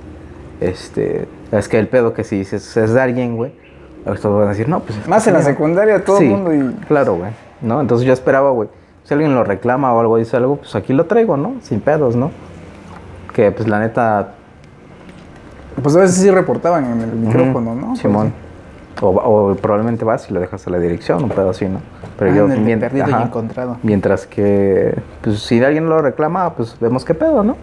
Este. 0.60 1.28
Es 1.52 1.68
que 1.68 1.78
el 1.78 1.86
pedo 1.88 2.14
que 2.14 2.24
si 2.24 2.38
dices 2.38 2.76
es 2.76 2.92
de 2.94 3.00
alguien, 3.00 3.36
güey. 3.36 3.52
Todos 4.14 4.38
van 4.38 4.46
a 4.46 4.50
decir, 4.50 4.68
no, 4.68 4.80
pues. 4.80 4.98
es 4.98 5.08
Más 5.08 5.26
en 5.26 5.32
la 5.34 5.40
mío". 5.40 5.48
secundaria, 5.48 6.04
todo 6.04 6.18
Sí, 6.18 6.24
el 6.26 6.30
mundo. 6.30 6.54
Y... 6.54 6.74
Claro, 6.86 7.16
güey. 7.16 7.30
¿No? 7.60 7.80
Entonces 7.80 8.06
yo 8.06 8.12
esperaba, 8.12 8.50
güey. 8.50 8.68
Si 9.04 9.14
alguien 9.14 9.34
lo 9.34 9.44
reclama 9.44 9.92
o 9.92 10.00
algo 10.00 10.16
dice 10.16 10.36
algo, 10.36 10.56
pues 10.56 10.74
aquí 10.74 10.92
lo 10.92 11.06
traigo, 11.06 11.36
¿no? 11.36 11.54
Sin 11.62 11.80
pedos, 11.80 12.16
¿no? 12.16 12.30
Que 13.34 13.50
pues 13.52 13.68
la 13.68 13.78
neta. 13.80 14.28
Pues 15.82 15.94
a 15.96 16.00
veces 16.00 16.16
sí 16.16 16.30
reportaban 16.30 16.84
en 16.86 17.00
el 17.02 17.12
micrófono, 17.12 17.74
¿no? 17.74 17.86
Pues, 17.88 17.98
Simón. 18.00 18.32
O, 19.02 19.08
o 19.08 19.54
probablemente 19.56 20.04
vas 20.06 20.28
y 20.30 20.32
lo 20.32 20.40
dejas 20.40 20.66
a 20.66 20.70
la 20.70 20.78
dirección, 20.78 21.22
un 21.22 21.28
pedo 21.28 21.50
así, 21.50 21.66
¿no? 21.66 21.80
Pero 22.18 22.30
Ah, 22.30 22.34
yo 22.34 22.44
en 22.46 22.52
el 22.52 22.58
de 22.60 22.64
mien- 22.64 22.80
perdido 22.80 23.06
y 23.10 23.12
encontrado. 23.22 23.76
Mientras 23.82 24.26
que, 24.26 24.94
pues 25.22 25.40
si 25.40 25.62
alguien 25.62 25.86
lo 25.88 26.00
reclama, 26.00 26.54
pues 26.54 26.76
vemos 26.80 27.04
qué 27.04 27.12
pedo, 27.12 27.44
¿no? 27.44 27.56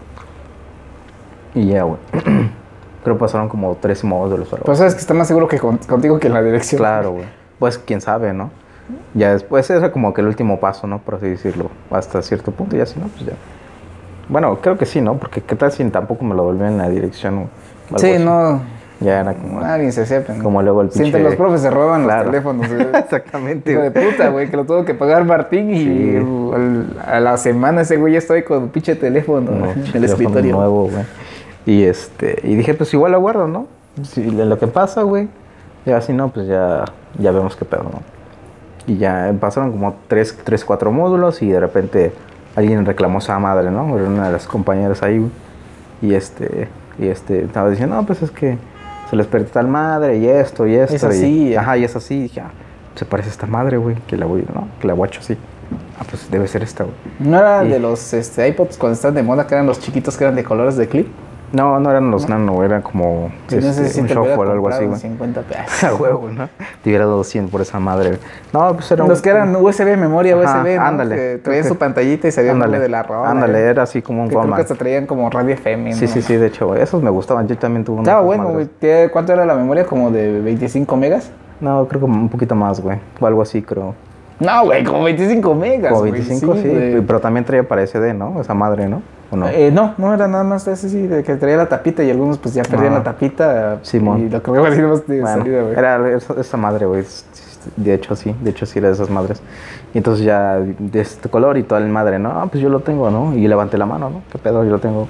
Y 1.54 1.66
ya, 1.68 1.82
güey. 1.82 1.98
Creo 3.04 3.16
que 3.16 3.20
pasaron 3.20 3.48
como 3.48 3.76
tres 3.80 4.02
módulos 4.02 4.50
o 4.52 4.56
algo 4.56 4.64
Pues 4.66 4.78
sabes 4.78 4.94
que 4.94 5.00
está 5.00 5.14
más 5.14 5.28
seguro 5.28 5.46
que 5.46 5.58
con- 5.58 5.76
contigo 5.78 6.18
que 6.18 6.26
en 6.26 6.32
la 6.34 6.42
dirección. 6.42 6.78
Claro, 6.78 7.12
güey. 7.12 7.24
Pues 7.58 7.78
quién 7.78 8.00
sabe, 8.00 8.32
¿no? 8.32 8.50
Ya 9.14 9.32
después 9.32 9.68
era 9.70 9.92
como 9.92 10.12
que 10.12 10.20
el 10.22 10.26
último 10.26 10.58
paso, 10.60 10.86
¿no? 10.86 10.98
Por 10.98 11.14
así 11.16 11.26
decirlo, 11.28 11.70
hasta 11.90 12.20
cierto 12.22 12.50
punto 12.50 12.76
y 12.76 12.80
así, 12.80 12.98
¿no? 12.98 13.06
Pues 13.08 13.26
ya. 13.26 13.32
Bueno, 14.28 14.56
creo 14.60 14.76
que 14.78 14.86
sí, 14.86 15.00
¿no? 15.00 15.16
Porque 15.18 15.40
qué 15.42 15.54
tal 15.54 15.70
si 15.70 15.84
tampoco 15.90 16.24
me 16.24 16.34
lo 16.34 16.42
volví 16.44 16.64
en 16.64 16.78
la 16.78 16.88
dirección 16.88 17.48
o 17.92 17.98
Sí, 17.98 18.10
así? 18.12 18.24
no. 18.24 18.60
Ya 19.00 19.20
era 19.20 19.34
como... 19.34 19.60
Nadie 19.60 19.90
se 19.92 20.06
sepa. 20.06 20.34
Como 20.42 20.62
luego 20.62 20.80
el 20.82 20.90
Si 20.90 21.02
entre 21.02 21.20
pinche- 21.20 21.24
los 21.24 21.36
profes 21.36 21.60
se 21.60 21.70
roban 21.70 22.04
Claro. 22.04 22.22
los 22.24 22.30
teléfonos. 22.30 22.66
Exactamente, 22.94 23.72
Hijo 23.72 23.82
de 23.82 23.90
puta, 23.90 24.28
güey, 24.30 24.48
que 24.50 24.56
lo 24.56 24.64
tuvo 24.64 24.84
que 24.84 24.94
pagar 24.94 25.24
Martín 25.24 25.70
y 25.74 26.96
a 27.06 27.20
la 27.20 27.36
semana 27.36 27.82
ese 27.82 27.96
güey 27.96 28.12
ya 28.14 28.18
estoy 28.18 28.44
con 28.44 28.62
un 28.64 28.68
pinche 28.70 28.94
teléfono 28.96 29.50
No, 29.50 29.70
en 29.72 29.84
el 29.92 30.04
escritorio. 30.04 30.56
nuevo, 30.56 30.84
güey. 30.88 31.04
Y 31.66 31.84
este, 31.84 32.40
y 32.42 32.54
dije, 32.56 32.74
pues 32.74 32.92
igual 32.94 33.12
lo 33.12 33.20
guardo, 33.20 33.48
¿no? 33.48 33.66
Si 34.02 34.22
lo 34.30 34.58
que 34.58 34.66
pasa, 34.66 35.02
güey. 35.02 35.28
Ya 35.86 36.00
si 36.00 36.12
no, 36.12 36.28
pues 36.28 36.46
ya, 36.46 36.84
ya 37.18 37.30
vemos 37.30 37.56
qué 37.56 37.64
pedo, 37.64 37.84
¿no? 37.84 38.00
Y 38.86 38.98
ya 38.98 39.32
pasaron 39.40 39.70
como 39.72 39.94
tres, 40.08 40.36
tres, 40.44 40.64
cuatro 40.64 40.92
módulos 40.92 41.42
y 41.42 41.48
de 41.50 41.60
repente 41.60 42.12
alguien 42.56 42.84
reclamó 42.84 43.18
esa 43.18 43.38
madre, 43.38 43.70
¿no? 43.70 43.96
Era 43.98 44.08
una 44.08 44.26
de 44.26 44.32
las 44.32 44.46
compañeras 44.46 45.02
ahí, 45.02 45.18
güey. 45.18 45.30
Y 46.02 46.14
este, 46.14 46.68
y 46.98 47.08
este, 47.08 47.44
estaba 47.44 47.70
diciendo, 47.70 47.96
no, 47.96 48.04
pues 48.04 48.22
es 48.22 48.30
que 48.30 48.58
se 49.08 49.16
les 49.16 49.26
perdió 49.26 49.48
tal 49.48 49.68
madre 49.68 50.18
y 50.18 50.26
esto 50.28 50.66
y 50.66 50.74
esto. 50.74 50.94
Es 50.96 51.04
así, 51.04 51.48
y, 51.48 51.50
ya. 51.50 51.60
Ajá, 51.60 51.76
y 51.78 51.84
es 51.84 51.96
así. 51.96 52.14
Y 52.14 52.22
dije, 52.24 52.40
ah, 52.40 52.50
se 52.94 53.04
parece 53.04 53.28
a 53.30 53.32
esta 53.32 53.46
madre, 53.46 53.76
güey, 53.78 53.96
que 54.06 54.16
la 54.16 54.26
voy, 54.26 54.44
¿no? 54.54 54.68
Que 54.80 54.86
la 54.86 54.92
guacho 54.92 55.20
así. 55.20 55.36
Ah, 55.98 56.04
pues 56.08 56.30
debe 56.30 56.46
ser 56.46 56.62
esta, 56.62 56.84
güey. 56.84 56.96
¿No 57.20 57.38
era 57.38 57.64
Y- 57.64 57.68
de 57.68 57.78
los 57.78 58.12
este, 58.12 58.46
iPods 58.48 58.76
cuando 58.76 58.94
estaban 58.94 59.14
de 59.14 59.22
moda 59.22 59.46
que 59.46 59.54
eran 59.54 59.66
los 59.66 59.80
chiquitos 59.80 60.16
que 60.16 60.24
eran 60.24 60.36
de 60.36 60.44
colores 60.44 60.76
de 60.76 60.88
clip? 60.88 61.06
No, 61.54 61.78
no 61.78 61.88
eran 61.90 62.10
los 62.10 62.28
nano, 62.28 62.64
era 62.64 62.80
como 62.82 63.30
no 63.30 63.48
sé 63.48 63.58
este, 63.58 63.88
si 63.88 64.00
un 64.00 64.06
shuffle 64.08 64.34
o 64.34 64.42
algo 64.50 64.68
así, 64.68 64.84
güey. 64.86 64.98
50 64.98 65.40
pesos. 65.42 65.84
A 65.84 65.94
huevo, 65.94 66.28
¿no? 66.28 66.48
Te 66.82 66.90
hubiera 66.90 67.06
dado 67.06 67.22
100 67.22 67.48
por 67.48 67.60
esa 67.60 67.78
madre. 67.78 68.18
No, 68.52 68.74
pues 68.74 68.90
era 68.90 69.04
un- 69.04 69.08
Los 69.08 69.22
que 69.22 69.30
eran 69.30 69.54
USB, 69.54 69.96
memoria 69.96 70.34
Ajá, 70.36 70.60
USB, 70.62 70.76
¿no? 70.76 70.82
ándale. 70.82 71.14
Que 71.16 71.40
traían 71.42 71.64
su 71.64 71.76
pantallita 71.76 72.26
y 72.28 72.32
se 72.32 72.40
el 72.50 72.58
nombre 72.58 72.80
de 72.80 72.88
la 72.88 73.04
rola. 73.04 73.30
ándale, 73.30 73.58
¿eh? 73.60 73.68
era 73.70 73.84
así 73.84 74.02
como 74.02 74.22
un 74.22 74.28
Que 74.28 74.36
creo 74.36 74.54
que 74.54 74.60
hasta 74.62 74.74
traían 74.74 75.06
como 75.06 75.30
radio 75.30 75.54
FM. 75.54 75.94
Sí, 75.94 76.06
¿no? 76.06 76.10
sí, 76.12 76.22
sí, 76.22 76.36
de 76.36 76.46
hecho, 76.48 76.66
güey, 76.66 76.82
esos 76.82 77.02
me 77.02 77.10
gustaban. 77.10 77.46
Yo 77.46 77.56
también 77.56 77.84
tuve 77.84 77.94
uno. 77.98 78.02
de 78.04 78.10
Estaba 78.10 78.22
bueno, 78.26 78.42
güey. 78.44 78.54
madres. 78.54 78.70
¿Qué- 78.80 79.08
¿Cuánto 79.12 79.32
era 79.32 79.46
la 79.46 79.54
memoria? 79.54 79.86
¿Como 79.86 80.10
de 80.10 80.40
25 80.40 80.96
megas? 80.96 81.30
No, 81.60 81.86
creo 81.86 82.00
que 82.00 82.06
un 82.06 82.28
poquito 82.28 82.54
más, 82.56 82.80
güey. 82.80 82.98
O 83.20 83.26
algo 83.26 83.42
así, 83.42 83.62
creo. 83.62 83.94
No, 84.40 84.64
güey, 84.64 84.82
como 84.82 85.04
25 85.04 85.54
megas. 85.54 85.90
Como 85.92 86.00
güey, 86.00 86.12
25, 86.12 86.54
sí. 86.56 87.04
pero 87.06 87.20
también 87.20 87.44
traía 87.44 87.62
para 87.66 87.82
SD, 87.86 88.12
¿no? 88.12 88.40
Esa 88.40 88.52
madre, 88.54 88.88
¿no? 88.88 89.00
¿O 89.30 89.36
no? 89.36 89.48
Eh, 89.48 89.70
no, 89.72 89.94
no 89.98 90.12
era 90.14 90.28
nada 90.28 90.44
más 90.44 90.66
ese 90.68 90.88
sí, 90.88 91.06
de 91.06 91.22
que 91.22 91.36
traía 91.36 91.56
la 91.56 91.66
tapita 91.68 92.02
y 92.02 92.10
algunos 92.10 92.38
pues 92.38 92.54
ya 92.54 92.62
perdían 92.62 92.92
Ah. 92.94 92.98
la 92.98 93.02
tapita. 93.04 93.78
Simón. 93.82 94.20
Y 94.26 94.28
lo 94.30 94.42
cargaba 94.42 94.68
así 94.68 94.80
nomás 94.80 95.06
de 95.06 95.20
Bueno, 95.20 95.38
salida, 95.38 95.62
güey. 95.62 95.72
era 95.76 96.16
esa, 96.38 96.56
madre, 96.56 96.86
güey. 96.86 97.04
De 97.76 97.94
hecho, 97.94 98.14
sí. 98.14 98.34
De 98.42 98.50
hecho, 98.50 98.66
sí 98.66 98.78
era 98.78 98.88
de 98.88 98.94
esas 98.94 99.08
madres. 99.10 99.40
Y 99.94 99.98
entonces 99.98 100.24
ya 100.24 100.58
de 100.58 101.00
este 101.00 101.28
color 101.30 101.56
y 101.56 101.62
toda 101.62 101.80
el 101.80 101.88
madre, 101.88 102.18
¿no? 102.18 102.30
Ah, 102.30 102.46
pues 102.50 102.62
yo 102.62 102.68
lo 102.68 102.80
tengo, 102.80 103.10
¿no? 103.10 103.34
Y 103.34 103.48
levanté 103.48 103.78
la 103.78 103.86
mano, 103.86 104.10
¿no? 104.10 104.22
¿Qué 104.30 104.38
pedo? 104.38 104.64
Yo 104.64 104.70
lo 104.70 104.78
tengo. 104.80 105.08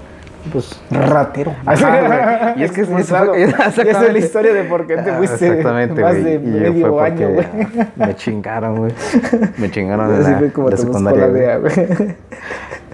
Pues 0.53 0.79
Ratero. 0.91 1.55
Ajá, 1.65 2.53
güey. 2.55 2.61
Y 2.61 2.65
es 2.65 2.73
que 2.73 2.83
es 2.83 2.89
Y 2.95 3.43
esa 3.89 4.07
es 4.07 4.13
la 4.13 4.19
historia 4.19 4.53
de 4.53 4.65
por 4.65 4.87
qué 4.87 4.97
te 4.97 5.11
Ah, 5.11 5.17
fuiste 5.17 5.47
Exactamente, 5.47 6.03
más 6.03 6.15
de 6.15 6.35
Y 6.35 6.39
medio 6.39 7.01
año, 7.01 7.31
güey. 7.31 7.47
Me 7.97 8.15
chingaron, 8.15 8.77
güey. 8.77 8.93
Me 9.59 9.71
chingaron 9.71 10.13
Así 10.15 10.31
la, 10.31 10.53
como 10.53 10.71
la 10.71 10.77
secundaria, 10.77 11.59
güey. 11.59 11.73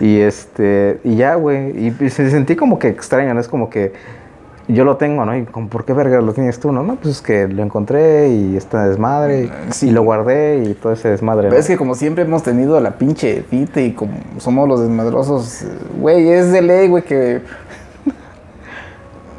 Y 0.01 0.21
este, 0.21 0.99
y 1.05 1.17
ya, 1.17 1.35
güey. 1.35 1.87
Y 1.87 1.91
pues, 1.91 2.15
se 2.15 2.31
sentí 2.31 2.57
como 2.57 2.79
que 2.79 2.89
extraño, 2.89 3.35
¿no? 3.35 3.41
Es 3.41 3.49
como 3.49 3.69
que 3.69 3.93
yo 4.73 4.85
lo 4.85 4.97
tengo, 4.97 5.25
¿no? 5.25 5.37
Y 5.37 5.45
como, 5.45 5.68
¿por 5.68 5.85
qué 5.85 5.93
verga 5.93 6.21
lo 6.21 6.33
tienes 6.33 6.59
tú, 6.61 6.73
no? 6.73 6.83
No, 6.83 6.97
pues 6.97 7.16
es 7.16 7.23
que 7.23 7.49
lo 7.49 7.62
encontré 7.62 8.29
y 8.29 8.57
está 8.57 8.89
desmadre. 8.89 9.45
Y, 9.45 9.73
Sí. 9.73 9.89
y 9.89 9.91
lo 9.91 10.03
guardé 10.03 10.62
y 10.64 10.75
todo 10.75 10.93
ese 10.93 11.09
desmadre. 11.11 11.45
Pero 11.49 11.55
¿no? 11.55 11.61
es 11.61 11.66
que 11.66 11.77
como 11.77 11.95
siempre 11.95 12.25
hemos 12.25 12.43
tenido 12.43 12.81
la 12.81 12.93
pinche 12.99 13.43
fite 13.49 13.85
y 13.85 13.93
como 13.93 14.12
somos 14.39 14.68
los 14.68 14.81
desmadrosos, 14.81 15.62
eh, 15.62 15.66
güey, 16.01 16.29
es 16.29 16.53
de 16.53 16.62
ley, 16.62 16.89
güey, 16.89 17.03
que... 17.03 17.41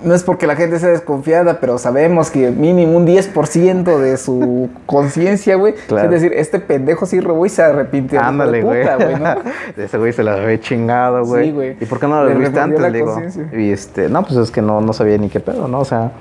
No 0.04 0.16
es 0.16 0.24
porque 0.24 0.48
la 0.48 0.56
gente 0.56 0.80
sea 0.80 0.90
desconfiada, 0.90 1.60
pero 1.60 1.78
sabemos 1.78 2.32
que 2.32 2.50
mínimo 2.50 2.98
un 2.98 3.06
10% 3.06 4.00
de 4.00 4.18
su 4.18 4.70
conciencia, 4.86 5.56
güey. 5.56 5.76
Claro. 5.88 6.06
Es 6.06 6.12
decir, 6.12 6.34
este 6.38 6.60
pendejo 6.60 7.06
sí 7.06 7.20
robó 7.20 7.46
y 7.46 7.50
se 7.50 7.62
arrepintió. 7.62 8.20
Ándale, 8.20 8.64
güey. 8.64 8.82
puta, 8.82 8.96
güey, 8.96 9.20
¿no? 9.20 9.36
Ese 9.78 9.98
güey 9.98 10.14
se 10.14 10.24
la 10.24 10.34
había 10.34 10.60
chingado, 10.60 11.26
güey. 11.26 11.46
Sí, 11.46 11.52
güey. 11.52 11.78
¿Y 11.80 11.86
por 11.86 12.00
qué 12.00 12.08
no 12.08 12.24
lo 12.24 12.30
Le 12.30 12.36
viste 12.36 12.60
antes? 12.60 12.80
la 12.80 12.90
Le 12.90 12.98
digo. 12.98 13.22
Y 13.54 13.72
este, 13.72 14.10
no, 14.10 14.24
pues 14.24 14.38
es 14.38 14.52
que 14.52 14.62
no, 14.62 14.82
no 14.82 14.94
sabía 14.94 15.18
ni 15.18 15.30
qué 15.30 15.40
pedo, 15.40 15.68
¿no? 15.68 15.80
O 15.80 15.86
sea, 15.86 16.12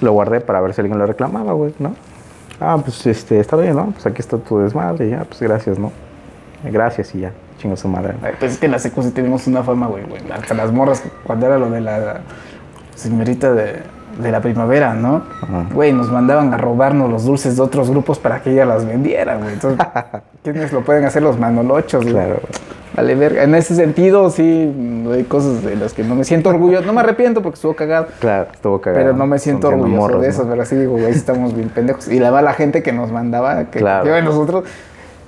lo 0.00 0.12
guardé 0.12 0.40
para 0.40 0.60
ver 0.60 0.74
si 0.74 0.80
alguien 0.80 0.98
lo 0.98 1.06
reclamaba, 1.06 1.52
güey, 1.52 1.74
¿no? 1.78 1.94
Ah, 2.60 2.78
pues 2.82 3.06
este, 3.06 3.40
está 3.40 3.56
bien, 3.56 3.74
¿no? 3.74 3.86
Pues 3.92 4.06
aquí 4.06 4.20
está 4.20 4.36
tu 4.36 4.58
desmadre 4.58 5.06
y 5.06 5.10
ya, 5.10 5.24
pues 5.24 5.40
gracias, 5.40 5.78
¿no? 5.78 5.92
Gracias 6.64 7.14
y 7.14 7.20
ya, 7.20 7.32
chingo 7.58 7.76
su 7.76 7.88
madre. 7.88 8.14
Ay, 8.22 8.34
Pues 8.38 8.52
es 8.52 8.58
que 8.58 8.66
en 8.66 8.72
la 8.72 8.78
secu 8.78 9.02
sí 9.02 9.12
tenemos 9.12 9.46
una 9.46 9.62
fama, 9.62 9.86
güey, 9.86 10.04
güey. 10.04 10.20
Hasta 10.30 10.52
las 10.52 10.70
morras, 10.70 11.02
cuando 11.24 11.46
era 11.46 11.58
lo 11.58 11.70
de 11.70 11.80
la 11.80 12.20
señorita 13.00 13.52
de, 13.52 13.76
de 14.22 14.30
la 14.30 14.40
primavera, 14.40 14.94
¿no? 14.94 15.22
Güey, 15.74 15.92
nos 15.92 16.10
mandaban 16.10 16.52
a 16.54 16.56
robarnos 16.58 17.10
los 17.10 17.24
dulces 17.24 17.56
de 17.56 17.62
otros 17.62 17.90
grupos 17.90 18.18
para 18.18 18.40
que 18.42 18.52
ella 18.52 18.64
las 18.66 18.84
vendiera, 18.86 19.36
güey. 19.36 19.52
Entonces, 19.54 19.84
¿quiénes 20.44 20.72
lo 20.72 20.82
pueden 20.84 21.04
hacer? 21.04 21.22
Los 21.22 21.38
manolochos, 21.38 22.02
güey. 22.02 22.14
Claro. 22.14 22.40
Vale, 22.96 23.14
verga. 23.14 23.44
En 23.44 23.54
ese 23.54 23.76
sentido, 23.76 24.30
sí, 24.30 24.42
hay 25.12 25.22
cosas 25.24 25.62
de 25.62 25.76
las 25.76 25.92
que 25.92 26.02
no 26.02 26.16
me 26.16 26.24
siento 26.24 26.48
orgulloso. 26.50 26.84
No 26.84 26.92
me 26.92 27.00
arrepiento 27.00 27.40
porque 27.40 27.54
estuvo 27.54 27.74
cagado. 27.74 28.08
Claro, 28.18 28.48
estuvo 28.52 28.80
cagado. 28.80 29.04
Pero 29.04 29.16
no 29.16 29.26
me 29.26 29.38
siento 29.38 29.70
Son 29.70 29.78
orgulloso 29.80 30.00
morros, 30.02 30.20
de 30.22 30.26
¿no? 30.28 30.34
eso, 30.34 30.46
pero 30.50 30.64
sí 30.64 30.74
digo, 30.76 30.92
güey, 30.92 31.10
estamos 31.10 31.54
bien 31.54 31.68
pendejos. 31.68 32.08
Y 32.08 32.18
la 32.18 32.30
va 32.32 32.42
la 32.42 32.52
gente 32.52 32.82
que 32.82 32.92
nos 32.92 33.12
mandaba, 33.12 33.64
que 33.66 33.78
Claro. 33.78 34.02
que 34.02 34.08
iba 34.10 34.20
nosotros. 34.22 34.64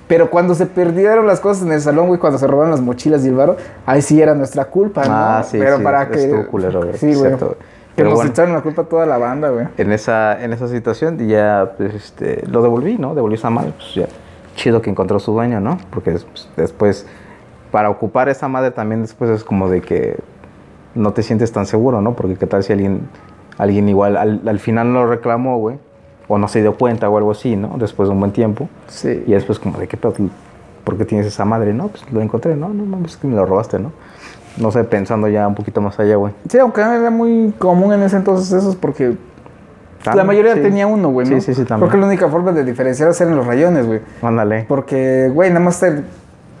Pero 0.07 0.29
cuando 0.29 0.53
se 0.53 0.65
perdieron 0.65 1.25
las 1.27 1.39
cosas 1.39 1.65
en 1.65 1.71
el 1.71 1.81
salón, 1.81 2.07
güey, 2.07 2.19
cuando 2.19 2.37
se 2.37 2.45
robaron 2.45 2.71
las 2.71 2.81
mochilas 2.81 3.23
y 3.23 3.29
el 3.29 3.35
varo, 3.35 3.55
ahí 3.85 4.01
sí 4.01 4.21
era 4.21 4.35
nuestra 4.35 4.65
culpa, 4.65 5.05
¿no? 5.05 5.13
Ah, 5.13 5.43
sí, 5.43 5.57
Pero 5.57 5.77
sí, 5.77 5.83
para 5.83 6.09
que. 6.09 6.23
estuvo 6.25 6.47
culero, 6.47 6.81
güey, 6.83 6.97
Sí, 6.97 7.13
güey. 7.15 7.31
Que 7.33 7.97
Pero 7.97 8.09
nos 8.09 8.17
bueno. 8.17 8.31
echaron 8.31 8.53
la 8.53 8.61
culpa 8.61 8.81
a 8.81 8.85
toda 8.85 9.05
la 9.05 9.17
banda, 9.17 9.49
güey. 9.49 9.67
En 9.77 9.91
esa, 9.91 10.43
en 10.43 10.51
esa 10.51 10.67
situación 10.67 11.17
ya, 11.27 11.73
pues, 11.77 11.93
este, 11.93 12.43
lo 12.47 12.61
devolví, 12.63 12.97
¿no? 12.97 13.13
Devolví 13.15 13.35
esa 13.35 13.49
madre, 13.51 13.71
pues 13.77 13.93
ya, 13.93 14.07
chido 14.55 14.81
que 14.81 14.89
encontró 14.89 15.19
su 15.19 15.31
dueño, 15.31 15.59
¿no? 15.59 15.77
Porque 15.91 16.11
pues, 16.11 16.49
después, 16.57 17.05
para 17.71 17.89
ocupar 17.89 18.29
esa 18.29 18.47
madre 18.47 18.71
también 18.71 19.01
después 19.01 19.29
es 19.29 19.43
como 19.43 19.69
de 19.69 19.81
que 19.81 20.17
no 20.95 21.13
te 21.13 21.23
sientes 21.23 21.51
tan 21.51 21.65
seguro, 21.65 22.01
¿no? 22.01 22.13
Porque 22.13 22.35
qué 22.35 22.47
tal 22.47 22.63
si 22.63 22.73
alguien, 22.73 23.07
alguien 23.57 23.87
igual 23.87 24.17
al, 24.17 24.41
al 24.47 24.59
final 24.59 24.91
lo 24.91 25.05
reclamó, 25.07 25.57
güey, 25.59 25.77
o 26.27 26.37
no 26.37 26.47
se 26.47 26.61
dio 26.61 26.75
cuenta 26.75 27.09
o 27.09 27.17
algo 27.17 27.31
así, 27.31 27.55
¿no? 27.55 27.75
Después 27.77 28.07
de 28.09 28.13
un 28.13 28.19
buen 28.19 28.31
tiempo. 28.31 28.69
Sí. 28.87 29.23
Y 29.27 29.31
después 29.31 29.59
como 29.59 29.77
de 29.77 29.87
qué 29.87 29.97
pedo, 29.97 30.13
¿por 30.83 30.97
qué 30.97 31.05
tienes 31.05 31.27
esa 31.27 31.45
madre? 31.45 31.73
No, 31.73 31.87
pues 31.89 32.03
lo 32.11 32.21
encontré, 32.21 32.55
no, 32.55 32.69
no, 32.69 32.85
no, 32.85 33.05
es 33.05 33.17
que 33.17 33.27
me 33.27 33.35
lo 33.35 33.45
robaste, 33.45 33.79
¿no? 33.79 33.91
No 34.57 34.71
sé, 34.71 34.83
pensando 34.83 35.27
ya 35.27 35.47
un 35.47 35.55
poquito 35.55 35.81
más 35.81 35.99
allá, 35.99 36.15
güey. 36.15 36.33
Sí, 36.47 36.59
aunque 36.59 36.81
era 36.81 37.09
muy 37.09 37.53
común 37.57 37.93
en 37.93 38.03
ese 38.03 38.17
entonces 38.17 38.51
esos 38.53 38.75
porque 38.75 39.15
la 40.13 40.23
mayoría 40.23 40.53
sí. 40.55 40.61
tenía 40.61 40.85
uno, 40.85 41.09
güey, 41.09 41.27
¿no? 41.27 41.35
Sí, 41.35 41.41
sí, 41.41 41.53
sí, 41.53 41.65
también. 41.65 41.87
Porque 41.87 41.97
la 41.97 42.07
única 42.07 42.27
forma 42.27 42.51
de 42.51 42.63
diferenciar 42.63 43.09
es 43.09 43.21
en 43.21 43.35
los 43.35 43.45
rayones, 43.45 43.85
güey. 43.87 44.01
Ándale. 44.21 44.65
Porque, 44.67 45.29
güey, 45.33 45.49
nada 45.49 45.61
más 45.61 45.79
te- 45.79 46.03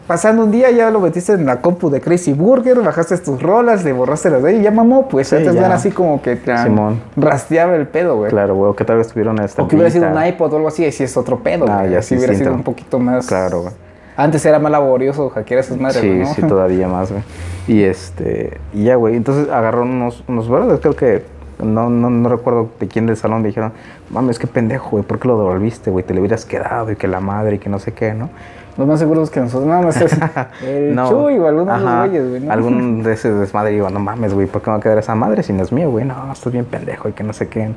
pasando 0.07 0.43
un 0.43 0.51
día 0.51 0.69
ya 0.71 0.89
lo 0.91 0.99
metiste 0.99 1.33
en 1.33 1.45
la 1.45 1.61
compu 1.61 1.89
de 1.89 2.01
Crazy 2.01 2.33
Burger, 2.33 2.81
bajaste 2.81 3.17
tus 3.19 3.41
rolas, 3.41 3.83
le 3.83 3.93
borraste 3.93 4.29
las 4.29 4.43
de 4.43 4.49
ahí 4.49 4.55
y 4.57 4.61
ya 4.63 4.71
mamó, 4.71 5.07
pues 5.07 5.29
Sí, 5.29 5.35
antes 5.37 5.53
ya. 5.53 5.59
no 5.61 5.65
era 5.67 5.75
así 5.75 5.91
como 5.91 6.21
que 6.21 6.35
te 6.35 6.57
Simón. 6.57 7.01
rastreaba 7.15 7.75
el 7.75 7.87
pedo, 7.87 8.17
güey. 8.17 8.29
Claro, 8.29 8.55
güey, 8.55 8.73
que 8.75 8.83
tal 8.85 8.97
vez 8.97 9.07
tuvieron 9.07 9.39
esta 9.39 9.61
O 9.61 9.67
que 9.67 9.75
hubiera 9.75 9.89
sido 9.91 10.07
un 10.09 10.25
iPod 10.25 10.53
o 10.53 10.55
algo 10.57 10.67
así, 10.67 10.83
ahí 10.83 10.91
sí 10.91 11.03
es 11.03 11.15
otro 11.17 11.39
pedo, 11.39 11.65
Ah, 11.69 11.79
güey. 11.79 11.91
ya, 11.91 12.01
sí, 12.01 12.15
hubiera 12.17 12.33
sido 12.35 12.53
un 12.53 12.63
poquito 12.63 12.99
más. 12.99 13.27
Claro, 13.27 13.61
güey. 13.61 13.73
Antes 14.15 14.45
era 14.45 14.59
más 14.59 14.71
laborioso 14.71 15.29
hackear 15.29 15.61
esas 15.61 15.77
madres, 15.79 16.01
Sí, 16.01 16.09
¿no? 16.09 16.25
sí, 16.33 16.41
todavía 16.43 16.87
más, 16.87 17.11
güey. 17.11 17.23
Y 17.67 17.81
este, 17.83 18.59
y 18.73 18.83
ya, 18.83 18.95
güey. 18.95 19.15
Entonces 19.15 19.49
agarraron 19.51 19.89
unos, 19.89 20.23
unos 20.27 20.49
verdes, 20.49 20.79
creo 20.81 20.95
que, 20.95 21.23
no, 21.63 21.89
no, 21.89 22.09
no 22.09 22.29
recuerdo 22.29 22.69
de 22.79 22.87
quién 22.87 23.05
del 23.07 23.17
salón 23.17 23.41
le 23.41 23.47
dijeron, 23.47 23.71
mames, 24.11 24.37
qué 24.37 24.45
pendejo, 24.47 24.89
güey, 24.91 25.03
¿por 25.03 25.17
qué 25.17 25.27
lo 25.29 25.37
devolviste, 25.39 25.89
güey? 25.89 26.03
Te 26.05 26.13
le 26.13 26.19
hubieras 26.19 26.45
quedado 26.45 26.91
y 26.91 26.95
que 26.95 27.07
la 27.07 27.21
madre 27.21 27.55
y 27.55 27.59
que 27.59 27.69
no 27.69 27.79
sé 27.79 27.93
qué, 27.93 28.13
¿no? 28.13 28.29
Los 28.75 28.87
más 28.87 28.99
seguros 28.99 29.29
que 29.29 29.39
nosotros, 29.39 29.67
más 29.67 30.01
es 30.01 30.17
el 30.63 30.95
no. 30.95 31.09
Chuy 31.09 31.37
o 31.37 31.47
algunos 31.47 31.79
de 31.79 31.85
los 31.85 31.99
güeyes, 31.99 32.29
güey, 32.29 32.41
¿no? 32.41 32.51
Algún 32.51 33.03
de 33.03 33.13
ese 33.13 33.31
desmadre 33.31 33.71
digo, 33.71 33.89
no 33.89 33.99
mames, 33.99 34.33
güey, 34.33 34.47
¿por 34.47 34.61
qué 34.61 34.69
me 34.69 34.73
va 34.73 34.79
a 34.79 34.81
quedar 34.81 34.97
esa 34.97 35.13
madre 35.13 35.43
si 35.43 35.53
no 35.53 35.61
es 35.61 35.71
mío, 35.71 35.91
güey? 35.91 36.05
No, 36.05 36.31
estás 36.31 36.51
bien 36.51 36.65
pendejo 36.65 37.07
y 37.09 37.11
que 37.11 37.23
no 37.23 37.33
sé 37.33 37.49
qué. 37.49 37.69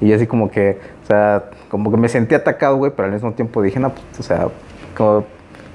Y 0.00 0.08
yo 0.08 0.16
así 0.16 0.26
como 0.26 0.50
que, 0.50 0.78
o 1.02 1.06
sea, 1.06 1.44
como 1.68 1.90
que 1.90 1.96
me 1.96 2.08
sentí 2.08 2.34
atacado, 2.34 2.76
güey, 2.76 2.92
pero 2.94 3.06
al 3.06 3.12
mismo 3.12 3.32
tiempo 3.32 3.62
dije, 3.62 3.80
no, 3.80 3.90
pues, 3.90 4.20
o 4.20 4.22
sea, 4.22 4.46
como, 4.96 5.24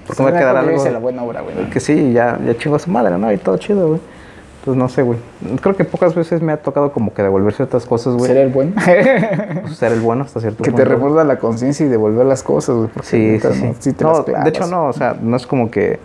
¿por 0.07 0.15
qué 0.15 0.23
me 0.23 0.31
va 0.31 0.37
a 0.37 0.39
quedar 0.39 0.57
algo? 0.57 0.77
Hice 0.77 0.91
la 0.91 0.99
buena 0.99 1.23
obra, 1.23 1.41
güey. 1.41 1.55
¿no? 1.55 1.69
Que 1.69 1.81
sí, 1.81 2.13
ya, 2.13 2.39
ya 2.45 2.57
chingó 2.57 2.77
a 2.77 2.79
su 2.79 2.89
madre, 2.89 3.17
¿no? 3.17 3.31
Y 3.33 3.37
todo 3.37 3.57
chido, 3.57 3.87
güey. 3.87 3.99
Entonces, 4.59 4.77
no 4.77 4.89
sé, 4.89 5.03
güey. 5.03 5.17
Creo 5.61 5.75
que 5.75 5.85
pocas 5.85 6.13
veces 6.15 6.41
me 6.41 6.51
ha 6.51 6.57
tocado 6.57 6.91
como 6.91 7.13
que 7.13 7.23
devolver 7.23 7.53
ciertas 7.53 7.85
cosas, 7.85 8.13
güey. 8.15 8.27
Sería 8.27 8.43
el 8.43 8.49
bueno. 8.49 8.73
Pues, 9.61 9.77
Ser 9.77 9.93
el 9.93 10.01
bueno 10.01 10.23
hasta 10.23 10.39
cierto 10.41 10.63
que 10.63 10.71
te 10.71 10.83
recuerda 10.85 11.23
la 11.23 11.39
conciencia 11.39 11.85
y 11.85 11.89
devolver 11.89 12.25
las 12.25 12.43
cosas, 12.43 12.75
güey. 12.75 12.89
Sí, 13.03 13.17
neta, 13.17 13.53
sí, 13.53 13.63
no, 13.63 13.73
sí. 13.79 13.93
te 13.93 14.03
No, 14.03 14.11
las 14.13 14.23
clavas. 14.25 14.43
de 14.43 14.49
hecho, 14.49 14.67
no, 14.67 14.87
o 14.87 14.93
sea, 14.93 15.15
no 15.21 15.37
es 15.37 15.47
como 15.47 15.71
que 15.71 15.99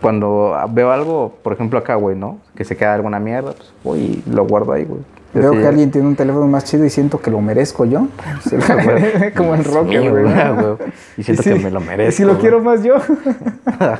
cuando 0.00 0.56
veo 0.70 0.90
algo, 0.90 1.34
por 1.42 1.52
ejemplo, 1.52 1.78
acá, 1.78 1.96
güey, 1.96 2.16
¿no? 2.16 2.38
Que 2.54 2.64
se 2.64 2.76
queda 2.76 2.94
alguna 2.94 3.20
mierda, 3.20 3.52
pues 3.52 3.72
voy 3.84 4.22
y 4.26 4.30
lo 4.30 4.46
guardo 4.46 4.72
ahí, 4.72 4.84
güey. 4.84 5.00
Veo 5.32 5.52
Sí. 5.52 5.58
que 5.58 5.66
alguien 5.68 5.90
tiene 5.92 6.08
un 6.08 6.16
teléfono 6.16 6.46
más 6.48 6.64
chido 6.64 6.84
y 6.84 6.90
siento 6.90 7.20
que 7.20 7.30
lo 7.30 7.40
merezco 7.40 7.84
yo. 7.84 8.08
Como 9.36 9.54
en 9.54 9.60
Es 9.60 9.72
rock, 9.72 9.86
güey. 9.86 10.90
Y 11.18 11.22
siento 11.22 11.42
sí, 11.42 11.50
que 11.52 11.58
me 11.60 11.70
lo 11.70 11.80
merezco. 11.80 12.12
Si 12.16 12.24
lo 12.24 12.38
quiero 12.38 12.60
más 12.60 12.82
yo. 12.82 12.94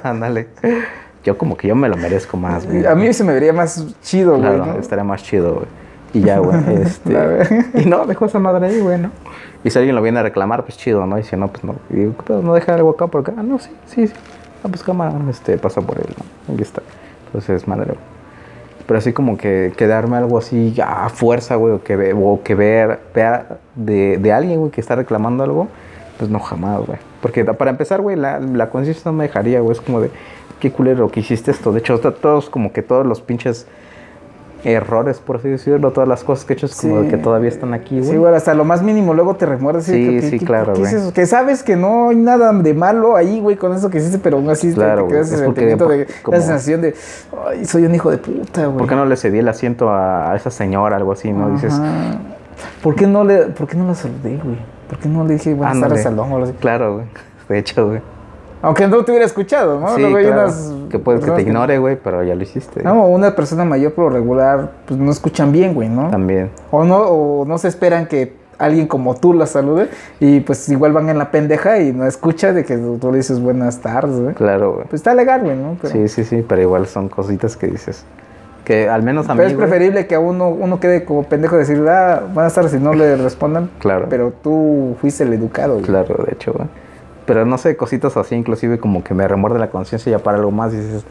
Ándale. 0.02 0.48
Yo 1.25 1.37
como 1.37 1.57
que 1.57 1.68
yo 1.68 1.75
me 1.75 1.89
lo 1.89 1.97
merezco 1.97 2.37
más, 2.37 2.66
güey. 2.66 2.87
A 2.87 2.95
mí 2.95 3.12
se 3.12 3.25
me 3.25 3.33
vería 3.33 3.53
más 3.53 3.85
chido, 4.03 4.33
güey. 4.39 4.43
Claro, 4.43 4.66
¿no? 4.66 4.79
estaría 4.79 5.05
más 5.05 5.23
chido, 5.23 5.55
güey. 5.55 5.66
Y 6.14 6.21
ya, 6.23 6.39
güey. 6.39 6.57
Este, 6.83 7.12
ver- 7.12 7.66
y 7.75 7.85
no, 7.85 8.07
dejó 8.07 8.27
esa 8.27 8.39
madre 8.39 8.66
ahí, 8.68 8.81
güey, 8.81 8.99
¿no? 8.99 9.11
Y 9.62 9.71
si 9.71 9.79
alguien 9.79 9.95
lo 9.95 10.01
viene 10.03 10.18
a 10.18 10.23
reclamar, 10.23 10.64
pues 10.64 10.79
chido, 10.79 11.05
¿no? 11.07 11.18
Y 11.18 11.23
si 11.23 11.37
no, 11.37 11.49
pues 11.49 11.62
no. 11.62 11.75
Y 11.91 11.95
digo, 11.97 12.14
¿qué 12.16 12.23
pedo? 12.25 12.43
¿No 12.43 12.55
deja 12.55 12.75
algo 12.75 12.91
acá 12.91 13.07
por 13.09 13.21
acá? 13.21 13.35
Ah, 13.37 13.43
no, 13.43 13.59
sí, 13.59 13.71
sí, 13.87 14.07
sí. 14.09 14.14
Ah, 14.64 14.68
pues 14.68 14.83
cámara, 14.83 15.12
este, 15.29 15.59
pasa 15.59 15.81
por 15.83 15.99
él, 15.99 16.07
¿no? 16.49 16.55
Aquí 16.55 16.62
está. 16.62 16.81
Entonces, 17.27 17.68
madre, 17.68 17.85
güey. 17.87 17.99
Pero 18.87 18.99
así 18.99 19.12
como 19.12 19.37
que 19.37 19.73
quedarme 19.77 20.16
algo 20.16 20.39
así 20.39 20.75
a 20.83 21.09
fuerza, 21.11 21.55
güey, 21.57 21.75
o 21.75 21.83
que, 21.85 21.95
ve- 21.97 22.14
o 22.14 22.41
que 22.43 22.55
ver, 22.55 22.99
vea 23.14 23.59
de, 23.77 24.16
de 24.18 24.33
alguien, 24.33 24.59
güey, 24.59 24.73
que 24.73 24.81
está 24.81 24.97
reclamando 24.97 25.45
algo, 25.45 25.68
pues 26.18 26.29
no 26.31 26.41
jamás, 26.41 26.81
güey. 26.87 26.99
Porque 27.23 27.45
para 27.45 27.71
empezar, 27.71 28.01
güey, 28.01 28.16
la, 28.16 28.41
la 28.41 28.71
conciencia 28.71 29.03
no 29.11 29.16
me 29.16 29.25
dejaría, 29.25 29.61
güey. 29.61 29.73
Es 29.73 29.81
como 29.81 30.01
de, 30.01 30.11
qué 30.59 30.71
culero 30.73 31.11
que 31.11 31.21
hiciste 31.21 31.51
esto. 31.51 31.73
De 31.73 31.81
hecho, 31.81 31.99
to- 32.01 32.12
todos, 32.14 32.49
como 32.51 32.73
que 32.73 32.83
todos 32.83 33.05
los 33.07 33.21
pinches 33.21 33.66
errores, 34.62 35.21
por 35.21 35.37
así 35.37 35.49
decirlo, 35.49 35.91
todas 35.91 36.07
las 36.07 36.23
cosas 36.23 36.45
que 36.45 36.53
he 36.53 36.57
hecho 36.57 36.66
es 36.66 36.79
como 36.79 37.01
de 37.01 37.09
que 37.09 37.16
todavía 37.16 37.49
están 37.49 37.73
aquí, 37.73 37.99
güey. 37.99 38.11
Sí, 38.11 38.16
güey, 38.18 38.35
hasta 38.35 38.53
lo 38.53 38.64
más 38.66 38.83
mínimo 38.83 39.14
luego 39.14 39.35
te 39.35 39.47
remuerdas. 39.47 39.89
y 39.89 39.93
Sí, 39.93 40.21
que- 40.21 40.23
sí, 40.31 40.39
que- 40.39 40.45
claro, 40.45 40.75
¿qué 40.75 40.83
es 40.83 41.01
güey. 41.03 41.12
Que 41.14 41.25
sabes 41.25 41.62
que 41.62 41.77
no 41.77 42.11
hay 42.11 42.16
nada 42.16 42.53
de 42.53 42.75
malo 42.75 43.16
ahí, 43.16 43.41
güey, 43.41 43.57
con 43.57 43.73
eso 43.75 43.89
que 43.89 43.99
hiciste, 43.99 44.18
pero 44.18 44.37
aún 44.37 44.51
así 44.51 44.68
te- 44.68 44.75
Claro, 44.75 45.05
te, 45.05 45.12
quedas 45.14 45.29
sentimiento 45.31 45.89
de 45.89 46.07
como- 46.23 46.37
la 46.37 46.43
sensación 46.43 46.83
de, 46.83 46.95
ay, 47.49 47.64
soy 47.64 47.87
un 47.87 47.95
hijo 47.95 48.11
de 48.11 48.18
puta, 48.18 48.66
güey. 48.66 48.77
¿Por 48.79 48.87
qué 48.87 48.95
no 48.97 49.07
le 49.07 49.16
cedí 49.16 49.39
el 49.39 49.49
asiento 49.49 49.89
a, 49.89 50.31
a 50.33 50.37
esa 50.37 50.51
señora, 50.51 50.97
algo 50.97 51.12
así, 51.12 51.33
no? 51.33 51.51
Dices. 51.51 51.81
¿Por 52.83 52.95
qué 52.95 53.07
no 53.07 53.25
le, 53.25 53.47
por 53.47 53.66
qué 53.66 53.79
no 53.79 53.87
la 53.87 53.95
saludé, 53.95 54.37
güey? 54.45 54.57
¿Por 54.91 54.99
qué 54.99 55.09
no 55.09 55.24
le 55.24 55.34
dije 55.34 55.55
buenas 55.55 55.76
ándale. 55.76 55.91
tardes 55.95 56.07
al 56.07 56.16
don 56.16 56.32
o 56.32 56.34
algo 56.36 56.49
así? 56.49 56.55
Claro, 56.59 56.95
güey. 56.95 57.07
De 57.49 57.59
hecho, 57.59 57.86
güey. 57.86 58.01
Aunque 58.62 58.86
no 58.88 59.05
te 59.05 59.12
hubiera 59.12 59.24
escuchado, 59.24 59.80
¿no? 59.80 59.95
Sí, 59.95 60.03
Luego 60.03 60.16
hay 60.16 60.26
claro. 60.26 60.43
unas 60.43 60.72
que 60.91 60.99
puede 60.99 61.20
que 61.20 61.30
te 61.30 61.43
ignore, 61.43 61.78
güey, 61.78 61.97
pero 61.97 62.22
ya 62.24 62.34
lo 62.34 62.43
hiciste. 62.43 62.82
No, 62.82 63.07
una 63.07 63.34
persona 63.34 63.64
mayor 63.64 63.95
por 63.95 64.07
lo 64.07 64.11
regular, 64.11 64.72
pues 64.86 65.01
no 65.01 65.11
escuchan 65.11 65.51
bien, 65.53 65.72
güey, 65.72 65.88
¿no? 65.88 66.11
También. 66.11 66.51
O 66.70 66.84
no, 66.84 66.99
o 66.99 67.45
no 67.47 67.57
se 67.57 67.68
esperan 67.68 68.07
que 68.07 68.34
alguien 68.59 68.86
como 68.86 69.14
tú 69.14 69.32
la 69.32 69.47
salude 69.47 69.88
y 70.20 70.41
pues 70.41 70.68
igual 70.68 70.93
van 70.93 71.09
en 71.09 71.16
la 71.16 71.30
pendeja 71.30 71.78
y 71.78 71.93
no 71.93 72.05
escucha 72.07 72.53
de 72.53 72.64
que 72.64 72.76
tú, 72.76 72.99
tú 73.01 73.11
le 73.11 73.18
dices 73.18 73.41
buenas 73.41 73.80
tardes, 73.80 74.20
güey. 74.20 74.34
Claro, 74.34 74.74
güey. 74.74 74.84
Pues 74.88 75.01
está 75.01 75.14
legal, 75.14 75.41
güey, 75.41 75.57
¿no? 75.57 75.78
Pero, 75.80 75.95
Sí, 75.95 76.09
sí, 76.09 76.24
sí, 76.24 76.45
pero 76.47 76.61
igual 76.61 76.86
son 76.86 77.09
cositas 77.09 77.57
que 77.57 77.68
dices. 77.68 78.05
Que 78.71 78.89
al 78.89 79.03
menos 79.03 79.29
a 79.29 79.35
mí. 79.35 79.39
pero 79.39 79.49
es 79.49 79.57
güey, 79.57 79.68
preferible 79.68 80.07
que 80.07 80.14
a 80.14 80.21
uno, 80.21 80.49
uno 80.49 80.79
quede 80.79 81.05
como 81.05 81.25
pendejo 81.25 81.57
de 81.57 81.62
decir, 81.62 81.85
ah, 81.89 82.23
buenas 82.33 82.55
tardes 82.55 82.73
y 82.73 82.79
no 82.79 82.93
le 82.93 83.16
respondan. 83.16 83.68
Claro. 83.81 84.07
Pero 84.09 84.33
tú 84.45 84.97
fuiste 85.01 85.25
el 85.25 85.33
educado, 85.33 85.73
güey. 85.75 85.87
Claro, 85.87 86.23
de 86.25 86.35
hecho, 86.35 86.53
güey. 86.53 86.68
Pero 87.27 87.45
no 87.45 87.59
sé, 87.59 87.77
cositas 87.77 88.16
así, 88.16 88.37
inclusive 88.37 88.79
como 88.79 89.03
que 89.03 89.12
me 89.12 89.27
remuerde 89.27 89.59
la 89.59 89.71
conciencia 89.71 90.12
ya 90.12 90.21
para 90.21 90.39
algo 90.39 90.53
más 90.53 90.73
y 90.73 90.77
dices, 90.77 91.05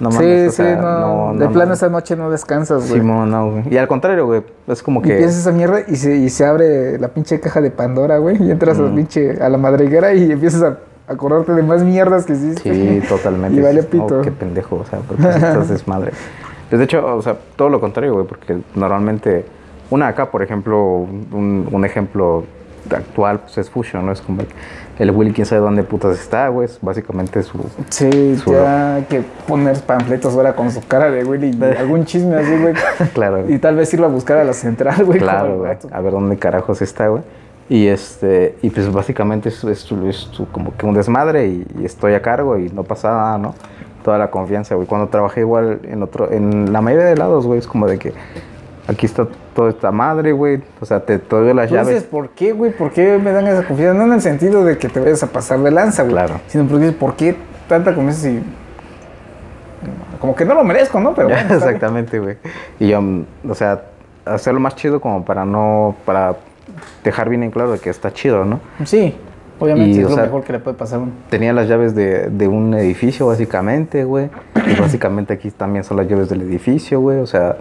no 0.00 0.10
sí, 0.10 0.16
mames, 0.16 0.48
o 0.48 0.50
sí, 0.52 0.56
sea, 0.56 0.76
no, 0.76 1.32
no, 1.34 1.38
De 1.38 1.44
no, 1.44 1.52
plano 1.52 1.68
no. 1.68 1.74
esa 1.74 1.90
noche 1.90 2.16
no 2.16 2.30
descansas, 2.30 2.88
güey. 2.88 3.00
Simón, 3.02 3.30
no, 3.30 3.50
güey. 3.50 3.64
Y 3.68 3.76
al 3.76 3.88
contrario, 3.88 4.24
güey, 4.24 4.42
es 4.66 4.82
como 4.82 5.00
Y 5.00 5.02
que. 5.02 5.16
piensas 5.16 5.40
esa 5.40 5.52
mierda 5.52 5.80
y 5.86 5.96
se, 5.96 6.16
y 6.16 6.30
se 6.30 6.46
abre 6.46 6.98
la 6.98 7.08
pinche 7.08 7.40
caja 7.40 7.60
de 7.60 7.70
Pandora, 7.70 8.16
güey. 8.16 8.42
Y 8.42 8.50
entras 8.50 8.78
a, 8.78 8.82
la 8.84 8.94
pinche, 8.94 9.38
a 9.38 9.50
la 9.50 9.58
madriguera 9.58 10.14
y 10.14 10.32
empiezas 10.32 10.62
a 10.62 10.78
acordarte 11.06 11.52
de 11.52 11.62
más 11.62 11.84
mierdas 11.84 12.24
que 12.24 12.32
hiciste. 12.32 12.72
Sí, 12.72 13.06
totalmente. 13.06 13.58
Y 13.60 13.62
vale 13.62 13.82
no, 13.82 13.88
pito. 13.88 14.22
qué 14.22 14.30
pendejo, 14.30 14.76
o 14.76 14.84
sea, 14.86 15.00
porque 15.00 15.22
estás 15.28 15.68
desmadre. 15.70 16.12
Pues 16.72 16.78
de 16.78 16.84
hecho, 16.86 17.04
o 17.04 17.20
sea, 17.20 17.36
todo 17.54 17.68
lo 17.68 17.82
contrario, 17.82 18.14
güey, 18.14 18.26
porque 18.26 18.56
normalmente, 18.74 19.44
una 19.90 20.08
acá, 20.08 20.30
por 20.30 20.42
ejemplo, 20.42 20.82
un, 20.82 21.68
un 21.70 21.84
ejemplo 21.84 22.44
actual, 22.90 23.40
pues 23.40 23.58
es 23.58 23.68
Fusion, 23.68 24.06
¿no? 24.06 24.10
Es 24.12 24.22
como 24.22 24.40
el 24.98 25.10
Willy, 25.10 25.32
quién 25.32 25.44
sabe 25.44 25.60
dónde 25.60 25.82
putas 25.82 26.18
está, 26.18 26.48
güey, 26.48 26.64
es 26.64 26.78
básicamente 26.80 27.42
su... 27.42 27.58
Sí, 27.90 28.36
Su- 28.38 28.52
ya 28.52 29.04
que 29.06 29.22
poner 29.46 29.78
panfletos 29.82 30.34
ahora 30.34 30.56
con 30.56 30.70
su 30.70 30.80
cara 30.88 31.10
de 31.10 31.22
Willy 31.24 31.50
y 31.50 31.62
algún 31.78 32.06
chisme 32.06 32.36
así, 32.36 32.56
güey. 32.56 32.72
Claro, 33.12 33.50
Y 33.50 33.58
tal 33.58 33.76
vez 33.76 33.92
irlo 33.92 34.06
a 34.06 34.08
buscar 34.08 34.38
a 34.38 34.44
la 34.44 34.54
central, 34.54 35.04
güey. 35.04 35.18
Claro, 35.18 35.58
güey. 35.58 35.76
A 35.92 36.00
ver 36.00 36.12
dónde 36.12 36.38
carajos 36.38 36.80
está, 36.80 37.08
güey. 37.08 37.22
Y 37.68 37.88
este, 37.88 38.56
y 38.62 38.70
pues 38.70 38.90
básicamente 38.90 39.50
es, 39.50 39.62
es, 39.64 39.92
es 39.92 40.30
como 40.52 40.74
que 40.74 40.86
un 40.86 40.94
desmadre 40.94 41.48
y, 41.48 41.66
y 41.80 41.84
estoy 41.84 42.14
a 42.14 42.22
cargo 42.22 42.56
y 42.56 42.70
no 42.70 42.82
pasa 42.82 43.10
nada, 43.10 43.36
¿no? 43.36 43.54
Toda 44.04 44.18
la 44.18 44.30
confianza, 44.30 44.74
güey. 44.74 44.86
Cuando 44.86 45.08
trabajé 45.08 45.40
igual 45.40 45.80
en 45.84 46.02
otro, 46.02 46.30
en 46.30 46.72
la 46.72 46.80
mayoría 46.80 47.06
de 47.06 47.16
lados, 47.16 47.46
güey, 47.46 47.58
es 47.58 47.66
como 47.66 47.86
de 47.86 47.98
que 47.98 48.12
aquí 48.88 49.06
está 49.06 49.26
toda 49.54 49.70
esta 49.70 49.90
madre, 49.90 50.32
güey. 50.32 50.60
O 50.80 50.86
sea, 50.86 51.00
te, 51.00 51.18
te 51.18 51.36
doy 51.36 51.54
las 51.54 51.70
dices, 51.70 51.86
llaves. 51.86 52.02
¿por 52.04 52.30
qué, 52.30 52.52
güey? 52.52 52.72
¿Por 52.72 52.90
qué 52.90 53.18
me 53.18 53.32
dan 53.32 53.46
esa 53.46 53.66
confianza? 53.66 53.98
No 53.98 54.06
en 54.06 54.14
el 54.14 54.20
sentido 54.20 54.64
de 54.64 54.78
que 54.78 54.88
te 54.88 55.00
vayas 55.00 55.22
a 55.22 55.28
pasar 55.28 55.60
de 55.60 55.70
lanza, 55.70 56.02
güey. 56.02 56.14
Claro. 56.14 56.40
Sino 56.48 56.66
porque 56.66 56.92
¿por 56.92 57.14
qué 57.14 57.36
tanta 57.68 57.94
confianza 57.94 58.22
si... 58.22 58.42
Como 60.20 60.36
que 60.36 60.44
no 60.44 60.54
lo 60.54 60.62
merezco, 60.64 61.00
¿no? 61.00 61.14
Pero 61.14 61.28
bueno, 61.30 61.54
exactamente, 61.54 62.18
güey. 62.18 62.36
Y 62.78 62.88
yo, 62.88 63.00
o 63.48 63.54
sea, 63.54 63.82
hacerlo 64.24 64.60
más 64.60 64.76
chido 64.76 65.00
como 65.00 65.24
para 65.24 65.44
no, 65.44 65.96
para 66.04 66.36
dejar 67.04 67.28
bien 67.28 67.42
en 67.42 67.50
claro 67.50 67.72
de 67.72 67.78
que 67.78 67.90
está 67.90 68.12
chido, 68.12 68.44
¿no? 68.44 68.60
Sí, 68.84 69.16
obviamente 69.62 69.96
Y, 69.96 70.00
es 70.00 70.06
o 70.06 70.10
lo 70.10 70.14
sea, 70.16 70.24
mejor 70.24 70.42
que 70.44 70.52
le 70.52 70.58
puede 70.58 70.76
pasar 70.76 70.98
a 70.98 71.02
uno. 71.02 71.12
Tenía 71.30 71.52
las 71.52 71.68
llaves 71.68 71.94
de, 71.94 72.28
de 72.30 72.48
un 72.48 72.74
edificio, 72.74 73.26
básicamente, 73.26 74.04
güey. 74.04 74.28
Y 74.66 74.80
básicamente 74.80 75.32
aquí 75.34 75.50
también 75.50 75.84
son 75.84 75.96
las 75.96 76.08
llaves 76.08 76.28
del 76.28 76.42
edificio, 76.42 77.00
güey. 77.00 77.18
O 77.18 77.26
sea, 77.26 77.56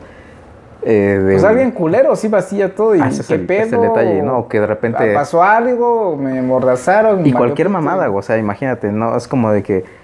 eh, 0.84 1.20
de. 1.24 1.34
Pues 1.34 1.44
alguien 1.44 1.72
culero, 1.72 2.16
sí 2.16 2.28
vacía 2.28 2.74
todo 2.74 2.96
y 2.96 3.02
Ah, 3.02 3.08
ese 3.10 3.22
es 3.22 3.28
qué 3.28 3.36
el- 3.36 3.46
pedo. 3.46 3.62
ese 3.66 3.78
detalle, 3.78 4.22
¿no? 4.24 4.48
Que 4.48 4.60
de 4.60 4.68
repente- 4.68 5.12
Ah, 5.12 5.20
Pasó 5.20 5.44
algo, 5.44 6.18
me 6.18 6.40
amordazaron. 6.40 7.26
Y 7.26 7.32
cualquier 7.34 7.70
mamada, 7.70 8.08
güey. 8.08 8.20
O 8.20 8.24
sea, 8.24 8.38
imagínate, 8.38 8.92
¿no? 8.92 9.16
Es 9.16 9.28
como 9.28 9.52
de 9.52 9.64
que. 9.64 10.02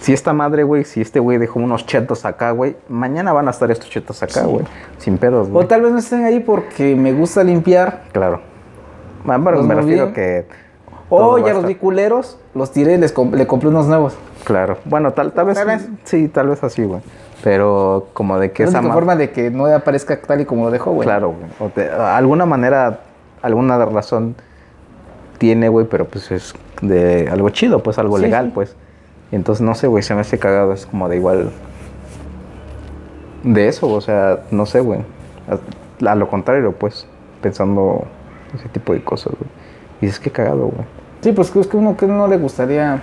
Si 0.00 0.12
esta 0.12 0.32
madre, 0.32 0.62
güey, 0.62 0.84
si 0.84 1.00
este 1.00 1.18
güey 1.18 1.38
dejó 1.38 1.58
unos 1.58 1.84
chetos 1.84 2.24
acá, 2.24 2.52
güey, 2.52 2.76
mañana 2.88 3.32
van 3.32 3.48
a 3.48 3.50
estar 3.50 3.68
estos 3.72 3.90
chetos 3.90 4.22
acá, 4.22 4.42
Sí. 4.42 4.46
güey. 4.46 4.64
Sin 4.98 5.18
pedos, 5.18 5.48
O 5.48 5.50
güey. 5.50 5.66
tal 5.66 5.82
vez 5.82 5.90
no 5.90 5.98
estén 5.98 6.24
ahí 6.24 6.38
porque 6.38 6.94
me 6.94 7.12
gusta 7.12 7.42
limpiar. 7.42 8.02
Claro. 8.12 8.40
Los 9.24 9.26
me 9.66 9.74
moví. 9.74 9.74
refiero 9.74 10.12
que. 10.12 10.46
O 11.10 11.16
todo 11.18 11.32
va 11.32 11.38
ya 11.40 11.44
a 11.52 11.54
los 11.54 11.64
estar- 11.64 11.68
vi 11.68 11.74
culeros, 11.76 12.38
los 12.54 12.70
tiré 12.72 12.94
y 12.94 12.98
les 12.98 13.14
comp- 13.14 13.32
le 13.34 13.46
compré 13.46 13.68
unos 13.68 13.86
nuevos. 13.86 14.14
Claro. 14.44 14.76
Bueno, 14.84 15.12
tal, 15.12 15.32
tal 15.32 15.46
vez. 15.46 15.56
Tal 15.56 15.66
vez. 15.66 15.88
Sí, 16.04 16.28
tal 16.28 16.48
vez 16.48 16.62
así, 16.62 16.82
güey. 16.84 17.00
Pero 17.42 18.08
como 18.14 18.38
de 18.38 18.50
que 18.52 18.64
Es 18.64 18.70
esa 18.70 18.82
forma 18.82 19.14
de 19.16 19.30
que 19.30 19.50
no 19.50 19.66
aparezca 19.66 20.20
tal 20.20 20.40
y 20.40 20.44
como 20.44 20.64
lo 20.66 20.70
dejó, 20.70 20.92
güey. 20.92 21.06
Claro, 21.06 21.28
güey. 21.32 21.50
O 21.60 21.72
de 21.74 21.88
alguna 21.90 22.46
manera, 22.46 23.00
alguna 23.42 23.82
razón 23.86 24.34
tiene, 25.38 25.68
güey, 25.68 25.86
pero 25.86 26.04
pues 26.06 26.30
es 26.32 26.52
de 26.82 27.28
algo 27.30 27.48
chido, 27.50 27.82
pues 27.82 27.96
algo 27.98 28.16
Sí, 28.16 28.22
legal, 28.24 28.46
sí. 28.46 28.52
pues. 28.54 28.76
Y 29.30 29.36
entonces, 29.36 29.64
no 29.64 29.74
sé, 29.74 29.86
güey, 29.86 30.02
se 30.02 30.14
me 30.14 30.22
hace 30.22 30.38
cagado, 30.38 30.72
es 30.72 30.84
como 30.86 31.08
de 31.08 31.16
igual. 31.16 31.50
De 33.44 33.68
eso, 33.68 33.88
o 33.88 34.00
sea, 34.00 34.40
no 34.50 34.66
sé, 34.66 34.80
güey. 34.80 35.00
A, 35.48 36.10
a 36.10 36.14
lo 36.16 36.28
contrario, 36.28 36.72
pues, 36.72 37.06
pensando 37.40 38.04
ese 38.54 38.68
tipo 38.68 38.92
de 38.92 39.02
cosas, 39.02 39.32
güey. 39.38 39.50
Y 40.00 40.06
es 40.06 40.18
que 40.18 40.30
cagado, 40.30 40.66
güey. 40.68 40.86
Sí, 41.20 41.32
pues 41.32 41.54
es 41.54 41.66
que 41.66 41.76
uno 41.76 41.96
que 41.96 42.06
no 42.06 42.28
le 42.28 42.36
gustaría. 42.36 43.02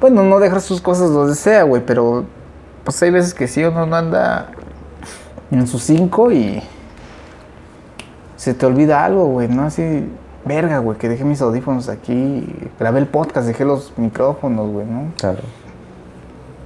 Bueno, 0.00 0.22
no 0.22 0.38
dejar 0.38 0.60
sus 0.60 0.80
cosas 0.80 1.10
donde 1.10 1.34
sea, 1.34 1.62
güey, 1.64 1.82
pero 1.84 2.24
pues 2.84 3.02
hay 3.02 3.10
veces 3.10 3.34
que 3.34 3.46
sí 3.46 3.62
uno 3.64 3.86
no 3.86 3.96
anda 3.96 4.50
en 5.50 5.66
sus 5.66 5.82
cinco 5.82 6.30
y 6.32 6.62
se 8.36 8.54
te 8.54 8.66
olvida 8.66 9.04
algo, 9.04 9.26
güey, 9.26 9.48
¿no? 9.48 9.64
Así, 9.64 10.08
verga, 10.44 10.78
güey, 10.78 10.96
que 10.98 11.08
dejé 11.08 11.24
mis 11.24 11.40
audífonos 11.42 11.88
aquí, 11.88 12.46
grabé 12.78 13.00
el 13.00 13.06
podcast, 13.06 13.46
dejé 13.46 13.64
los 13.64 13.92
micrófonos, 13.98 14.70
güey, 14.70 14.86
¿no? 14.86 15.12
Claro. 15.18 15.40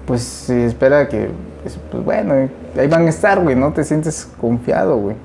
Pues 0.06 0.22
se 0.22 0.66
espera 0.66 1.08
que, 1.08 1.30
pues, 1.62 2.04
bueno, 2.04 2.34
ahí 2.78 2.88
van 2.88 3.06
a 3.06 3.08
estar, 3.08 3.42
güey, 3.42 3.56
no 3.56 3.72
te 3.72 3.84
sientes 3.84 4.28
confiado, 4.40 4.96
güey. 4.98 5.16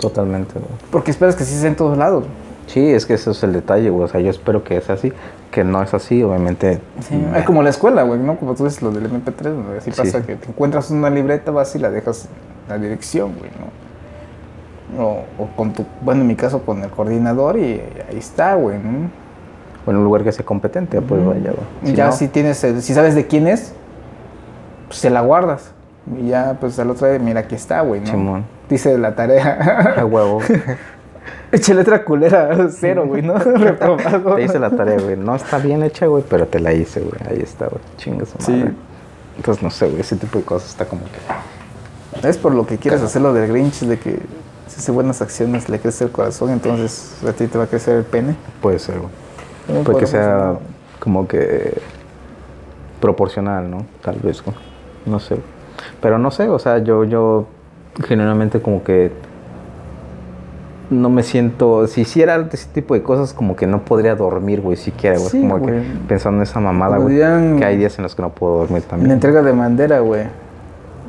Totalmente, 0.00 0.54
güey. 0.54 0.70
Porque 0.90 1.10
esperas 1.10 1.34
que 1.34 1.44
sí 1.44 1.54
sea 1.58 1.68
en 1.68 1.76
todos 1.76 1.96
lados. 1.96 2.24
Sí, 2.68 2.88
es 2.92 3.04
que 3.06 3.14
ese 3.14 3.30
es 3.32 3.42
el 3.42 3.52
detalle, 3.52 3.90
güey. 3.90 4.04
O 4.04 4.08
sea, 4.08 4.20
yo 4.20 4.30
espero 4.30 4.62
que 4.62 4.76
es 4.76 4.88
así. 4.90 5.12
Que 5.50 5.64
no 5.64 5.82
es 5.82 5.92
así, 5.94 6.22
obviamente. 6.22 6.80
Sí, 7.00 7.20
es 7.34 7.44
como 7.44 7.62
la 7.62 7.70
escuela, 7.70 8.02
güey, 8.04 8.20
¿no? 8.20 8.36
Como 8.36 8.54
tú 8.54 8.64
dices, 8.64 8.82
lo 8.82 8.90
del 8.92 9.06
MP3, 9.10 9.42
güey. 9.66 9.78
Así 9.78 9.90
Sí. 9.90 10.00
pasa 10.00 10.24
que 10.24 10.36
te 10.36 10.48
encuentras 10.48 10.90
una 10.90 11.10
libreta, 11.10 11.50
vas 11.50 11.74
y 11.74 11.78
la 11.78 11.90
dejas 11.90 12.26
en 12.64 12.68
la 12.68 12.78
dirección, 12.78 13.32
güey, 13.38 13.50
¿no? 13.58 15.02
O, 15.02 15.24
o 15.38 15.46
con 15.56 15.72
tu, 15.72 15.84
bueno, 16.02 16.20
en 16.22 16.26
mi 16.28 16.36
caso 16.36 16.62
con 16.62 16.82
el 16.82 16.90
coordinador 16.90 17.58
y 17.58 17.80
ahí 18.10 18.16
está, 18.18 18.54
güey, 18.54 18.78
¿no? 18.78 19.10
O 19.86 19.90
en 19.90 19.96
un 19.96 20.04
lugar 20.04 20.22
que 20.24 20.32
sea 20.32 20.44
competente, 20.44 21.00
pues 21.00 21.24
vaya, 21.24 21.50
güey. 21.52 21.64
Y 21.84 21.86
Si 21.88 21.94
ya 21.94 22.06
no- 22.06 22.12
si 22.12 22.28
tienes, 22.28 22.62
el- 22.64 22.82
si 22.82 22.92
sabes 22.94 23.14
de 23.14 23.26
quién 23.26 23.46
es, 23.48 23.72
pues 24.86 24.98
se 25.00 25.10
la 25.10 25.20
guardas. 25.22 25.72
Y 26.18 26.28
ya, 26.28 26.56
pues 26.60 26.78
al 26.78 26.90
otro 26.90 27.06
día, 27.08 27.18
mira, 27.18 27.40
aquí 27.40 27.54
está, 27.54 27.80
güey, 27.82 28.00
¿no? 28.00 28.06
Simón. 28.06 28.44
Dice 28.70 28.96
la 28.98 29.14
tarea. 29.14 29.94
A 29.98 30.04
huevo. 30.04 30.40
Eche 31.50 31.74
letra 31.74 32.04
culera, 32.04 32.68
cero, 32.70 33.04
güey, 33.06 33.22
¿no? 33.22 33.34
Reprobado. 33.38 34.34
Te 34.34 34.42
hice 34.42 34.58
la 34.58 34.70
tarea, 34.70 34.98
güey. 34.98 35.16
No 35.16 35.34
está 35.34 35.58
bien 35.58 35.82
hecha, 35.82 36.06
güey, 36.06 36.24
pero 36.28 36.46
te 36.46 36.60
la 36.60 36.72
hice, 36.72 37.00
güey. 37.00 37.20
Ahí 37.28 37.40
está, 37.42 37.66
güey. 37.66 37.80
Chinga 37.96 38.26
su 38.26 38.36
Sí. 38.38 38.64
Entonces, 39.36 39.62
no 39.62 39.70
sé, 39.70 39.88
güey. 39.88 40.00
Ese 40.00 40.16
tipo 40.16 40.38
de 40.38 40.44
cosas 40.44 40.70
está 40.70 40.84
como 40.86 41.02
que. 41.04 42.28
Es 42.28 42.36
por 42.36 42.54
lo 42.54 42.66
que 42.66 42.78
quieres 42.78 43.00
hacer 43.02 43.22
lo 43.22 43.32
del 43.32 43.48
Grinch, 43.48 43.80
de 43.80 43.98
que 43.98 44.18
Si 44.66 44.80
hace 44.80 44.90
buenas 44.92 45.22
acciones, 45.22 45.68
le 45.68 45.78
crece 45.78 46.04
el 46.04 46.10
corazón, 46.10 46.50
entonces 46.50 47.16
a 47.26 47.32
ti 47.32 47.46
te 47.46 47.56
va 47.56 47.64
a 47.64 47.66
crecer 47.68 47.96
el 47.96 48.04
pene. 48.04 48.34
Puede 48.60 48.78
ser, 48.78 48.98
güey. 48.98 49.10
¿Cómo 49.66 49.84
Puede 49.84 50.00
que 50.00 50.06
sea 50.06 50.58
como 50.98 51.28
que 51.28 51.80
proporcional, 53.00 53.70
¿no? 53.70 53.86
Tal 54.02 54.16
vez, 54.16 54.42
güey. 54.42 54.56
No 55.06 55.20
sé. 55.20 55.36
Pero 56.00 56.18
no 56.18 56.30
sé, 56.30 56.48
o 56.48 56.58
sea, 56.58 56.78
yo, 56.78 57.04
yo 57.04 57.46
generalmente 58.06 58.60
como 58.60 58.82
que 58.82 59.12
no 60.90 61.10
me 61.10 61.22
siento, 61.22 61.86
si 61.86 62.02
hiciera 62.02 62.36
ese 62.50 62.68
tipo 62.72 62.94
de 62.94 63.02
cosas, 63.02 63.32
como 63.34 63.56
que 63.56 63.66
no 63.66 63.84
podría 63.84 64.14
dormir, 64.14 64.60
güey, 64.60 64.76
siquiera, 64.76 65.18
güey. 65.18 65.30
Sí, 65.30 65.40
como 65.40 65.58
güey. 65.58 65.74
que 65.82 65.82
pensando 66.08 66.38
en 66.38 66.42
esa 66.44 66.60
mamada, 66.60 66.96
güey. 66.98 67.16
Que 67.16 67.64
hay 67.64 67.76
días 67.76 67.98
en 67.98 68.04
los 68.04 68.14
que 68.14 68.22
no 68.22 68.30
puedo 68.30 68.58
dormir 68.58 68.82
La 68.82 68.88
también. 68.88 69.10
entrega 69.12 69.42
de 69.42 69.52
bandera, 69.52 70.00
güey. 70.00 70.24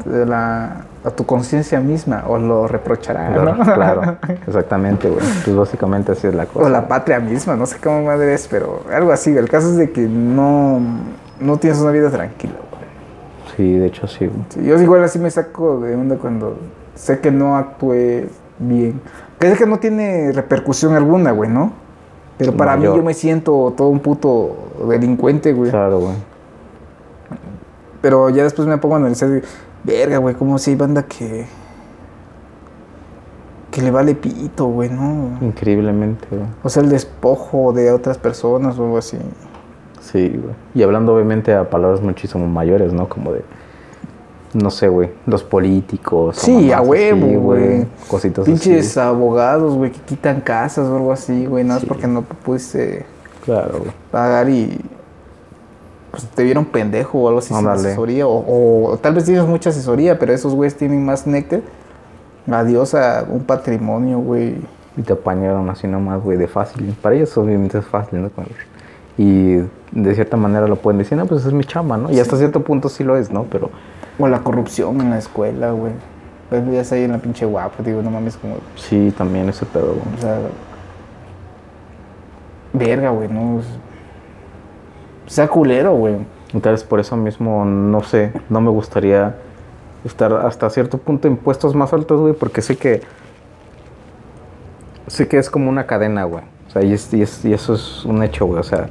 De 0.05 0.25
la, 0.25 0.81
a 1.03 1.09
tu 1.11 1.25
conciencia 1.25 1.79
misma, 1.79 2.23
o 2.27 2.37
lo 2.37 2.67
reprochará, 2.67 3.27
Claro, 3.33 3.55
¿no? 3.55 3.73
claro, 3.73 4.17
exactamente, 4.47 5.09
güey. 5.09 5.21
Pues 5.45 5.55
básicamente 5.55 6.11
así 6.11 6.27
es 6.27 6.35
la 6.35 6.45
cosa. 6.45 6.65
O 6.65 6.69
la 6.69 6.87
patria 6.87 7.19
misma, 7.19 7.55
no 7.55 7.65
sé 7.65 7.77
cómo 7.81 8.03
madre 8.03 8.33
es, 8.33 8.47
pero 8.49 8.83
algo 8.93 9.11
así. 9.11 9.35
El 9.35 9.49
caso 9.49 9.69
es 9.69 9.75
de 9.77 9.91
que 9.91 10.01
no, 10.01 10.79
no 11.39 11.57
tienes 11.57 11.79
una 11.79 11.91
vida 11.91 12.09
tranquila, 12.09 12.53
güey. 12.71 13.55
Sí, 13.55 13.77
de 13.77 13.87
hecho 13.87 14.07
sí, 14.07 14.25
güey. 14.27 14.39
Sí, 14.49 14.63
yo 14.63 14.81
igual 14.81 15.03
así 15.03 15.19
me 15.19 15.29
saco 15.31 15.79
de 15.79 15.95
onda 15.95 16.17
cuando 16.17 16.57
sé 16.95 17.19
que 17.19 17.31
no 17.31 17.55
actué 17.57 18.27
bien. 18.57 18.99
Que 19.39 19.51
es 19.51 19.57
que 19.57 19.65
no 19.65 19.79
tiene 19.79 20.31
repercusión 20.33 20.95
alguna, 20.95 21.31
güey, 21.31 21.49
¿no? 21.49 21.71
Pero 22.37 22.55
para 22.55 22.77
mí 22.77 22.83
yo 22.83 23.01
me 23.03 23.13
siento 23.13 23.73
todo 23.75 23.89
un 23.89 23.99
puto 23.99 24.55
delincuente, 24.87 25.53
güey. 25.53 25.71
Claro, 25.71 25.99
güey. 25.99 26.15
Pero 28.01 28.29
ya 28.29 28.43
después 28.43 28.67
me 28.67 28.77
pongo 28.77 28.95
a 28.95 28.97
analizar, 28.97 29.29
de, 29.29 29.43
verga, 29.83 30.17
güey, 30.17 30.35
como 30.35 30.57
si 30.57 30.71
hay 30.71 30.77
banda 30.77 31.03
que... 31.03 31.45
Que 33.71 33.81
le 33.81 33.91
vale 33.91 34.15
pito, 34.15 34.65
güey, 34.65 34.89
¿no? 34.89 35.37
Increíblemente, 35.41 36.27
güey. 36.31 36.47
O 36.63 36.69
sea, 36.69 36.81
el 36.81 36.89
despojo 36.89 37.71
de 37.71 37.91
otras 37.91 38.17
personas 38.17 38.79
o 38.79 38.85
algo 38.85 38.97
así. 38.97 39.17
Sí, 39.99 40.29
güey. 40.29 40.55
Y 40.73 40.81
hablando 40.81 41.13
obviamente 41.13 41.53
a 41.53 41.69
palabras 41.69 42.01
muchísimo 42.01 42.47
mayores, 42.47 42.93
¿no? 42.93 43.07
Como 43.07 43.33
de, 43.33 43.43
no 44.53 44.71
sé, 44.71 44.87
güey, 44.87 45.09
los 45.27 45.43
políticos. 45.43 46.37
Sí, 46.37 46.71
a 46.71 46.81
huevo, 46.81 47.27
güey. 47.39 47.85
Cositas 48.07 48.45
Pinches 48.45 48.97
así. 48.97 48.99
abogados, 48.99 49.75
güey, 49.75 49.91
que 49.91 49.99
quitan 50.01 50.41
casas 50.41 50.87
o 50.87 50.95
algo 50.95 51.11
así, 51.11 51.45
güey, 51.45 51.63
nada 51.63 51.75
más 51.75 51.81
Sí. 51.81 51.87
porque 51.87 52.07
no 52.07 52.21
pudiste 52.23 53.05
Claro, 53.45 53.83
pagar 54.11 54.49
y 54.49 54.79
pues, 56.11 56.25
te 56.27 56.43
vieron 56.43 56.65
pendejo 56.65 57.19
o 57.19 57.27
algo 57.27 57.39
así 57.39 57.53
sin 57.53 57.67
asesoría. 57.67 58.27
O, 58.27 58.91
o 58.91 58.97
tal 58.97 59.13
vez 59.13 59.25
tienes 59.25 59.45
mucha 59.45 59.69
asesoría, 59.69 60.17
pero 60.19 60.33
esos 60.33 60.53
güeyes 60.55 60.75
tienen 60.75 61.05
más 61.05 61.25
néctar. 61.27 61.61
Adiós 62.51 62.95
a 62.95 63.25
un 63.29 63.43
patrimonio, 63.43 64.19
güey. 64.19 64.55
Y 64.97 65.01
te 65.03 65.13
apañaron 65.13 65.69
así 65.69 65.87
nomás, 65.87 66.21
güey, 66.23 66.37
de 66.37 66.47
fácil. 66.47 66.95
Para 67.01 67.15
ellos 67.15 67.35
obviamente 67.37 67.77
es 67.77 67.85
fácil, 67.85 68.21
¿no? 68.23 68.29
Y 69.17 69.57
de 69.91 70.15
cierta 70.15 70.35
manera 70.37 70.67
lo 70.67 70.75
pueden 70.77 70.97
decir, 70.97 71.17
no, 71.17 71.25
pues 71.25 71.45
es 71.45 71.53
mi 71.53 71.63
chamba, 71.63 71.97
¿no? 71.97 72.11
Y 72.11 72.19
hasta 72.19 72.37
cierto 72.37 72.63
punto 72.63 72.89
sí 72.89 73.03
lo 73.03 73.15
es, 73.17 73.31
¿no? 73.31 73.43
Pero 73.49 73.69
O 74.19 74.27
la 74.27 74.39
corrupción 74.41 74.99
en 75.01 75.09
la 75.11 75.17
escuela, 75.17 75.71
güey. 75.71 75.93
Ves, 76.51 76.63
Ya 76.71 76.81
está 76.81 76.95
ahí 76.95 77.03
en 77.03 77.11
la 77.13 77.17
pinche 77.19 77.45
guapo, 77.45 77.81
digo, 77.83 78.01
no 78.01 78.09
mames, 78.11 78.35
como. 78.37 78.55
sí, 78.75 79.13
también 79.17 79.47
ese 79.49 79.65
pedo, 79.65 79.93
güey. 79.93 80.15
O 80.17 80.21
sea. 80.21 80.39
Verga, 82.73 83.09
güey, 83.11 83.27
no. 83.29 83.61
Sea 85.27 85.47
culero, 85.47 85.93
güey. 85.95 86.17
Vez 86.53 86.83
por 86.83 86.99
eso 86.99 87.15
mismo, 87.15 87.63
no 87.65 88.01
sé, 88.01 88.33
no 88.49 88.59
me 88.59 88.71
gustaría 88.71 89.35
estar 90.03 90.33
hasta 90.33 90.69
cierto 90.71 90.97
punto 90.97 91.27
en 91.27 91.37
puestos 91.37 91.75
más 91.75 91.93
altos, 91.93 92.19
güey, 92.19 92.33
porque 92.33 92.61
sé 92.63 92.75
que 92.77 93.01
sé 95.07 95.27
que 95.27 95.37
es 95.37 95.49
como 95.49 95.69
una 95.69 95.85
cadena, 95.85 96.23
güey. 96.23 96.43
O 96.67 96.71
sea, 96.71 96.83
y, 96.83 96.93
es- 96.93 97.13
y 97.13 97.21
es- 97.21 97.45
y 97.45 97.53
eso 97.53 97.73
es 97.75 98.03
un 98.05 98.23
hecho, 98.23 98.45
güey. 98.47 98.59
O 98.59 98.63
sea, 98.63 98.87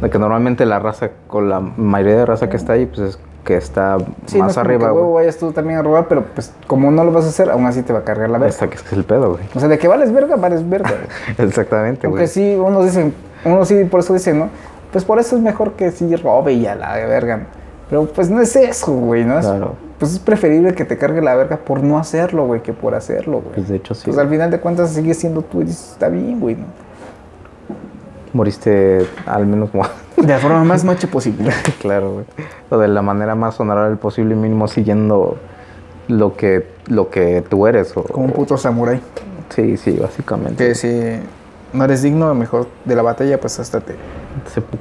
de 0.00 0.10
que 0.10 0.18
normalmente 0.18 0.64
la 0.66 0.78
raza, 0.78 1.10
con 1.26 1.48
la 1.50 1.60
mayoría 1.60 2.16
de 2.18 2.26
raza 2.26 2.48
que 2.48 2.56
está 2.56 2.74
ahí, 2.74 2.86
pues 2.86 3.00
es 3.00 3.18
que 3.44 3.56
está 3.56 3.98
Sí, 4.26 4.38
no 4.38 4.44
más 4.44 4.52
es 4.52 4.56
como 4.56 4.66
arriba, 4.66 4.86
que, 4.88 4.92
huevo, 4.94 5.08
güey. 5.10 5.24
vayas 5.26 5.36
tú 5.38 5.52
también 5.52 5.78
a 5.78 5.82
robar, 5.82 6.08
pero 6.08 6.24
pues 6.34 6.52
como 6.66 6.90
no 6.90 7.04
lo 7.04 7.12
vas 7.12 7.26
a 7.26 7.28
hacer, 7.28 7.50
aún 7.50 7.66
así 7.66 7.82
te 7.82 7.92
va 7.92 7.98
a 8.00 8.04
cargar 8.04 8.30
la 8.30 8.38
verga. 8.38 8.68
Que 8.68 8.74
es 8.76 8.92
el 8.92 9.04
pedo, 9.04 9.32
güey. 9.32 9.44
O 9.54 9.60
sea, 9.60 9.68
de 9.68 9.78
que 9.78 9.86
vales 9.86 10.12
verga, 10.12 10.36
vales 10.36 10.68
verga. 10.68 10.90
güey. 10.90 11.36
Exactamente, 11.48 12.06
Aunque 12.06 12.20
güey. 12.22 12.28
sí, 12.28 12.54
unos 12.56 12.84
dicen, 12.86 13.14
unos 13.44 13.68
sí, 13.68 13.84
por 13.84 14.00
eso 14.00 14.14
dicen, 14.14 14.38
¿no? 14.38 14.48
Pues 14.92 15.04
por 15.04 15.18
eso 15.18 15.36
es 15.36 15.42
mejor 15.42 15.72
que 15.72 15.90
sí 15.90 16.14
robe 16.16 16.52
y 16.54 16.66
a 16.66 16.74
la 16.74 16.94
verga. 16.94 17.46
Pero 17.90 18.06
pues 18.06 18.30
no 18.30 18.40
es 18.40 18.56
eso, 18.56 18.92
güey, 18.92 19.24
¿no? 19.24 19.38
Es- 19.38 19.46
Claro. 19.46 19.74
Pues 19.98 20.12
es 20.12 20.18
preferible 20.18 20.74
que 20.74 20.84
te 20.84 20.98
cargue 20.98 21.20
la 21.22 21.34
verga 21.36 21.56
por 21.58 21.82
no 21.82 21.98
hacerlo, 21.98 22.46
güey, 22.46 22.62
que 22.62 22.72
por 22.72 22.94
hacerlo, 22.94 23.40
güey. 23.40 23.54
Pues 23.54 23.68
de 23.68 23.76
hecho 23.76 23.94
sí. 23.94 24.02
Pues 24.06 24.18
al 24.18 24.28
final 24.28 24.50
de 24.50 24.58
cuentas 24.58 24.90
sigues 24.90 25.18
siendo 25.18 25.42
tú 25.42 25.60
y 25.60 25.64
dices, 25.64 25.90
está 25.92 26.08
bien, 26.08 26.40
güey, 26.40 26.56
¿no? 26.56 26.64
Moriste 28.32 29.06
al 29.26 29.46
menos 29.46 29.70
como... 29.70 29.84
De 30.16 30.26
la 30.28 30.38
forma 30.38 30.64
más 30.64 30.84
macho 30.84 31.08
posible. 31.08 31.50
claro, 31.80 32.12
güey. 32.12 32.24
O 32.70 32.78
de 32.78 32.88
la 32.88 33.02
manera 33.02 33.34
más 33.34 33.58
honorable 33.60 33.96
posible, 33.96 34.34
mínimo 34.34 34.68
siguiendo 34.68 35.36
lo 36.08 36.36
que, 36.36 36.66
lo 36.86 37.10
que 37.10 37.42
tú 37.48 37.66
eres. 37.66 37.96
O, 37.96 38.04
Como 38.04 38.26
un 38.26 38.32
puto 38.32 38.56
samurái. 38.56 39.00
Sí, 39.50 39.76
sí, 39.76 39.92
básicamente. 39.92 40.66
Que 40.66 40.74
si 40.74 41.20
no 41.72 41.84
eres 41.84 42.02
digno, 42.02 42.34
mejor 42.34 42.68
de 42.84 42.94
la 42.94 43.02
batalla, 43.02 43.40
pues 43.40 43.58
hasta 43.58 43.80
te, 43.80 43.94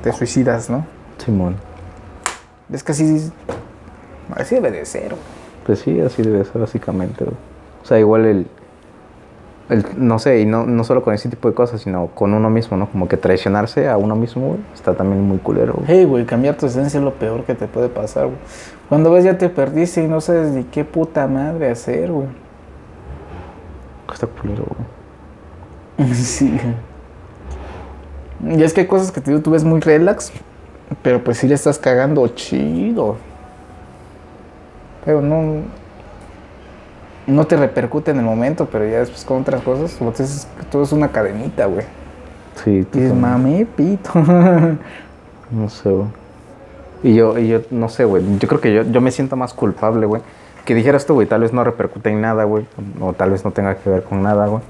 te 0.01 0.13
suicidas, 0.13 0.69
¿no? 0.69 0.85
Simón. 1.17 1.55
Es 2.71 2.83
que 2.83 2.91
así, 2.91 3.31
así 4.35 4.55
debe 4.55 4.71
de 4.71 4.85
ser, 4.85 5.09
güey. 5.09 5.21
Pues 5.65 5.79
sí, 5.79 5.99
así 6.01 6.21
debe 6.21 6.43
ser 6.45 6.61
básicamente. 6.61 7.23
güey. 7.23 7.37
O 7.83 7.85
sea, 7.85 7.99
igual 7.99 8.25
el, 8.25 8.47
el 9.69 9.85
no 9.97 10.19
sé, 10.19 10.41
y 10.41 10.45
no, 10.45 10.65
no 10.65 10.83
solo 10.83 11.01
con 11.03 11.13
ese 11.13 11.29
tipo 11.29 11.47
de 11.47 11.55
cosas, 11.55 11.81
sino 11.81 12.07
con 12.07 12.33
uno 12.33 12.49
mismo, 12.49 12.77
¿no? 12.77 12.89
Como 12.89 13.07
que 13.07 13.17
traicionarse 13.17 13.87
a 13.89 13.97
uno 13.97 14.15
mismo, 14.15 14.47
güey, 14.47 14.59
está 14.73 14.93
también 14.93 15.21
muy 15.21 15.37
culero. 15.37 15.73
güey. 15.73 15.85
Hey, 15.87 16.05
güey, 16.05 16.25
cambiar 16.25 16.55
tu 16.55 16.65
esencia 16.65 16.97
es 16.97 17.03
lo 17.03 17.13
peor 17.13 17.43
que 17.45 17.55
te 17.55 17.67
puede 17.67 17.89
pasar, 17.89 18.25
güey. 18.25 18.37
Cuando 18.89 19.11
ves 19.11 19.23
ya 19.23 19.37
te 19.37 19.49
perdiste 19.49 20.03
y 20.03 20.07
no 20.07 20.21
sabes 20.21 20.51
ni 20.51 20.63
qué 20.65 20.83
puta 20.83 21.27
madre 21.27 21.71
hacer, 21.71 22.11
güey. 22.11 22.27
Está 24.13 24.27
culero, 24.27 24.65
güey. 25.97 26.13
Sí. 26.13 26.59
Y 28.45 28.61
es 28.61 28.73
que 28.73 28.81
hay 28.81 28.87
cosas 28.87 29.11
que 29.11 29.21
te 29.21 29.31
digo, 29.31 29.41
tú 29.41 29.51
ves 29.51 29.63
muy 29.63 29.79
relax, 29.79 30.31
pero 31.01 31.23
pues 31.23 31.37
sí 31.37 31.47
le 31.47 31.55
estás 31.55 31.79
cagando 31.79 32.27
chido. 32.27 33.15
Pero 35.05 35.21
no. 35.21 35.61
No 37.25 37.45
te 37.45 37.55
repercute 37.55 38.11
en 38.11 38.17
el 38.17 38.25
momento, 38.25 38.67
pero 38.71 38.85
ya 38.85 38.99
después 38.99 39.23
con 39.23 39.41
otras 39.41 39.61
cosas, 39.61 39.95
tú 39.97 40.05
dices, 40.09 40.47
todo 40.69 40.83
es 40.83 40.91
una 40.91 41.09
cadenita, 41.09 41.65
güey. 41.65 41.85
Sí, 42.63 42.71
Y 42.93 42.97
dices, 42.97 43.13
mame, 43.13 43.65
pito. 43.75 44.11
No 45.51 45.69
sé, 45.69 45.89
güey. 45.89 46.07
Y 47.03 47.15
yo, 47.15 47.37
y 47.37 47.47
yo, 47.47 47.61
no 47.69 47.89
sé, 47.89 48.05
güey. 48.05 48.23
Yo 48.39 48.47
creo 48.47 48.59
que 48.59 48.73
yo, 48.73 48.83
yo 48.83 49.01
me 49.01 49.11
siento 49.11 49.35
más 49.35 49.53
culpable, 49.53 50.05
güey. 50.05 50.21
Que 50.65 50.73
dijeras 50.73 51.03
esto, 51.03 51.13
güey, 51.13 51.27
tal 51.27 51.41
vez 51.41 51.53
no 51.53 51.63
repercute 51.63 52.09
en 52.09 52.21
nada, 52.21 52.45
güey. 52.45 52.65
O 52.99 53.13
tal 53.13 53.31
vez 53.31 53.43
no 53.45 53.51
tenga 53.51 53.75
que 53.75 53.89
ver 53.89 54.03
con 54.03 54.23
nada, 54.23 54.47
güey. 54.47 54.63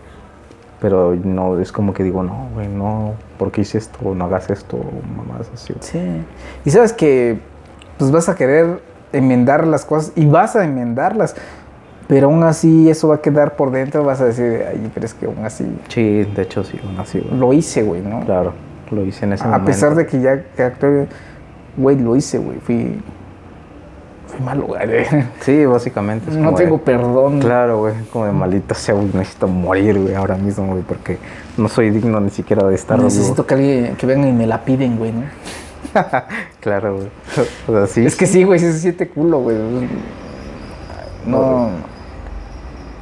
Pero 0.82 1.16
no, 1.16 1.60
es 1.60 1.72
como 1.72 1.93
que 1.93 2.04
digo, 2.04 2.24
no, 2.24 2.49
güey, 2.54 2.68
no. 2.68 3.14
¿Por 3.38 3.51
qué 3.51 3.62
hice 3.62 3.78
esto? 3.78 4.14
No 4.14 4.26
hagas 4.26 4.49
esto, 4.49 4.78
mamás 5.16 5.49
así. 5.54 5.74
Sí. 5.80 6.01
Y 6.66 6.72
sabes 6.72 6.91
que 6.91 7.39
pues 7.97 8.12
vas 8.12 8.28
a 8.28 8.36
querer 8.36 8.82
enmendar 9.14 9.68
las 9.68 9.86
cosas 9.86 10.12
y 10.16 10.26
vas 10.26 10.56
a 10.56 10.66
enmendarlas. 10.66 11.36
Pero 12.14 12.28
aún 12.28 12.43
así 12.43 12.89
eso 12.89 13.07
va 13.07 13.16
a 13.16 13.22
quedar 13.22 13.55
por 13.55 13.72
dentro, 13.72 14.03
vas 14.03 14.22
a 14.22 14.26
decir, 14.26 14.64
ay, 14.70 14.91
pero 14.93 15.05
es 15.07 15.16
que 15.16 15.26
aún 15.26 15.43
así 15.43 15.66
Sí, 15.88 16.24
de 16.24 16.41
hecho 16.43 16.64
sí, 16.64 16.80
aún 16.86 16.99
así, 16.99 17.20
güey. 17.20 17.39
lo 17.39 17.53
hice, 17.53 17.81
güey, 17.81 18.02
¿no? 18.02 18.19
Claro, 18.26 18.53
lo 18.91 19.03
hice 19.03 19.26
en 19.26 19.34
ese 19.34 19.44
a 19.44 19.48
momento. 19.48 19.65
pesar 19.65 19.95
de 19.95 20.06
que 20.06 20.22
ya 20.22 20.44
que 20.56 20.61
actué, 20.64 21.07
güey, 21.76 21.98
lo 21.98 22.15
hice, 22.15 22.38
güey, 22.38 22.60
fui, 22.60 23.02
fui 24.27 24.45
malo, 24.45 24.68
güey. 24.68 24.80
Sí, 25.41 25.65
básicamente. 25.65 26.30
es 26.30 26.38
No 26.38 26.45
como 26.48 26.57
tengo 26.57 26.77
de- 26.77 26.84
perdón. 26.84 27.40
Claro, 27.40 27.80
güey, 27.80 27.95
como 28.11 28.26
de 28.26 28.31
maldita 28.31 28.76
sea, 28.76 28.94
güey, 28.94 29.07
necesito 29.14 29.48
morir, 29.48 29.98
güey, 29.99 30.14
ahora 30.14 30.35
mismo, 30.35 30.68
güey, 30.68 30.84
porque 30.84 31.18
no 31.57 31.68
soy 31.68 31.90
digno 31.90 32.19
ni 32.19 32.30
siquiera 32.30 32.68
de 32.68 32.76
estar 32.76 32.98
vivo. 32.98 33.10
Necesito 33.10 33.45
que 33.48 33.53
alguien, 33.56 33.95
que 33.95 34.06
vengan 34.06 34.30
y 34.30 34.34
me 34.34 34.45
la 34.45 34.64
piden, 34.64 34.98
güey, 34.98 35.11
¿no? 35.14 35.23
Claro, 36.60 36.95
güey. 36.98 37.07
O 37.68 37.72
sea, 37.72 37.88
sí. 37.88 38.06
Es 38.06 38.15
que 38.15 38.27
sí, 38.27 38.44
güey, 38.44 38.60
sí 38.60 38.72
se 38.72 38.77
siente 38.80 39.07
culo, 39.07 39.40
güey. 39.40 39.56
No, 41.26 41.69
no 41.69 41.93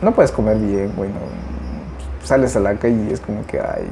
puedes 0.09 0.31
comer 0.31 0.57
bien, 0.57 0.91
güey. 0.97 1.09
No. 1.09 1.15
Sales 2.23 2.55
a 2.55 2.59
la 2.59 2.73
calle 2.75 3.05
y 3.09 3.13
es 3.13 3.19
como 3.19 3.45
que, 3.45 3.59
ay. 3.59 3.87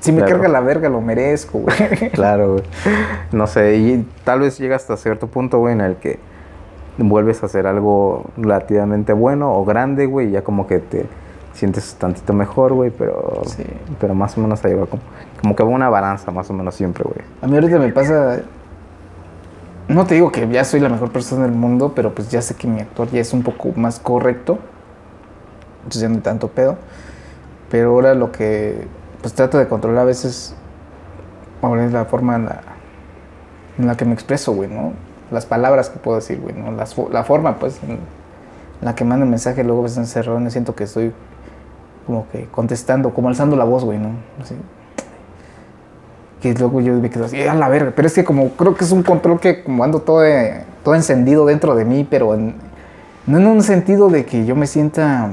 Si 0.00 0.10
me 0.10 0.18
Claro. 0.18 0.32
carga 0.36 0.48
la 0.48 0.60
verga, 0.60 0.88
lo 0.88 1.00
merezco, 1.00 1.58
güey. 1.60 1.76
Claro, 2.12 2.52
güey. 2.54 2.64
No 3.30 3.46
sé, 3.46 3.76
y 3.76 4.06
tal 4.24 4.40
vez 4.40 4.58
llega 4.58 4.76
hasta 4.76 4.96
cierto 4.96 5.26
punto, 5.28 5.58
güey, 5.58 5.74
en 5.74 5.80
el 5.80 5.96
que 5.96 6.18
vuelves 6.98 7.42
a 7.42 7.46
hacer 7.46 7.66
algo 7.66 8.24
relativamente 8.36 9.12
bueno 9.12 9.52
o 9.54 9.64
grande, 9.64 10.06
güey, 10.06 10.28
y 10.28 10.30
ya 10.32 10.42
como 10.42 10.66
que 10.66 10.78
te 10.80 11.06
sientes 11.54 11.94
tantito 11.94 12.32
mejor, 12.32 12.72
güey, 12.72 12.90
pero, 12.90 13.42
Sí. 13.46 13.64
pero 14.00 14.14
más 14.14 14.36
o 14.36 14.40
menos 14.40 14.64
ahí 14.64 14.74
va 14.74 14.86
como, 14.86 15.02
como 15.40 15.54
que 15.56 15.62
va 15.62 15.68
una 15.68 15.88
balanza, 15.88 16.30
más 16.32 16.48
o 16.50 16.52
menos 16.52 16.74
siempre, 16.74 17.04
güey. 17.04 17.18
A 17.40 17.46
mí 17.46 17.54
ahorita 17.54 17.78
me 17.78 17.88
pasa. 17.90 18.40
No 19.92 20.06
te 20.06 20.14
digo 20.14 20.32
que 20.32 20.48
ya 20.48 20.64
soy 20.64 20.80
la 20.80 20.88
mejor 20.88 21.12
persona 21.12 21.42
del 21.44 21.52
mundo, 21.52 21.92
pero 21.94 22.14
pues 22.14 22.30
ya 22.30 22.40
sé 22.40 22.54
que 22.54 22.66
mi 22.66 22.80
actuar 22.80 23.10
ya 23.10 23.20
es 23.20 23.34
un 23.34 23.42
poco 23.42 23.72
más 23.76 24.00
correcto. 24.00 24.58
entonces 25.80 26.00
ya 26.00 26.08
no 26.08 26.14
hay 26.14 26.22
tanto 26.22 26.48
pedo. 26.48 26.78
Pero 27.70 27.90
ahora 27.90 28.14
lo 28.14 28.32
que 28.32 28.86
pues 29.20 29.34
trato 29.34 29.58
de 29.58 29.68
controlar 29.68 30.02
a 30.02 30.04
veces, 30.04 30.54
ahora 31.60 31.84
es 31.84 31.92
la 31.92 32.06
forma 32.06 32.36
en 32.36 32.46
la, 32.46 32.62
en 33.78 33.86
la 33.86 33.96
que 33.96 34.04
me 34.06 34.14
expreso, 34.14 34.52
güey, 34.52 34.68
¿no? 34.68 34.94
Las 35.30 35.44
palabras 35.44 35.90
que 35.90 35.98
puedo 35.98 36.16
decir, 36.16 36.40
güey, 36.40 36.54
¿no? 36.54 36.72
Las 36.72 36.96
la 37.10 37.22
forma, 37.22 37.58
pues, 37.58 37.78
en 37.84 38.00
la 38.80 38.94
que 38.94 39.04
mando 39.04 39.24
el 39.24 39.30
mensaje, 39.30 39.62
luego 39.62 39.80
a 39.80 39.82
veces 39.84 39.98
encerrado, 39.98 40.40
me 40.40 40.50
siento 40.50 40.74
que 40.74 40.84
estoy 40.84 41.12
como 42.06 42.28
que 42.30 42.46
contestando, 42.46 43.14
como 43.14 43.28
alzando 43.28 43.56
la 43.56 43.64
voz, 43.64 43.84
güey, 43.84 43.98
¿no? 43.98 44.10
Así. 44.40 44.56
Que 46.42 46.52
luego 46.54 46.80
yo 46.80 46.92
me 46.94 47.08
quedo 47.08 47.24
así, 47.26 47.40
a 47.40 47.54
la 47.54 47.68
verga. 47.68 47.92
Pero 47.96 48.06
es 48.08 48.14
que 48.14 48.24
como 48.24 48.50
creo 48.50 48.74
que 48.74 48.84
es 48.84 48.90
un 48.92 49.02
control 49.04 49.38
que 49.40 49.62
como 49.62 49.84
ando 49.84 50.00
todo, 50.00 50.24
eh, 50.26 50.64
todo 50.84 50.94
encendido 50.96 51.46
dentro 51.46 51.74
de 51.76 51.84
mí, 51.84 52.04
pero 52.08 52.34
en- 52.34 52.56
no 53.26 53.38
en 53.38 53.46
un 53.46 53.62
sentido 53.62 54.08
de 54.10 54.24
que 54.26 54.44
yo 54.44 54.56
me 54.56 54.66
sienta 54.66 55.30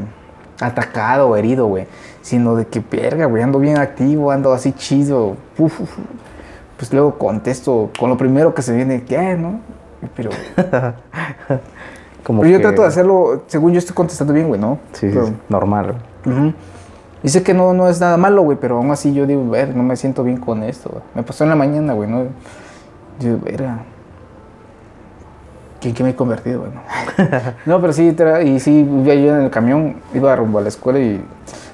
atacado 0.62 1.30
o 1.30 1.36
herido, 1.36 1.66
güey, 1.66 1.88
sino 2.22 2.56
de 2.56 2.68
que, 2.68 2.80
verga, 2.80 3.26
güey, 3.26 3.42
ando 3.42 3.58
bien 3.60 3.78
activo, 3.78 4.30
ando 4.32 4.54
así 4.54 4.72
chido. 4.74 5.36
uf. 5.58 5.80
Pues 6.78 6.94
luego 6.94 7.18
contesto 7.18 7.90
con 8.00 8.10
lo 8.10 8.16
primero 8.18 8.54
que 8.54 8.62
se 8.62 8.74
viene, 8.76 9.04
¿qué, 9.04 9.36
no? 9.36 9.60
Pero, 10.16 10.30
Como 12.24 12.42
pero 12.42 12.54
yo 12.58 12.62
trato 12.62 12.84
de 12.84 12.88
hacerlo, 12.88 13.44
según 13.48 13.72
yo 13.74 13.80
estoy 13.80 13.96
contestando 13.96 14.34
bien, 14.34 14.48
güey, 14.48 14.60
¿no? 14.62 14.78
Sí, 14.94 15.08
sí, 15.10 15.14
Pero- 15.14 15.28
sí, 15.28 15.34
normal. 15.50 15.96
Ujú. 16.26 16.54
Y 17.24 17.30
sé 17.30 17.44
que 17.44 17.54
no, 17.54 17.74
no 17.74 17.88
es 17.90 18.00
nada 18.00 18.16
malo, 18.18 18.44
güey, 18.44 18.58
pero 18.60 18.78
aún 18.78 18.92
así 18.92 19.14
yo 19.14 19.26
digo, 19.28 19.50
ver, 19.50 19.76
no 19.76 19.84
me 19.84 19.96
siento 19.98 20.24
bien 20.24 20.38
con 20.38 20.64
esto. 20.64 20.90
güey. 20.90 21.04
Me 21.16 21.24
pasó 21.24 21.44
en 21.44 21.50
la 21.50 21.56
mañana, 21.56 21.94
güey, 21.94 22.10
¿no? 22.10 22.24
Yo, 23.20 23.38
verga. 23.40 23.80
¿En 25.82 25.94
qué 25.94 26.04
me 26.04 26.10
he 26.12 26.16
convertido, 26.16 26.62
güey? 26.62 26.72
no? 27.66 27.80
Pero 27.82 27.94
sí, 27.94 28.16
y 28.46 28.60
sí, 28.60 28.80
iba 28.80 29.14
yo 29.16 29.36
en 29.36 29.42
el 29.44 29.50
camión, 29.50 29.96
iba 30.14 30.36
rumbo 30.36 30.60
a 30.60 30.62
la 30.62 30.68
escuela 30.70 31.00
y 31.00 31.24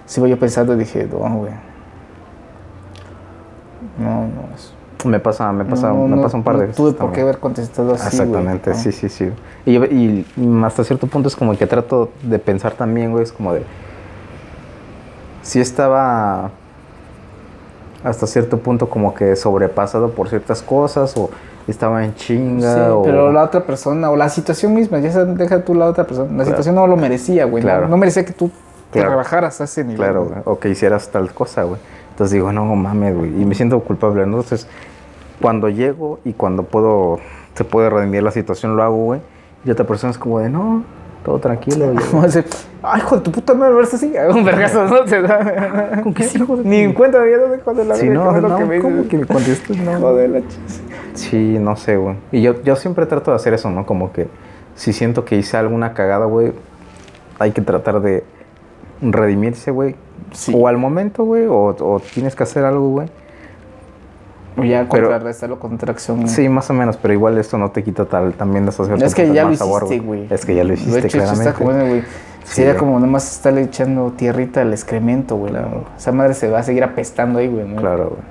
sí 0.06 0.20
iba 0.20 0.28
yo 0.30 0.40
pensando 0.40 0.74
y 0.74 0.78
dije, 0.78 1.08
no, 1.12 1.18
güey. 1.38 1.52
No, 3.98 4.22
no, 4.22 4.56
es- 4.56 4.74
Me 5.06 5.20
pasa, 5.20 5.52
me 5.52 5.66
pasa, 5.66 5.90
no, 5.90 6.08
me 6.08 6.16
no, 6.16 6.22
pasa 6.24 6.38
un 6.38 6.44
par 6.44 6.56
de 6.58 6.62
veces. 6.62 6.76
tuve 6.76 6.94
por 6.94 7.12
qué 7.12 7.22
haber 7.22 7.38
contestado 7.40 7.94
así, 7.94 8.08
Exactamente, 8.08 8.74
sí, 8.74 8.92
sí, 8.92 9.10
sí. 9.10 9.32
Y, 9.66 9.76
y 9.78 10.26
hasta 10.64 10.84
cierto 10.84 11.06
punto 11.08 11.28
es 11.28 11.36
como 11.36 11.56
que 11.56 11.68
trato 11.68 12.10
de 12.24 12.40
pensar 12.40 12.74
también, 12.74 13.12
güey, 13.12 13.24
es 13.24 13.32
como 13.32 13.54
de... 13.54 13.64
Si 15.46 15.60
estaba 15.60 16.50
hasta 18.04 18.28
cierto 18.28 18.60
punto 18.60 18.90
como 18.90 19.14
que 19.14 19.36
sobrepasado 19.36 20.10
por 20.12 20.30
ciertas 20.30 20.62
cosas 20.62 21.16
o 21.18 21.30
estaba 21.68 22.04
en 22.06 22.14
chinga 22.16 22.74
Sí, 22.74 22.80
o... 22.92 23.02
pero 23.04 23.32
la 23.32 23.44
otra 23.44 23.62
persona 23.62 24.10
o 24.12 24.16
la 24.16 24.30
situación 24.30 24.74
misma, 24.74 25.00
ya 25.00 25.12
se 25.12 25.26
deja 25.26 25.64
tú 25.64 25.74
la 25.74 25.86
otra 25.88 26.04
persona. 26.06 26.28
La 26.30 26.36
Claro. 26.38 26.50
situación 26.50 26.76
no 26.76 26.88
lo 26.88 26.98
merecía, 26.98 27.46
güey. 27.46 27.64
no- 27.64 27.70
Claro. 27.70 27.88
No, 27.88 27.98
merecía 27.98 28.24
que 28.26 28.34
tú 28.34 28.52
te 28.92 29.04
rebajaras 29.04 29.60
a 29.62 29.66
ese 29.66 29.84
nivel. 29.84 29.98
Claro, 29.98 30.26
güey. 30.26 30.40
o 30.46 30.60
que 30.60 30.70
hicieras 30.70 31.10
tal 31.10 31.32
cosa, 31.34 31.64
güey. 31.64 31.80
Entonces 32.12 32.32
digo, 32.34 32.52
no 32.52 32.64
mames, 32.66 33.16
güey. 33.16 33.30
Y 33.42 33.46
me 33.46 33.54
siento 33.56 33.80
culpable. 33.82 34.24
Entonces, 34.24 34.68
cuando 35.42 35.68
llego 35.70 36.20
y 36.24 36.34
cuando 36.34 36.64
puedo, 36.64 37.20
se 37.56 37.64
puede 37.66 37.90
redimir 37.90 38.24
la 38.24 38.32
situación, 38.32 38.78
lo 38.78 38.84
hago, 38.84 38.96
güey. 38.98 39.22
Y 39.66 39.72
otra 39.72 39.86
persona 39.86 40.12
es 40.12 40.18
como 40.18 40.40
de, 40.40 40.50
no, 40.50 40.84
todo 41.26 41.40
tranquilo. 41.40 41.92
y 42.14 42.22
decir, 42.22 42.46
ay, 42.84 43.02
hijo 43.02 43.18
de 43.18 43.22
tu 43.24 43.32
puta 43.32 43.54
madre, 43.54 43.74
verse 43.74 43.96
así. 43.96 44.14
Un 44.34 44.46
vergazo, 44.46 44.86
¿no? 44.86 45.04
Da. 45.04 46.02
¿Con 46.04 46.14
qué 46.14 46.30
hijo 46.34 46.56
de 46.58 46.64
Ni 46.64 46.78
en 46.78 46.94
cuenta 46.94 47.20
me 47.20 47.58
cuenta 47.58 47.82
de 47.82 47.88
la 47.90 47.96
Sí, 47.96 48.08
no, 48.08 48.32
no, 48.40 48.56
que 48.58 48.66
me 48.66 48.80
¿cómo 48.80 48.96
dices. 48.98 49.10
que 49.10 49.18
me 49.18 49.26
contestas? 49.26 49.78
No. 49.86 50.00
Joder, 50.00 50.30
la 50.30 50.42
chis. 50.42 50.82
Sí, 51.16 51.58
no 51.60 51.76
sé, 51.76 51.98
güey. 51.98 52.16
Y 52.32 52.42
yo, 52.42 52.62
yo 52.64 52.76
siempre 52.76 53.06
trato 53.08 53.32
de 53.32 53.36
hacer 53.36 53.54
eso, 53.54 53.70
¿no? 53.70 53.86
Como 53.86 54.14
que 54.14 54.28
si 54.76 54.94
siento 54.94 55.26
que 55.26 55.36
hice 55.36 55.58
alguna 55.58 55.94
cagada, 55.94 56.26
güey, 56.26 56.54
hay 57.40 57.52
que 57.52 57.62
tratar 57.62 58.02
de 58.02 58.24
redimirse, 59.02 59.72
güey. 59.72 59.96
Sí. 60.32 60.54
O 60.56 60.68
al 60.68 60.78
momento, 60.78 61.24
güey, 61.24 61.46
o, 61.48 61.76
o 61.78 62.02
tienes 62.14 62.36
que 62.36 62.44
hacer 62.44 62.64
algo, 62.66 62.90
güey. 62.90 63.08
O 64.58 64.64
ya 64.64 64.88
Pero- 64.90 65.08
contrarrestarlo 65.10 65.60
con 65.60 65.76
otra 65.76 65.92
acción. 65.92 66.28
Sí, 66.30 66.48
más 66.48 66.70
o 66.70 66.74
menos, 66.74 66.98
pero 66.98 67.14
igual 67.14 67.38
esto 67.38 67.58
no 67.58 67.72
te 67.72 67.84
quita 67.84 68.06
tal, 68.06 68.34
también 68.34 68.64
de 68.66 68.70
asociación. 68.70 69.06
Es 69.06 69.14
que 69.14 69.34
ya 69.34 69.44
lo 69.44 69.52
hiciste, 69.52 70.00
güey. 70.00 70.28
Es 70.30 70.46
que 70.46 70.56
ya 70.56 70.64
lo 70.64 70.74
hiciste, 70.74 71.00
eso 71.00 71.18
claramente. 71.18 71.50
está 71.50 71.54
como, 71.58 71.72
güey. 71.72 72.02
Sí, 72.46 72.54
Sería 72.58 72.72
güey. 72.74 72.80
como 72.80 73.00
nomás 73.00 73.30
estarle 73.32 73.64
echando 73.64 74.12
tierrita 74.16 74.62
al 74.62 74.72
excremento, 74.72 75.36
güey. 75.36 75.52
Claro. 75.52 75.70
¿no? 75.70 75.98
Esa 75.98 76.12
madre 76.12 76.34
se 76.36 76.50
va 76.50 76.60
a 76.60 76.64
seguir 76.64 76.84
apestando 76.84 77.40
ahí, 77.40 77.48
güey. 77.48 77.68
¿no? 77.68 77.82
Claro, 77.82 78.10
güey. 78.12 78.22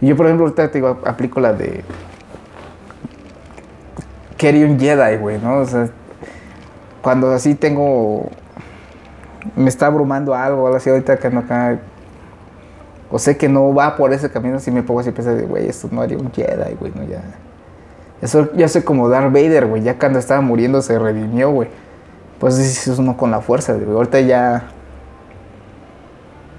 Y 0.00 0.06
Yo, 0.08 0.16
por 0.16 0.26
ejemplo, 0.26 0.46
ahorita 0.46 0.70
te 0.70 0.78
digo, 0.78 0.98
aplico 1.04 1.40
la 1.40 1.52
de. 1.52 1.82
¿Qué 4.36 4.48
haría 4.48 4.66
un 4.66 4.78
Jedi, 4.78 5.16
güey? 5.16 5.38
¿No? 5.38 5.58
O 5.58 5.66
sea, 5.66 5.88
cuando 7.02 7.32
así 7.32 7.54
tengo. 7.54 8.28
Me 9.54 9.68
está 9.68 9.86
abrumando 9.86 10.34
algo, 10.34 10.66
algo 10.66 10.76
así, 10.76 10.90
ahorita 10.90 11.16
que 11.18 11.30
no 11.30 11.40
acá. 11.40 11.78
O 13.10 13.18
sé 13.18 13.36
que 13.36 13.48
no 13.48 13.72
va 13.74 13.96
por 13.96 14.12
ese 14.12 14.30
camino, 14.30 14.56
así 14.56 14.70
me 14.70 14.82
pongo 14.82 15.00
así 15.00 15.12
pensar, 15.12 15.36
de, 15.36 15.44
güey, 15.44 15.68
esto 15.68 15.88
no 15.92 16.00
haría 16.02 16.18
un 16.18 16.32
Jedi, 16.32 16.74
güey, 16.78 16.92
¿no? 16.94 17.04
Ya. 17.04 17.22
Ya 18.20 18.28
soy, 18.28 18.50
ya 18.56 18.66
soy 18.68 18.82
como 18.82 19.08
Darth 19.08 19.32
Vader, 19.32 19.66
güey. 19.66 19.82
Ya 19.82 19.98
cuando 19.98 20.18
estaba 20.18 20.40
muriendo 20.40 20.82
se 20.82 20.98
redimió, 20.98 21.50
güey. 21.50 21.68
Pues 22.40 22.58
eso 22.58 22.92
es 22.92 22.98
uno 22.98 23.16
con 23.16 23.30
la 23.30 23.40
fuerza, 23.40 23.74
güey. 23.74 23.90
Ahorita 23.90 24.20
ya. 24.20 24.64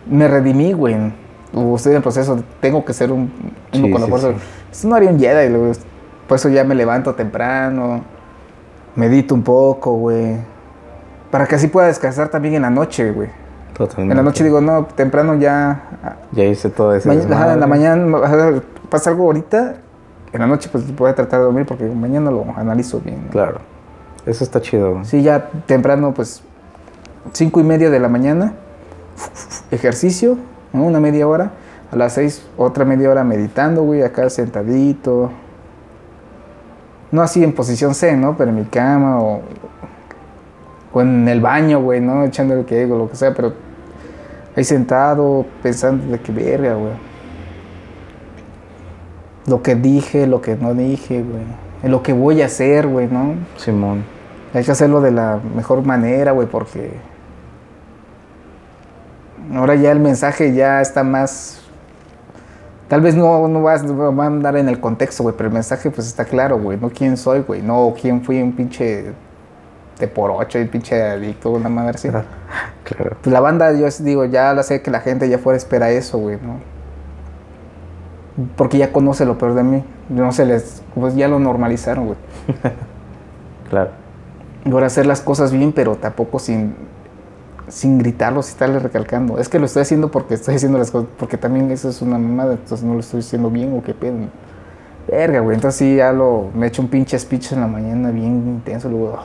Me 0.10 0.28
redimí, 0.28 0.74
güey. 0.74 0.96
O 1.54 1.76
estoy 1.76 1.92
en 1.92 1.98
el 1.98 2.02
proceso, 2.04 2.42
tengo 2.60 2.84
que 2.86 2.94
ser 2.94 3.12
un, 3.12 3.32
uno 3.74 3.86
Sí, 3.88 3.92
con 3.92 4.02
la 4.02 4.06
sí, 4.06 4.10
fuerza. 4.12 4.30
sí. 4.32 4.36
Esto 4.72 4.88
no 4.88 4.96
haría 4.96 5.10
un 5.10 5.20
Jedi, 5.20 5.54
güey. 5.54 5.72
Por 6.28 6.36
eso 6.36 6.50
ya 6.50 6.64
me 6.64 6.76
levanto 6.76 7.16
temprano, 7.16 8.04
medito 8.96 9.34
un 9.34 9.44
poco, 9.44 9.94
güey. 9.94 10.38
Para 11.32 11.46
que 11.48 11.56
así 11.56 11.68
pueda 11.68 11.88
descansar 11.88 12.30
también 12.30 12.56
en 12.56 12.62
la 12.64 12.70
noche, 12.70 13.12
güey. 13.12 13.30
Totalmente. 13.78 14.14
En 14.14 14.18
la 14.18 14.24
noche 14.24 14.44
digo, 14.44 14.60
no, 14.60 14.86
temprano 14.86 15.36
ya. 15.36 16.18
Ya 16.32 16.46
hice 16.46 16.72
todo 16.72 16.96
eso. 16.96 17.12
en 17.12 17.30
la 17.30 17.68
mañana 17.68 18.62
pasa 18.90 19.12
algo 19.12 19.26
ahorita. 19.26 19.76
En 20.34 20.40
la 20.42 20.48
noche, 20.48 20.68
pues 20.72 20.96
voy 20.96 21.12
a 21.12 21.16
tratar 21.16 21.40
de 21.40 21.46
dormir 21.46 21.66
porque 21.68 21.86
mañana 21.86 22.32
lo 22.32 22.46
analizo 22.56 23.00
bien. 23.00 23.26
¿no? 23.26 23.32
Claro. 23.32 23.60
Eso 24.26 24.44
está 24.44 24.62
chido. 24.62 25.04
Sí, 25.04 25.22
ya 25.22 25.50
temprano, 25.68 26.14
pues, 26.14 26.42
cinco 27.34 27.60
y 27.60 27.64
media 27.64 27.90
de 27.90 28.00
la 28.00 28.10
mañana, 28.10 28.54
ejercicio, 29.72 30.38
¿no? 30.74 30.84
una 30.84 31.00
media 31.00 31.28
hora. 31.28 31.52
A 31.92 31.96
las 31.96 32.14
seis, 32.14 32.46
otra 32.58 32.84
media 32.84 33.10
hora 33.10 33.24
meditando, 33.24 33.84
güey, 33.84 34.02
acá 34.02 34.30
sentadito. 34.30 35.32
No 37.12 37.22
así 37.22 37.44
en 37.44 37.54
posición 37.54 37.94
C, 37.94 38.18
¿no? 38.18 38.36
Pero 38.36 38.50
en 38.50 38.58
mi 38.58 38.66
cama 38.66 39.22
o, 39.22 39.42
o 40.92 41.02
en 41.02 41.28
el 41.30 41.40
baño, 41.40 41.82
güey, 41.82 42.02
¿no? 42.02 42.26
Echando 42.26 42.56
el 42.56 42.66
que 42.66 42.80
digo, 42.80 42.98
lo 42.98 43.10
que 43.10 43.16
sea, 43.16 43.34
pero 43.34 43.54
ahí 44.58 44.64
sentado, 44.64 45.46
pensando 45.62 46.12
de 46.12 46.20
qué 46.20 46.32
verga, 46.32 46.74
güey. 46.74 46.94
Lo 49.46 49.62
que 49.62 49.76
dije, 49.76 50.26
lo 50.26 50.42
que 50.42 50.56
no 50.56 50.74
dije, 50.74 51.24
güey. 51.24 51.44
Lo 51.84 52.02
que 52.02 52.12
voy 52.12 52.42
a 52.42 52.48
hacer, 52.48 52.88
güey, 52.88 53.08
¿no? 53.08 53.36
Simón. 53.56 54.04
Hay 54.54 54.64
que 54.64 54.72
hacerlo 54.72 55.00
de 55.00 55.12
la 55.12 55.40
mejor 55.56 55.86
manera, 55.86 56.32
güey, 56.32 56.48
porque 56.48 56.92
ahora 59.54 59.76
ya 59.76 59.92
el 59.92 60.00
mensaje 60.00 60.54
ya 60.54 60.82
está 60.82 61.04
más... 61.04 61.62
Tal 62.88 63.02
vez 63.02 63.16
no, 63.16 63.48
no 63.48 63.62
vas 63.62 63.86
va 63.86 64.24
a 64.24 64.28
andar 64.28 64.58
en 64.58 64.70
el 64.70 64.80
contexto, 64.80 65.22
güey, 65.22 65.36
pero 65.38 65.50
el 65.50 65.54
mensaje 65.54 65.92
pues 65.92 66.08
está 66.08 66.26
claro, 66.26 66.58
güey. 66.58 66.80
No 66.80 66.90
quién 66.90 67.16
soy, 67.16 67.42
güey. 67.42 67.62
No 67.62 67.94
quién 68.00 68.24
fui 68.24 68.42
un 68.42 68.54
pinche 68.54 69.14
de 70.00 70.08
por 70.08 70.32
ocho, 70.32 70.60
un 70.60 70.68
pinche 70.68 71.02
adicto, 71.02 71.52
una 71.52 71.70
madre 71.70 71.92
así. 71.96 72.10
Claro. 72.10 73.18
Pues 73.22 73.34
la 73.34 73.40
banda, 73.40 73.74
yo 73.74 73.88
digo, 74.00 74.26
ya 74.26 74.54
la 74.54 74.64
sé 74.64 74.82
que 74.82 74.92
la 74.92 75.02
gente 75.02 75.28
ya 75.28 75.38
fuera 75.38 75.58
espera 75.58 75.90
eso, 75.90 76.18
güey, 76.18 76.38
¿no? 76.42 76.60
Porque 78.56 78.78
ya 78.78 78.92
conoce 78.92 79.26
lo 79.26 79.38
peor 79.38 79.56
de 79.56 79.64
mí. 79.64 79.84
No 80.10 80.32
se 80.32 80.46
les... 80.46 80.84
Pues 80.94 81.16
ya 81.16 81.28
lo 81.28 81.40
normalizaron, 81.40 82.06
güey. 82.06 82.18
Claro. 83.70 83.90
Y 84.64 84.72
ahora 84.72 84.88
hacer 84.88 85.06
las 85.06 85.20
cosas 85.20 85.52
bien, 85.52 85.74
pero 85.74 85.98
tampoco 85.98 86.40
sin, 86.40 86.74
sin 87.68 87.98
gritarlo, 87.98 88.42
sin 88.42 88.54
estarle 88.54 88.80
recalcando. 88.80 89.40
Es 89.40 89.50
que 89.50 89.60
lo 89.60 89.66
estoy 89.66 89.82
haciendo 89.82 90.10
porque 90.10 90.36
estoy 90.36 90.56
haciendo 90.56 90.78
las 90.78 90.90
cosas, 90.90 91.10
porque 91.18 91.38
también 91.38 91.70
eso 91.72 91.90
es 91.90 92.02
una 92.02 92.18
mamada, 92.18 92.54
entonces 92.54 92.84
no 92.84 92.94
lo 92.94 93.02
estoy 93.02 93.20
haciendo 93.20 93.50
bien 93.50 93.78
o 93.78 93.84
qué 93.84 93.94
pedo. 93.94 94.16
Verga, 95.10 95.40
güey. 95.42 95.56
Entonces 95.56 95.78
sí, 95.78 95.96
ya 95.98 96.12
lo, 96.14 96.50
me 96.54 96.68
echo 96.68 96.82
un 96.82 96.88
pinche 96.88 97.18
speech 97.20 97.54
en 97.54 97.62
la 97.62 97.68
mañana 97.68 98.12
bien 98.12 98.48
intenso, 98.48 98.90
luego, 98.90 99.20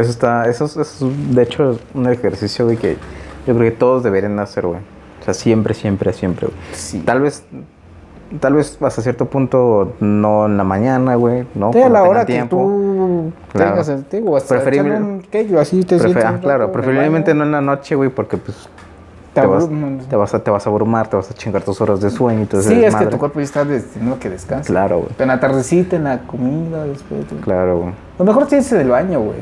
Eso 0.00 0.10
está, 0.10 0.48
eso 0.48 0.64
es, 0.66 0.76
eso 0.76 1.08
es, 1.08 1.34
de 1.34 1.42
hecho, 1.42 1.72
es 1.72 1.78
un 1.94 2.06
ejercicio, 2.08 2.64
güey, 2.64 2.76
que 2.76 2.96
yo 3.46 3.54
creo 3.56 3.70
que 3.70 3.76
todos 3.76 4.02
deberían 4.02 4.38
hacer, 4.38 4.66
güey. 4.66 4.78
O 5.20 5.24
sea, 5.24 5.34
siempre, 5.34 5.74
siempre, 5.74 6.12
siempre, 6.12 6.46
güey. 6.46 6.58
sí. 6.72 7.00
Tal 7.00 7.20
vez, 7.20 7.44
tal 8.40 8.54
vez 8.54 8.78
hasta 8.80 9.02
cierto 9.02 9.24
punto 9.26 9.94
no 10.00 10.46
en 10.46 10.56
la 10.56 10.64
mañana, 10.64 11.14
güey, 11.16 11.46
¿no? 11.54 11.72
Sí, 11.72 11.80
a 11.82 11.88
la 11.88 12.02
hora 12.04 12.24
que 12.26 12.32
tiempo. 12.34 12.56
tú 12.56 13.32
Claro. 13.52 13.70
tengas 13.72 13.88
el 13.88 14.04
digo, 14.10 14.36
hasta 14.36 14.54
Preferible- 14.56 14.96
un 14.98 15.58
así 15.58 15.82
te 15.84 15.96
Prefe- 15.96 16.02
sientes 16.02 16.24
ah, 16.24 16.38
claro, 16.40 16.70
preferiblemente 16.72 17.34
no 17.34 17.44
en 17.44 17.52
la 17.52 17.60
noche, 17.60 17.94
güey, 17.94 18.10
porque 18.10 18.36
pues 18.36 18.68
te 19.34 19.46
vas, 19.46 19.68
te, 20.08 20.16
vas 20.16 20.34
a, 20.34 20.42
te 20.42 20.50
vas 20.50 20.66
a 20.66 20.70
abrumar, 20.70 21.08
te 21.08 21.16
vas 21.16 21.30
a 21.30 21.34
chingar 21.34 21.62
tus 21.62 21.80
horas 21.80 22.00
de 22.00 22.10
sueño 22.10 22.42
y 22.42 22.46
todo 22.46 22.60
ese 22.60 22.70
Sí, 22.74 22.84
es 22.84 22.94
que 22.96 23.06
tu 23.06 23.18
cuerpo 23.18 23.38
ya 23.38 23.44
está 23.44 23.64
destinado 23.64 24.18
que 24.18 24.30
descanse. 24.30 24.70
Claro, 24.72 24.98
güey. 24.98 25.10
En 25.18 25.28
la 25.28 25.38
tardecita, 25.38 25.96
en 25.96 26.04
la 26.04 26.18
comida, 26.20 26.84
después. 26.84 27.24
tú- 27.26 27.36
Claro, 27.40 27.78
güey. 27.78 27.92
Lo 28.18 28.24
mejor 28.24 28.46
tienes 28.46 28.70
en 28.72 28.80
el 28.80 28.88
baño, 28.88 29.20
güey. 29.20 29.38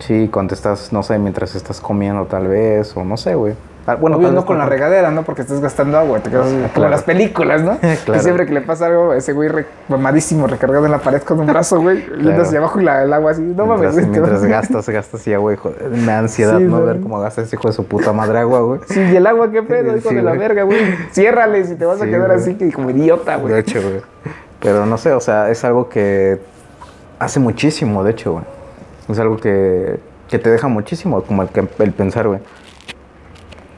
Sí, 0.00 0.28
cuando 0.32 0.54
estás, 0.54 0.92
no 0.92 1.02
sé, 1.02 1.18
mientras 1.18 1.54
estás 1.54 1.80
comiendo 1.80 2.24
tal 2.26 2.48
vez, 2.48 2.96
o 2.96 3.04
no 3.04 3.16
sé, 3.16 3.34
güey. 3.34 3.54
Ah, 3.86 3.94
Bueno, 3.96 4.18
tal 4.20 4.34
no 4.34 4.44
con 4.46 4.56
la 4.58 4.66
regadera, 4.66 5.10
¿no? 5.10 5.22
Porque 5.24 5.40
estás 5.42 5.60
gastando 5.60 5.98
agua, 5.98 6.20
te 6.20 6.30
quedas 6.30 6.46
Ah, 6.46 6.50
como 6.50 6.68
claro. 6.74 6.90
las 6.90 7.02
películas, 7.02 7.62
¿no? 7.62 7.78
Que 7.80 7.96
Claro. 8.04 8.22
siempre 8.22 8.46
que 8.46 8.52
le 8.52 8.60
pasa 8.60 8.86
algo, 8.86 9.14
ese 9.14 9.32
güey 9.32 9.48
re- 9.48 9.66
mamadísimo 9.88 10.46
recargado 10.46 10.84
en 10.84 10.92
la 10.92 10.98
pared 10.98 11.20
con 11.22 11.40
un 11.40 11.46
brazo, 11.46 11.80
güey, 11.80 12.04
yendo 12.22 12.42
hacia 12.42 12.58
abajo 12.58 12.80
y 12.80 12.84
la- 12.84 13.02
el 13.02 13.12
agua 13.12 13.32
así, 13.32 13.42
no 13.42 13.66
mames, 13.66 13.80
Mientras, 13.80 13.94
güey. 13.94 14.04
te 14.04 14.20
mientras 14.20 14.44
gastas, 14.44 14.88
gastas 14.88 15.26
y 15.26 15.34
agua, 15.34 15.52
hijo. 15.54 15.72
Me 15.90 16.06
da 16.06 16.18
ansiedad 16.20 16.58
Sí, 16.58 16.64
no 16.64 16.82
ver 16.84 17.00
cómo 17.00 17.18
gasta 17.20 17.42
ese 17.42 17.56
hijo 17.56 17.68
de 17.68 17.74
su 17.74 17.84
puta 17.86 18.12
madre 18.12 18.38
agua, 18.38 18.60
güey. 18.60 18.80
Sí, 18.88 19.00
y 19.00 19.16
el 19.16 19.26
agua, 19.26 19.50
qué 19.50 19.62
pedo, 19.62 19.96
hijo 19.96 20.08
Sí, 20.10 20.14
de 20.14 20.22
la 20.22 20.32
verga, 20.32 20.62
güey. 20.62 20.78
Ciérrale 21.12 21.64
si 21.64 21.74
te 21.74 21.84
vas 21.84 22.00
a 22.00 22.06
quedar 22.06 22.28
güey. 22.28 22.38
así 22.38 22.54
que 22.54 22.70
como 22.72 22.90
idiota, 22.90 23.36
güey. 23.36 23.54
De 23.54 23.60
hecho, 23.60 23.80
güey. 23.82 24.02
Pero 24.60 24.86
no 24.86 24.98
sé, 24.98 25.12
o 25.12 25.20
sea, 25.20 25.50
es 25.50 25.64
algo 25.64 25.88
que 25.88 26.38
hace 27.18 27.40
muchísimo, 27.40 28.04
de 28.04 28.10
hecho, 28.12 28.32
güey. 28.32 28.44
Es 29.10 29.18
algo 29.18 29.36
que, 29.36 29.98
que 30.28 30.38
te 30.38 30.50
deja 30.50 30.68
muchísimo, 30.68 31.22
como 31.22 31.42
el, 31.42 31.48
que- 31.48 31.68
el 31.78 31.92
pensar, 31.92 32.28
güey. 32.28 32.40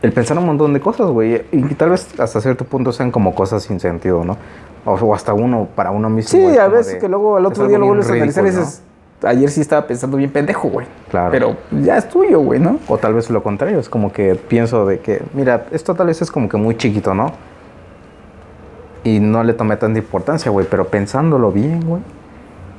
El 0.02 0.12
pensar 0.12 0.36
un 0.38 0.46
montón 0.46 0.72
de 0.72 0.80
cosas, 0.80 1.08
güey. 1.10 1.42
Y, 1.52 1.62
tal 1.74 1.90
vez 1.90 2.08
hasta 2.18 2.40
cierto 2.40 2.64
punto 2.64 2.92
sean 2.92 3.10
como 3.10 3.34
cosas 3.34 3.62
sin 3.62 3.78
sentido, 3.80 4.24
¿no? 4.24 4.36
O, 4.84 4.94
o 4.94 5.14
hasta 5.14 5.32
uno, 5.32 5.68
para 5.76 5.90
uno 5.92 6.10
mismo. 6.10 6.30
Sí, 6.30 6.40
güey, 6.42 6.58
a 6.58 6.66
veces 6.68 6.94
de- 6.94 6.98
que 6.98 7.08
luego 7.08 7.36
al 7.36 7.46
otro 7.46 7.68
día 7.68 7.78
lo 7.78 7.86
vuelves 7.86 8.10
a 8.10 8.12
analizar 8.14 8.44
y 8.44 8.50
dices, 8.50 8.82
ayer 9.22 9.48
sí 9.48 9.60
estaba 9.60 9.86
pensando 9.86 10.16
bien 10.16 10.30
pendejo, 10.30 10.68
güey. 10.68 10.86
Claro. 11.08 11.30
Pero 11.30 11.56
ya 11.82 11.96
es 11.98 12.08
tuyo, 12.08 12.40
güey, 12.40 12.58
¿no? 12.58 12.80
O 12.88 12.98
tal 12.98 13.14
vez 13.14 13.30
lo 13.30 13.42
contrario, 13.44 13.78
es 13.78 13.88
como 13.88 14.12
que 14.12 14.34
pienso 14.34 14.84
de 14.86 14.98
que, 14.98 15.22
mira, 15.34 15.66
esto 15.70 15.94
tal 15.94 16.08
vez 16.08 16.20
es 16.20 16.32
como 16.32 16.48
que 16.48 16.56
muy 16.56 16.76
chiquito, 16.76 17.14
¿no? 17.14 17.30
Y 19.04 19.20
no 19.20 19.42
le 19.44 19.52
tomé 19.52 19.76
tanta 19.76 19.98
importancia, 20.00 20.50
güey, 20.50 20.66
pero 20.68 20.86
pensándolo 20.88 21.52
bien, 21.52 21.80
güey, 21.86 22.02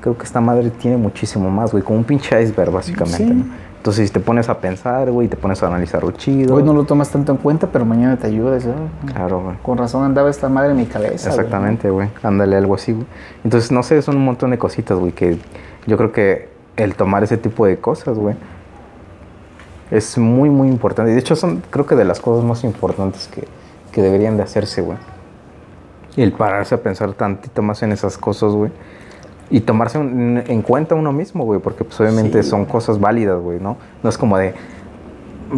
creo 0.03 0.17
que 0.17 0.25
esta 0.25 0.41
madre 0.41 0.69
tiene 0.69 0.97
muchísimo 0.97 1.49
más, 1.49 1.71
güey, 1.71 1.81
como 1.81 1.99
un 1.99 2.03
pinche 2.03 2.41
iceberg, 2.41 2.71
básicamente. 2.71 3.23
Sí. 3.23 3.33
¿no? 3.33 3.45
Entonces, 3.77 4.07
si 4.07 4.13
te 4.13 4.19
pones 4.19 4.49
a 4.49 4.59
pensar, 4.59 5.09
güey, 5.11 5.29
te 5.29 5.37
pones 5.37 5.63
a 5.63 5.67
analizar 5.67 6.03
lo 6.03 6.11
chido. 6.11 6.55
Hoy 6.55 6.63
no 6.63 6.73
lo 6.73 6.83
tomas 6.83 7.09
tanto 7.09 7.31
en 7.31 7.37
cuenta, 7.37 7.67
pero 7.67 7.85
mañana 7.85 8.17
te 8.17 8.27
ayuda. 8.27 8.59
¿sabes? 8.59 8.75
Claro, 9.05 9.41
güey. 9.43 9.55
Con 9.61 9.77
razón 9.77 10.03
andaba 10.03 10.29
esta 10.29 10.49
madre 10.49 10.71
en 10.71 10.77
mi 10.77 10.85
cabeza. 10.85 11.29
Exactamente, 11.29 11.89
güey. 11.89 12.09
Ándale, 12.21 12.57
algo 12.57 12.75
así, 12.75 12.91
güey. 12.91 13.05
Entonces, 13.45 13.71
no 13.71 13.81
sé, 13.81 14.01
son 14.01 14.17
un 14.17 14.25
montón 14.25 14.51
de 14.51 14.57
cositas, 14.57 14.97
güey, 14.97 15.13
que 15.13 15.37
yo 15.87 15.97
creo 15.97 16.11
que 16.11 16.49
el 16.75 16.95
tomar 16.95 17.23
ese 17.23 17.37
tipo 17.37 17.65
de 17.65 17.77
cosas, 17.77 18.17
güey, 18.17 18.35
es 19.89 20.17
muy, 20.17 20.49
muy 20.49 20.67
importante. 20.67 21.11
Y 21.11 21.13
de 21.13 21.19
hecho, 21.21 21.37
son, 21.37 21.61
creo 21.69 21.85
que 21.85 21.95
de 21.95 22.03
las 22.03 22.19
cosas 22.19 22.43
más 22.43 22.65
importantes 22.65 23.29
que, 23.29 23.47
que 23.93 24.01
deberían 24.01 24.35
de 24.35 24.43
hacerse, 24.43 24.81
güey. 24.81 24.97
El 26.17 26.33
pararse 26.33 26.75
a 26.75 26.81
pensar 26.81 27.13
tantito 27.13 27.61
más 27.61 27.83
en 27.83 27.93
esas 27.93 28.17
cosas, 28.17 28.51
güey. 28.51 28.71
Y 29.53 29.61
tomarse 29.61 29.99
un- 29.99 30.41
en 30.47 30.61
cuenta 30.63 30.95
uno 30.95 31.13
mismo, 31.13 31.45
güey, 31.45 31.59
porque 31.59 31.83
pues 31.83 31.99
obviamente 32.01 32.41
Sí. 32.41 32.49
son 32.49 32.65
cosas 32.65 32.99
válidas, 32.99 33.39
güey, 33.39 33.59
¿no? 33.59 33.77
No 34.01 34.09
es 34.09 34.17
como 34.17 34.37
de, 34.37 34.53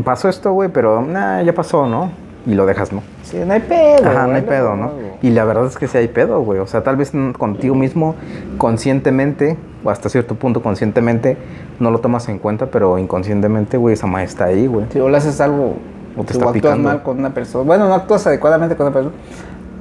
pasó 0.03 0.27
esto, 0.27 0.51
güey, 0.51 0.69
pero 0.69 1.01
nah, 1.01 1.41
ya 1.41 1.53
pasó, 1.53 1.87
¿no? 1.87 2.11
Y 2.45 2.53
lo 2.55 2.65
dejas, 2.65 2.91
¿no? 2.91 3.01
Sí, 3.23 3.37
no 3.47 3.53
hay 3.53 3.61
pedo. 3.61 4.07
Ajá, 4.07 4.27
no 4.27 4.35
hay 4.35 4.41
pedo, 4.41 4.75
¿no? 4.75 4.91
Y 5.21 5.29
la 5.29 5.45
verdad 5.45 5.65
es 5.65 5.77
que 5.77 5.87
sí 5.87 5.97
hay 5.97 6.09
pedo, 6.09 6.41
güey. 6.41 6.59
O 6.59 6.67
sea, 6.67 6.83
tal 6.83 6.97
vez 6.97 7.11
contigo 7.37 7.73
mismo, 7.73 8.15
conscientemente, 8.57 9.57
o 9.83 9.89
hasta 9.89 10.09
cierto 10.09 10.35
punto 10.35 10.61
conscientemente, 10.61 11.37
no 11.79 11.89
lo 11.89 11.99
tomas 11.99 12.27
en 12.29 12.37
cuenta, 12.39 12.65
pero 12.67 12.97
inconscientemente, 12.99 13.77
güey, 13.77 13.93
esa 13.93 14.07
madre 14.07 14.25
está 14.25 14.45
ahí, 14.45 14.67
güey. 14.67 14.85
Si 14.91 14.99
o 14.99 15.07
le 15.09 15.17
haces 15.17 15.39
algo 15.39 15.75
O 16.17 16.23
te 16.23 16.33
está 16.33 16.45
actúas 16.45 16.53
picando. 16.53 16.89
mal 16.89 17.01
con 17.03 17.17
una 17.19 17.33
persona. 17.33 17.63
Bueno, 17.63 17.87
no 17.87 17.93
actúas 17.93 18.27
adecuadamente 18.27 18.75
con 18.75 18.87
una 18.87 18.93
persona. 18.93 19.15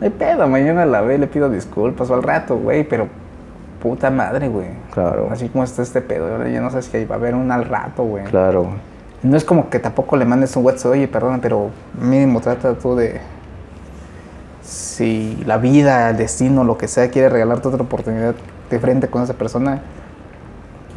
No 0.00 0.04
hay 0.04 0.10
pedo, 0.10 0.46
mañana 0.48 0.86
la 0.86 1.00
ve, 1.00 1.18
le 1.18 1.26
pido 1.26 1.50
disculpas 1.50 2.08
o 2.10 2.14
al 2.14 2.22
rato, 2.22 2.56
güey, 2.56 2.84
pero 2.88 3.08
puta 3.84 4.10
madre, 4.10 4.48
güey. 4.48 4.68
Claro, 4.92 5.28
Así 5.30 5.50
como 5.50 5.62
está 5.62 5.82
este 5.82 6.00
pedo, 6.00 6.42
ya 6.48 6.60
no 6.62 6.70
sé 6.70 6.80
si 6.80 7.04
va 7.04 7.16
a 7.16 7.18
haber 7.18 7.34
un 7.34 7.52
al 7.52 7.66
rato, 7.66 8.02
güey. 8.02 8.24
claro. 8.24 8.68
No 9.22 9.36
es 9.38 9.44
como 9.44 9.70
que 9.70 9.78
tampoco 9.78 10.16
le 10.16 10.24
mandes 10.26 10.54
un 10.56 10.64
WhatsApp, 10.64 10.92
oye, 10.92 11.08
perdona, 11.08 11.38
pero 11.40 11.70
mínimo 11.98 12.40
trata 12.40 12.74
tú 12.74 12.94
de. 12.96 13.20
Si 14.62 15.42
la 15.46 15.58
vida, 15.58 16.10
el 16.10 16.16
destino, 16.16 16.64
lo 16.64 16.76
que 16.76 16.88
sea, 16.88 17.10
quiere 17.10 17.28
regalarte 17.28 17.68
otra 17.68 17.82
oportunidad 17.82 18.34
de 18.70 18.78
frente 18.80 19.08
con 19.08 19.22
esa 19.22 19.34
persona, 19.34 19.80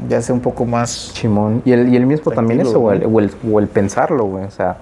ya 0.10 0.22
sea 0.22 0.34
un 0.34 0.42
poco 0.42 0.66
más. 0.66 1.12
Chimón. 1.14 1.62
Y 1.66 1.72
el, 1.74 1.90
y 1.90 1.96
el 1.96 2.06
mismo 2.06 2.32
también 2.32 2.62
eso, 2.62 2.80
güey. 2.80 3.04
O 3.06 3.20
el, 3.20 3.32
o 3.52 3.60
el 3.60 3.68
pensarlo, 3.68 4.26
güey. 4.26 4.46
O 4.46 4.52
sea, 4.52 4.78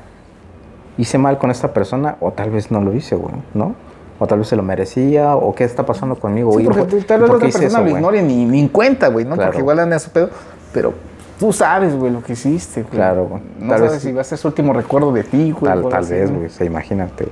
hice 0.98 1.18
mal 1.18 1.38
con 1.38 1.52
esta 1.52 1.73
persona, 1.73 2.18
o 2.19 2.32
tal 2.32 2.49
vez 2.52 2.72
no 2.72 2.82
lo 2.82 2.94
hice, 2.94 3.15
güey, 3.15 3.34
¿no? 3.53 3.76
O 4.17 4.27
tal 4.27 4.39
vez 4.39 4.47
se 4.47 4.55
lo 4.55 4.63
merecía, 4.63 5.35
o 5.35 5.53
qué 5.53 5.65
está 5.65 5.85
pasando 5.85 6.15
conmigo, 6.15 6.57
Sí, 6.57 6.63
porque 6.63 6.79
¿Por- 6.79 6.87
tú- 6.89 7.01
tal 7.01 7.19
vez 7.21 7.29
la 7.29 7.35
otra 7.35 7.45
persona 7.49 7.67
eso, 7.67 7.81
lo 7.83 7.89
ignore 7.89 8.21
ni, 8.21 8.45
ni 8.45 8.61
en 8.61 8.69
cuenta, 8.69 9.07
güey, 9.09 9.25
¿no? 9.25 9.35
Claro. 9.35 9.49
Porque 9.51 9.61
igual 9.61 9.79
anda 9.79 9.97
a 9.97 9.99
su 9.99 10.09
pedo, 10.11 10.29
pero 10.73 10.93
tú 11.37 11.51
sabes, 11.51 11.93
güey, 11.95 12.13
lo 12.13 12.23
que 12.23 12.31
hiciste, 12.33 12.83
güey. 12.83 12.93
Claro, 12.93 13.25
güey. 13.27 13.41
No 13.59 13.69
Tal 13.69 13.77
sabes 13.79 13.91
vez- 13.93 14.01
si 14.03 14.11
va 14.13 14.21
a 14.21 14.23
ser 14.23 14.37
su 14.37 14.47
último 14.47 14.71
recuerdo 14.71 15.11
de 15.11 15.23
ti, 15.23 15.51
güey. 15.51 15.65
Tal, 15.73 15.89
tal 15.89 16.05
vez, 16.05 16.31
güey. 16.31 16.45
O 16.45 16.49
sea, 16.49 16.65
imagínate. 16.65 17.27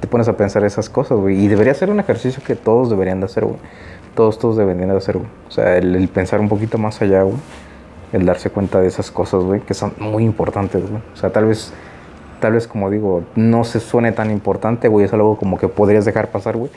Te 0.00 0.06
pones 0.08 0.28
a 0.28 0.34
pensar 0.36 0.62
esas 0.64 0.90
cosas, 0.90 1.16
güey. 1.18 1.42
Y 1.42 1.48
debería 1.48 1.72
ser 1.72 1.88
un 1.90 2.00
ejercicio 2.00 2.42
que 2.46 2.54
todos 2.54 2.90
deberían 2.90 3.18
de 3.20 3.26
hacer, 3.26 3.44
güey. 3.46 3.56
Todos, 4.14 4.38
todos 4.38 4.58
deberían 4.58 4.90
de 4.90 4.96
hacer, 4.96 5.16
güey. 5.16 5.28
O 5.48 5.50
sea, 5.50 5.78
el, 5.78 5.96
el 5.96 6.08
pensar 6.08 6.38
un 6.40 6.50
poquito 6.50 6.76
más 6.76 7.00
allá, 7.00 7.22
güey. 7.22 7.36
El 8.12 8.26
darse 8.26 8.50
cuenta 8.50 8.78
de 8.80 8.88
esas 8.88 9.10
cosas, 9.10 9.42
güey, 9.42 9.60
que 9.62 9.72
son 9.72 9.92
muy 9.98 10.24
importantes, 10.24 10.82
güey. 10.82 11.02
O 11.14 11.16
sea, 11.16 11.30
tal 11.32 11.46
vez, 11.46 11.72
tal 12.40 12.52
vez, 12.52 12.66
como 12.66 12.90
digo, 12.90 13.22
no 13.34 13.64
se 13.64 13.80
suene 13.80 14.12
tan 14.12 14.30
importante, 14.30 14.88
güey. 14.88 15.06
Es 15.06 15.12
algo 15.12 15.36
como 15.36 15.58
que 15.58 15.68
podrías 15.68 16.04
dejar 16.04 16.30
pasar, 16.30 16.56
güey. 16.56 16.70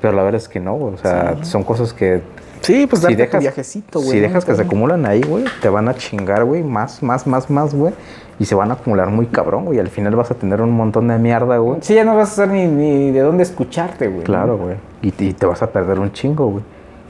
Pero 0.00 0.14
la 0.14 0.22
verdad 0.22 0.40
es 0.40 0.48
que 0.48 0.60
no, 0.60 0.74
güey. 0.74 0.94
O 0.94 0.98
sea, 0.98 1.36
son 1.44 1.62
cosas 1.62 1.92
que 1.92 2.20
Sí, 2.64 2.86
pues 2.86 3.02
si 3.02 3.08
tu 3.08 3.16
dejas, 3.16 3.40
viajecito, 3.42 3.98
güey. 3.98 4.10
si 4.12 4.16
¿no? 4.16 4.22
dejas 4.22 4.44
que 4.46 4.54
se 4.54 4.62
acumulan 4.62 5.04
ahí, 5.04 5.20
güey, 5.20 5.44
te 5.60 5.68
van 5.68 5.86
a 5.86 5.94
chingar, 5.94 6.44
güey, 6.44 6.62
más, 6.62 7.02
más, 7.02 7.26
más, 7.26 7.50
más, 7.50 7.74
güey. 7.74 7.92
Y 8.38 8.46
se 8.46 8.54
van 8.54 8.70
a 8.70 8.74
acumular 8.74 9.10
muy 9.10 9.26
cabrón, 9.26 9.66
güey. 9.66 9.78
Al 9.78 9.88
final 9.88 10.16
vas 10.16 10.30
a 10.30 10.34
tener 10.34 10.62
un 10.62 10.70
montón 10.70 11.08
de 11.08 11.18
mierda, 11.18 11.58
güey. 11.58 11.78
Sí, 11.82 11.94
ya 11.94 12.04
no 12.04 12.16
vas 12.16 12.32
a 12.32 12.36
saber 12.36 12.52
ni, 12.52 12.66
ni 12.66 13.10
de 13.10 13.20
dónde 13.20 13.42
escucharte, 13.42 14.08
güey. 14.08 14.24
Claro, 14.24 14.56
güey. 14.56 14.76
Y 15.02 15.10
te 15.10 15.44
vas 15.46 15.62
a 15.62 15.70
perder 15.70 15.98
un 15.98 16.10
chingo, 16.12 16.46
güey. 16.46 16.64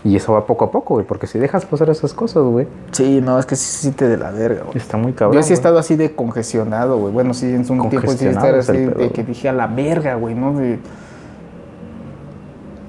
Y 0.04 0.16
eso 0.16 0.34
va 0.34 0.44
poco 0.46 0.66
a 0.66 0.70
poco, 0.70 0.94
güey. 0.94 1.06
Porque 1.06 1.26
si 1.26 1.38
dejas 1.38 1.64
pasar 1.64 1.88
esas 1.88 2.12
cosas, 2.12 2.42
güey, 2.42 2.66
Sí, 2.92 3.22
no, 3.22 3.38
es 3.38 3.46
que 3.46 3.56
sí 3.56 3.64
se 3.64 3.78
siente 3.82 4.06
de 4.06 4.18
la 4.18 4.30
verga, 4.30 4.62
güey. 4.64 4.76
está 4.76 4.98
muy 4.98 5.12
cabrón. 5.14 5.34
Yo 5.36 5.42
sí 5.42 5.48
he 5.48 5.50
güey. 5.52 5.58
estado 5.60 5.78
así 5.78 5.96
de 5.96 6.14
congestionado, 6.14 6.98
güey. 6.98 7.12
Bueno, 7.12 7.32
sí, 7.32 7.46
en 7.46 7.60
un 7.70 7.88
tiempo 7.88 8.12
sí 8.12 8.26
estar 8.26 8.54
así 8.54 8.72
pedo, 8.72 8.90
de 8.90 8.94
güey. 8.94 9.10
que 9.12 9.24
dije 9.24 9.48
a 9.48 9.52
la 9.54 9.66
verga, 9.66 10.14
güey, 10.16 10.34
¿no? 10.34 10.52
De- 10.58 10.78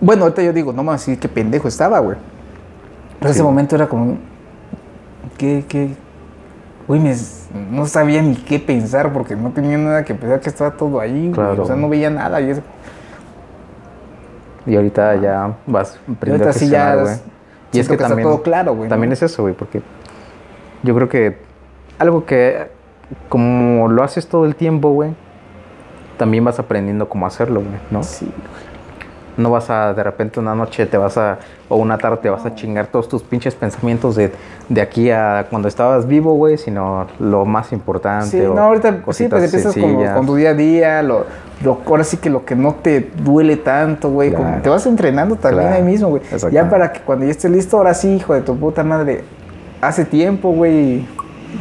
Bueno, 0.02 0.24
ahorita 0.24 0.44
yo 0.44 0.54
digo, 0.54 0.74
no 0.74 0.84
más, 0.84 1.02
sí, 1.02 1.18
qué 1.18 1.30
pendejo 1.30 1.68
estaba, 1.68 2.00
güey. 2.00 2.18
Pero 3.20 3.34
Sí. 3.34 3.38
ese 3.40 3.44
momento 3.44 3.76
era 3.76 3.88
como, 3.88 4.18
¿qué, 5.38 5.64
qué? 5.68 5.96
Güey, 6.88 7.00
me- 7.00 7.16
no 7.72 7.86
sabía 7.88 8.22
ni 8.22 8.36
qué 8.36 8.60
pensar 8.60 9.14
porque 9.14 9.36
no 9.36 9.52
tenía 9.52 9.78
nada 9.78 10.04
que 10.04 10.14
pensar, 10.14 10.42
que 10.42 10.50
estaba 10.50 10.72
todo 10.72 11.00
ahí, 11.00 11.22
güey. 11.30 11.32
Claro. 11.32 11.64
O 11.64 11.66
sea, 11.66 11.76
no 11.78 11.88
veía 11.90 12.10
nada. 12.10 12.42
Y, 12.42 12.50
es- 12.52 12.62
Y 14.66 14.76
ahorita 14.76 15.16
ya 15.16 15.56
vas 15.68 16.00
aprendiendo 16.12 16.50
a 16.50 16.54
gestionar, 16.54 17.02
güey. 17.02 17.16
Y 17.72 17.80
es 17.80 17.88
que 17.88 17.96
está 17.96 18.08
también, 18.08 18.28
todo 18.28 18.42
claro, 18.42 18.74
güey. 18.74 18.90
también 18.90 19.10
¿no? 19.10 19.14
es 19.14 19.22
eso, 19.22 19.44
güey, 19.44 19.54
porque 19.54 19.82
yo 20.84 20.96
creo 20.96 21.10
que 21.10 21.38
algo 22.00 22.26
que 22.26 22.70
como 23.30 23.88
lo 23.90 24.04
haces 24.04 24.28
todo 24.28 24.46
el 24.46 24.56
tiempo, 24.56 24.90
güey, 24.92 25.14
también 26.18 26.44
vas 26.44 26.60
aprendiendo 26.60 27.10
cómo 27.10 27.28
hacerlo, 27.28 27.62
güey, 27.62 27.80
¿no? 27.92 28.04
Sí, 28.04 28.32
No 29.38 29.52
vas 29.52 29.70
a, 29.70 29.94
de 29.94 30.02
repente 30.04 30.40
una 30.40 30.56
noche 30.56 30.86
te 30.86 30.98
vas 30.98 31.18
a, 31.18 31.38
o 31.68 31.76
una 31.78 31.98
tarde 31.98 32.18
te 32.22 32.30
vas 32.30 32.46
a 32.46 32.56
chingar 32.56 32.88
todos 32.88 33.10
tus 33.10 33.22
pinches 33.24 33.54
pensamientos 33.56 34.16
de, 34.16 34.32
de 34.70 34.82
aquí 34.82 35.12
a 35.12 35.48
cuando 35.50 35.68
estabas 35.68 36.08
vivo, 36.08 36.34
güey, 36.36 36.58
sino 36.58 37.06
lo 37.20 37.46
más 37.46 37.72
importante. 37.74 38.28
Sí, 38.28 38.42
o 38.42 38.54
no, 38.54 38.62
ahorita 38.62 38.92
sí, 38.92 38.98
pues 39.04 39.22
empiezas 39.22 39.74
sencillas. 39.74 40.16
con 40.16 40.26
tu 40.26 40.36
día 40.36 40.52
a 40.52 40.54
día, 40.54 41.02
lo, 41.02 41.26
lo, 41.64 41.80
ahora 41.86 42.04
sí 42.04 42.18
que 42.18 42.30
lo 42.30 42.46
que 42.46 42.56
no 42.56 42.76
te 42.76 43.12
duele 43.24 43.58
tanto, 43.58 44.10
güey, 44.10 44.32
Claro. 44.32 44.62
te 44.62 44.70
vas 44.70 44.86
entrenando 44.86 45.36
también 45.36 45.64
Claro, 45.68 45.76
ahí 45.78 45.84
mismo, 45.84 46.10
güey. 46.10 46.22
Ya 46.52 46.70
para 46.70 46.92
que 46.94 47.02
cuando 47.02 47.26
ya 47.26 47.32
estés 47.32 47.52
listo, 47.52 47.78
ahora 47.78 47.94
sí, 47.94 48.16
hijo 48.16 48.34
de 48.34 48.42
tu 48.42 48.58
puta 48.58 48.84
madre, 48.84 49.24
hace 49.82 50.06
tiempo, 50.06 50.52
güey, 50.52 51.06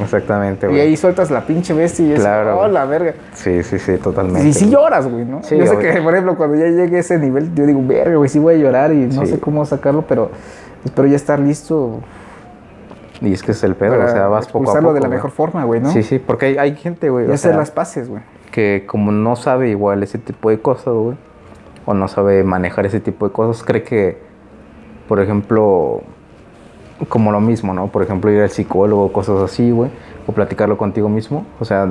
Exactamente, 0.01 0.67
y 0.67 0.71
güey. 0.71 0.81
ahí 0.81 0.97
sueltas 0.97 1.31
la 1.31 1.43
pinche 1.47 1.73
bestia 1.73 2.05
y 2.07 2.13
es, 2.13 2.21
Claro, 2.21 2.59
oh, 2.61 2.69
la 2.69 2.85
verga. 2.85 3.15
Sí, 3.33 3.63
sí, 3.63 3.79
sí, 3.79 3.97
totalmente. 3.99 4.49
Y 4.49 4.53
sí 4.53 4.69
lloras, 4.69 5.07
güey, 5.07 5.25
¿no? 5.25 5.43
Sí, 5.43 5.57
yo 5.57 5.67
sé 5.67 5.77
obvio. 5.77 5.93
que, 5.93 6.01
por 6.03 6.13
ejemplo, 6.15 6.37
cuando 6.37 6.57
ya 6.57 6.67
llegue 6.67 6.97
a 6.97 7.01
ese 7.01 7.19
nivel, 7.19 7.55
yo 7.55 7.65
digo, 7.67 7.81
verga, 7.87 8.17
güey, 8.17 8.29
sí 8.29 8.39
voy 8.39 8.55
a 8.55 8.59
llorar 8.59 8.93
y 8.93 9.07
no 9.07 9.25
Sí. 9.25 9.33
sé 9.33 9.41
cómo 9.41 9.65
sacarlo, 9.65 10.03
pero 10.09 10.31
espero 10.85 11.07
ya 11.09 11.17
estar 11.17 11.39
listo 11.39 12.01
Y 13.21 13.33
es 13.33 13.43
que 13.43 13.53
es 13.53 13.63
el 13.63 13.75
pedo, 13.77 14.05
o 14.05 14.09
sea, 14.09 14.27
vas 14.27 14.49
poco 14.49 14.71
a 14.77 14.81
poco. 14.81 14.93
de 14.95 15.01
la 15.01 15.09
mejor 15.09 15.31
forma, 15.31 15.65
güey, 15.65 15.81
¿no? 15.81 15.91
Sí, 15.91 16.03
sí, 16.03 16.19
porque 16.19 16.47
hay, 16.47 16.59
hay 16.59 16.75
gente, 16.77 17.09
güey, 17.11 17.27
Y 17.27 17.31
o 17.31 17.35
hacer 17.35 17.55
las 17.55 17.71
paces, 17.71 18.09
güey. 18.09 18.23
que 18.51 18.85
como 18.87 19.13
no 19.13 19.37
sabe 19.37 19.69
igual 19.71 20.03
ese 20.03 20.19
tipo 20.19 20.51
de 20.51 20.59
cosas, 20.61 20.93
güey, 20.95 21.17
o 21.87 21.95
no 21.95 22.09
sabe 22.09 22.43
manejar 22.43 22.87
ese 22.87 22.99
tipo 23.01 23.27
de 23.27 23.33
cosas, 23.33 23.63
cree 23.65 23.83
que, 23.85 24.19
por 25.09 25.21
ejemplo, 25.21 26.03
como 27.09 27.33
lo 27.33 27.41
mismo, 27.41 27.75
¿no? 27.75 27.89
Por 27.89 28.03
ejemplo, 28.03 28.31
ir 28.31 28.43
al 28.43 28.51
psicólogo, 28.51 29.13
cosas 29.13 29.41
así, 29.41 29.71
güey, 29.71 29.91
o 30.27 30.33
platicarlo 30.33 30.77
contigo 30.77 31.09
mismo, 31.09 31.47
o 31.61 31.65
sea, 31.65 31.89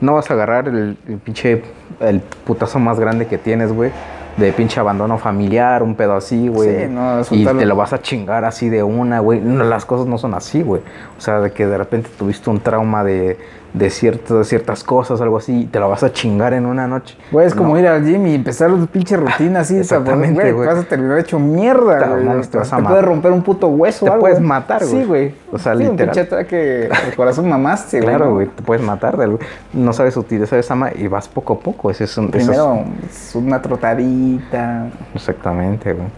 no 0.00 0.14
vas 0.14 0.30
a 0.30 0.34
agarrar 0.34 0.68
el, 0.68 0.96
el 1.06 1.18
pinche, 1.18 1.62
el 2.00 2.20
putazo 2.20 2.78
más 2.78 2.98
grande 2.98 3.26
que 3.26 3.38
tienes, 3.38 3.72
güey, 3.72 3.92
de 4.36 4.52
pinche 4.52 4.80
abandono 4.80 5.18
familiar, 5.18 5.82
un 5.82 5.94
pedo 5.94 6.14
así, 6.14 6.48
güey. 6.48 6.86
Sí, 6.86 6.88
no, 6.88 7.20
y 7.30 7.44
te 7.44 7.66
lo 7.66 7.76
vas 7.76 7.92
a 7.92 8.00
chingar 8.00 8.44
así 8.44 8.68
de 8.68 8.82
una, 8.82 9.20
güey. 9.20 9.40
No, 9.40 9.64
las 9.64 9.84
cosas 9.84 10.06
no 10.06 10.18
son 10.18 10.34
así, 10.34 10.62
güey. 10.62 10.82
O 11.18 11.20
sea, 11.20 11.40
de 11.40 11.52
que 11.52 11.66
de 11.66 11.76
repente 11.76 12.10
tuviste 12.18 12.48
un 12.50 12.60
trauma 12.60 13.04
de, 13.04 13.38
de, 13.74 13.86
de 13.86 14.44
ciertas 14.44 14.84
cosas, 14.84 15.20
algo 15.20 15.38
así, 15.38 15.60
y 15.62 15.64
te 15.66 15.80
lo 15.80 15.88
vas 15.88 16.02
a 16.02 16.12
chingar 16.12 16.52
en 16.52 16.66
una 16.66 16.86
noche. 16.86 17.16
Güey, 17.30 17.46
es 17.46 17.54
como 17.54 17.74
No. 17.74 17.80
ir 17.80 17.86
al 17.86 18.04
gym 18.04 18.26
y 18.26 18.34
empezar 18.34 18.70
una 18.70 18.86
pinche 18.86 19.16
rutina 19.16 19.60
así, 19.60 19.78
Exactamente, 19.78 20.34
güey. 20.40 20.52
güey. 20.52 20.66
Vas 20.68 20.78
a 20.78 20.82
terminar 20.82 21.18
hecho 21.18 21.38
mierda, 21.38 21.98
Te- 21.98 22.08
güey. 22.24 22.42
te 22.42 22.58
vas 22.58 22.72
a 22.72 22.76
te 22.76 22.82
matar. 22.82 22.96
puede 22.98 23.02
romper 23.02 23.32
un 23.32 23.42
puto 23.42 23.68
hueso 23.68 24.04
Te 24.04 24.10
algo. 24.12 24.20
puedes 24.20 24.40
matar, 24.40 24.84
güey. 24.84 25.00
Sí, 25.02 25.04
güey. 25.06 25.34
O 25.52 25.58
sea, 25.58 25.74
Sí, 25.76 25.84
un 25.84 25.90
literal. 25.92 26.14
pinche 26.14 26.20
ataque 26.20 26.88
al 27.08 27.14
corazón 27.16 27.48
mamaste, 27.48 28.00
güey. 28.00 28.08
Claro, 28.14 28.34
güey, 28.34 28.46
te 28.48 28.62
puedes 28.62 28.84
matar. 28.84 29.16
de. 29.16 29.38
No 29.72 29.92
sabes 29.92 30.16
utilizar 30.16 30.58
esa 30.58 30.74
ma 30.74 30.90
y 30.94 31.06
vas 31.08 31.28
poco 31.28 31.54
a 31.54 31.58
poco. 31.60 31.90
Ese 31.90 32.04
es 32.04 32.16
un, 32.18 32.30
Primero 32.30 32.84
es 33.10 33.34
una 33.34 33.60
trotadita. 33.62 34.88
Exactamente, 35.14 35.92
güey. 35.94 36.08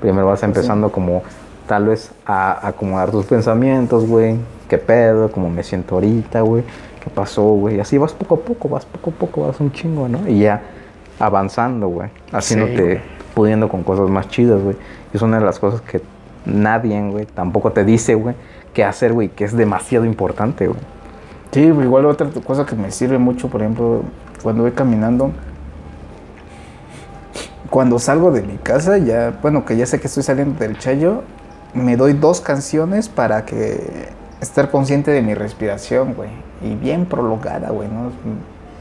Primero 0.00 0.26
vas 0.26 0.42
empezando 0.42 0.90
como 0.90 1.22
tal 1.66 1.86
vez 1.88 2.10
a 2.26 2.66
acomodar 2.66 3.10
tus 3.10 3.24
pensamientos, 3.26 4.06
güey. 4.06 4.36
¿Qué 4.68 4.78
pedo? 4.78 5.30
¿Cómo 5.30 5.50
me 5.50 5.62
siento 5.62 5.94
ahorita, 5.96 6.40
güey? 6.40 6.62
¿Qué 7.04 7.10
pasó, 7.10 7.42
güey? 7.42 7.76
Y 7.76 7.80
así 7.80 7.98
vas 7.98 8.12
poco 8.14 8.36
a 8.36 8.38
poco, 8.40 8.68
vas 8.68 8.86
poco 8.86 9.10
a 9.10 9.12
poco, 9.12 9.46
vas 9.46 9.60
un 9.60 9.70
chingo, 9.70 10.08
¿no? 10.08 10.26
Y 10.26 10.40
ya 10.40 10.62
avanzando, 11.18 11.88
güey. 11.88 12.08
Haciéndote, 12.32 12.82
güey. 12.82 12.98
pudiendo 13.34 13.68
con 13.68 13.82
cosas 13.82 14.08
más 14.08 14.28
chidas, 14.28 14.62
güey. 14.62 14.76
Y 15.12 15.16
es 15.16 15.22
una 15.22 15.38
de 15.38 15.44
las 15.44 15.58
cosas 15.58 15.82
que 15.82 16.00
nadie, 16.46 17.00
güey, 17.10 17.26
tampoco 17.26 17.72
te 17.72 17.84
dice, 17.84 18.14
güey, 18.14 18.34
qué 18.72 18.84
hacer, 18.84 19.12
güey, 19.12 19.28
que 19.28 19.44
es 19.44 19.56
demasiado 19.56 20.04
importante, 20.04 20.66
güey. 20.66 20.80
Sí, 21.50 21.60
igual 21.60 22.06
otra 22.06 22.28
cosa 22.44 22.66
que 22.66 22.74
me 22.74 22.90
sirve 22.90 23.18
mucho, 23.18 23.48
por 23.48 23.60
ejemplo, 23.60 24.02
cuando 24.42 24.62
voy 24.62 24.72
caminando. 24.72 25.32
Cuando 27.70 27.98
salgo 27.98 28.30
de 28.30 28.42
mi 28.42 28.56
casa, 28.56 28.98
ya, 28.98 29.38
bueno, 29.42 29.64
que 29.64 29.76
ya 29.76 29.86
sé 29.86 30.00
que 30.00 30.06
estoy 30.06 30.22
saliendo 30.22 30.58
del 30.58 30.78
chayo, 30.78 31.22
me 31.74 31.96
doy 31.96 32.12
dos 32.12 32.40
canciones 32.40 33.08
para 33.08 33.44
que 33.44 34.08
estar 34.40 34.70
consciente 34.70 35.10
de 35.10 35.22
mi 35.22 35.34
respiración, 35.34 36.14
güey. 36.14 36.30
Y 36.64 36.74
bien 36.74 37.06
prolongada, 37.06 37.70
güey, 37.70 37.88
¿no? 37.88 38.10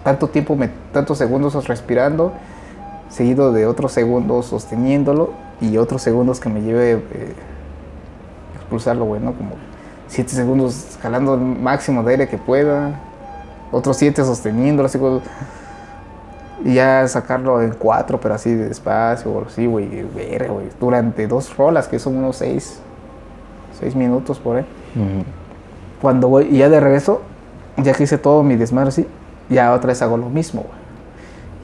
Tanto 0.03 0.27
tiempo, 0.29 0.55
me, 0.55 0.69
tantos 0.91 1.17
segundos 1.17 1.67
respirando, 1.67 2.33
seguido 3.09 3.51
de 3.51 3.65
otros 3.65 3.91
segundos 3.91 4.47
sosteniéndolo 4.47 5.31
y 5.61 5.77
otros 5.77 6.01
segundos 6.01 6.39
que 6.39 6.49
me 6.49 6.61
lleve 6.61 6.93
eh, 6.93 7.33
expulsarlo, 8.55 9.05
güey, 9.05 9.21
¿no? 9.21 9.33
Como 9.33 9.51
siete 10.07 10.31
segundos 10.31 10.97
jalando 11.01 11.35
el 11.35 11.41
máximo 11.41 12.03
de 12.03 12.11
aire 12.11 12.27
que 12.27 12.37
pueda, 12.37 12.99
otros 13.71 13.97
siete 13.97 14.23
sosteniéndolo, 14.23 14.87
así 14.87 14.97
como- 14.97 15.21
y 16.65 16.75
ya 16.75 17.05
sacarlo 17.07 17.61
en 17.61 17.71
cuatro, 17.73 18.19
pero 18.21 18.35
así 18.35 18.53
de 18.53 18.69
despacio, 18.69 19.31
o 19.31 19.45
así, 19.45 19.65
güey, 19.65 20.03
verga, 20.15 20.53
güey, 20.53 20.67
durante 20.79 21.27
dos 21.27 21.55
rolas, 21.57 21.87
que 21.87 21.99
son 21.99 22.15
unos 22.15 22.37
seis, 22.37 22.79
seis 23.79 23.95
minutos 23.95 24.39
por 24.39 24.57
ahí. 24.57 24.65
Cuando 26.01 26.29
voy, 26.29 26.47
y 26.51 26.57
ya 26.59 26.69
de 26.69 26.79
regreso, 26.79 27.21
ya 27.77 27.93
que 27.93 28.03
hice 28.03 28.17
todo 28.17 28.43
mi 28.43 28.55
desmadre 28.55 28.89
así, 28.89 29.07
ya 29.49 29.73
otra 29.73 29.89
vez 29.89 30.01
hago 30.01 30.17
lo 30.17 30.29
mismo, 30.29 30.61
güey. 30.61 30.83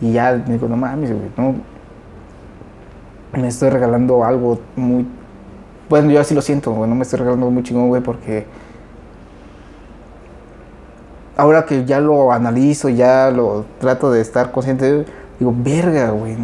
Y 0.01 0.13
ya 0.13 0.35
digo, 0.35 0.67
no 0.67 0.77
mames, 0.77 1.11
güey, 1.11 1.29
no. 1.37 1.55
Me 3.33 3.47
estoy 3.47 3.69
regalando 3.69 4.23
algo 4.23 4.59
muy. 4.75 5.05
Bueno, 5.89 6.11
yo 6.11 6.19
así 6.19 6.33
lo 6.33 6.41
siento, 6.41 6.71
güey, 6.71 6.89
no 6.89 6.95
me 6.95 7.03
estoy 7.03 7.19
regalando 7.19 7.49
muy 7.49 7.63
chingón, 7.63 7.89
güey, 7.89 8.01
porque. 8.01 8.45
Ahora 11.37 11.65
que 11.65 11.85
ya 11.85 12.01
lo 12.01 12.31
analizo, 12.33 12.89
ya 12.89 13.31
lo 13.31 13.65
trato 13.79 14.11
de 14.11 14.19
estar 14.19 14.51
consciente, 14.51 15.05
digo, 15.39 15.53
verga, 15.55 16.11
güey. 16.11 16.37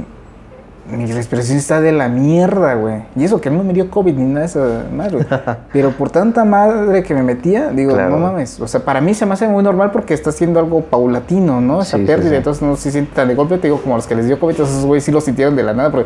Mi 0.91 1.05
respiración 1.11 1.57
está 1.57 1.81
de 1.81 1.91
la 1.91 2.09
mierda, 2.09 2.75
güey. 2.75 2.97
Y 3.15 3.23
eso 3.23 3.41
que 3.41 3.49
no 3.49 3.63
me 3.63 3.73
dio 3.73 3.89
COVID 3.89 4.13
ni 4.13 4.23
nada 4.25 4.41
de 4.41 4.45
esa 4.45 4.83
madre, 4.95 5.17
güey. 5.17 5.25
Pero 5.73 5.89
por 5.91 6.11
tanta 6.11 6.45
madre 6.45 7.01
que 7.01 7.13
me 7.15 7.23
metía, 7.23 7.69
digo, 7.69 7.93
Claro. 7.93 8.11
no 8.11 8.17
mames. 8.19 8.59
O 8.59 8.67
sea, 8.67 8.81
para 8.85 9.01
mí 9.01 9.13
se 9.15 9.25
me 9.25 9.33
hace 9.33 9.47
muy 9.47 9.63
normal 9.63 9.89
porque 9.91 10.13
está 10.13 10.29
haciendo 10.29 10.59
algo 10.59 10.81
paulatino, 10.81 11.59
¿no? 11.59 11.81
Esa 11.81 11.97
Sí, 11.97 12.03
pérdida, 12.05 12.29
sí. 12.29 12.35
entonces 12.35 12.61
no 12.61 12.75
se 12.75 12.91
siente 12.91 13.13
tan 13.15 13.27
de 13.27 13.33
golpe. 13.35 13.57
Te 13.57 13.67
digo, 13.67 13.81
como 13.81 13.95
a 13.95 13.97
los 13.97 14.05
que 14.05 14.13
les 14.15 14.27
dio 14.27 14.39
COVID, 14.39 14.53
esos 14.53 14.85
güeyes 14.85 15.03
sí 15.03 15.11
lo 15.11 15.21
sintieron 15.21 15.55
de 15.55 15.63
la 15.63 15.73
nada, 15.73 15.89
pero 15.91 16.03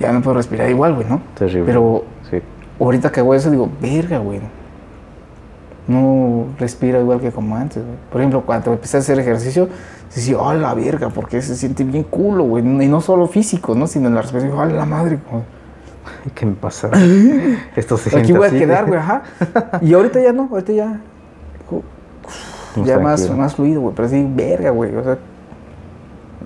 ya 0.00 0.10
no 0.10 0.22
puedo 0.22 0.36
respirar 0.38 0.70
igual, 0.70 0.94
güey, 0.94 1.06
¿no? 1.08 1.20
Terrible. 1.34 1.64
Pero 1.66 2.04
ahorita 2.80 3.12
que 3.12 3.20
hago 3.20 3.34
eso, 3.34 3.50
digo, 3.50 3.68
verga, 3.80 4.18
güey. 4.18 4.40
No 5.88 6.46
respiro 6.58 7.00
igual 7.00 7.20
que 7.20 7.32
como 7.32 7.56
antes, 7.56 7.84
güey. 7.84 7.96
Por 8.10 8.20
ejemplo, 8.20 8.42
cuando 8.42 8.72
empecé 8.72 8.98
a 8.98 9.00
hacer 9.00 9.18
ejercicio, 9.18 9.68
decía, 10.14 10.38
oh, 10.38 10.54
la 10.54 10.74
verga, 10.74 11.08
porque 11.08 11.42
se 11.42 11.56
siente 11.56 11.82
bien 11.84 12.04
culo, 12.04 12.44
güey. 12.44 12.64
Y 12.64 12.88
no 12.88 13.00
solo 13.00 13.26
físico, 13.26 13.74
¿no? 13.74 13.86
Sino 13.86 14.08
en 14.08 14.14
la 14.14 14.22
respiración, 14.22 14.56
oh, 14.56 14.64
la 14.64 14.84
madre, 14.84 15.18
güey. 15.30 15.42
¿Qué 16.34 16.46
me 16.46 16.54
pasa? 16.54 16.90
Esto 17.76 17.96
se 17.96 18.16
Aquí 18.16 18.32
voy 18.32 18.48
a 18.48 18.50
quedar, 18.50 18.86
güey, 18.86 18.98
ajá. 18.98 19.22
Y 19.80 19.92
ahorita 19.92 20.20
ya 20.20 20.32
no, 20.32 20.48
ahorita 20.50 20.72
ya. 20.72 21.00
Ya 22.84 22.98
más, 22.98 23.28
más 23.30 23.54
fluido, 23.54 23.80
güey. 23.80 23.94
Pero 23.94 24.08
sí, 24.08 24.26
verga, 24.34 24.70
güey. 24.70 24.94
O 24.96 25.02
sea, 25.02 25.18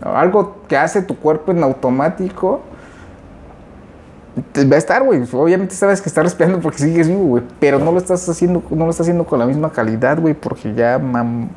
algo 0.02 0.62
que 0.68 0.76
hace 0.76 1.02
tu 1.02 1.16
cuerpo 1.16 1.52
en 1.52 1.62
automático. 1.62 2.62
Te 4.52 4.64
va 4.66 4.74
a 4.74 4.78
estar, 4.78 5.02
güey. 5.02 5.22
Obviamente 5.32 5.74
sabes 5.74 6.02
que 6.02 6.08
estás 6.08 6.24
respirando 6.24 6.60
porque 6.60 6.78
sigues 6.78 7.08
vivo, 7.08 7.24
güey. 7.24 7.42
Pero 7.58 7.78
no 7.78 7.92
lo 7.92 7.98
estás 7.98 8.28
haciendo, 8.28 8.62
no 8.70 8.84
lo 8.84 8.90
estás 8.90 9.04
haciendo 9.04 9.24
con 9.24 9.38
la 9.38 9.46
misma 9.46 9.72
calidad, 9.72 10.20
güey, 10.20 10.34
porque 10.34 10.74
ya, 10.74 10.98
mam, 10.98 11.48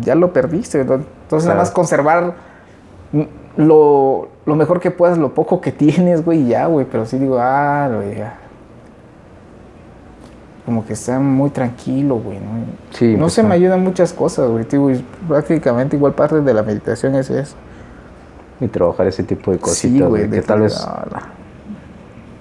ya 0.00 0.14
lo 0.14 0.32
perdiste, 0.32 0.84
¿no? 0.84 0.94
Entonces 0.94 1.46
nada 1.46 1.58
más 1.60 1.70
conservar 1.70 2.34
lo, 3.56 4.28
lo 4.46 4.56
mejor 4.56 4.80
que 4.80 4.90
puedas, 4.90 5.18
lo 5.18 5.34
poco 5.34 5.60
que 5.60 5.72
tienes, 5.72 6.24
güey, 6.24 6.46
ya, 6.46 6.66
güey. 6.66 6.86
Pero 6.90 7.04
sí 7.04 7.18
digo, 7.18 7.38
ah, 7.38 7.90
güey, 7.94 8.16
ya. 8.16 8.38
Como 10.64 10.84
que 10.86 10.92
está 10.92 11.18
muy 11.18 11.50
tranquilo, 11.50 12.16
güey, 12.16 12.38
¿no? 12.38 12.64
Sí, 12.90 13.14
no 13.14 13.20
pues, 13.20 13.32
se 13.34 13.42
me 13.42 13.54
ayudan 13.54 13.82
muchas 13.82 14.12
cosas, 14.12 14.50
güey. 14.50 14.66
Y 14.92 15.04
prácticamente 15.26 15.96
igual 15.96 16.12
parte 16.14 16.40
de 16.40 16.54
la 16.54 16.62
meditación 16.62 17.14
es 17.14 17.30
eso. 17.30 17.56
Y 18.60 18.68
trabajar 18.68 19.06
ese 19.06 19.22
tipo 19.22 19.50
de 19.50 19.56
Sí, 19.58 19.62
cositas, 19.62 20.08
güey, 20.08 20.22
güey, 20.22 20.30
de 20.30 20.40
que 20.40 20.46
tal 20.46 20.60
vez 20.60 20.78
la- 20.80 21.28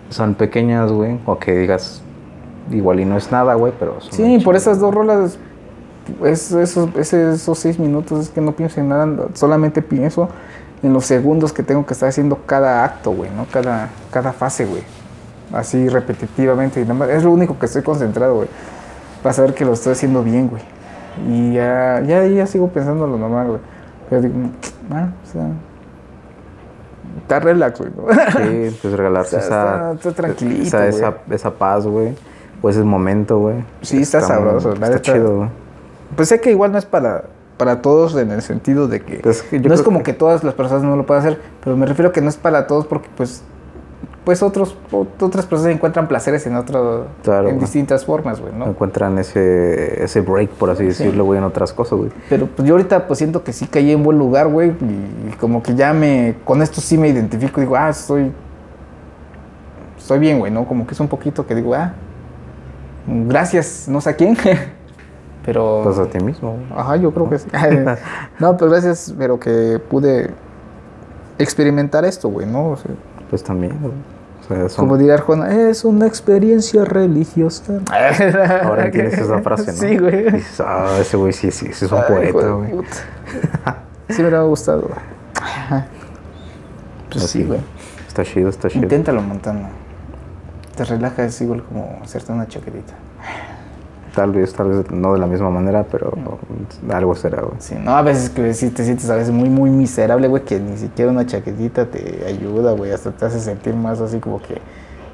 son 0.10 0.36
pequeñas, 0.36 0.92
güey, 0.92 1.20
o 1.26 1.38
que 1.40 1.54
digas, 1.54 2.02
igual 2.72 3.00
y 3.00 3.06
no 3.06 3.18
es 3.18 3.32
nada, 3.32 3.54
güey, 3.56 3.74
pero 3.80 4.00
son 4.02 4.12
Sí, 4.14 4.40
por 4.44 4.56
esas 4.56 4.80
dos 4.80 4.94
rolas, 4.94 5.38
es, 6.24 6.52
esos, 6.52 6.90
ese- 6.96 7.34
esos 7.34 7.58
seis 7.60 7.80
minutos 7.80 8.20
es 8.22 8.30
que 8.30 8.42
no 8.42 8.54
pienso 8.54 8.80
en 8.80 8.90
nada, 8.90 9.08
solamente 9.34 9.82
pienso 9.82 10.30
en 10.84 10.94
los 10.94 11.06
segundos 11.06 11.52
que 11.54 11.64
tengo 11.64 11.86
que 11.86 11.94
estar 11.94 12.08
haciendo 12.10 12.38
cada 12.46 12.84
acto, 12.84 13.12
güey, 13.12 13.30
¿no? 13.32 13.46
Cada, 13.52 13.90
cada 14.12 14.32
fase, 14.32 14.66
güey. 14.66 14.84
Así 15.52 15.90
repetitivamente. 15.90 16.80
Y 16.80 16.84
nada 16.84 16.94
más, 16.94 17.10
es 17.10 17.24
lo 17.24 17.32
único 17.32 17.58
que 17.58 17.66
estoy 17.66 17.82
concentrado, 17.82 18.36
güey. 18.36 18.48
Para 19.24 19.34
saber 19.34 19.54
que 19.54 19.66
lo 19.66 19.74
estoy 19.74 19.94
haciendo 19.94 20.24
bien, 20.24 20.50
güey. 20.50 20.62
Y 21.28 21.54
ya, 21.54 22.02
ya, 22.06 22.26
ya 22.28 22.46
sigo 22.46 22.68
pensando 22.68 23.08
lo 23.08 23.18
normal, 23.18 23.48
güey. 23.48 23.60
Pero 24.10 24.22
digo, 24.22 24.34
ah, 24.92 25.08
o 25.24 25.32
sea. 25.32 25.48
Está 27.22 27.40
relax, 27.40 27.80
güey. 27.80 27.92
¿no? 27.96 28.04
Sí, 28.14 28.78
pues 28.82 28.94
regalarse 28.94 29.38
Está- 29.38 29.48
esa, 29.48 29.92
está- 29.94 30.10
está 30.10 30.12
tranquilito, 30.24 30.64
esa, 30.66 30.78
güey. 30.78 30.90
esa, 30.90 31.14
esa 31.32 31.52
paz, 31.52 31.86
güey, 31.86 32.16
o 32.62 32.70
ese 32.70 32.84
momento, 32.84 33.40
güey. 33.40 33.56
Sí, 33.82 34.02
está 34.02 34.22
sabroso, 34.22 34.74
Está 34.74 35.02
chido, 35.02 35.36
güey. 35.38 35.50
Pues 36.16 36.30
sé 36.30 36.40
que 36.40 36.52
igual 36.52 36.72
no 36.72 36.78
es 36.78 36.86
para, 36.86 37.26
para 37.58 37.82
todos 37.82 38.16
en 38.16 38.32
el 38.32 38.42
sentido 38.42 38.88
de 38.88 39.02
que 39.02 39.18
Pues 39.20 39.44
no 39.52 39.74
es 39.74 39.82
como 39.82 40.00
que- 40.00 40.06
que... 40.12 40.14
todas 40.14 40.44
las 40.44 40.54
personas 40.54 40.84
no 40.84 40.96
lo 40.96 41.06
puedan 41.06 41.24
hacer, 41.26 41.40
pero 41.64 41.76
me 41.76 41.86
refiero 41.86 42.12
que 42.12 42.22
no 42.22 42.30
es 42.30 42.38
para 42.38 42.66
todos 42.68 42.86
porque 42.88 43.10
pues 43.18 43.44
pues 44.28 44.44
otros 44.44 44.76
ot- 44.92 45.24
otras 45.24 45.46
personas 45.46 45.74
encuentran 45.74 46.10
placeres 46.10 46.46
en 46.48 46.58
otro 46.58 47.08
Claro, 47.24 47.48
en 47.48 47.60
distintas 47.62 48.04
formas, 48.04 48.42
güey, 48.42 48.52
¿no? 48.54 48.66
Encuentran 48.68 49.18
ese, 49.20 50.04
ese 50.04 50.20
break, 50.20 50.50
por 50.50 50.70
así 50.70 50.84
decirlo, 50.84 51.24
güey, 51.24 51.38
en 51.38 51.46
otras 51.46 51.72
cosas, 51.72 51.98
güey. 51.98 52.12
Pero 52.28 52.46
pues 52.46 52.68
yo 52.68 52.74
ahorita 52.74 53.08
pues 53.08 53.20
siento 53.20 53.46
que 53.46 53.54
sí 53.54 53.68
caí 53.68 53.90
en 53.90 54.04
buen 54.04 54.18
lugar, 54.18 54.50
güey, 54.50 54.72
y, 54.72 55.32
como 55.40 55.64
que 55.64 55.76
ya 55.76 55.94
me 55.94 56.36
con 56.44 56.62
esto 56.62 56.82
sí 56.82 56.98
me 56.98 57.08
identifico, 57.08 57.62
digo, 57.62 57.78
ah, 57.78 57.88
estoy 57.88 58.34
estoy 59.98 60.20
bien, 60.20 60.40
güey, 60.40 60.52
¿no? 60.52 60.68
Como 60.68 60.86
que 60.86 60.94
es 60.94 61.00
un 61.00 61.08
poquito 61.08 61.48
que 61.48 61.56
digo, 61.56 61.74
ah, 61.74 61.94
gracias, 63.08 63.88
no 63.88 64.02
sé 64.02 64.10
a 64.10 64.16
quién, 64.18 64.36
pero 65.46 65.84
Pues 65.86 66.00
a 66.00 66.06
ti 66.06 66.20
mismo. 66.22 66.58
Ajá, 66.76 66.98
yo 66.98 67.14
creo 67.14 67.30
que 67.30 67.40
sí. 67.40 67.48
no, 68.40 68.58
pero 68.58 68.72
gracias, 68.72 69.16
pero 69.18 69.40
que 69.40 69.80
pude 69.90 70.32
experimentar 71.40 72.04
esto, 72.04 72.28
güey, 72.28 72.46
¿no? 72.46 72.72
O 72.72 72.76
sea, 72.76 72.92
Pues 73.30 73.42
también, 73.42 73.80
güey. 73.82 74.17
O 74.50 74.54
sea, 74.54 74.70
son- 74.70 74.86
como 74.86 74.98
diría 74.98 75.16
Arjona, 75.16 75.70
es 75.70 75.84
una 75.84 76.08
experiencia 76.08 76.86
religiosa. 76.86 77.80
Ahora 78.64 78.86
entiendes 78.86 79.18
esa 79.20 79.40
frase, 79.42 79.72
¿no? 79.74 79.78
Sí, 79.78 79.98
güey. 79.98 80.32
Dices, 80.32 80.62
ah, 80.62 80.98
ese 81.00 81.18
güey 81.18 81.34
sí, 81.34 81.52
sí, 81.52 81.68
sí 81.74 81.86
es 81.86 81.92
un 81.92 81.98
Ay, 82.00 82.32
poeta, 82.32 82.48
güey. 82.50 82.72
Sí 84.10 84.22
me 84.22 84.30
hubiera 84.30 84.42
gustado, 84.44 84.84
güey. 84.84 85.84
Pues 87.12 87.24
Así, 87.26 87.40
sí, 87.42 87.44
güey. 87.46 87.60
Está 88.08 88.24
chido, 88.24 88.50
está 88.50 88.70
chido. 88.70 88.84
Inténtalo, 88.84 89.22
Montana. 89.22 89.70
Te 90.78 90.86
relajas 90.86 91.40
igual 91.42 91.64
como 91.64 92.00
hacerte 92.04 92.32
una 92.32 92.48
chaquetita. 92.48 92.94
Tal 94.16 94.32
vez, 94.32 94.54
tal 94.54 94.70
vez 94.70 94.92
no 94.92 95.14
de 95.14 95.20
la 95.20 95.28
misma 95.28 95.50
manera, 95.50 95.86
pero 95.92 96.12
algo 96.92 97.16
será, 97.16 97.42
güey. 97.42 97.56
Sí, 97.60 97.76
no, 97.82 97.96
a 97.96 98.02
veces 98.02 98.30
que 98.30 98.54
sí 98.54 98.70
te 98.70 98.84
sientes 98.84 99.10
a 99.10 99.16
veces 99.16 99.32
muy, 99.34 99.50
muy 99.50 99.70
miserable, 99.70 100.28
güey, 100.28 100.44
que 100.44 100.60
ni 100.60 100.78
siquiera 100.78 101.12
una 101.12 101.26
chaquetita 101.26 101.86
te 101.86 102.26
ayuda, 102.28 102.74
güey, 102.74 102.92
hasta 102.92 103.12
te 103.12 103.26
hace 103.26 103.40
sentir 103.40 103.76
más 103.76 104.02
así 104.02 104.20
como 104.20 104.42
que, 104.42 104.60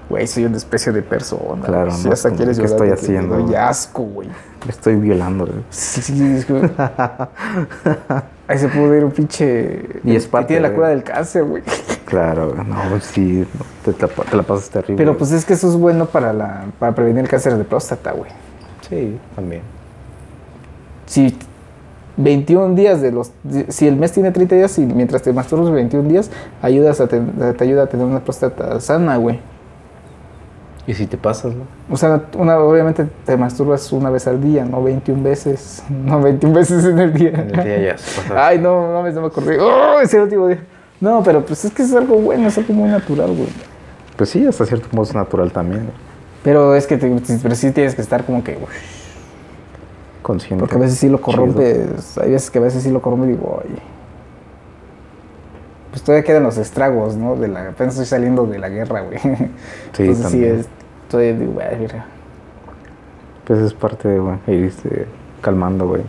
güey, 0.09 0.27
soy 0.27 0.45
una 0.45 0.57
especie 0.57 0.91
de 0.91 1.01
persona. 1.01 1.63
Claro, 1.63 1.87
güey. 1.87 1.97
Sí, 1.97 2.07
¿no? 2.07 2.13
hasta 2.13 2.31
quieres 2.31 2.59
¿qué 2.59 2.65
estoy 2.65 2.87
que 2.87 2.93
haciendo? 2.93 3.37
doy 3.37 3.55
asco, 3.55 4.03
güey. 4.03 4.29
Me 4.65 4.71
estoy 4.71 4.95
violando, 4.95 5.45
güey. 5.45 5.59
Sí, 5.69 6.01
sí, 6.01 6.17
sí, 6.17 6.35
es 6.37 6.45
que- 6.45 6.53
Ahí 8.47 8.57
se 8.57 8.67
pudo 8.67 8.93
ir 8.95 9.05
un 9.05 9.11
pinche... 9.11 10.01
Y 10.03 10.15
es 10.17 10.25
que 10.25 10.31
parte 10.31 10.47
tiene 10.49 10.67
la 10.67 10.75
cura 10.75 10.89
del 10.89 11.03
cáncer, 11.03 11.43
güey. 11.43 11.63
Claro, 12.05 12.53
no, 12.53 12.99
sí, 12.99 13.43
te, 13.83 13.91
te 13.93 14.37
la 14.37 14.43
pasas 14.43 14.69
terrible. 14.69 14.97
Pero 14.97 15.17
pues 15.17 15.31
es 15.31 15.45
que 15.45 15.53
eso 15.53 15.67
es 15.67 15.75
bueno 15.75 16.05
para, 16.05 16.31
la, 16.31 16.65
para 16.77 16.93
prevenir 16.93 17.23
el 17.23 17.27
cáncer 17.27 17.57
de 17.57 17.63
próstata, 17.63 18.11
güey. 18.11 18.29
Sí, 18.93 19.17
también. 19.35 19.61
Si 21.05 21.35
21 22.17 22.75
días 22.75 23.01
de 23.01 23.11
los... 23.11 23.31
Si 23.69 23.87
el 23.87 23.95
mes 23.95 24.11
tiene 24.11 24.31
30 24.31 24.55
días 24.55 24.77
y 24.79 24.85
mientras 24.85 25.21
te 25.21 25.33
masturbas 25.33 25.71
21 25.71 26.07
días, 26.09 26.29
ayudas 26.61 27.01
a 27.01 27.07
ten- 27.07 27.33
te 27.57 27.63
ayuda 27.63 27.83
a 27.83 27.87
tener 27.87 28.05
una 28.05 28.19
próstata 28.23 28.79
sana, 28.79 29.17
güey. 29.17 29.39
¿Y 30.85 30.93
si 30.93 31.07
te 31.07 31.17
pasas, 31.17 31.55
no? 31.55 31.63
O 31.89 31.95
sea, 31.95 32.23
una, 32.37 32.59
obviamente 32.59 33.07
te 33.25 33.37
masturbas 33.37 33.89
una 33.93 34.09
vez 34.09 34.27
al 34.27 34.41
día, 34.41 34.65
no 34.65 34.83
21 34.83 35.23
veces. 35.23 35.81
No 35.89 36.21
21 36.21 36.53
veces 36.55 36.83
en 36.85 36.99
el 36.99 37.13
día. 37.13 37.29
En 37.29 37.55
el 37.57 37.63
día 37.63 37.79
ya 37.93 37.97
se 37.97 38.21
pasa. 38.29 38.47
Ay, 38.47 38.59
no, 38.59 38.91
no, 38.91 39.09
no 39.09 39.21
me 39.21 39.27
acordé. 39.27 39.59
¡Oh! 39.59 39.99
Ese 40.01 40.21
último 40.21 40.47
día. 40.47 40.63
No, 40.99 41.23
pero 41.23 41.45
pues 41.45 41.65
es 41.65 41.71
que 41.73 41.83
es 41.83 41.93
algo 41.95 42.15
bueno, 42.17 42.47
es 42.47 42.57
algo 42.57 42.73
muy 42.73 42.89
natural, 42.89 43.27
güey. 43.35 43.49
Pues 44.17 44.29
sí, 44.29 44.45
hasta 44.45 44.65
cierto 44.65 44.87
modo 44.91 45.03
es 45.05 45.15
natural 45.15 45.51
también. 45.51 45.87
Pero 46.43 46.75
es 46.75 46.87
que 46.87 46.97
te- 46.97 47.21
pero 47.41 47.55
sí 47.55 47.71
tienes 47.71 47.95
que 47.95 48.01
estar 48.01 48.25
como 48.25 48.43
que... 48.43 48.57
uff, 48.61 48.69
Consciente. 50.21 50.61
Porque 50.61 50.75
a 50.75 50.79
veces 50.79 50.97
sí 50.99 51.09
lo 51.09 51.19
corrompes. 51.21 52.17
Hay 52.17 52.31
veces 52.31 52.49
que 52.49 52.59
a 52.59 52.61
veces 52.61 52.83
sí 52.83 52.89
lo 52.91 53.01
corrompe 53.01 53.27
y 53.27 53.31
digo, 53.31 53.61
oye. 53.63 53.81
Pues 55.91 56.01
todavía 56.03 56.23
quedan 56.25 56.43
los 56.43 56.57
estragos, 56.57 57.15
¿no? 57.17 57.35
De 57.35 57.47
la, 57.47 57.69
apenas 57.69 57.93
estoy 57.93 58.05
saliendo 58.07 58.45
de 58.47 58.57
la 58.57 58.69
guerra, 58.69 59.01
güey. 59.01 59.19
Sí, 59.19 59.27
Entonces 60.03 60.17
sí, 60.17 60.23
también. 60.23 60.55
es, 60.61 60.67
estoy, 61.03 61.33
digo, 61.33 61.59
"Ay, 61.61 61.77
mira". 61.79 62.05
Pues 63.45 63.59
es 63.59 63.73
parte 63.73 64.07
de, 64.07 64.19
güey, 64.19 64.37
irse 64.47 65.05
calmando, 65.41 65.87
güey. 65.87 66.01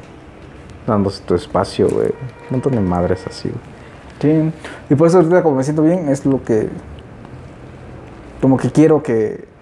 Dándose 0.86 1.22
tu 1.24 1.34
espacio, 1.34 1.88
güey. 1.88 2.08
Un 2.08 2.52
montón 2.52 2.72
de 2.74 2.80
madres 2.80 3.24
así, 3.26 3.48
güey. 3.50 3.60
Sí. 4.20 4.52
Y 4.90 4.94
por 4.94 5.08
eso 5.08 5.18
ahorita 5.18 5.42
como 5.42 5.56
me 5.56 5.64
siento 5.64 5.82
bien, 5.82 6.08
es 6.08 6.24
lo 6.24 6.42
que... 6.42 6.68
Como 8.40 8.56
que 8.56 8.70
quiero 8.70 9.02
que... 9.02 9.52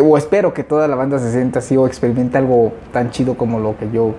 O 0.00 0.16
espero 0.18 0.52
que 0.54 0.64
toda 0.64 0.88
la 0.88 0.96
banda 0.96 1.18
se 1.18 1.30
sienta 1.32 1.58
así 1.60 1.76
o 1.76 1.86
experimente 1.86 2.38
algo 2.38 2.72
tan 2.92 3.10
chido 3.10 3.34
como 3.34 3.58
lo 3.58 3.76
que 3.76 3.90
yo... 3.90 4.14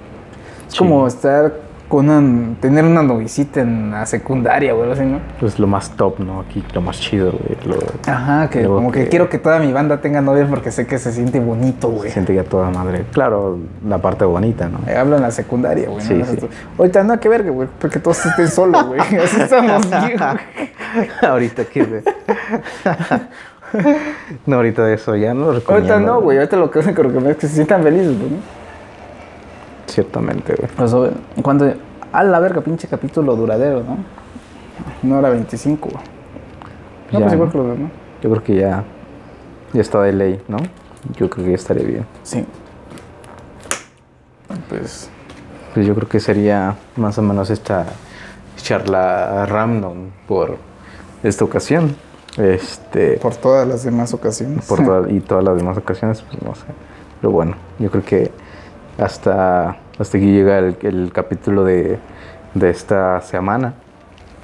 Es 0.68 0.74
Sí. 0.74 0.78
como 0.80 1.08
estar 1.08 1.52
con 1.88 2.08
una... 2.08 2.56
Tener 2.62 2.86
una 2.86 3.02
novicita 3.02 3.62
en 3.62 3.90
la 3.90 4.06
secundaria, 4.06 4.74
güey, 4.74 4.92
así, 4.92 5.02
¿no? 5.02 5.20
Pues 5.40 5.58
lo 5.58 5.66
más 5.66 5.90
top, 5.92 6.20
¿no? 6.20 6.42
Aquí 6.42 6.64
lo 6.74 6.82
más 6.82 7.00
chido, 7.00 7.32
güey. 7.32 7.58
Lo, 7.66 7.80
Ajá, 8.12 8.48
que 8.52 8.64
como 8.66 8.92
que, 8.92 9.06
que- 9.06 9.10
quiero 9.10 9.28
que 9.30 9.40
toda 9.40 9.58
mi 9.58 9.74
banda 9.74 10.00
tenga 10.00 10.22
novias 10.22 10.48
porque 10.48 10.70
sé 10.72 10.86
que 10.86 11.00
se 11.00 11.12
siente 11.12 11.40
bonito, 11.40 11.90
güey. 11.90 12.12
Siente 12.12 12.36
ya 12.36 12.44
toda 12.44 12.70
madre. 12.70 13.06
Claro, 13.12 13.58
la 13.88 13.98
parte 13.98 14.24
bonita, 14.26 14.70
¿no? 14.70 14.80
Eh, 14.88 14.96
Hablo 14.96 15.16
en 15.16 15.24
la 15.24 15.32
secundaria, 15.32 15.90
güey. 15.90 16.02
Sí, 16.06 16.14
¿no? 16.14 16.26
sí. 16.26 16.38
Ahorita 16.78 17.04
no 17.04 17.14
hay 17.14 17.20
que 17.20 17.30
ver, 17.30 17.50
güey, 17.52 17.68
porque 17.80 17.98
todos 18.00 18.24
estén 18.24 18.48
solos, 18.50 18.86
güey. 18.86 19.00
Así 19.24 19.42
estamos 19.42 19.90
bien, 19.90 20.18
güey. 20.20 21.10
ahorita 21.24 21.64
güey? 21.74 22.04
no, 24.46 24.58
ahorita 24.58 24.86
de 24.86 24.96
eso 24.96 25.16
ya 25.16 25.34
no 25.34 25.46
lo 25.46 25.54
recomiendo. 25.54 25.94
Ahorita 25.94 26.12
no, 26.12 26.22
güey. 26.22 26.38
Ahorita 26.38 26.58
lo 26.58 26.72
que 26.72 26.82
creo 26.82 27.12
que 27.12 27.30
es 27.32 27.38
que 27.38 27.48
se 27.48 27.56
sientan 27.56 27.84
felices, 27.84 28.18
güey. 28.18 28.32
¿no? 28.32 28.38
Ciertamente, 29.88 30.56
güey. 30.56 30.70
Pues, 30.76 30.94
cuando. 31.42 31.74
A 32.12 32.24
la 32.24 32.40
verga, 32.40 32.62
pinche 32.62 32.88
capítulo 32.88 33.36
duradero, 33.36 33.84
¿no? 33.84 33.98
Una 35.04 35.20
hora 35.20 35.30
25, 35.30 35.90
güey. 35.90 36.04
No, 37.12 37.20
Ya, 37.20 37.26
pues 37.26 37.34
igual 37.34 37.48
¿no? 37.48 37.52
que 37.52 37.58
los 37.60 37.68
demás, 37.68 37.80
¿no? 37.80 37.90
Yo 38.22 38.30
creo 38.32 38.44
que 38.44 38.56
ya, 38.56 38.84
ya 39.74 39.82
está 39.82 40.02
de 40.02 40.14
ley, 40.14 40.42
¿no? 40.48 40.58
Yo 41.16 41.30
creo 41.30 41.46
que 41.46 41.52
ya 41.52 41.56
estaría 41.56 41.86
bien. 41.86 42.06
Sí. 42.24 42.46
Pues. 44.70 45.10
Pues 45.74 45.86
yo 45.86 45.94
creo 45.94 46.10
que 46.10 46.20
sería 46.20 46.76
más 46.96 47.18
o 47.20 47.22
menos 47.22 47.52
esta 47.52 47.86
charla 48.58 49.46
random 49.46 50.10
por 50.28 50.58
esta 51.24 51.46
ocasión. 51.46 51.96
Este, 52.40 53.18
Por 53.18 53.36
todas 53.36 53.68
las 53.68 53.84
demás 53.84 54.14
ocasiones. 54.14 54.66
por 54.66 54.84
toda- 54.84 55.10
y 55.12 55.20
todas 55.20 55.44
las 55.44 55.58
demás 55.58 55.78
ocasiones, 55.78 56.22
pues 56.22 56.42
no 56.42 56.56
sé. 56.56 56.66
Pero 57.22 57.32
bueno, 57.32 57.56
yo 57.80 57.92
creo 57.92 58.04
que 58.04 58.32
hasta, 58.98 59.78
hasta 59.98 60.18
aquí 60.18 60.26
llega 60.32 60.58
el, 60.60 60.78
el 60.82 61.12
capítulo 61.14 61.64
de, 61.64 62.00
de 62.54 62.70
esta 62.70 63.20
semana, 63.22 63.74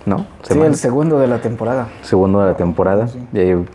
¿no? 0.06 0.26
Sí, 0.44 0.60
el 0.60 0.76
segundo 0.76 1.20
de 1.20 1.28
la 1.28 1.40
temporada. 1.40 1.88
segundo 2.02 2.42
de 2.42 2.48
la 2.52 2.58
temporada. 2.58 3.08
Sí. 3.08 3.26
Y 3.34 3.40
ahí 3.40 3.66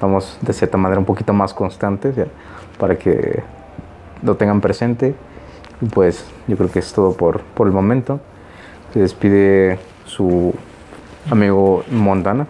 vamos 0.00 0.38
de 0.42 0.52
cierta 0.52 0.76
manera 0.76 0.98
un 0.98 1.06
poquito 1.06 1.32
más 1.32 1.54
constantes 1.54 2.14
ya, 2.16 2.26
para 2.78 2.96
que 2.98 3.42
lo 4.22 4.36
tengan 4.36 4.60
presente. 4.60 5.14
Y 5.80 5.86
pues 5.86 6.26
yo 6.46 6.56
creo 6.58 6.70
que 6.70 6.80
es 6.80 6.92
todo 6.92 7.14
por, 7.14 7.40
por 7.40 7.66
el 7.66 7.72
momento. 7.72 8.20
Se 8.92 9.00
despide 9.00 9.78
su 10.04 10.52
amigo 11.30 11.82
Montana. 11.90 12.46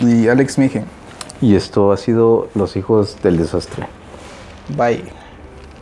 Y 0.00 0.28
Alex 0.28 0.58
Mije. 0.58 0.84
Y 1.40 1.54
esto 1.54 1.92
ha 1.92 1.96
sido 1.96 2.48
Los 2.54 2.76
Hijos 2.76 3.16
del 3.22 3.36
Desastre. 3.36 3.86
Bye. 4.76 5.15